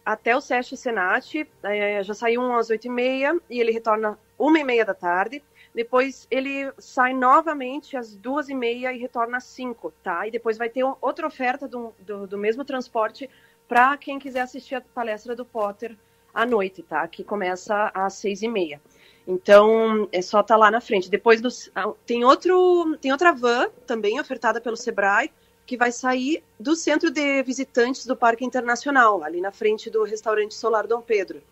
até 0.04 0.36
o 0.36 0.40
SESC 0.40 0.76
Senat, 0.76 1.46
é, 1.62 2.02
já 2.02 2.14
saiu 2.14 2.52
às 2.52 2.70
oito 2.70 2.86
e 2.86 2.90
meia 2.90 3.38
ele 3.48 3.70
retorna 3.70 4.18
uma 4.38 4.58
e 4.58 4.64
meia 4.64 4.84
da 4.84 4.94
tarde. 4.94 5.42
Depois 5.74 6.26
ele 6.30 6.70
sai 6.78 7.14
novamente 7.14 7.96
às 7.96 8.14
duas 8.14 8.48
e 8.48 8.54
meia 8.54 8.92
e 8.92 8.98
retorna 8.98 9.38
às 9.38 9.44
cinco, 9.44 9.92
tá? 10.02 10.26
E 10.26 10.30
depois 10.30 10.58
vai 10.58 10.68
ter 10.68 10.84
outra 11.00 11.26
oferta 11.26 11.66
do, 11.66 11.94
do, 12.00 12.26
do 12.26 12.36
mesmo 12.36 12.64
transporte 12.64 13.30
para 13.66 13.96
quem 13.96 14.18
quiser 14.18 14.40
assistir 14.40 14.74
a 14.74 14.80
palestra 14.80 15.34
do 15.34 15.46
Potter 15.46 15.96
à 16.34 16.44
noite, 16.44 16.82
tá? 16.82 17.06
Que 17.08 17.24
começa 17.24 17.90
às 17.94 18.14
seis 18.14 18.42
e 18.42 18.48
meia. 18.48 18.80
Então 19.26 20.08
é 20.12 20.20
só 20.20 20.40
estar 20.40 20.54
tá 20.54 20.58
lá 20.58 20.70
na 20.70 20.80
frente. 20.80 21.08
Depois 21.08 21.70
ah, 21.74 21.92
tem 22.04 22.24
outro 22.24 22.96
tem 23.00 23.12
outra 23.12 23.32
van 23.32 23.70
também 23.86 24.20
ofertada 24.20 24.60
pelo 24.60 24.76
Sebrae 24.76 25.30
que 25.66 25.76
vai 25.76 25.92
sair 25.92 26.42
do 26.58 26.74
centro 26.74 27.10
de 27.10 27.42
visitantes 27.42 28.06
do 28.06 28.16
Parque 28.16 28.44
Internacional, 28.44 29.22
ali 29.22 29.40
na 29.40 29.50
frente 29.50 29.88
do 29.90 30.04
restaurante 30.04 30.54
Solar 30.54 30.86
Dom 30.86 31.00
Pedro, 31.00 31.42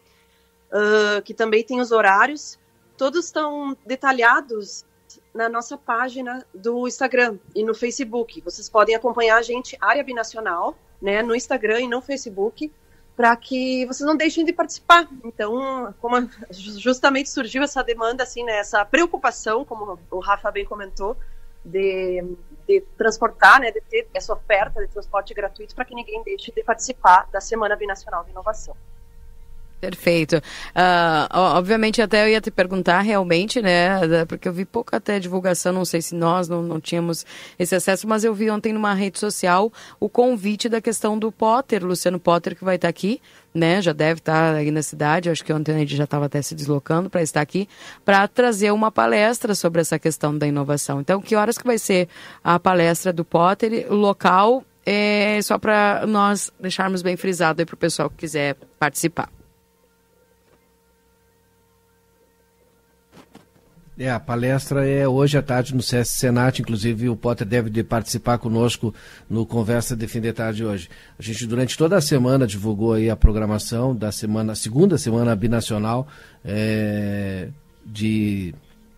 uh, 0.72 1.22
que 1.22 1.32
também 1.32 1.62
tem 1.62 1.80
os 1.80 1.92
horários. 1.92 2.58
Todos 2.96 3.26
estão 3.26 3.76
detalhados 3.86 4.84
na 5.34 5.48
nossa 5.48 5.76
página 5.76 6.44
do 6.54 6.86
Instagram 6.86 7.38
e 7.54 7.62
no 7.62 7.74
Facebook. 7.74 8.40
Vocês 8.40 8.68
podem 8.68 8.94
acompanhar 8.94 9.38
a 9.38 9.42
gente, 9.42 9.76
Área 9.80 10.02
Binacional, 10.04 10.76
né, 11.00 11.22
no 11.22 11.34
Instagram 11.34 11.80
e 11.80 11.88
no 11.88 12.02
Facebook, 12.02 12.70
para 13.16 13.34
que 13.36 13.86
vocês 13.86 14.06
não 14.06 14.16
deixem 14.16 14.44
de 14.44 14.52
participar. 14.52 15.08
Então, 15.24 15.94
como 16.00 16.28
justamente 16.50 17.30
surgiu 17.30 17.62
essa 17.62 17.82
demanda, 17.82 18.22
assim, 18.22 18.44
né, 18.44 18.58
essa 18.58 18.84
preocupação, 18.84 19.64
como 19.64 19.98
o 20.10 20.18
Rafa 20.18 20.50
bem 20.50 20.64
comentou, 20.64 21.16
de, 21.64 22.36
de 22.66 22.80
transportar, 22.96 23.60
né, 23.60 23.70
de 23.70 23.80
ter 23.80 24.08
essa 24.14 24.32
oferta 24.32 24.80
de 24.80 24.88
transporte 24.88 25.34
gratuito 25.34 25.74
para 25.74 25.84
que 25.84 25.94
ninguém 25.94 26.22
deixe 26.22 26.52
de 26.52 26.62
participar 26.62 27.28
da 27.30 27.40
Semana 27.40 27.76
Binacional 27.76 28.24
de 28.24 28.30
Inovação. 28.30 28.76
Perfeito. 29.80 30.36
Uh, 30.36 31.26
obviamente, 31.32 32.02
até 32.02 32.22
eu 32.22 32.28
ia 32.28 32.40
te 32.40 32.50
perguntar 32.50 33.00
realmente, 33.00 33.62
né? 33.62 34.26
Porque 34.26 34.46
eu 34.46 34.52
vi 34.52 34.66
pouca 34.66 34.98
até 34.98 35.18
divulgação, 35.18 35.72
não 35.72 35.86
sei 35.86 36.02
se 36.02 36.14
nós 36.14 36.50
não, 36.50 36.62
não 36.62 36.78
tínhamos 36.78 37.24
esse 37.58 37.74
acesso, 37.74 38.06
mas 38.06 38.22
eu 38.22 38.34
vi 38.34 38.50
ontem 38.50 38.74
numa 38.74 38.92
rede 38.92 39.18
social 39.18 39.72
o 39.98 40.06
convite 40.06 40.68
da 40.68 40.82
questão 40.82 41.18
do 41.18 41.32
Potter, 41.32 41.82
Luciano 41.82 42.20
Potter, 42.20 42.54
que 42.54 42.62
vai 42.62 42.76
estar 42.76 42.88
aqui, 42.88 43.22
né? 43.54 43.80
Já 43.80 43.94
deve 43.94 44.18
estar 44.18 44.54
aí 44.54 44.70
na 44.70 44.82
cidade, 44.82 45.30
acho 45.30 45.42
que 45.42 45.52
ontem 45.52 45.80
ele 45.80 45.96
já 45.96 46.04
estava 46.04 46.26
até 46.26 46.42
se 46.42 46.54
deslocando 46.54 47.08
para 47.08 47.22
estar 47.22 47.40
aqui, 47.40 47.66
para 48.04 48.28
trazer 48.28 48.72
uma 48.72 48.92
palestra 48.92 49.54
sobre 49.54 49.80
essa 49.80 49.98
questão 49.98 50.36
da 50.36 50.46
inovação. 50.46 51.00
Então, 51.00 51.22
que 51.22 51.34
horas 51.34 51.56
que 51.56 51.66
vai 51.66 51.78
ser 51.78 52.06
a 52.44 52.58
palestra 52.58 53.14
do 53.14 53.24
Potter? 53.24 53.86
O 53.90 53.94
local 53.94 54.62
é 54.84 55.40
só 55.42 55.56
para 55.56 56.06
nós 56.06 56.52
deixarmos 56.60 57.00
bem 57.00 57.16
frisado 57.16 57.62
aí 57.62 57.66
para 57.66 57.74
o 57.74 57.78
pessoal 57.78 58.10
que 58.10 58.16
quiser 58.16 58.56
participar. 58.78 59.39
É, 64.00 64.10
a 64.10 64.18
palestra 64.18 64.88
é 64.88 65.06
hoje 65.06 65.36
à 65.36 65.42
tarde 65.42 65.74
no 65.74 65.82
CS 65.82 66.08
Senat, 66.08 66.62
inclusive 66.62 67.10
o 67.10 67.14
Potter 67.14 67.46
deve 67.46 67.68
de 67.68 67.84
participar 67.84 68.38
conosco 68.38 68.94
no 69.28 69.44
Conversa 69.44 69.94
de 69.94 70.08
Fim 70.08 70.22
de 70.22 70.32
Tarde 70.32 70.64
hoje. 70.64 70.88
A 71.18 71.22
gente 71.22 71.46
durante 71.46 71.76
toda 71.76 71.98
a 71.98 72.00
semana 72.00 72.46
divulgou 72.46 72.94
aí 72.94 73.10
a 73.10 73.14
programação 73.14 73.94
da 73.94 74.10
semana, 74.10 74.54
segunda 74.54 74.96
semana 74.96 75.36
binacional 75.36 76.08
é, 76.42 77.48
de 77.84 78.54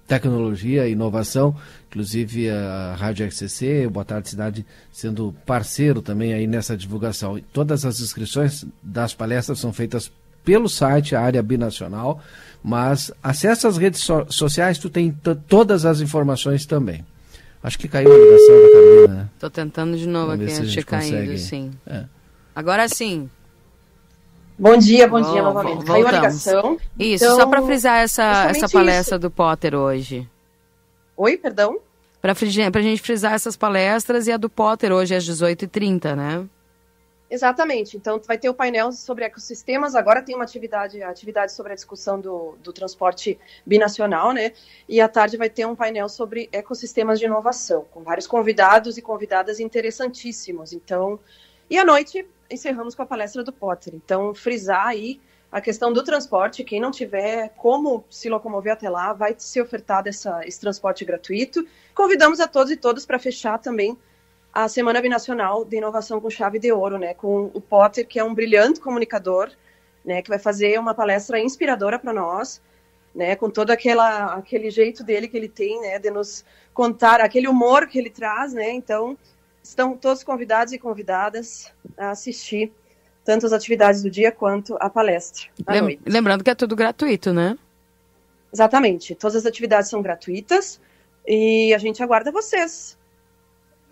tecnologia 0.07 0.87
e 0.87 0.93
inovação, 0.93 1.57
inclusive 1.89 2.49
a 2.49 2.95
Rádio 2.97 3.27
RCC, 3.27 3.87
o 3.89 3.91
Boa 3.91 4.05
Tarde 4.05 4.29
Cidade, 4.29 4.65
sendo 4.93 5.35
parceiro 5.45 6.01
também 6.01 6.33
aí 6.33 6.47
nessa 6.47 6.77
divulgação. 6.77 7.41
Todas 7.53 7.85
as 7.85 7.99
inscrições 7.99 8.65
das 8.81 9.13
palestras 9.13 9.59
são 9.59 9.73
feitas 9.73 10.13
pelo 10.45 10.69
site, 10.69 11.15
a 11.15 11.21
área 11.21 11.43
binacional, 11.43 12.21
mas 12.63 13.11
acessa 13.23 13.69
as 13.69 13.77
redes 13.77 14.01
so 14.01 14.27
sociais, 14.29 14.79
tu 14.79 14.89
tem 14.89 15.17
todas 15.49 15.85
as 15.85 16.01
informações 16.01 16.65
também. 16.65 17.05
Acho 17.63 17.79
que 17.79 17.89
caiu 17.89 18.13
a 18.13 18.17
ligação 18.17 18.63
da 18.63 18.71
Carolina, 18.73 19.15
né? 19.15 19.29
Tô 19.39 19.51
tentando 19.51 19.97
de 19.97 20.07
novo 20.07 20.37
Vamos 20.37 20.59
aqui, 20.59 20.67
acho 20.67 20.87
caindo, 20.87 21.39
sim. 21.39 21.71
É. 21.87 22.05
Agora 22.55 22.89
sim. 22.89 23.31
Bom 24.59 24.77
dia, 24.77 25.09
bom, 25.09 25.23
bom 25.23 25.33
dia 25.33 25.43
novamente. 25.43 25.85
Voltamos. 25.85 26.05
Caiu 26.05 26.07
a 26.09 26.13
ligação. 26.13 26.79
Isso, 26.99 27.25
então, 27.25 27.37
só 27.37 27.47
para 27.47 27.63
frisar 27.63 28.01
essa, 28.01 28.47
essa 28.51 28.69
palestra 28.69 29.17
isso. 29.17 29.21
do 29.21 29.31
Potter 29.31 29.75
hoje. 29.75 30.29
Oi, 31.17 31.37
perdão? 31.37 31.79
Para 32.21 32.33
a 32.33 32.83
gente 32.83 33.03
frisar 33.03 33.33
essas 33.33 33.57
palestras 33.57 34.27
e 34.29 34.33
a 34.33 34.37
do 34.37 34.49
Potter 34.49 34.93
hoje 34.93 35.15
às 35.15 35.25
18h30, 35.25 36.15
né? 36.15 36.45
Exatamente. 37.33 37.97
Então, 37.97 38.21
vai 38.27 38.37
ter 38.37 38.51
o 38.51 38.55
painel 38.55 38.93
sobre 38.93 39.25
ecossistemas. 39.25 39.95
Agora 39.95 40.21
tem 40.21 40.35
uma 40.35 40.45
atividade, 40.45 41.03
atividade 41.03 41.53
sobre 41.53 41.73
a 41.73 41.75
discussão 41.75 42.21
do, 42.21 42.59
do 42.63 42.75
transporte 42.75 43.39
binacional, 43.65 44.33
né? 44.33 44.53
E 44.87 45.01
à 45.01 45.09
tarde 45.09 45.39
vai 45.39 45.49
ter 45.49 45.67
um 45.67 45.75
painel 45.75 46.11
sobre 46.11 46.51
ecossistemas 46.53 47.19
de 47.19 47.25
inovação, 47.25 47.87
com 47.91 48.03
vários 48.03 48.27
convidados 48.27 48.99
e 48.99 49.03
convidadas 49.03 49.61
interessantíssimos. 49.61 50.75
Então, 50.75 51.19
e 51.71 51.79
à 51.79 51.87
noite 51.87 52.29
encerramos 52.51 52.95
com 52.95 53.01
a 53.01 53.07
palestra 53.07 53.43
do 53.43 53.51
Potter. 53.51 53.95
Então, 53.95 54.35
frisar 54.35 54.89
aí 54.89 55.19
a 55.51 55.59
questão 55.59 55.91
do 55.91 56.05
transporte. 56.05 56.63
Quem 56.63 56.83
não 56.83 56.91
tiver 56.91 57.49
como 57.57 58.05
se 58.11 58.29
locomover 58.29 58.75
até 58.75 58.91
lá, 58.91 59.15
vai 59.15 59.35
ser 59.39 59.63
ofertado 59.63 60.07
essa, 60.07 60.47
esse 60.47 60.61
transporte 60.61 61.03
gratuito. 61.03 61.67
Convidamos 61.95 62.41
a 62.41 62.47
todos 62.47 62.71
e 62.71 62.77
todas 62.77 63.07
para 63.07 63.19
fechar 63.19 63.57
também 63.59 63.97
a 64.53 64.69
Semana 64.69 65.01
Binacional 65.01 65.65
de 65.65 65.79
Inovação 65.79 66.21
com 66.21 66.29
Chave 66.29 66.59
de 66.59 66.71
Ouro, 66.71 66.99
né, 66.99 67.15
com 67.15 67.51
o 67.55 67.61
Potter, 67.61 68.07
que 68.07 68.19
é 68.19 68.25
um 68.25 68.35
brilhante 68.35 68.81
comunicador, 68.81 69.51
né, 70.05 70.21
que 70.21 70.29
vai 70.29 70.39
fazer 70.39 70.79
uma 70.79 70.93
palestra 70.93 71.41
inspiradora 71.41 71.99
para 71.99 72.13
nós, 72.13 72.61
né, 73.15 73.35
com 73.35 73.49
todo 73.49 73.71
aquela, 73.71 74.35
aquele 74.35 74.71
jeito 74.71 75.03
dele 75.03 75.27
que 75.27 75.37
ele 75.37 75.49
tem, 75.49 75.81
né, 75.81 75.99
de 75.99 76.11
nos 76.11 76.45
contar, 76.75 77.21
aquele 77.21 77.49
humor 77.49 77.87
que 77.87 77.99
ele 77.99 78.11
traz, 78.11 78.53
né, 78.53 78.71
então 78.73 79.17
estão 79.63 79.97
todos 79.97 80.23
convidados 80.23 80.73
e 80.75 80.79
convidadas 80.79 81.73
a 81.97 82.11
assistir 82.11 82.73
tanto 83.25 83.47
as 83.47 83.53
atividades 83.53 84.03
do 84.03 84.11
dia 84.11 84.33
quanto 84.33 84.77
a 84.81 84.91
palestra. 84.91 85.47
Lembrando 86.05 86.43
que 86.43 86.51
é 86.51 86.55
tudo 86.55 86.75
gratuito, 86.75 87.33
né? 87.33 87.57
Exatamente, 88.53 89.15
todas 89.15 89.37
as 89.37 89.47
atividades 89.47 89.89
são 89.89 90.03
gratuitas 90.03 90.81
e 91.27 91.73
a 91.73 91.79
gente 91.79 92.03
aguarda 92.03 92.33
vocês 92.33 92.99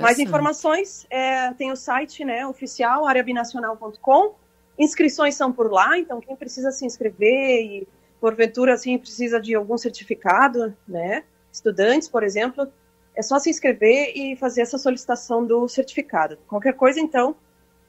mais 0.00 0.18
informações, 0.18 1.06
é, 1.10 1.52
tem 1.54 1.70
o 1.70 1.76
site 1.76 2.24
né, 2.24 2.46
oficial, 2.46 3.06
areabinacional.com. 3.06 4.34
Inscrições 4.78 5.34
são 5.34 5.52
por 5.52 5.70
lá, 5.70 5.98
então 5.98 6.20
quem 6.20 6.34
precisa 6.34 6.70
se 6.70 6.86
inscrever 6.86 7.62
e, 7.62 7.88
porventura, 8.20 8.74
assim, 8.74 8.96
precisa 8.98 9.40
de 9.40 9.54
algum 9.54 9.76
certificado, 9.76 10.74
né? 10.88 11.24
Estudantes, 11.52 12.08
por 12.08 12.22
exemplo, 12.22 12.66
é 13.14 13.22
só 13.22 13.38
se 13.38 13.50
inscrever 13.50 14.12
e 14.16 14.36
fazer 14.36 14.62
essa 14.62 14.78
solicitação 14.78 15.44
do 15.44 15.68
certificado. 15.68 16.38
Qualquer 16.48 16.74
coisa, 16.74 17.00
então, 17.00 17.36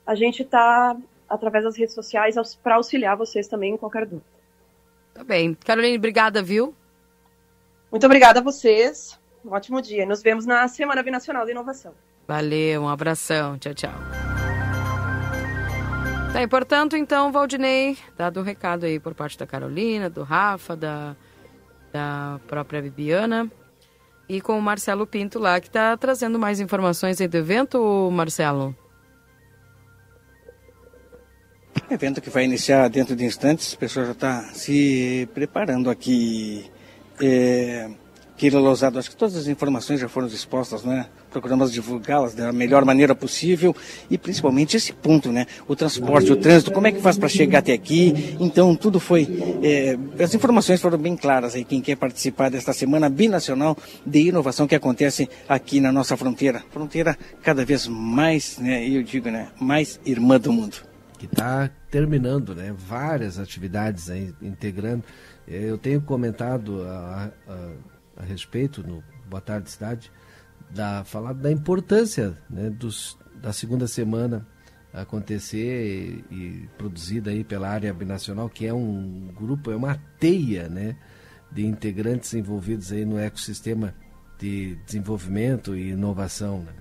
a 0.05 0.15
gente 0.15 0.41
está, 0.41 0.97
através 1.29 1.63
das 1.63 1.77
redes 1.77 1.95
sociais, 1.95 2.35
para 2.61 2.75
auxiliar 2.75 3.15
vocês 3.15 3.47
também 3.47 3.73
em 3.73 3.77
qualquer 3.77 4.05
dúvida. 4.05 4.25
Tá 5.13 5.23
bem. 5.23 5.53
Caroline, 5.53 5.97
obrigada, 5.97 6.41
viu? 6.41 6.73
Muito 7.91 8.05
obrigada 8.05 8.39
a 8.39 8.43
vocês. 8.43 9.20
Um 9.43 9.51
ótimo 9.51 9.81
dia. 9.81 10.05
Nos 10.05 10.22
vemos 10.22 10.45
na 10.45 10.68
Semana 10.68 11.01
Binacional 11.01 11.45
de 11.45 11.51
Inovação. 11.51 11.93
Valeu, 12.27 12.84
um 12.84 12.89
abração. 12.89 13.57
Tchau, 13.57 13.73
tchau. 13.73 13.93
Tá, 16.31 16.41
e 16.41 16.47
portanto, 16.47 16.95
então, 16.95 17.31
Valdinei, 17.31 17.97
dado 18.18 18.38
o 18.38 18.39
um 18.39 18.43
recado 18.43 18.85
aí 18.85 18.99
por 18.99 19.13
parte 19.13 19.38
da 19.38 19.45
Carolina, 19.45 20.09
do 20.09 20.23
Rafa, 20.23 20.77
da, 20.77 21.15
da 21.91 22.39
própria 22.47 22.81
Bibiana, 22.81 23.51
e 24.30 24.39
com 24.39 24.57
o 24.57 24.61
Marcelo 24.61 25.05
Pinto 25.05 25.39
lá, 25.39 25.59
que 25.59 25.68
está 25.68 25.97
trazendo 25.97 26.39
mais 26.39 26.61
informações 26.61 27.19
aí 27.19 27.27
do 27.27 27.35
evento, 27.35 28.09
Marcelo. 28.13 28.73
Evento 31.89 32.22
que 32.22 32.30
vai 32.30 32.45
iniciar 32.45 32.88
dentro 32.88 33.13
de 33.13 33.26
instantes, 33.26 33.73
o 33.73 33.77
pessoal 33.77 34.05
já 34.05 34.11
está 34.13 34.41
se 34.53 35.27
preparando 35.34 35.89
aqui. 35.89 36.72
É, 37.22 37.91
Keila 38.41 38.59
Lousado, 38.59 38.97
acho 38.97 39.11
que 39.11 39.15
todas 39.15 39.35
as 39.35 39.45
informações 39.45 39.99
já 39.99 40.09
foram 40.09 40.26
expostas, 40.26 40.84
né? 40.84 41.05
Procuramos 41.30 41.72
divulgá-las 41.72 42.34
da 42.34 42.51
melhor 42.51 42.84
maneira 42.84 43.13
possível 43.13 43.76
e 44.09 44.18
principalmente 44.18 44.76
esse 44.76 44.91
ponto, 44.91 45.31
né? 45.31 45.45
O 45.68 45.76
transporte, 45.76 46.31
o 46.31 46.35
trânsito, 46.35 46.72
como 46.72 46.88
é 46.88 46.91
que 46.91 46.99
faz 46.99 47.19
para 47.19 47.30
chegar 47.30 47.59
até 47.59 47.72
aqui? 47.72 48.35
Então, 48.39 48.76
tudo 48.76 48.99
foi. 48.99 49.27
É, 49.61 49.95
as 50.23 50.34
informações 50.34 50.81
foram 50.81 50.97
bem 50.97 51.15
claras 51.15 51.53
aí. 51.53 51.63
Quem 51.63 51.81
quer 51.81 51.95
participar 51.97 52.49
desta 52.49 52.73
semana 52.73 53.11
binacional 53.11 53.77
de 54.03 54.30
inovação 54.30 54.65
que 54.65 54.73
acontece 54.73 55.30
aqui 55.47 55.80
na 55.80 55.91
nossa 55.91 56.18
fronteira. 56.18 56.63
Fronteira 56.72 57.15
cada 57.43 57.63
vez 57.63 57.85
mais, 57.88 58.57
né? 58.57 58.89
Eu 58.89 59.03
digo, 59.03 59.30
né? 59.30 59.49
Mais 59.59 59.99
irmã 60.03 60.39
do 60.39 60.51
mundo. 60.51 60.77
Que 61.19 61.27
está 61.27 61.69
terminando, 61.91 62.55
né? 62.55 62.73
Várias 62.76 63.38
atividades 63.38 64.09
aí 64.09 64.34
integrando. 64.41 65.03
Eu 65.47 65.77
tenho 65.77 66.01
comentado 66.01 66.81
a, 66.88 67.30
a 67.47 67.91
a 68.15 68.23
respeito 68.23 68.85
no 68.85 69.03
Boa 69.29 69.41
Tarde 69.41 69.69
Cidade, 69.69 70.11
da, 70.69 71.03
falar 71.03 71.33
da 71.33 71.51
importância 71.51 72.38
né, 72.49 72.69
dos, 72.69 73.17
da 73.41 73.51
segunda 73.51 73.88
semana 73.88 74.45
acontecer 74.93 76.23
e, 76.29 76.35
e, 76.35 76.69
produzida 76.77 77.31
aí 77.31 77.43
pela 77.43 77.69
área 77.69 77.93
binacional, 77.93 78.49
que 78.49 78.65
é 78.65 78.73
um 78.73 79.29
grupo, 79.33 79.71
é 79.71 79.75
uma 79.75 79.95
teia 80.19 80.67
né, 80.67 80.97
de 81.51 81.65
integrantes 81.65 82.33
envolvidos 82.33 82.91
aí 82.91 83.05
no 83.05 83.17
ecossistema 83.17 83.95
de 84.38 84.75
desenvolvimento 84.85 85.75
e 85.75 85.91
inovação. 85.91 86.59
Né? 86.59 86.73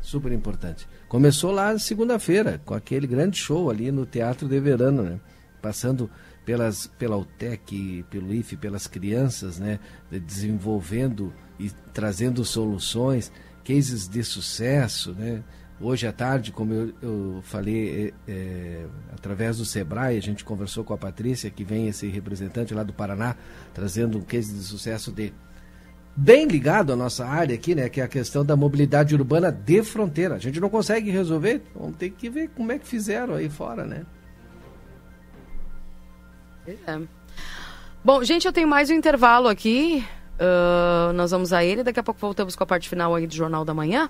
Super 0.00 0.32
importante. 0.32 0.88
Começou 1.08 1.50
lá 1.50 1.78
segunda-feira, 1.78 2.60
com 2.64 2.74
aquele 2.74 3.06
grande 3.06 3.36
show 3.36 3.70
ali 3.70 3.90
no 3.90 4.06
Teatro 4.06 4.48
de 4.48 4.58
Verano, 4.58 5.02
né? 5.02 5.20
passando 5.60 6.10
pelas, 6.46 6.86
pela 6.86 7.16
UTEC, 7.16 8.04
pelo 8.08 8.32
IFE, 8.32 8.56
pelas 8.56 8.86
crianças, 8.86 9.58
né, 9.58 9.80
desenvolvendo 10.10 11.34
e 11.58 11.70
trazendo 11.92 12.44
soluções, 12.44 13.32
cases 13.64 14.08
de 14.08 14.22
sucesso, 14.22 15.12
né? 15.12 15.42
Hoje 15.78 16.06
à 16.06 16.12
tarde, 16.12 16.52
como 16.52 16.72
eu, 16.72 16.94
eu 17.02 17.40
falei, 17.42 18.14
é, 18.26 18.32
é, 18.32 18.86
através 19.12 19.58
do 19.58 19.64
Sebrae, 19.66 20.16
a 20.16 20.22
gente 20.22 20.42
conversou 20.42 20.82
com 20.82 20.94
a 20.94 20.96
Patrícia, 20.96 21.50
que 21.50 21.64
vem 21.64 21.88
esse 21.88 22.06
representante 22.06 22.72
lá 22.72 22.82
do 22.82 22.94
Paraná, 22.94 23.36
trazendo 23.74 24.16
um 24.16 24.22
case 24.22 24.54
de 24.54 24.62
sucesso 24.62 25.12
de 25.12 25.34
bem 26.16 26.46
ligado 26.46 26.94
à 26.94 26.96
nossa 26.96 27.26
área 27.26 27.54
aqui, 27.54 27.74
né, 27.74 27.90
que 27.90 28.00
é 28.00 28.04
a 28.04 28.08
questão 28.08 28.42
da 28.42 28.56
mobilidade 28.56 29.14
urbana 29.14 29.52
de 29.52 29.82
fronteira. 29.82 30.36
A 30.36 30.38
gente 30.38 30.60
não 30.60 30.70
consegue 30.70 31.10
resolver, 31.10 31.60
vamos 31.74 31.96
ter 31.96 32.08
que 32.08 32.30
ver 32.30 32.48
como 32.56 32.72
é 32.72 32.78
que 32.78 32.86
fizeram 32.86 33.34
aí 33.34 33.50
fora, 33.50 33.84
né? 33.84 34.06
É. 36.66 37.00
Bom, 38.04 38.22
gente, 38.22 38.46
eu 38.46 38.52
tenho 38.52 38.68
mais 38.68 38.90
um 38.90 38.94
intervalo 38.94 39.48
aqui. 39.48 40.04
Uh, 40.38 41.12
nós 41.14 41.30
vamos 41.30 41.52
a 41.52 41.64
ele. 41.64 41.82
Daqui 41.82 42.00
a 42.00 42.02
pouco 42.02 42.20
voltamos 42.20 42.54
com 42.54 42.62
a 42.62 42.66
parte 42.66 42.88
final 42.88 43.14
aí 43.14 43.26
do 43.26 43.34
Jornal 43.34 43.64
da 43.64 43.74
Manhã, 43.74 44.08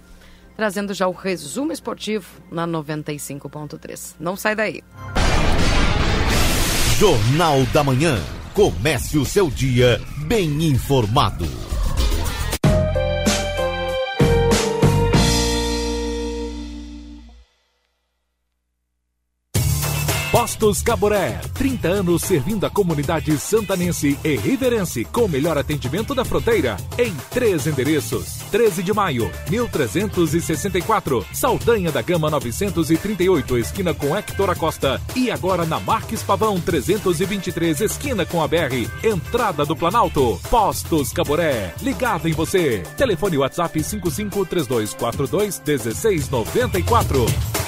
trazendo 0.57 0.93
já 0.93 1.07
o 1.07 1.13
resumo 1.13 1.73
esportivo 1.73 2.27
na 2.51 2.67
95.3. 2.67 4.17
Não 4.19 4.37
sai 4.37 4.55
daí. 4.55 4.83
Jornal 6.99 7.63
da 7.73 7.85
Manhã. 7.85 8.19
Comece 8.55 9.19
o 9.19 9.25
seu 9.25 9.51
dia 9.51 10.01
bem 10.27 10.65
informado. 10.65 11.45
Postos 20.37 20.83
Caboré, 20.83 21.41
30 21.55 21.89
anos 21.89 22.21
servindo 22.21 22.67
a 22.67 22.71
comunidade 22.71 23.35
santanense 23.39 24.19
e 24.23 24.37
riverense 24.37 25.03
com 25.03 25.23
o 25.23 25.29
melhor 25.29 25.57
atendimento 25.57 26.15
da 26.15 26.27
fronteira 26.27 26.77
em 26.99 27.11
três 27.31 27.67
endereços. 27.67 28.41
13 28.51 28.83
de 28.83 28.93
maio, 28.93 29.33
1364, 29.49 31.25
Saldanha 31.33 31.91
da 31.91 32.03
Gama 32.03 32.29
938, 32.29 33.57
esquina 33.57 33.95
com 33.95 34.15
Hector 34.15 34.51
Acosta 34.51 35.01
e 35.17 35.31
agora 35.31 35.65
na 35.65 35.81
Marques 35.81 36.23
Pavão 36.23 36.61
323, 36.61 37.81
esquina 37.81 38.27
com 38.27 38.43
a 38.43 38.47
BR, 38.47 38.91
entrada 39.03 39.65
do 39.65 39.75
Planalto. 39.75 40.39
Postos 40.51 41.15
Caboré, 41.15 41.73
ligado 41.81 42.29
em 42.29 42.35
você. 42.35 42.83
Telefone 42.95 43.39
WhatsApp 43.39 43.83
553242 43.83 45.63
1694. 45.65 47.66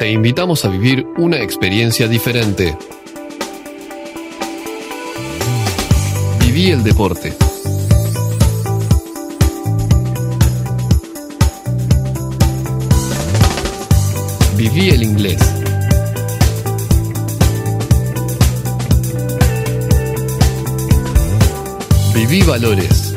Te 0.00 0.10
invitamos 0.10 0.64
a 0.64 0.68
vivir 0.68 1.06
una 1.18 1.36
experiencia 1.42 2.08
diferente. 2.08 2.74
Viví 6.38 6.70
el 6.70 6.82
deporte. 6.82 7.34
Viví 14.56 14.88
el 14.88 15.02
inglés. 15.02 15.38
Viví 22.14 22.40
valores. 22.40 23.14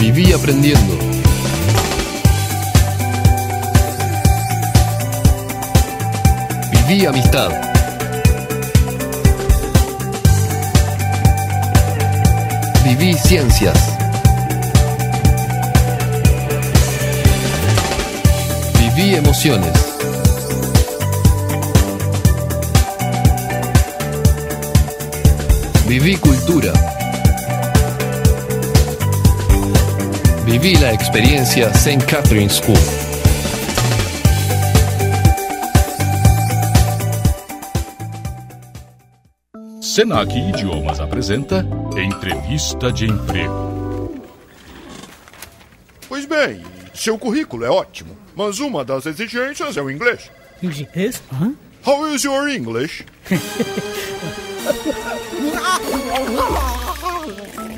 Viví 0.00 0.32
aprendiendo. 0.32 1.03
Viví 6.86 7.06
amistad. 7.06 7.50
Viví 12.84 13.14
ciencias. 13.14 13.78
Viví 18.78 19.14
emociones. 19.14 19.72
Viví 25.86 26.16
cultura. 26.16 26.72
Viví 30.44 30.76
la 30.76 30.92
experiencia 30.92 31.72
St. 31.72 32.04
Catherine's 32.04 32.56
School. 32.56 33.03
Senac 39.94 40.36
Idiomas 40.36 40.98
apresenta 40.98 41.64
Entrevista 41.96 42.90
de 42.90 43.04
Emprego. 43.04 44.10
Pois 46.08 46.26
bem, 46.26 46.64
seu 46.92 47.16
currículo 47.16 47.64
é 47.64 47.70
ótimo, 47.70 48.16
mas 48.34 48.58
uma 48.58 48.84
das 48.84 49.06
exigências 49.06 49.76
é 49.76 49.80
o 49.80 49.88
inglês. 49.88 50.32
Inglês? 50.60 51.22
Hã? 51.32 51.54
How 51.86 52.08
is 52.08 52.24
your 52.24 52.48
English? 52.48 53.06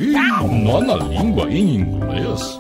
Ih, 0.01 0.65
nó 0.65 0.81
na 0.81 0.97
língua 0.97 1.51
em 1.51 1.75
inglês? 1.75 2.59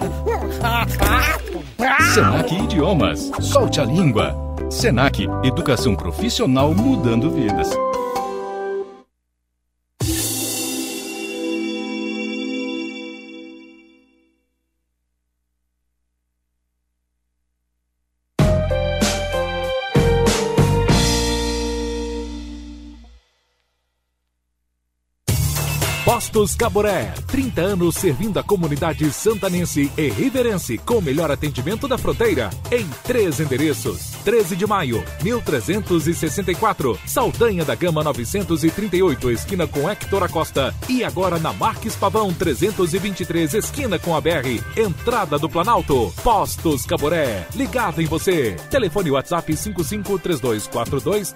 Senac 2.12 2.54
Idiomas, 2.54 3.30
solte 3.40 3.80
a 3.80 3.86
língua. 3.86 4.36
Senac, 4.68 5.26
educação 5.42 5.96
profissional 5.96 6.74
mudando 6.74 7.30
vidas. 7.30 7.70
Postos 26.36 26.54
Caboré, 26.54 27.14
30 27.28 27.62
anos 27.62 27.94
servindo 27.94 28.38
a 28.38 28.42
comunidade 28.42 29.10
santanense 29.10 29.90
e 29.96 30.10
riverense 30.10 30.76
com 30.76 30.98
o 30.98 31.02
melhor 31.02 31.30
atendimento 31.30 31.88
da 31.88 31.96
fronteira 31.96 32.50
em 32.70 32.86
três 33.04 33.40
endereços. 33.40 34.10
13 34.22 34.54
de 34.54 34.66
maio, 34.66 35.02
1364, 35.22 37.00
Saldanha 37.06 37.64
da 37.64 37.74
Gama 37.74 38.04
938, 38.04 39.30
esquina 39.30 39.66
com 39.66 39.88
Hector 39.88 40.24
Acosta 40.24 40.74
e 40.90 41.02
agora 41.02 41.38
na 41.38 41.54
Marques 41.54 41.96
Pavão 41.96 42.30
323, 42.34 43.54
esquina 43.54 43.98
com 43.98 44.14
a 44.14 44.20
BR, 44.20 44.62
entrada 44.76 45.38
do 45.38 45.48
Planalto. 45.48 46.12
Postos 46.22 46.84
Caboré, 46.84 47.46
ligado 47.54 48.02
em 48.02 48.06
você. 48.06 48.56
Telefone 48.68 49.10
WhatsApp 49.10 49.56
553242 49.56 51.34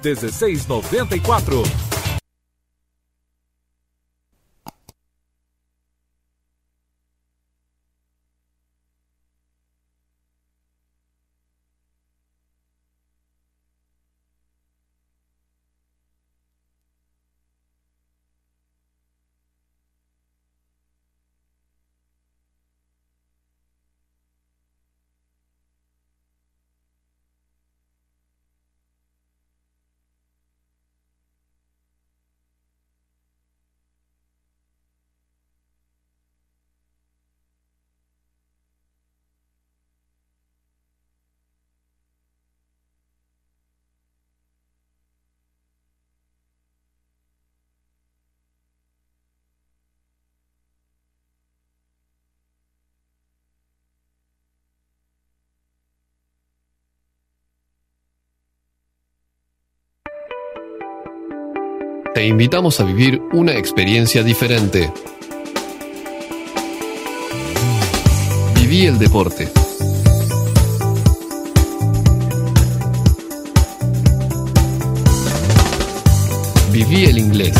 te 62.21 62.27
invitamos 62.27 62.79
a 62.81 62.85
vivir 62.85 63.19
una 63.33 63.53
experiencia 63.55 64.23
diferente. 64.23 64.93
Viví 68.57 68.85
el 68.85 68.99
deporte. 68.99 69.49
Viví 76.71 77.05
el 77.07 77.17
inglés. 77.17 77.57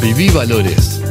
Viví 0.00 0.30
valores. 0.30 1.02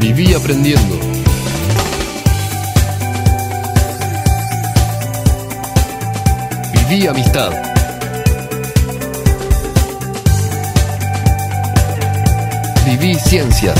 Viví 0.00 0.32
aprendiendo. 0.32 1.09
Viví 6.90 7.06
amistad. 7.06 7.52
Viví 12.84 13.14
ciencias. 13.14 13.78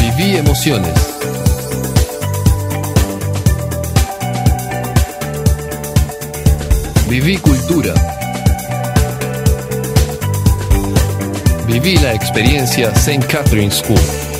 Viví 0.00 0.38
emociones. 0.38 0.92
Viví 7.06 7.36
cultura. 7.36 7.94
Viví 11.68 11.96
la 11.98 12.14
experiencia 12.14 12.90
St. 12.96 13.24
Catherine 13.28 13.70
School. 13.70 14.39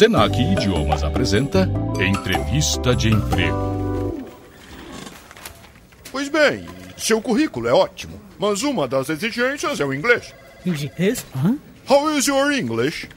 Senac 0.00 0.34
Idiomas 0.40 1.04
apresenta 1.04 1.68
Entrevista 2.00 2.96
de 2.96 3.10
Emprego. 3.10 4.24
Pois 6.10 6.26
bem, 6.30 6.64
seu 6.96 7.20
currículo 7.20 7.68
é 7.68 7.74
ótimo, 7.74 8.18
mas 8.38 8.62
uma 8.62 8.88
das 8.88 9.10
exigências 9.10 9.78
é 9.78 9.84
o 9.84 9.92
inglês. 9.92 10.34
Inglês? 10.64 11.26
Hã? 11.36 11.54
How 11.86 12.16
is 12.16 12.26
your 12.28 12.50
English? 12.50 13.10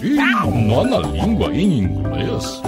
Ih, 0.00 0.68
nó 0.68 0.84
na 0.84 0.98
língua 0.98 1.52
em 1.52 1.80
inglês? 1.80 2.62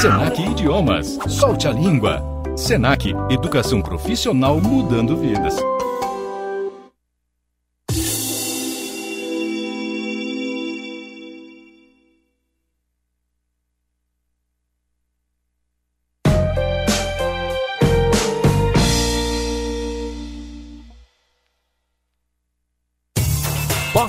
Senac 0.00 0.42
Idiomas. 0.42 1.16
Solte 1.28 1.68
a 1.68 1.72
língua. 1.72 2.20
Senac, 2.56 3.14
educação 3.30 3.80
profissional 3.80 4.60
mudando 4.60 5.16
vidas. 5.16 5.54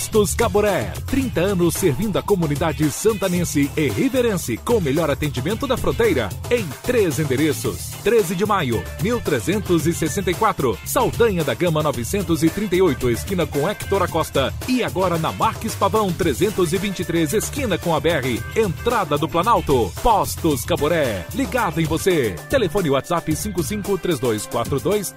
Postos 0.08 0.34
Caboré, 0.36 0.94
30 1.08 1.42
anos 1.42 1.76
servindo 1.76 2.18
a 2.18 2.24
comunidade 2.24 2.90
santanense 2.90 3.70
e 3.76 3.90
riverense 3.90 4.56
com 4.56 4.78
o 4.78 4.82
melhor 4.82 5.10
atendimento 5.10 5.68
da 5.68 5.76
fronteira 5.76 6.30
em 6.50 6.66
três 6.82 7.20
endereços. 7.20 7.90
13 8.06 8.34
de 8.34 8.46
maio, 8.46 8.82
1364, 9.02 10.80
Saldanha 10.86 11.44
da 11.44 11.54
Gama 11.54 11.84
938, 11.84 13.10
esquina 13.10 13.46
com 13.46 13.68
Hector 13.68 14.02
Acosta 14.02 14.54
e 14.66 14.82
agora 14.82 15.18
na 15.18 15.34
Marques 15.34 15.76
Pavão 15.76 16.10
323, 16.14 17.34
esquina 17.34 17.78
com 17.78 17.94
a 17.94 18.00
BR, 18.00 18.42
entrada 18.56 19.18
do 19.18 19.28
Planalto. 19.28 19.92
Postos 20.02 20.64
Caboré, 20.64 21.26
ligado 21.36 21.82
em 21.82 21.86
você. 21.86 22.34
Telefone 22.50 22.92
WhatsApp 22.92 23.36
553242 23.36 25.12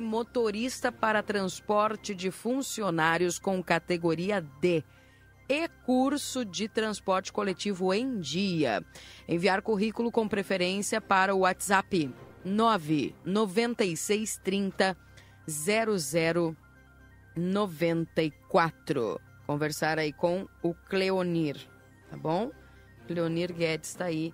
motorista 0.00 0.90
para 0.90 1.22
transporte 1.22 2.14
de 2.14 2.30
funcionários 2.30 3.38
com 3.38 3.62
categoria 3.62 4.40
D 4.60 4.82
e 5.48 5.68
curso 5.84 6.44
de 6.44 6.68
transporte 6.68 7.32
coletivo 7.32 7.92
em 7.92 8.18
dia. 8.18 8.82
Enviar 9.28 9.60
currículo 9.60 10.10
com 10.10 10.26
preferência 10.26 10.98
para 11.00 11.34
o 11.34 11.40
WhatsApp 11.40 12.10
99630 12.44 14.96
0094. 17.36 19.20
Conversar 19.46 19.98
aí 19.98 20.12
com 20.12 20.46
o 20.62 20.72
Cleonir, 20.72 21.68
tá 22.08 22.16
bom? 22.16 22.50
Cleonir 23.06 23.52
Guedes 23.52 23.90
está 23.90 24.06
aí 24.06 24.32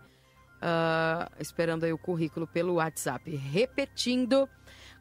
uh, 0.58 1.28
esperando 1.40 1.84
aí 1.84 1.92
o 1.92 1.98
currículo 1.98 2.46
pelo 2.46 2.74
WhatsApp. 2.74 3.34
Repetindo, 3.34 4.48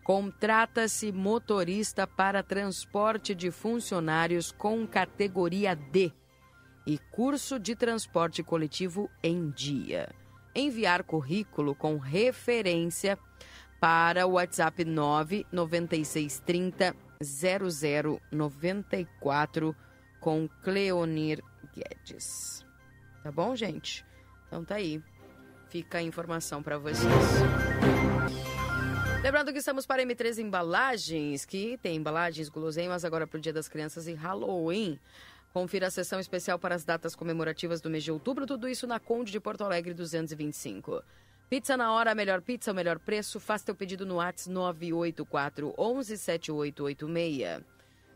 Contrata-se 0.08 1.12
motorista 1.12 2.08
para 2.08 2.42
transporte 2.42 3.36
de 3.36 3.52
funcionários 3.52 4.54
com 4.54 4.88
categoria 4.88 5.76
D 5.76 6.14
e 6.86 6.98
curso 6.98 7.60
de 7.60 7.76
transporte 7.76 8.42
coletivo 8.42 9.12
em 9.22 9.50
dia. 9.50 10.08
Enviar 10.56 11.04
currículo 11.04 11.76
com 11.76 11.98
referência 11.98 13.20
para 13.82 14.26
o 14.26 14.36
WhatsApp 14.36 14.86
99630 14.86 16.96
0094 18.32 19.76
com 20.22 20.48
Cleonir 20.64 21.44
Guedes. 21.76 22.66
Tá 23.22 23.30
bom, 23.30 23.54
gente? 23.58 24.06
Então 24.48 24.64
tá 24.64 24.76
aí. 24.76 25.04
Fica 25.68 25.98
a 25.98 26.02
informação 26.02 26.64
para 26.64 26.78
vocês. 26.78 27.12
Lembrando 29.24 29.52
que 29.52 29.60
estamos 29.60 29.86
para 29.86 30.04
M3 30.04 30.38
Embalagens, 30.38 31.44
que 31.44 31.78
tem 31.82 31.96
embalagens 31.98 32.50
guloseimas 32.50 33.04
agora 33.04 33.26
para 33.26 33.38
o 33.38 33.42
Dia 33.42 33.52
das 33.52 33.68
Crianças 33.68 34.08
e 34.08 34.14
Halloween. 34.14 35.00
Confira 35.52 35.88
a 35.88 35.92
sessão 35.92 36.20
especial 36.20 36.60
para 36.60 36.76
as 36.76 36.86
datas 36.86 37.16
comemorativas 37.16 37.82
do 37.82 37.90
mês 37.90 38.04
de 38.04 38.12
outubro, 38.12 38.46
tudo 38.46 38.70
isso 38.70 38.86
na 38.86 39.00
Conde 39.00 39.32
de 39.32 39.40
Porto 39.40 39.64
Alegre 39.64 39.94
225. 39.94 41.04
Pizza 41.50 41.76
na 41.76 41.92
hora, 41.94 42.12
a 42.12 42.16
melhor 42.16 42.42
pizza, 42.42 42.72
o 42.72 42.76
melhor 42.76 43.00
preço. 43.00 43.40
Faça 43.40 43.66
teu 43.66 43.76
pedido 43.76 44.06
no 44.06 44.16
WhatsApp 44.16 44.52
984 44.52 45.74
11 45.78 46.18
7886. 46.18 47.64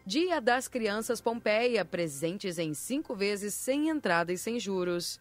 Dia 0.05 0.39
das 0.39 0.67
Crianças 0.67 1.19
Pompeia, 1.19 1.83
presentes 1.83 2.59
em 2.59 2.73
cinco 2.73 3.15
vezes, 3.15 3.53
sem 3.53 3.89
entrada 3.89 4.31
e 4.31 4.37
sem 4.37 4.59
juros. 4.59 5.19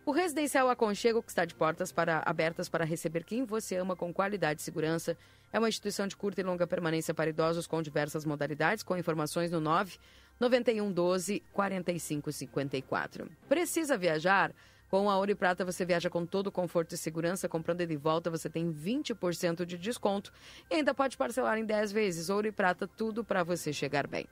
O 0.07 0.13
Residencial 0.13 0.71
Aconchego, 0.71 1.21
que 1.21 1.31
está 1.31 1.45
de 1.45 1.53
portas 1.53 1.91
para, 1.91 2.23
abertas 2.25 2.69
para 2.69 2.85
receber 2.85 3.25
quem 3.25 3.45
você 3.45 3.75
ama 3.75 3.97
com 3.97 4.15
qualidade 4.15 4.61
e 4.61 4.65
segurança, 4.65 5.19
é 5.53 5.59
uma 5.59 5.69
instituição 5.69 6.07
de 6.07 6.17
curta 6.17 6.41
e 6.41 6.45
longa 6.45 6.65
permanência 6.65 7.13
para 7.13 7.29
idosos 7.29 7.67
com 7.67 7.83
diversas 7.83 8.25
modalidades, 8.25 8.85
com 8.85 8.97
informações 8.97 9.51
no 9.51 9.61
9 9.61 9.99
91 10.39 10.93
12 10.93 11.43
45 11.53 12.31
54. 12.31 13.29
Precisa 13.49 13.99
viajar? 13.99 14.53
Com 14.89 15.11
a 15.11 15.17
Ouro 15.17 15.33
e 15.33 15.35
Prata 15.35 15.65
você 15.65 15.85
viaja 15.85 16.09
com 16.09 16.25
todo 16.25 16.47
o 16.47 16.53
conforto 16.53 16.95
e 16.95 16.99
segurança. 16.99 17.49
Comprando 17.49 17.85
de 17.85 17.97
volta 17.97 18.31
você 18.31 18.49
tem 18.49 18.73
20% 18.73 19.65
de 19.65 19.77
desconto 19.77 20.33
e 20.71 20.77
ainda 20.77 20.95
pode 20.95 21.17
parcelar 21.17 21.59
em 21.59 21.65
10 21.65 21.91
vezes. 21.93 22.31
Ouro 22.31 22.47
e 22.47 22.53
Prata, 22.53 22.87
tudo 22.87 23.25
para 23.25 23.43
você 23.43 23.73
chegar 23.73 24.07
bem. 24.07 24.29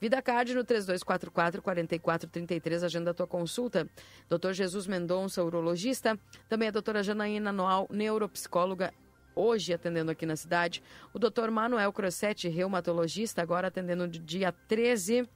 Vida 0.00 0.20
Card 0.20 0.52
no 0.54 0.64
3244-4433, 0.64 2.84
agenda 2.84 3.12
a 3.12 3.14
tua 3.14 3.26
consulta. 3.26 3.88
Dr. 4.28 4.52
Jesus 4.52 4.88
Mendonça, 4.88 5.44
urologista. 5.44 6.18
Também 6.48 6.68
a 6.68 6.72
doutora 6.72 7.02
Janaína 7.02 7.52
Noal, 7.52 7.86
neuropsicóloga, 7.90 8.92
hoje 9.34 9.72
atendendo 9.72 10.10
aqui 10.10 10.26
na 10.26 10.34
cidade. 10.34 10.82
O 11.14 11.18
doutor 11.18 11.50
Manuel 11.50 11.92
Crossetti, 11.92 12.48
reumatologista, 12.48 13.40
agora 13.40 13.68
atendendo 13.68 14.04
no 14.04 14.08
dia 14.08 14.50
13 14.50 15.28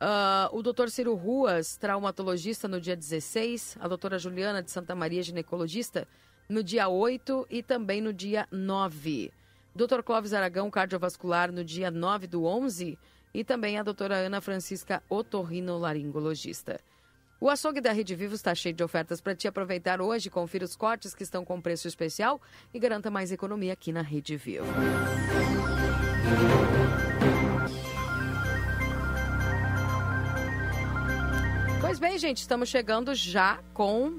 Uh, 0.00 0.56
o 0.56 0.62
doutor 0.62 0.88
Ciro 0.88 1.14
Ruas, 1.14 1.76
traumatologista, 1.76 2.66
no 2.66 2.80
dia 2.80 2.96
16. 2.96 3.76
A 3.78 3.86
doutora 3.86 4.18
Juliana 4.18 4.62
de 4.62 4.70
Santa 4.70 4.94
Maria, 4.94 5.22
ginecologista, 5.22 6.08
no 6.48 6.64
dia 6.64 6.88
8 6.88 7.46
e 7.50 7.62
também 7.62 8.00
no 8.00 8.12
dia 8.12 8.48
9. 8.50 9.30
Doutor 9.74 10.02
Clóvis 10.02 10.32
Aragão, 10.32 10.70
cardiovascular, 10.70 11.52
no 11.52 11.62
dia 11.62 11.90
9 11.90 12.26
do 12.26 12.44
11. 12.44 12.98
E 13.32 13.44
também 13.44 13.78
a 13.78 13.82
doutora 13.82 14.16
Ana 14.16 14.40
Francisca, 14.40 15.02
otorrinolaringologista. 15.08 16.80
O 17.38 17.48
açougue 17.48 17.80
da 17.80 17.92
Rede 17.92 18.14
Vivo 18.14 18.34
está 18.34 18.54
cheio 18.54 18.74
de 18.74 18.82
ofertas 18.82 19.20
para 19.20 19.34
te 19.34 19.46
aproveitar 19.46 20.00
hoje. 20.00 20.28
Confira 20.28 20.64
os 20.64 20.76
cortes 20.76 21.14
que 21.14 21.22
estão 21.22 21.44
com 21.44 21.60
preço 21.60 21.86
especial 21.86 22.40
e 22.72 22.78
garanta 22.78 23.10
mais 23.10 23.30
economia 23.30 23.72
aqui 23.72 23.92
na 23.92 24.02
Rede 24.02 24.36
Vivo. 24.36 24.66
Bem, 32.00 32.18
gente, 32.18 32.38
estamos 32.38 32.70
chegando 32.70 33.14
já 33.14 33.60
com 33.74 34.18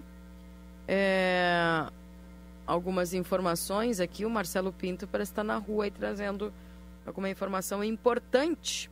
é, 0.87 1.83
algumas 2.67 3.11
informações 3.11 3.99
aqui. 3.99 4.23
O 4.23 4.29
Marcelo 4.29 4.71
Pinto 4.71 5.07
parece 5.07 5.31
estar 5.31 5.43
na 5.43 5.57
rua 5.57 5.85
aí 5.85 5.91
trazendo 5.91 6.53
alguma 7.07 7.27
informação 7.27 7.83
importante. 7.83 8.87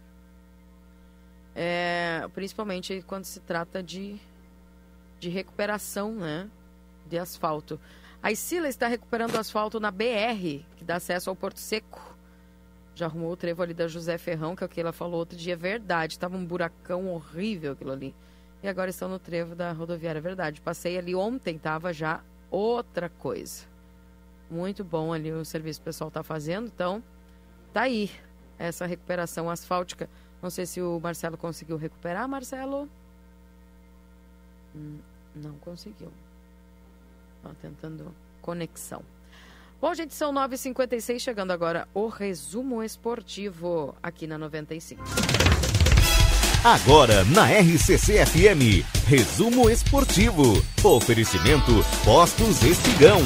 É, 1.55 2.27
principalmente 2.33 3.03
quando 3.05 3.25
se 3.25 3.39
trata 3.41 3.83
de, 3.83 4.17
de 5.19 5.29
recuperação 5.29 6.15
né, 6.15 6.49
de 7.07 7.19
asfalto. 7.19 7.79
A 8.23 8.31
Isila 8.31 8.67
está 8.67 8.87
recuperando 8.87 9.35
asfalto 9.35 9.79
na 9.79 9.91
BR, 9.91 10.63
que 10.77 10.83
dá 10.83 10.95
acesso 10.95 11.29
ao 11.29 11.35
Porto 11.35 11.59
Seco. 11.59 12.17
Já 12.95 13.05
arrumou 13.05 13.33
o 13.33 13.37
trevo 13.37 13.61
ali 13.61 13.73
da 13.75 13.87
José 13.87 14.17
Ferrão, 14.17 14.55
que 14.55 14.63
é 14.63 14.65
o 14.65 14.69
que 14.69 14.81
ela 14.81 14.91
falou 14.91 15.19
outro 15.19 15.37
dia. 15.37 15.53
É 15.53 15.55
verdade, 15.55 16.13
estava 16.13 16.35
um 16.35 16.43
buracão 16.43 17.07
horrível 17.07 17.73
aquilo 17.73 17.91
ali 17.91 18.15
e 18.61 18.67
agora 18.67 18.89
estão 18.89 19.07
no 19.07 19.19
trevo 19.19 19.55
da 19.55 19.71
rodoviária. 19.71 20.19
É 20.19 20.21
verdade, 20.21 20.61
passei 20.61 20.97
ali 20.97 21.15
ontem, 21.15 21.57
tava 21.57 21.93
já 21.93 22.21
outra 22.51 23.09
coisa. 23.09 23.63
Muito 24.49 24.83
bom 24.83 25.13
ali 25.13 25.31
o 25.31 25.45
serviço 25.45 25.79
que 25.79 25.83
o 25.83 25.85
pessoal 25.85 26.07
está 26.07 26.23
fazendo, 26.23 26.67
então 26.67 27.03
tá 27.71 27.81
aí 27.81 28.09
essa 28.57 28.85
recuperação 28.85 29.49
asfáltica. 29.49 30.09
Não 30.41 30.49
sei 30.49 30.65
se 30.65 30.81
o 30.81 30.99
Marcelo 30.99 31.37
conseguiu 31.37 31.77
recuperar, 31.77 32.27
Marcelo. 32.27 32.89
Hum, 34.75 34.99
não 35.35 35.53
conseguiu. 35.59 36.11
Tá 37.43 37.51
tentando 37.61 38.13
conexão. 38.41 39.03
Bom, 39.81 39.93
gente, 39.93 40.13
são 40.13 40.33
9h56, 40.33 41.19
chegando 41.19 41.51
agora 41.51 41.87
o 41.93 42.07
resumo 42.07 42.83
esportivo 42.83 43.95
aqui 44.03 44.27
na 44.27 44.37
95. 44.37 45.01
Agora 46.63 47.23
na 47.23 47.45
RCC 47.45 48.25
FM, 48.25 48.83
resumo 49.07 49.69
esportivo. 49.69 50.61
Oferecimento 50.83 51.71
Postos 52.03 52.61
Espigão. 52.63 53.21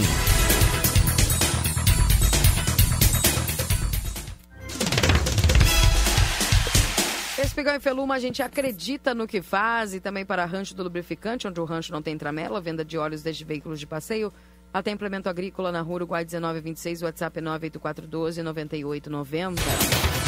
Espigão 7.43 7.73
e 7.73 7.80
Feluma, 7.80 8.14
a 8.14 8.19
gente 8.19 8.43
acredita 8.43 9.15
no 9.15 9.26
que 9.26 9.41
faz 9.41 9.95
e 9.95 9.99
também 9.99 10.23
para 10.23 10.45
Rancho 10.45 10.76
do 10.76 10.84
Lubrificante, 10.84 11.47
onde 11.47 11.60
o 11.60 11.65
rancho 11.65 11.91
não 11.91 12.03
tem 12.03 12.15
tramela, 12.15 12.61
venda 12.61 12.85
de 12.85 12.99
óleos 12.99 13.23
desde 13.23 13.43
veículos 13.43 13.80
de 13.80 13.88
passeio 13.88 14.31
até 14.72 14.91
implemento 14.91 15.27
agrícola 15.27 15.72
na 15.72 15.81
rua 15.81 15.95
Uruguai 15.95 16.23
1926, 16.23 17.01
WhatsApp 17.01 17.41
98412 17.41 18.43
9890. 18.43 20.22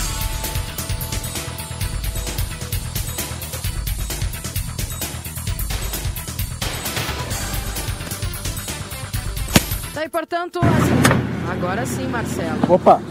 Aí, 10.05 10.09
portanto, 10.09 10.59
assim, 10.59 11.51
agora 11.51 11.85
sim, 11.85 12.07
Marcelo. 12.07 12.59
Opa! 12.69 13.01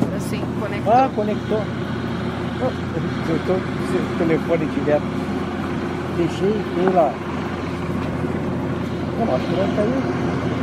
Agora 0.00 0.20
sim, 0.30 0.40
conectou. 0.60 0.92
Ah, 0.92 1.10
conectou. 1.14 1.62
Oh, 2.62 3.30
eu 3.30 3.38
tô 3.46 3.54
com 3.54 4.14
o 4.14 4.18
telefone 4.18 4.66
direto. 4.66 5.02
Deixei 6.16 6.54
pela. 6.74 7.12
Não, 9.18 9.34
acho 9.34 9.44
que 9.44 9.54
vai 9.54 9.66
cair. 9.76 9.90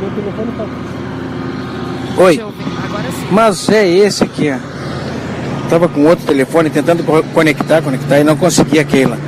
O 0.02 0.10
telefone 0.14 0.52
tá. 0.56 2.22
Oi. 2.22 2.40
Agora 2.84 3.10
sim. 3.10 3.26
Mas 3.30 3.68
é 3.68 3.86
esse 3.86 4.24
aqui, 4.24 4.50
ó. 4.50 5.68
Tava 5.68 5.88
com 5.88 6.06
outro 6.06 6.26
telefone 6.26 6.70
tentando 6.70 7.04
conectar, 7.32 7.82
conectar 7.82 8.20
e 8.20 8.24
não 8.24 8.36
conseguia, 8.36 8.84
Keila. 8.84 9.18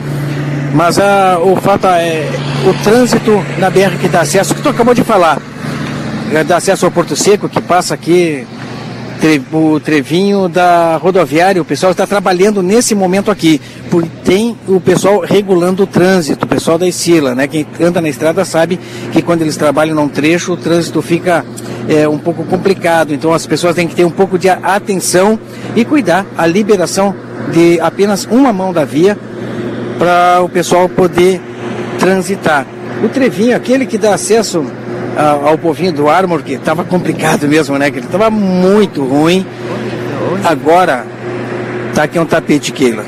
Mas 0.75 0.99
a, 0.99 1.39
o 1.39 1.57
fato 1.57 1.87
é 1.87 2.29
o 2.67 2.83
trânsito 2.83 3.45
na 3.59 3.71
BR 3.71 3.97
que 4.01 4.09
dá 4.09 4.23
acesso, 4.23 4.55
que 4.55 4.63
tu 4.63 4.69
acabou 4.69 4.95
de 4.95 5.03
falar 5.03 5.39
dá 6.47 6.57
acesso 6.57 6.85
ao 6.85 6.91
Porto 6.91 7.17
Seco, 7.17 7.49
que 7.49 7.61
passa 7.61 7.95
aqui 7.95 8.47
o 9.53 9.81
trevinho 9.81 10.49
da 10.49 10.97
rodoviária, 10.97 11.61
o 11.61 11.65
pessoal 11.65 11.93
está 11.93 12.07
trabalhando 12.07 12.63
nesse 12.63 12.95
momento 12.95 13.31
aqui, 13.31 13.61
porque 13.91 14.09
tem 14.25 14.57
o 14.69 14.81
pessoal 14.81 15.21
regulando 15.21 15.83
o 15.83 15.87
trânsito, 15.87 16.45
o 16.45 16.49
pessoal 16.49 16.79
da 16.79 16.87
Escila, 16.87 17.35
né? 17.35 17.49
Quem 17.49 17.67
anda 17.81 18.01
na 18.01 18.09
estrada 18.09 18.45
sabe 18.45 18.79
que 19.13 19.23
quando 19.23 19.43
eles 19.43 19.57
trabalham 19.57 19.95
num 19.95 20.09
trecho, 20.09 20.53
o 20.53 20.57
trânsito 20.57 21.01
fica 21.01 21.45
é, 21.89 22.07
um 22.07 22.19
pouco 22.19 22.45
complicado, 22.45 23.15
então 23.15 23.33
as 23.33 23.47
pessoas 23.47 23.75
têm 23.75 23.89
que 23.89 23.95
ter 23.95 24.05
um 24.05 24.11
pouco 24.11 24.39
de 24.39 24.49
atenção 24.49 25.39
e 25.75 25.85
cuidar 25.85 26.27
a 26.37 26.47
liberação 26.47 27.15
de 27.53 27.81
apenas 27.81 28.27
uma 28.27 28.53
mão 28.53 28.73
da 28.73 28.85
via 28.85 29.19
para 29.99 30.41
o 30.43 30.49
pessoal 30.49 30.89
poder 30.89 31.41
transitar. 31.99 32.67
O 33.03 33.09
trevinho, 33.09 33.57
aquele 33.57 33.87
que 33.87 33.99
dá 33.99 34.15
acesso 34.15 34.65
ao 35.17 35.57
povinho 35.57 35.93
do 35.93 36.09
Armor, 36.09 36.43
que 36.43 36.53
estava 36.53 36.85
complicado 36.85 37.49
mesmo, 37.49 37.79
né? 37.79 37.91
Que 37.91 37.99
ele 37.99 38.07
estava 38.07 38.31
muito 38.31 39.03
ruim. 39.05 39.47
Agora, 40.45 41.07
tá 41.95 42.05
aqui 42.05 42.19
um 42.19 42.27
tapete, 42.27 42.73
Keila. 42.73 43.05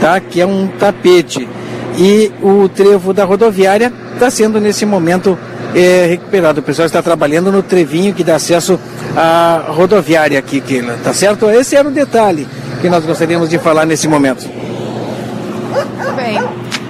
Tá 0.00 0.16
aqui 0.16 0.40
é 0.40 0.46
um 0.46 0.66
tapete. 0.66 1.48
E 1.96 2.30
o 2.42 2.68
trevo 2.68 3.12
da 3.12 3.24
rodoviária 3.24 3.92
está 4.12 4.30
sendo 4.30 4.60
nesse 4.60 4.84
momento 4.84 5.38
é, 5.74 6.06
recuperado. 6.06 6.60
O 6.60 6.62
pessoal 6.62 6.86
está 6.86 7.00
trabalhando 7.00 7.50
no 7.50 7.62
trevinho 7.62 8.12
que 8.12 8.24
dá 8.24 8.36
acesso 8.36 8.78
à 9.16 9.66
rodoviária 9.68 10.38
aqui, 10.38 10.60
Keila. 10.60 10.98
Tá 11.02 11.12
certo? 11.14 11.48
Esse 11.48 11.76
era 11.76 11.88
o 11.88 11.92
detalhe 11.92 12.46
que 12.80 12.88
nós 12.90 13.04
gostaríamos 13.04 13.48
de 13.48 13.58
falar 13.58 13.86
nesse 13.86 14.06
momento. 14.08 14.63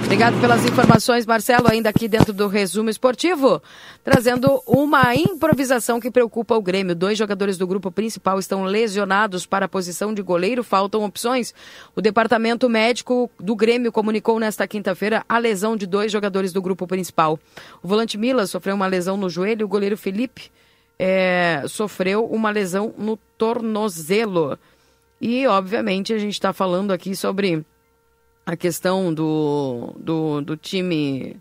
Obrigado 0.05 0.39
pelas 0.39 0.63
informações, 0.63 1.25
Marcelo, 1.25 1.67
ainda 1.67 1.89
aqui 1.89 2.07
dentro 2.07 2.31
do 2.31 2.47
resumo 2.47 2.91
esportivo, 2.91 3.61
trazendo 4.03 4.61
uma 4.67 5.15
improvisação 5.15 5.99
que 5.99 6.11
preocupa 6.11 6.55
o 6.55 6.61
Grêmio. 6.61 6.95
Dois 6.95 7.17
jogadores 7.17 7.57
do 7.57 7.65
grupo 7.65 7.91
principal 7.91 8.37
estão 8.37 8.63
lesionados 8.63 9.47
para 9.47 9.65
a 9.65 9.67
posição 9.67 10.13
de 10.13 10.21
goleiro, 10.21 10.63
faltam 10.63 11.03
opções. 11.03 11.55
O 11.95 12.01
departamento 12.01 12.69
médico 12.69 13.29
do 13.39 13.55
Grêmio 13.55 13.91
comunicou 13.91 14.39
nesta 14.39 14.67
quinta-feira 14.67 15.25
a 15.27 15.39
lesão 15.39 15.75
de 15.75 15.87
dois 15.87 16.11
jogadores 16.11 16.53
do 16.53 16.61
grupo 16.61 16.85
principal. 16.85 17.39
O 17.81 17.87
volante 17.87 18.15
Mila 18.15 18.45
sofreu 18.45 18.75
uma 18.75 18.87
lesão 18.87 19.17
no 19.17 19.27
joelho, 19.27 19.65
o 19.65 19.69
goleiro 19.69 19.97
Felipe 19.97 20.51
é, 20.99 21.63
sofreu 21.67 22.25
uma 22.25 22.51
lesão 22.51 22.93
no 22.95 23.17
tornozelo. 23.37 24.57
E, 25.19 25.47
obviamente, 25.47 26.13
a 26.13 26.17
gente 26.19 26.33
está 26.33 26.53
falando 26.53 26.91
aqui 26.91 27.15
sobre 27.15 27.65
a 28.45 28.55
questão 28.55 29.13
do, 29.13 29.95
do, 29.97 30.41
do 30.41 30.57
time 30.57 31.37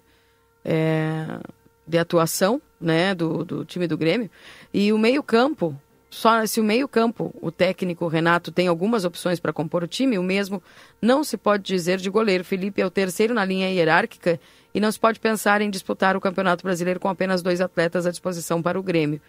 é, 0.65 1.39
de 1.87 1.99
atuação, 1.99 2.61
né, 2.81 3.15
do, 3.15 3.45
do 3.45 3.65
time 3.65 3.87
do 3.87 3.99
Grêmio, 3.99 4.31
e 4.73 4.93
o 4.93 4.99
meio-campo, 4.99 5.79
só 6.09 6.47
se 6.47 6.61
o 6.61 6.65
meio-campo, 6.65 7.35
o 7.43 7.51
técnico 7.51 8.07
Renato 8.09 8.51
tem 8.51 8.69
algumas 8.69 9.05
opções 9.05 9.39
para 9.39 9.53
compor 9.53 9.83
o 9.83 9.89
time, 9.89 10.19
o 10.19 10.23
mesmo 10.23 10.63
não 11.03 11.23
se 11.23 11.37
pode 11.37 11.65
dizer 11.65 11.99
de 11.99 12.09
goleiro. 12.09 12.45
Felipe 12.45 12.81
é 12.81 12.87
o 12.87 12.91
terceiro 12.91 13.35
na 13.35 13.45
linha 13.45 13.69
hierárquica 13.69 14.41
e 14.73 14.81
não 14.81 14.91
se 14.91 14.99
pode 14.99 15.19
pensar 15.19 15.61
em 15.61 15.69
disputar 15.69 16.17
o 16.17 16.21
Campeonato 16.21 16.63
Brasileiro 16.63 17.01
com 17.01 17.09
apenas 17.09 17.43
dois 17.43 17.61
atletas 17.61 18.07
à 18.07 18.11
disposição 18.11 18.63
para 18.63 18.79
o 18.79 18.83
Grêmio 18.83 19.21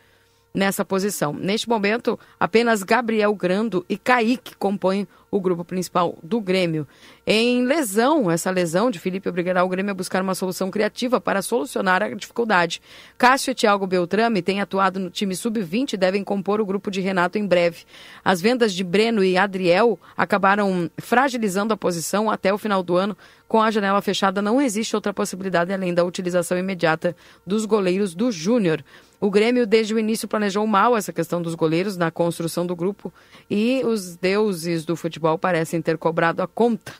nessa 0.56 0.86
posição. 0.86 1.34
Neste 1.34 1.68
momento, 1.68 2.18
apenas 2.40 2.82
Gabriel 2.82 3.36
Grando 3.36 3.86
e 3.90 3.98
Kaique 3.98 4.56
compõem 4.56 5.06
o 5.30 5.42
grupo 5.42 5.66
principal 5.66 6.18
do 6.24 6.40
Grêmio. 6.40 6.88
Em 7.28 7.66
lesão, 7.66 8.32
essa 8.32 8.50
lesão 8.50 8.90
de 8.90 9.00
Felipe 9.00 9.28
obrigará 9.28 9.64
o 9.66 9.68
Grêmio 9.68 9.92
a 9.92 9.96
buscar 9.96 10.22
uma 10.22 10.34
solução 10.34 10.72
criativa 10.72 11.20
para 11.20 11.42
solucionar 11.42 12.02
a 12.02 12.10
dificuldade. 12.14 12.82
Cássio 13.18 13.52
e 13.52 13.56
Thiago 13.56 13.86
Beltrame 13.86 14.42
têm 14.42 14.62
atuado 14.62 14.98
no 14.98 15.10
time 15.10 15.36
sub-20 15.36 15.94
e 15.94 15.98
devem 15.98 16.24
compor 16.24 16.62
o 16.62 16.66
grupo 16.66 16.90
de 16.90 17.02
Renato 17.02 17.38
em 17.38 17.46
breve. 17.46 17.84
As 18.24 18.40
vendas 18.40 18.74
de 18.74 18.84
Breno 18.84 19.24
e 19.24 19.38
Adriel 19.38 20.00
acabaram 20.16 20.90
fragilizando 20.98 21.74
a 21.74 21.78
posição 21.78 22.30
até 22.32 22.54
o 22.54 22.58
final 22.58 22.82
do 22.82 22.96
ano. 22.96 23.18
Com 23.48 23.62
a 23.62 23.70
janela 23.70 24.02
fechada, 24.02 24.42
não 24.42 24.62
existe 24.62 24.96
outra 24.96 25.14
possibilidade 25.14 25.74
além 25.74 25.94
da 25.94 26.04
utilização 26.04 26.58
imediata 26.58 27.16
dos 27.46 27.66
goleiros 27.66 28.16
do 28.16 28.32
Júnior. 28.32 28.84
O 29.26 29.32
Grêmio, 29.32 29.66
desde 29.66 29.92
o 29.92 29.98
início, 29.98 30.28
planejou 30.28 30.68
mal 30.68 30.96
essa 30.96 31.12
questão 31.12 31.42
dos 31.42 31.56
goleiros 31.56 31.98
na 31.98 32.12
construção 32.12 32.64
do 32.64 32.76
grupo 32.76 33.12
e 33.50 33.82
os 33.84 34.16
deuses 34.16 34.86
do 34.86 34.96
futebol 34.96 35.36
parecem 35.36 35.82
ter 35.82 35.98
cobrado 35.98 36.44
a 36.44 36.48
conta. 36.48 36.94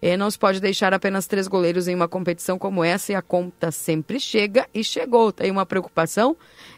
E 0.00 0.16
não 0.16 0.30
se 0.30 0.38
pode 0.38 0.58
deixar 0.58 0.94
apenas 0.94 1.26
três 1.26 1.46
goleiros 1.46 1.86
em 1.86 1.94
uma 1.94 2.08
competição 2.08 2.58
como 2.58 2.82
essa 2.82 3.12
e 3.12 3.14
a 3.14 3.20
conta 3.20 3.70
sempre 3.70 4.18
chega 4.18 4.66
e 4.72 4.82
chegou. 4.82 5.30
Tem 5.30 5.50
uma 5.50 5.66
preocupação 5.66 6.34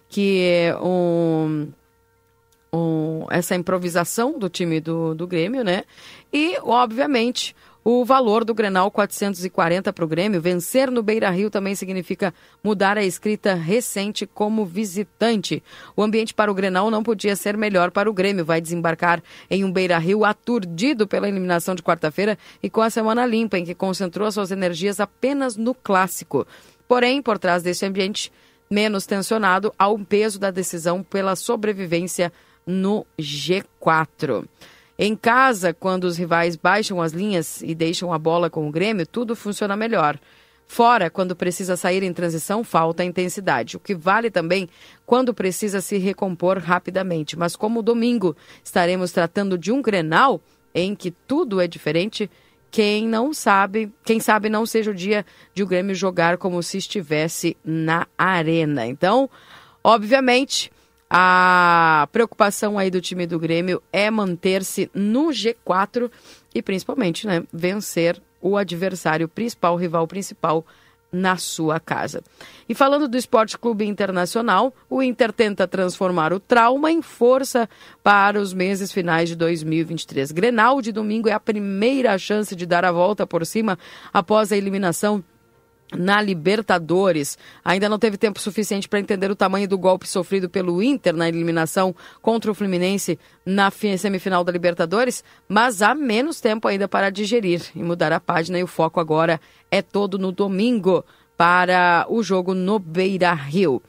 que 0.08 0.72
um, 0.82 1.68
um, 2.72 3.24
essa 3.30 3.54
improvisação 3.54 4.36
do 4.36 4.48
time 4.48 4.80
do, 4.80 5.14
do 5.14 5.28
Grêmio, 5.28 5.62
né? 5.62 5.84
E, 6.32 6.58
obviamente, 6.60 7.54
o 7.90 8.04
valor 8.04 8.44
do 8.44 8.52
Grenal 8.52 8.90
440 8.90 9.94
para 9.94 10.04
o 10.04 10.08
Grêmio, 10.08 10.42
vencer 10.42 10.90
no 10.90 11.02
Beira 11.02 11.30
Rio 11.30 11.48
também 11.48 11.74
significa 11.74 12.34
mudar 12.62 12.98
a 12.98 13.02
escrita 13.02 13.54
recente 13.54 14.26
como 14.26 14.66
visitante. 14.66 15.62
O 15.96 16.02
ambiente 16.02 16.34
para 16.34 16.50
o 16.50 16.54
Grenal 16.54 16.90
não 16.90 17.02
podia 17.02 17.34
ser 17.34 17.56
melhor 17.56 17.90
para 17.90 18.10
o 18.10 18.12
Grêmio. 18.12 18.44
Vai 18.44 18.60
desembarcar 18.60 19.22
em 19.48 19.64
um 19.64 19.72
Beira 19.72 19.96
Rio 19.96 20.22
aturdido 20.26 21.08
pela 21.08 21.30
eliminação 21.30 21.74
de 21.74 21.82
quarta-feira 21.82 22.36
e 22.62 22.68
com 22.68 22.82
a 22.82 22.90
semana 22.90 23.24
limpa, 23.24 23.56
em 23.56 23.64
que 23.64 23.74
concentrou 23.74 24.30
suas 24.30 24.50
energias 24.50 25.00
apenas 25.00 25.56
no 25.56 25.72
clássico. 25.72 26.46
Porém, 26.86 27.22
por 27.22 27.38
trás 27.38 27.62
desse 27.62 27.86
ambiente 27.86 28.30
menos 28.70 29.06
tensionado, 29.06 29.72
há 29.78 29.88
um 29.88 30.04
peso 30.04 30.38
da 30.38 30.50
decisão 30.50 31.02
pela 31.02 31.34
sobrevivência 31.34 32.30
no 32.66 33.06
G4. 33.18 34.44
Em 34.98 35.14
casa, 35.14 35.72
quando 35.72 36.04
os 36.04 36.16
rivais 36.16 36.56
baixam 36.56 37.00
as 37.00 37.12
linhas 37.12 37.62
e 37.62 37.72
deixam 37.72 38.12
a 38.12 38.18
bola 38.18 38.50
com 38.50 38.66
o 38.66 38.72
Grêmio, 38.72 39.06
tudo 39.06 39.36
funciona 39.36 39.76
melhor. 39.76 40.18
Fora, 40.66 41.08
quando 41.08 41.36
precisa 41.36 41.76
sair 41.76 42.02
em 42.02 42.12
transição, 42.12 42.64
falta 42.64 43.04
intensidade. 43.04 43.76
O 43.76 43.80
que 43.80 43.94
vale 43.94 44.28
também 44.28 44.68
quando 45.06 45.32
precisa 45.32 45.80
se 45.80 45.98
recompor 45.98 46.58
rapidamente. 46.58 47.38
Mas 47.38 47.54
como 47.54 47.80
domingo 47.80 48.36
estaremos 48.62 49.12
tratando 49.12 49.56
de 49.56 49.70
um 49.70 49.80
Grenal 49.80 50.40
em 50.74 50.96
que 50.96 51.10
tudo 51.10 51.60
é 51.60 51.68
diferente, 51.68 52.28
quem 52.70 53.06
não 53.06 53.32
sabe, 53.32 53.90
quem 54.04 54.20
sabe 54.20 54.48
não 54.48 54.66
seja 54.66 54.90
o 54.90 54.94
dia 54.94 55.24
de 55.54 55.62
o 55.62 55.66
Grêmio 55.66 55.94
jogar 55.94 56.36
como 56.36 56.62
se 56.62 56.76
estivesse 56.76 57.56
na 57.64 58.06
arena. 58.18 58.86
Então, 58.86 59.30
obviamente, 59.82 60.70
a 61.10 62.08
preocupação 62.12 62.78
aí 62.78 62.90
do 62.90 63.00
time 63.00 63.26
do 63.26 63.38
Grêmio 63.38 63.82
é 63.92 64.10
manter-se 64.10 64.90
no 64.94 65.28
G4 65.28 66.10
e 66.54 66.62
principalmente, 66.62 67.26
né, 67.26 67.44
vencer 67.52 68.20
o 68.40 68.56
adversário 68.56 69.28
principal, 69.28 69.74
o 69.74 69.78
rival 69.78 70.06
principal 70.06 70.64
na 71.10 71.36
sua 71.36 71.80
casa. 71.80 72.22
E 72.68 72.74
falando 72.74 73.08
do 73.08 73.16
Esporte 73.16 73.56
Clube 73.56 73.86
Internacional, 73.86 74.74
o 74.90 75.02
Inter 75.02 75.32
tenta 75.32 75.66
transformar 75.66 76.32
o 76.34 76.40
trauma 76.40 76.92
em 76.92 77.00
força 77.00 77.68
para 78.02 78.38
os 78.38 78.52
meses 78.52 78.92
finais 78.92 79.28
de 79.28 79.36
2023. 79.36 80.32
Grenal 80.32 80.82
de 80.82 80.92
domingo 80.92 81.28
é 81.28 81.32
a 81.32 81.40
primeira 81.40 82.16
chance 82.18 82.54
de 82.54 82.66
dar 82.66 82.84
a 82.84 82.92
volta 82.92 83.26
por 83.26 83.46
cima 83.46 83.78
após 84.12 84.52
a 84.52 84.56
eliminação 84.56 85.24
na 85.96 86.20
Libertadores. 86.20 87.38
Ainda 87.64 87.88
não 87.88 87.98
teve 87.98 88.16
tempo 88.16 88.40
suficiente 88.40 88.88
para 88.88 89.00
entender 89.00 89.30
o 89.30 89.36
tamanho 89.36 89.68
do 89.68 89.78
golpe 89.78 90.08
sofrido 90.08 90.48
pelo 90.48 90.82
Inter 90.82 91.14
na 91.14 91.28
eliminação 91.28 91.94
contra 92.20 92.50
o 92.50 92.54
Fluminense 92.54 93.18
na 93.44 93.70
semifinal 93.70 94.44
da 94.44 94.52
Libertadores, 94.52 95.24
mas 95.48 95.80
há 95.80 95.94
menos 95.94 96.40
tempo 96.40 96.68
ainda 96.68 96.86
para 96.86 97.10
digerir 97.10 97.62
e 97.74 97.82
mudar 97.82 98.12
a 98.12 98.20
página 98.20 98.58
e 98.58 98.62
o 98.62 98.66
foco 98.66 99.00
agora 99.00 99.40
é 99.70 99.80
todo 99.80 100.18
no 100.18 100.32
domingo 100.32 101.04
para 101.36 102.04
o 102.08 102.22
jogo 102.22 102.52
no 102.52 102.78
Beira 102.78 103.32
Rio. 103.32 103.80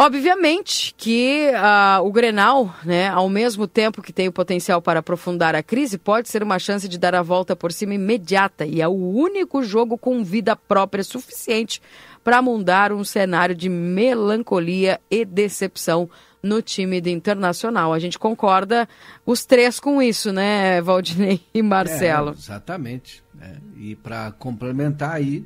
Obviamente 0.00 0.94
que 0.96 1.50
uh, 1.50 2.06
o 2.06 2.12
Grenal, 2.12 2.72
né, 2.84 3.08
ao 3.08 3.28
mesmo 3.28 3.66
tempo 3.66 4.00
que 4.00 4.12
tem 4.12 4.28
o 4.28 4.32
potencial 4.32 4.80
para 4.80 5.00
aprofundar 5.00 5.56
a 5.56 5.62
crise, 5.62 5.98
pode 5.98 6.28
ser 6.28 6.40
uma 6.40 6.56
chance 6.60 6.88
de 6.88 6.96
dar 6.96 7.16
a 7.16 7.22
volta 7.22 7.56
por 7.56 7.72
cima 7.72 7.94
imediata 7.94 8.64
e 8.64 8.80
é 8.80 8.86
o 8.86 8.92
único 8.92 9.60
jogo 9.60 9.98
com 9.98 10.22
vida 10.22 10.54
própria 10.54 11.02
suficiente 11.02 11.82
para 12.22 12.40
mudar 12.40 12.92
um 12.92 13.02
cenário 13.02 13.56
de 13.56 13.68
melancolia 13.68 15.00
e 15.10 15.24
decepção 15.24 16.08
no 16.40 16.62
time 16.62 17.00
do 17.00 17.08
Internacional. 17.08 17.92
A 17.92 17.98
gente 17.98 18.20
concorda 18.20 18.88
os 19.26 19.44
três 19.44 19.80
com 19.80 20.00
isso, 20.00 20.32
né, 20.32 20.80
Valdinei 20.80 21.40
e 21.52 21.60
Marcelo? 21.60 22.30
É, 22.30 22.34
exatamente. 22.34 23.24
Né? 23.34 23.56
E 23.76 23.96
para 23.96 24.30
complementar 24.30 25.16
aí, 25.16 25.44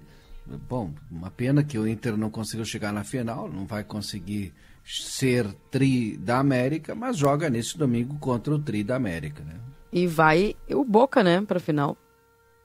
Bom, 0.68 0.92
uma 1.10 1.30
pena 1.30 1.62
que 1.62 1.78
o 1.78 1.86
Inter 1.86 2.16
não 2.16 2.30
conseguiu 2.30 2.64
chegar 2.64 2.92
na 2.92 3.04
final, 3.04 3.48
não 3.48 3.64
vai 3.64 3.84
conseguir 3.84 4.52
ser 4.84 5.52
tri 5.70 6.16
da 6.16 6.38
América, 6.38 6.94
mas 6.94 7.16
joga 7.16 7.48
nesse 7.48 7.78
domingo 7.78 8.18
contra 8.18 8.54
o 8.54 8.58
tri 8.58 8.82
da 8.82 8.96
América, 8.96 9.42
né? 9.44 9.54
E 9.92 10.06
vai 10.06 10.56
o 10.68 10.84
Boca, 10.84 11.22
né, 11.22 11.40
para 11.42 11.60
final. 11.60 11.96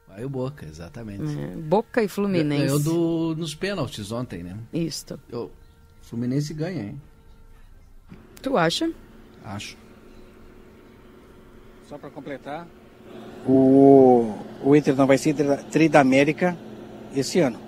Vai 0.08 0.26
o 0.26 0.30
Boca, 0.30 0.66
exatamente. 0.66 1.38
É, 1.40 1.56
Boca 1.56 2.02
e 2.02 2.08
Fluminense. 2.08 2.66
Ganhou 2.66 2.80
do, 2.80 3.36
nos 3.36 3.54
pênaltis 3.54 4.12
ontem, 4.12 4.42
né? 4.42 4.58
Isso. 4.74 5.20
O 5.32 5.52
Fluminense 6.02 6.54
ganha, 6.54 6.84
hein? 6.84 7.02
Tu 8.42 8.58
acha? 8.58 8.92
Acho. 9.44 9.78
Só 11.88 11.98
para 11.98 12.10
completar, 12.10 12.68
o, 13.46 14.34
o 14.64 14.76
Inter 14.76 14.96
não 14.96 15.08
vai 15.08 15.18
ser 15.18 15.36
tri 15.72 15.88
da 15.88 16.02
América 16.02 16.58
esse 17.16 17.40
ano. 17.40 17.67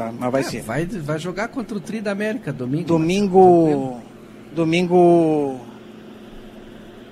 Tá, 0.00 0.10
mas 0.18 0.32
vai 0.32 0.40
é, 0.40 0.44
ser. 0.44 0.62
Vai, 0.62 0.86
vai 0.86 1.18
jogar 1.18 1.48
contra 1.48 1.76
o 1.76 1.80
Tri 1.80 2.00
da 2.00 2.12
América 2.12 2.50
domingo. 2.50 2.86
Domingo. 2.86 4.00
Domingo. 4.54 5.60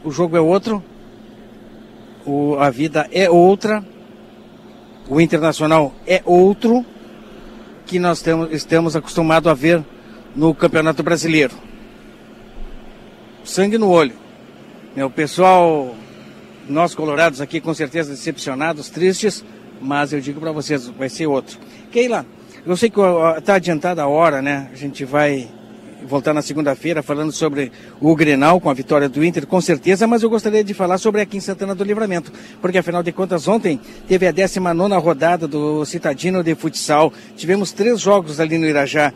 O 0.02 0.10
jogo 0.10 0.38
é 0.38 0.40
outro. 0.40 0.82
O, 2.24 2.56
a 2.56 2.70
vida 2.70 3.06
é 3.12 3.28
outra. 3.28 3.84
O 5.06 5.20
internacional 5.20 5.94
é 6.06 6.22
outro 6.24 6.84
que 7.84 7.98
nós 7.98 8.22
temos, 8.22 8.50
estamos 8.52 8.96
acostumados 8.96 9.50
a 9.50 9.54
ver 9.54 9.84
no 10.34 10.54
Campeonato 10.54 11.02
Brasileiro. 11.02 11.54
Sangue 13.44 13.76
no 13.76 13.90
olho. 13.90 14.14
O 14.96 15.10
pessoal, 15.10 15.94
nós 16.66 16.94
colorados 16.94 17.42
aqui 17.42 17.60
com 17.60 17.72
certeza 17.74 18.10
decepcionados, 18.10 18.88
tristes, 18.88 19.44
mas 19.80 20.12
eu 20.12 20.20
digo 20.20 20.40
para 20.40 20.52
vocês, 20.52 20.88
vai 20.88 21.08
ser 21.08 21.26
outro. 21.26 21.58
Keila, 21.90 22.26
eu 22.68 22.76
sei 22.76 22.90
que 22.90 23.00
está 23.38 23.54
adiantada 23.54 24.02
a 24.02 24.06
hora, 24.06 24.42
né? 24.42 24.68
A 24.70 24.76
gente 24.76 25.02
vai 25.02 25.48
voltar 26.06 26.34
na 26.34 26.42
segunda-feira 26.42 27.02
falando 27.02 27.32
sobre 27.32 27.72
o 27.98 28.14
Grenal 28.14 28.60
com 28.60 28.68
a 28.68 28.74
vitória 28.74 29.08
do 29.08 29.24
Inter, 29.24 29.46
com 29.46 29.58
certeza, 29.58 30.06
mas 30.06 30.22
eu 30.22 30.28
gostaria 30.28 30.62
de 30.62 30.74
falar 30.74 30.98
sobre 30.98 31.22
aqui 31.22 31.38
em 31.38 31.40
Santana 31.40 31.74
do 31.74 31.82
Livramento, 31.82 32.30
porque 32.60 32.76
afinal 32.76 33.02
de 33.02 33.10
contas 33.10 33.48
ontem 33.48 33.80
teve 34.06 34.26
a 34.26 34.30
19 34.30 34.94
rodada 34.96 35.48
do 35.48 35.82
Citadino 35.86 36.44
de 36.44 36.54
Futsal. 36.54 37.10
Tivemos 37.36 37.72
três 37.72 38.00
jogos 38.00 38.38
ali 38.38 38.58
no 38.58 38.66
Irajá. 38.66 39.14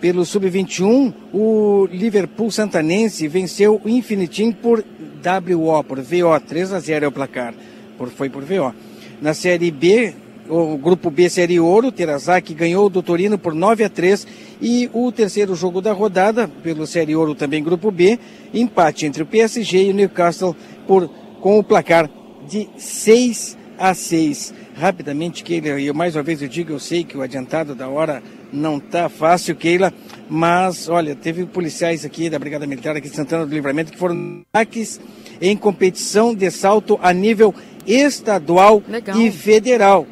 Pelo 0.00 0.24
Sub-21, 0.24 1.12
o 1.32 1.88
Liverpool 1.90 2.52
Santanense 2.52 3.26
venceu 3.26 3.80
o 3.84 3.88
Infinitim 3.88 4.52
por 4.52 4.78
WO, 4.78 5.82
por 5.82 6.00
VO, 6.00 6.38
3 6.46 6.72
a 6.72 6.78
0 6.78 7.04
é 7.04 7.08
o 7.08 7.12
placar, 7.12 7.52
por, 7.98 8.10
foi 8.10 8.30
por 8.30 8.44
VO. 8.44 8.72
Na 9.20 9.34
Série 9.34 9.72
B, 9.72 10.14
o 10.48 10.76
grupo 10.76 11.10
B 11.10 11.28
Série 11.28 11.60
Ouro, 11.60 11.92
Terazaki 11.92 12.54
ganhou 12.54 12.88
do 12.88 13.02
Torino 13.02 13.38
por 13.38 13.54
9 13.54 13.84
a 13.84 13.88
3 13.88 14.26
e 14.60 14.90
o 14.92 15.10
terceiro 15.10 15.54
jogo 15.54 15.80
da 15.80 15.92
rodada, 15.92 16.48
pelo 16.62 16.86
Série 16.86 17.16
Ouro 17.16 17.34
também 17.34 17.62
grupo 17.62 17.90
B, 17.90 18.18
empate 18.52 19.06
entre 19.06 19.22
o 19.22 19.26
PSG 19.26 19.84
e 19.84 19.90
o 19.90 19.94
Newcastle 19.94 20.56
por, 20.86 21.08
com 21.40 21.58
o 21.58 21.64
placar 21.64 22.10
de 22.48 22.68
6 22.76 23.56
a 23.78 23.94
6. 23.94 24.54
Rapidamente, 24.74 25.44
Keila, 25.44 25.80
e 25.80 25.92
mais 25.92 26.16
uma 26.16 26.22
vez 26.22 26.40
eu 26.40 26.48
digo, 26.48 26.72
eu 26.72 26.78
sei 26.78 27.04
que 27.04 27.16
o 27.16 27.22
adiantado 27.22 27.74
da 27.74 27.88
hora 27.88 28.22
não 28.52 28.80
tá 28.80 29.08
fácil, 29.08 29.54
Keila, 29.54 29.92
mas 30.28 30.88
olha, 30.88 31.14
teve 31.14 31.44
policiais 31.46 32.04
aqui 32.04 32.30
da 32.30 32.38
Brigada 32.38 32.66
Militar 32.66 32.96
aqui 32.96 33.08
de 33.08 33.16
Santana 33.16 33.46
do 33.46 33.54
Livramento 33.54 33.92
que 33.92 33.98
foram 33.98 34.42
ataques 34.52 35.00
em 35.40 35.56
competição 35.56 36.34
de 36.34 36.50
salto 36.50 36.98
a 37.02 37.12
nível 37.12 37.54
estadual 37.86 38.82
Legal. 38.88 39.20
e 39.20 39.30
federal. 39.30 40.06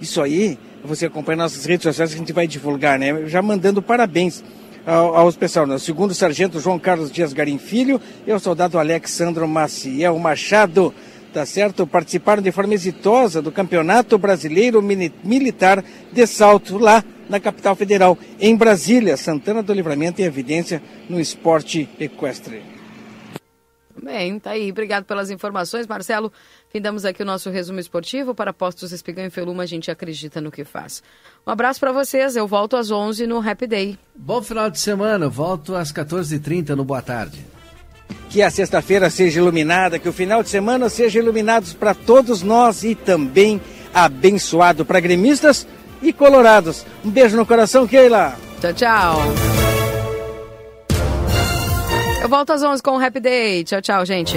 Isso 0.00 0.20
aí 0.20 0.58
você 0.84 1.06
acompanha 1.06 1.38
nossas 1.38 1.64
redes 1.64 1.82
sociais 1.84 2.12
a 2.12 2.16
gente 2.16 2.32
vai 2.32 2.46
divulgar, 2.46 2.98
né? 2.98 3.26
Já 3.26 3.40
mandando 3.40 3.80
parabéns 3.80 4.44
ao, 4.86 5.14
aos 5.14 5.36
pessoal, 5.36 5.66
né? 5.66 5.78
Segundo 5.78 6.14
sargento 6.14 6.60
João 6.60 6.78
Carlos 6.78 7.10
Dias 7.10 7.32
Garim 7.32 7.58
Filho 7.58 8.00
e 8.26 8.32
o 8.32 8.38
soldado 8.38 8.78
Alexandro 8.78 9.48
Maciel 9.48 10.18
Machado, 10.18 10.94
tá 11.32 11.46
certo? 11.46 11.86
Participaram 11.86 12.42
de 12.42 12.52
forma 12.52 12.74
exitosa 12.74 13.40
do 13.40 13.50
Campeonato 13.50 14.18
Brasileiro 14.18 14.82
Militar 14.82 15.82
de 16.12 16.26
Salto 16.26 16.76
lá 16.76 17.02
na 17.28 17.40
capital 17.40 17.74
federal, 17.74 18.18
em 18.38 18.54
Brasília, 18.54 19.16
Santana 19.16 19.62
do 19.62 19.72
Livramento 19.72 20.20
em 20.20 20.24
evidência 20.24 20.82
no 21.08 21.18
esporte 21.18 21.88
equestre. 21.98 22.62
Bem, 24.02 24.38
tá 24.38 24.50
aí. 24.50 24.70
Obrigado 24.70 25.04
pelas 25.04 25.30
informações, 25.30 25.86
Marcelo. 25.86 26.30
Findamos 26.76 27.04
aqui 27.04 27.22
o 27.22 27.24
nosso 27.24 27.50
resumo 27.50 27.78
esportivo. 27.78 28.34
Para 28.34 28.52
Postos 28.52 28.90
Espigão 28.90 29.24
e 29.24 29.30
Feluma, 29.30 29.62
a 29.62 29.66
gente 29.66 29.92
acredita 29.92 30.40
no 30.40 30.50
que 30.50 30.64
faz. 30.64 31.04
Um 31.46 31.50
abraço 31.52 31.78
para 31.78 31.92
vocês. 31.92 32.34
Eu 32.34 32.48
volto 32.48 32.76
às 32.76 32.90
11 32.90 33.28
no 33.28 33.38
Happy 33.38 33.68
Day. 33.68 33.98
Bom 34.12 34.42
final 34.42 34.68
de 34.68 34.80
semana. 34.80 35.28
volto 35.28 35.76
às 35.76 35.92
14h30 35.92 36.70
no 36.70 36.84
Boa 36.84 37.00
Tarde. 37.00 37.46
Que 38.28 38.42
a 38.42 38.50
sexta-feira 38.50 39.08
seja 39.08 39.38
iluminada, 39.38 40.00
que 40.00 40.08
o 40.08 40.12
final 40.12 40.42
de 40.42 40.48
semana 40.48 40.88
seja 40.88 41.20
iluminado 41.20 41.72
para 41.76 41.94
todos 41.94 42.42
nós 42.42 42.82
e 42.82 42.96
também 42.96 43.60
abençoado 43.94 44.84
para 44.84 44.98
gremistas 44.98 45.68
e 46.02 46.12
colorados. 46.12 46.84
Um 47.04 47.10
beijo 47.10 47.36
no 47.36 47.46
coração, 47.46 47.86
Keila. 47.86 48.36
Tchau, 48.60 48.74
tchau. 48.74 49.20
Eu 52.20 52.28
volto 52.28 52.50
às 52.50 52.64
11 52.64 52.82
com 52.82 52.96
o 52.96 53.00
Happy 53.00 53.20
Day. 53.20 53.62
Tchau, 53.62 53.80
tchau, 53.80 54.04
gente. 54.04 54.36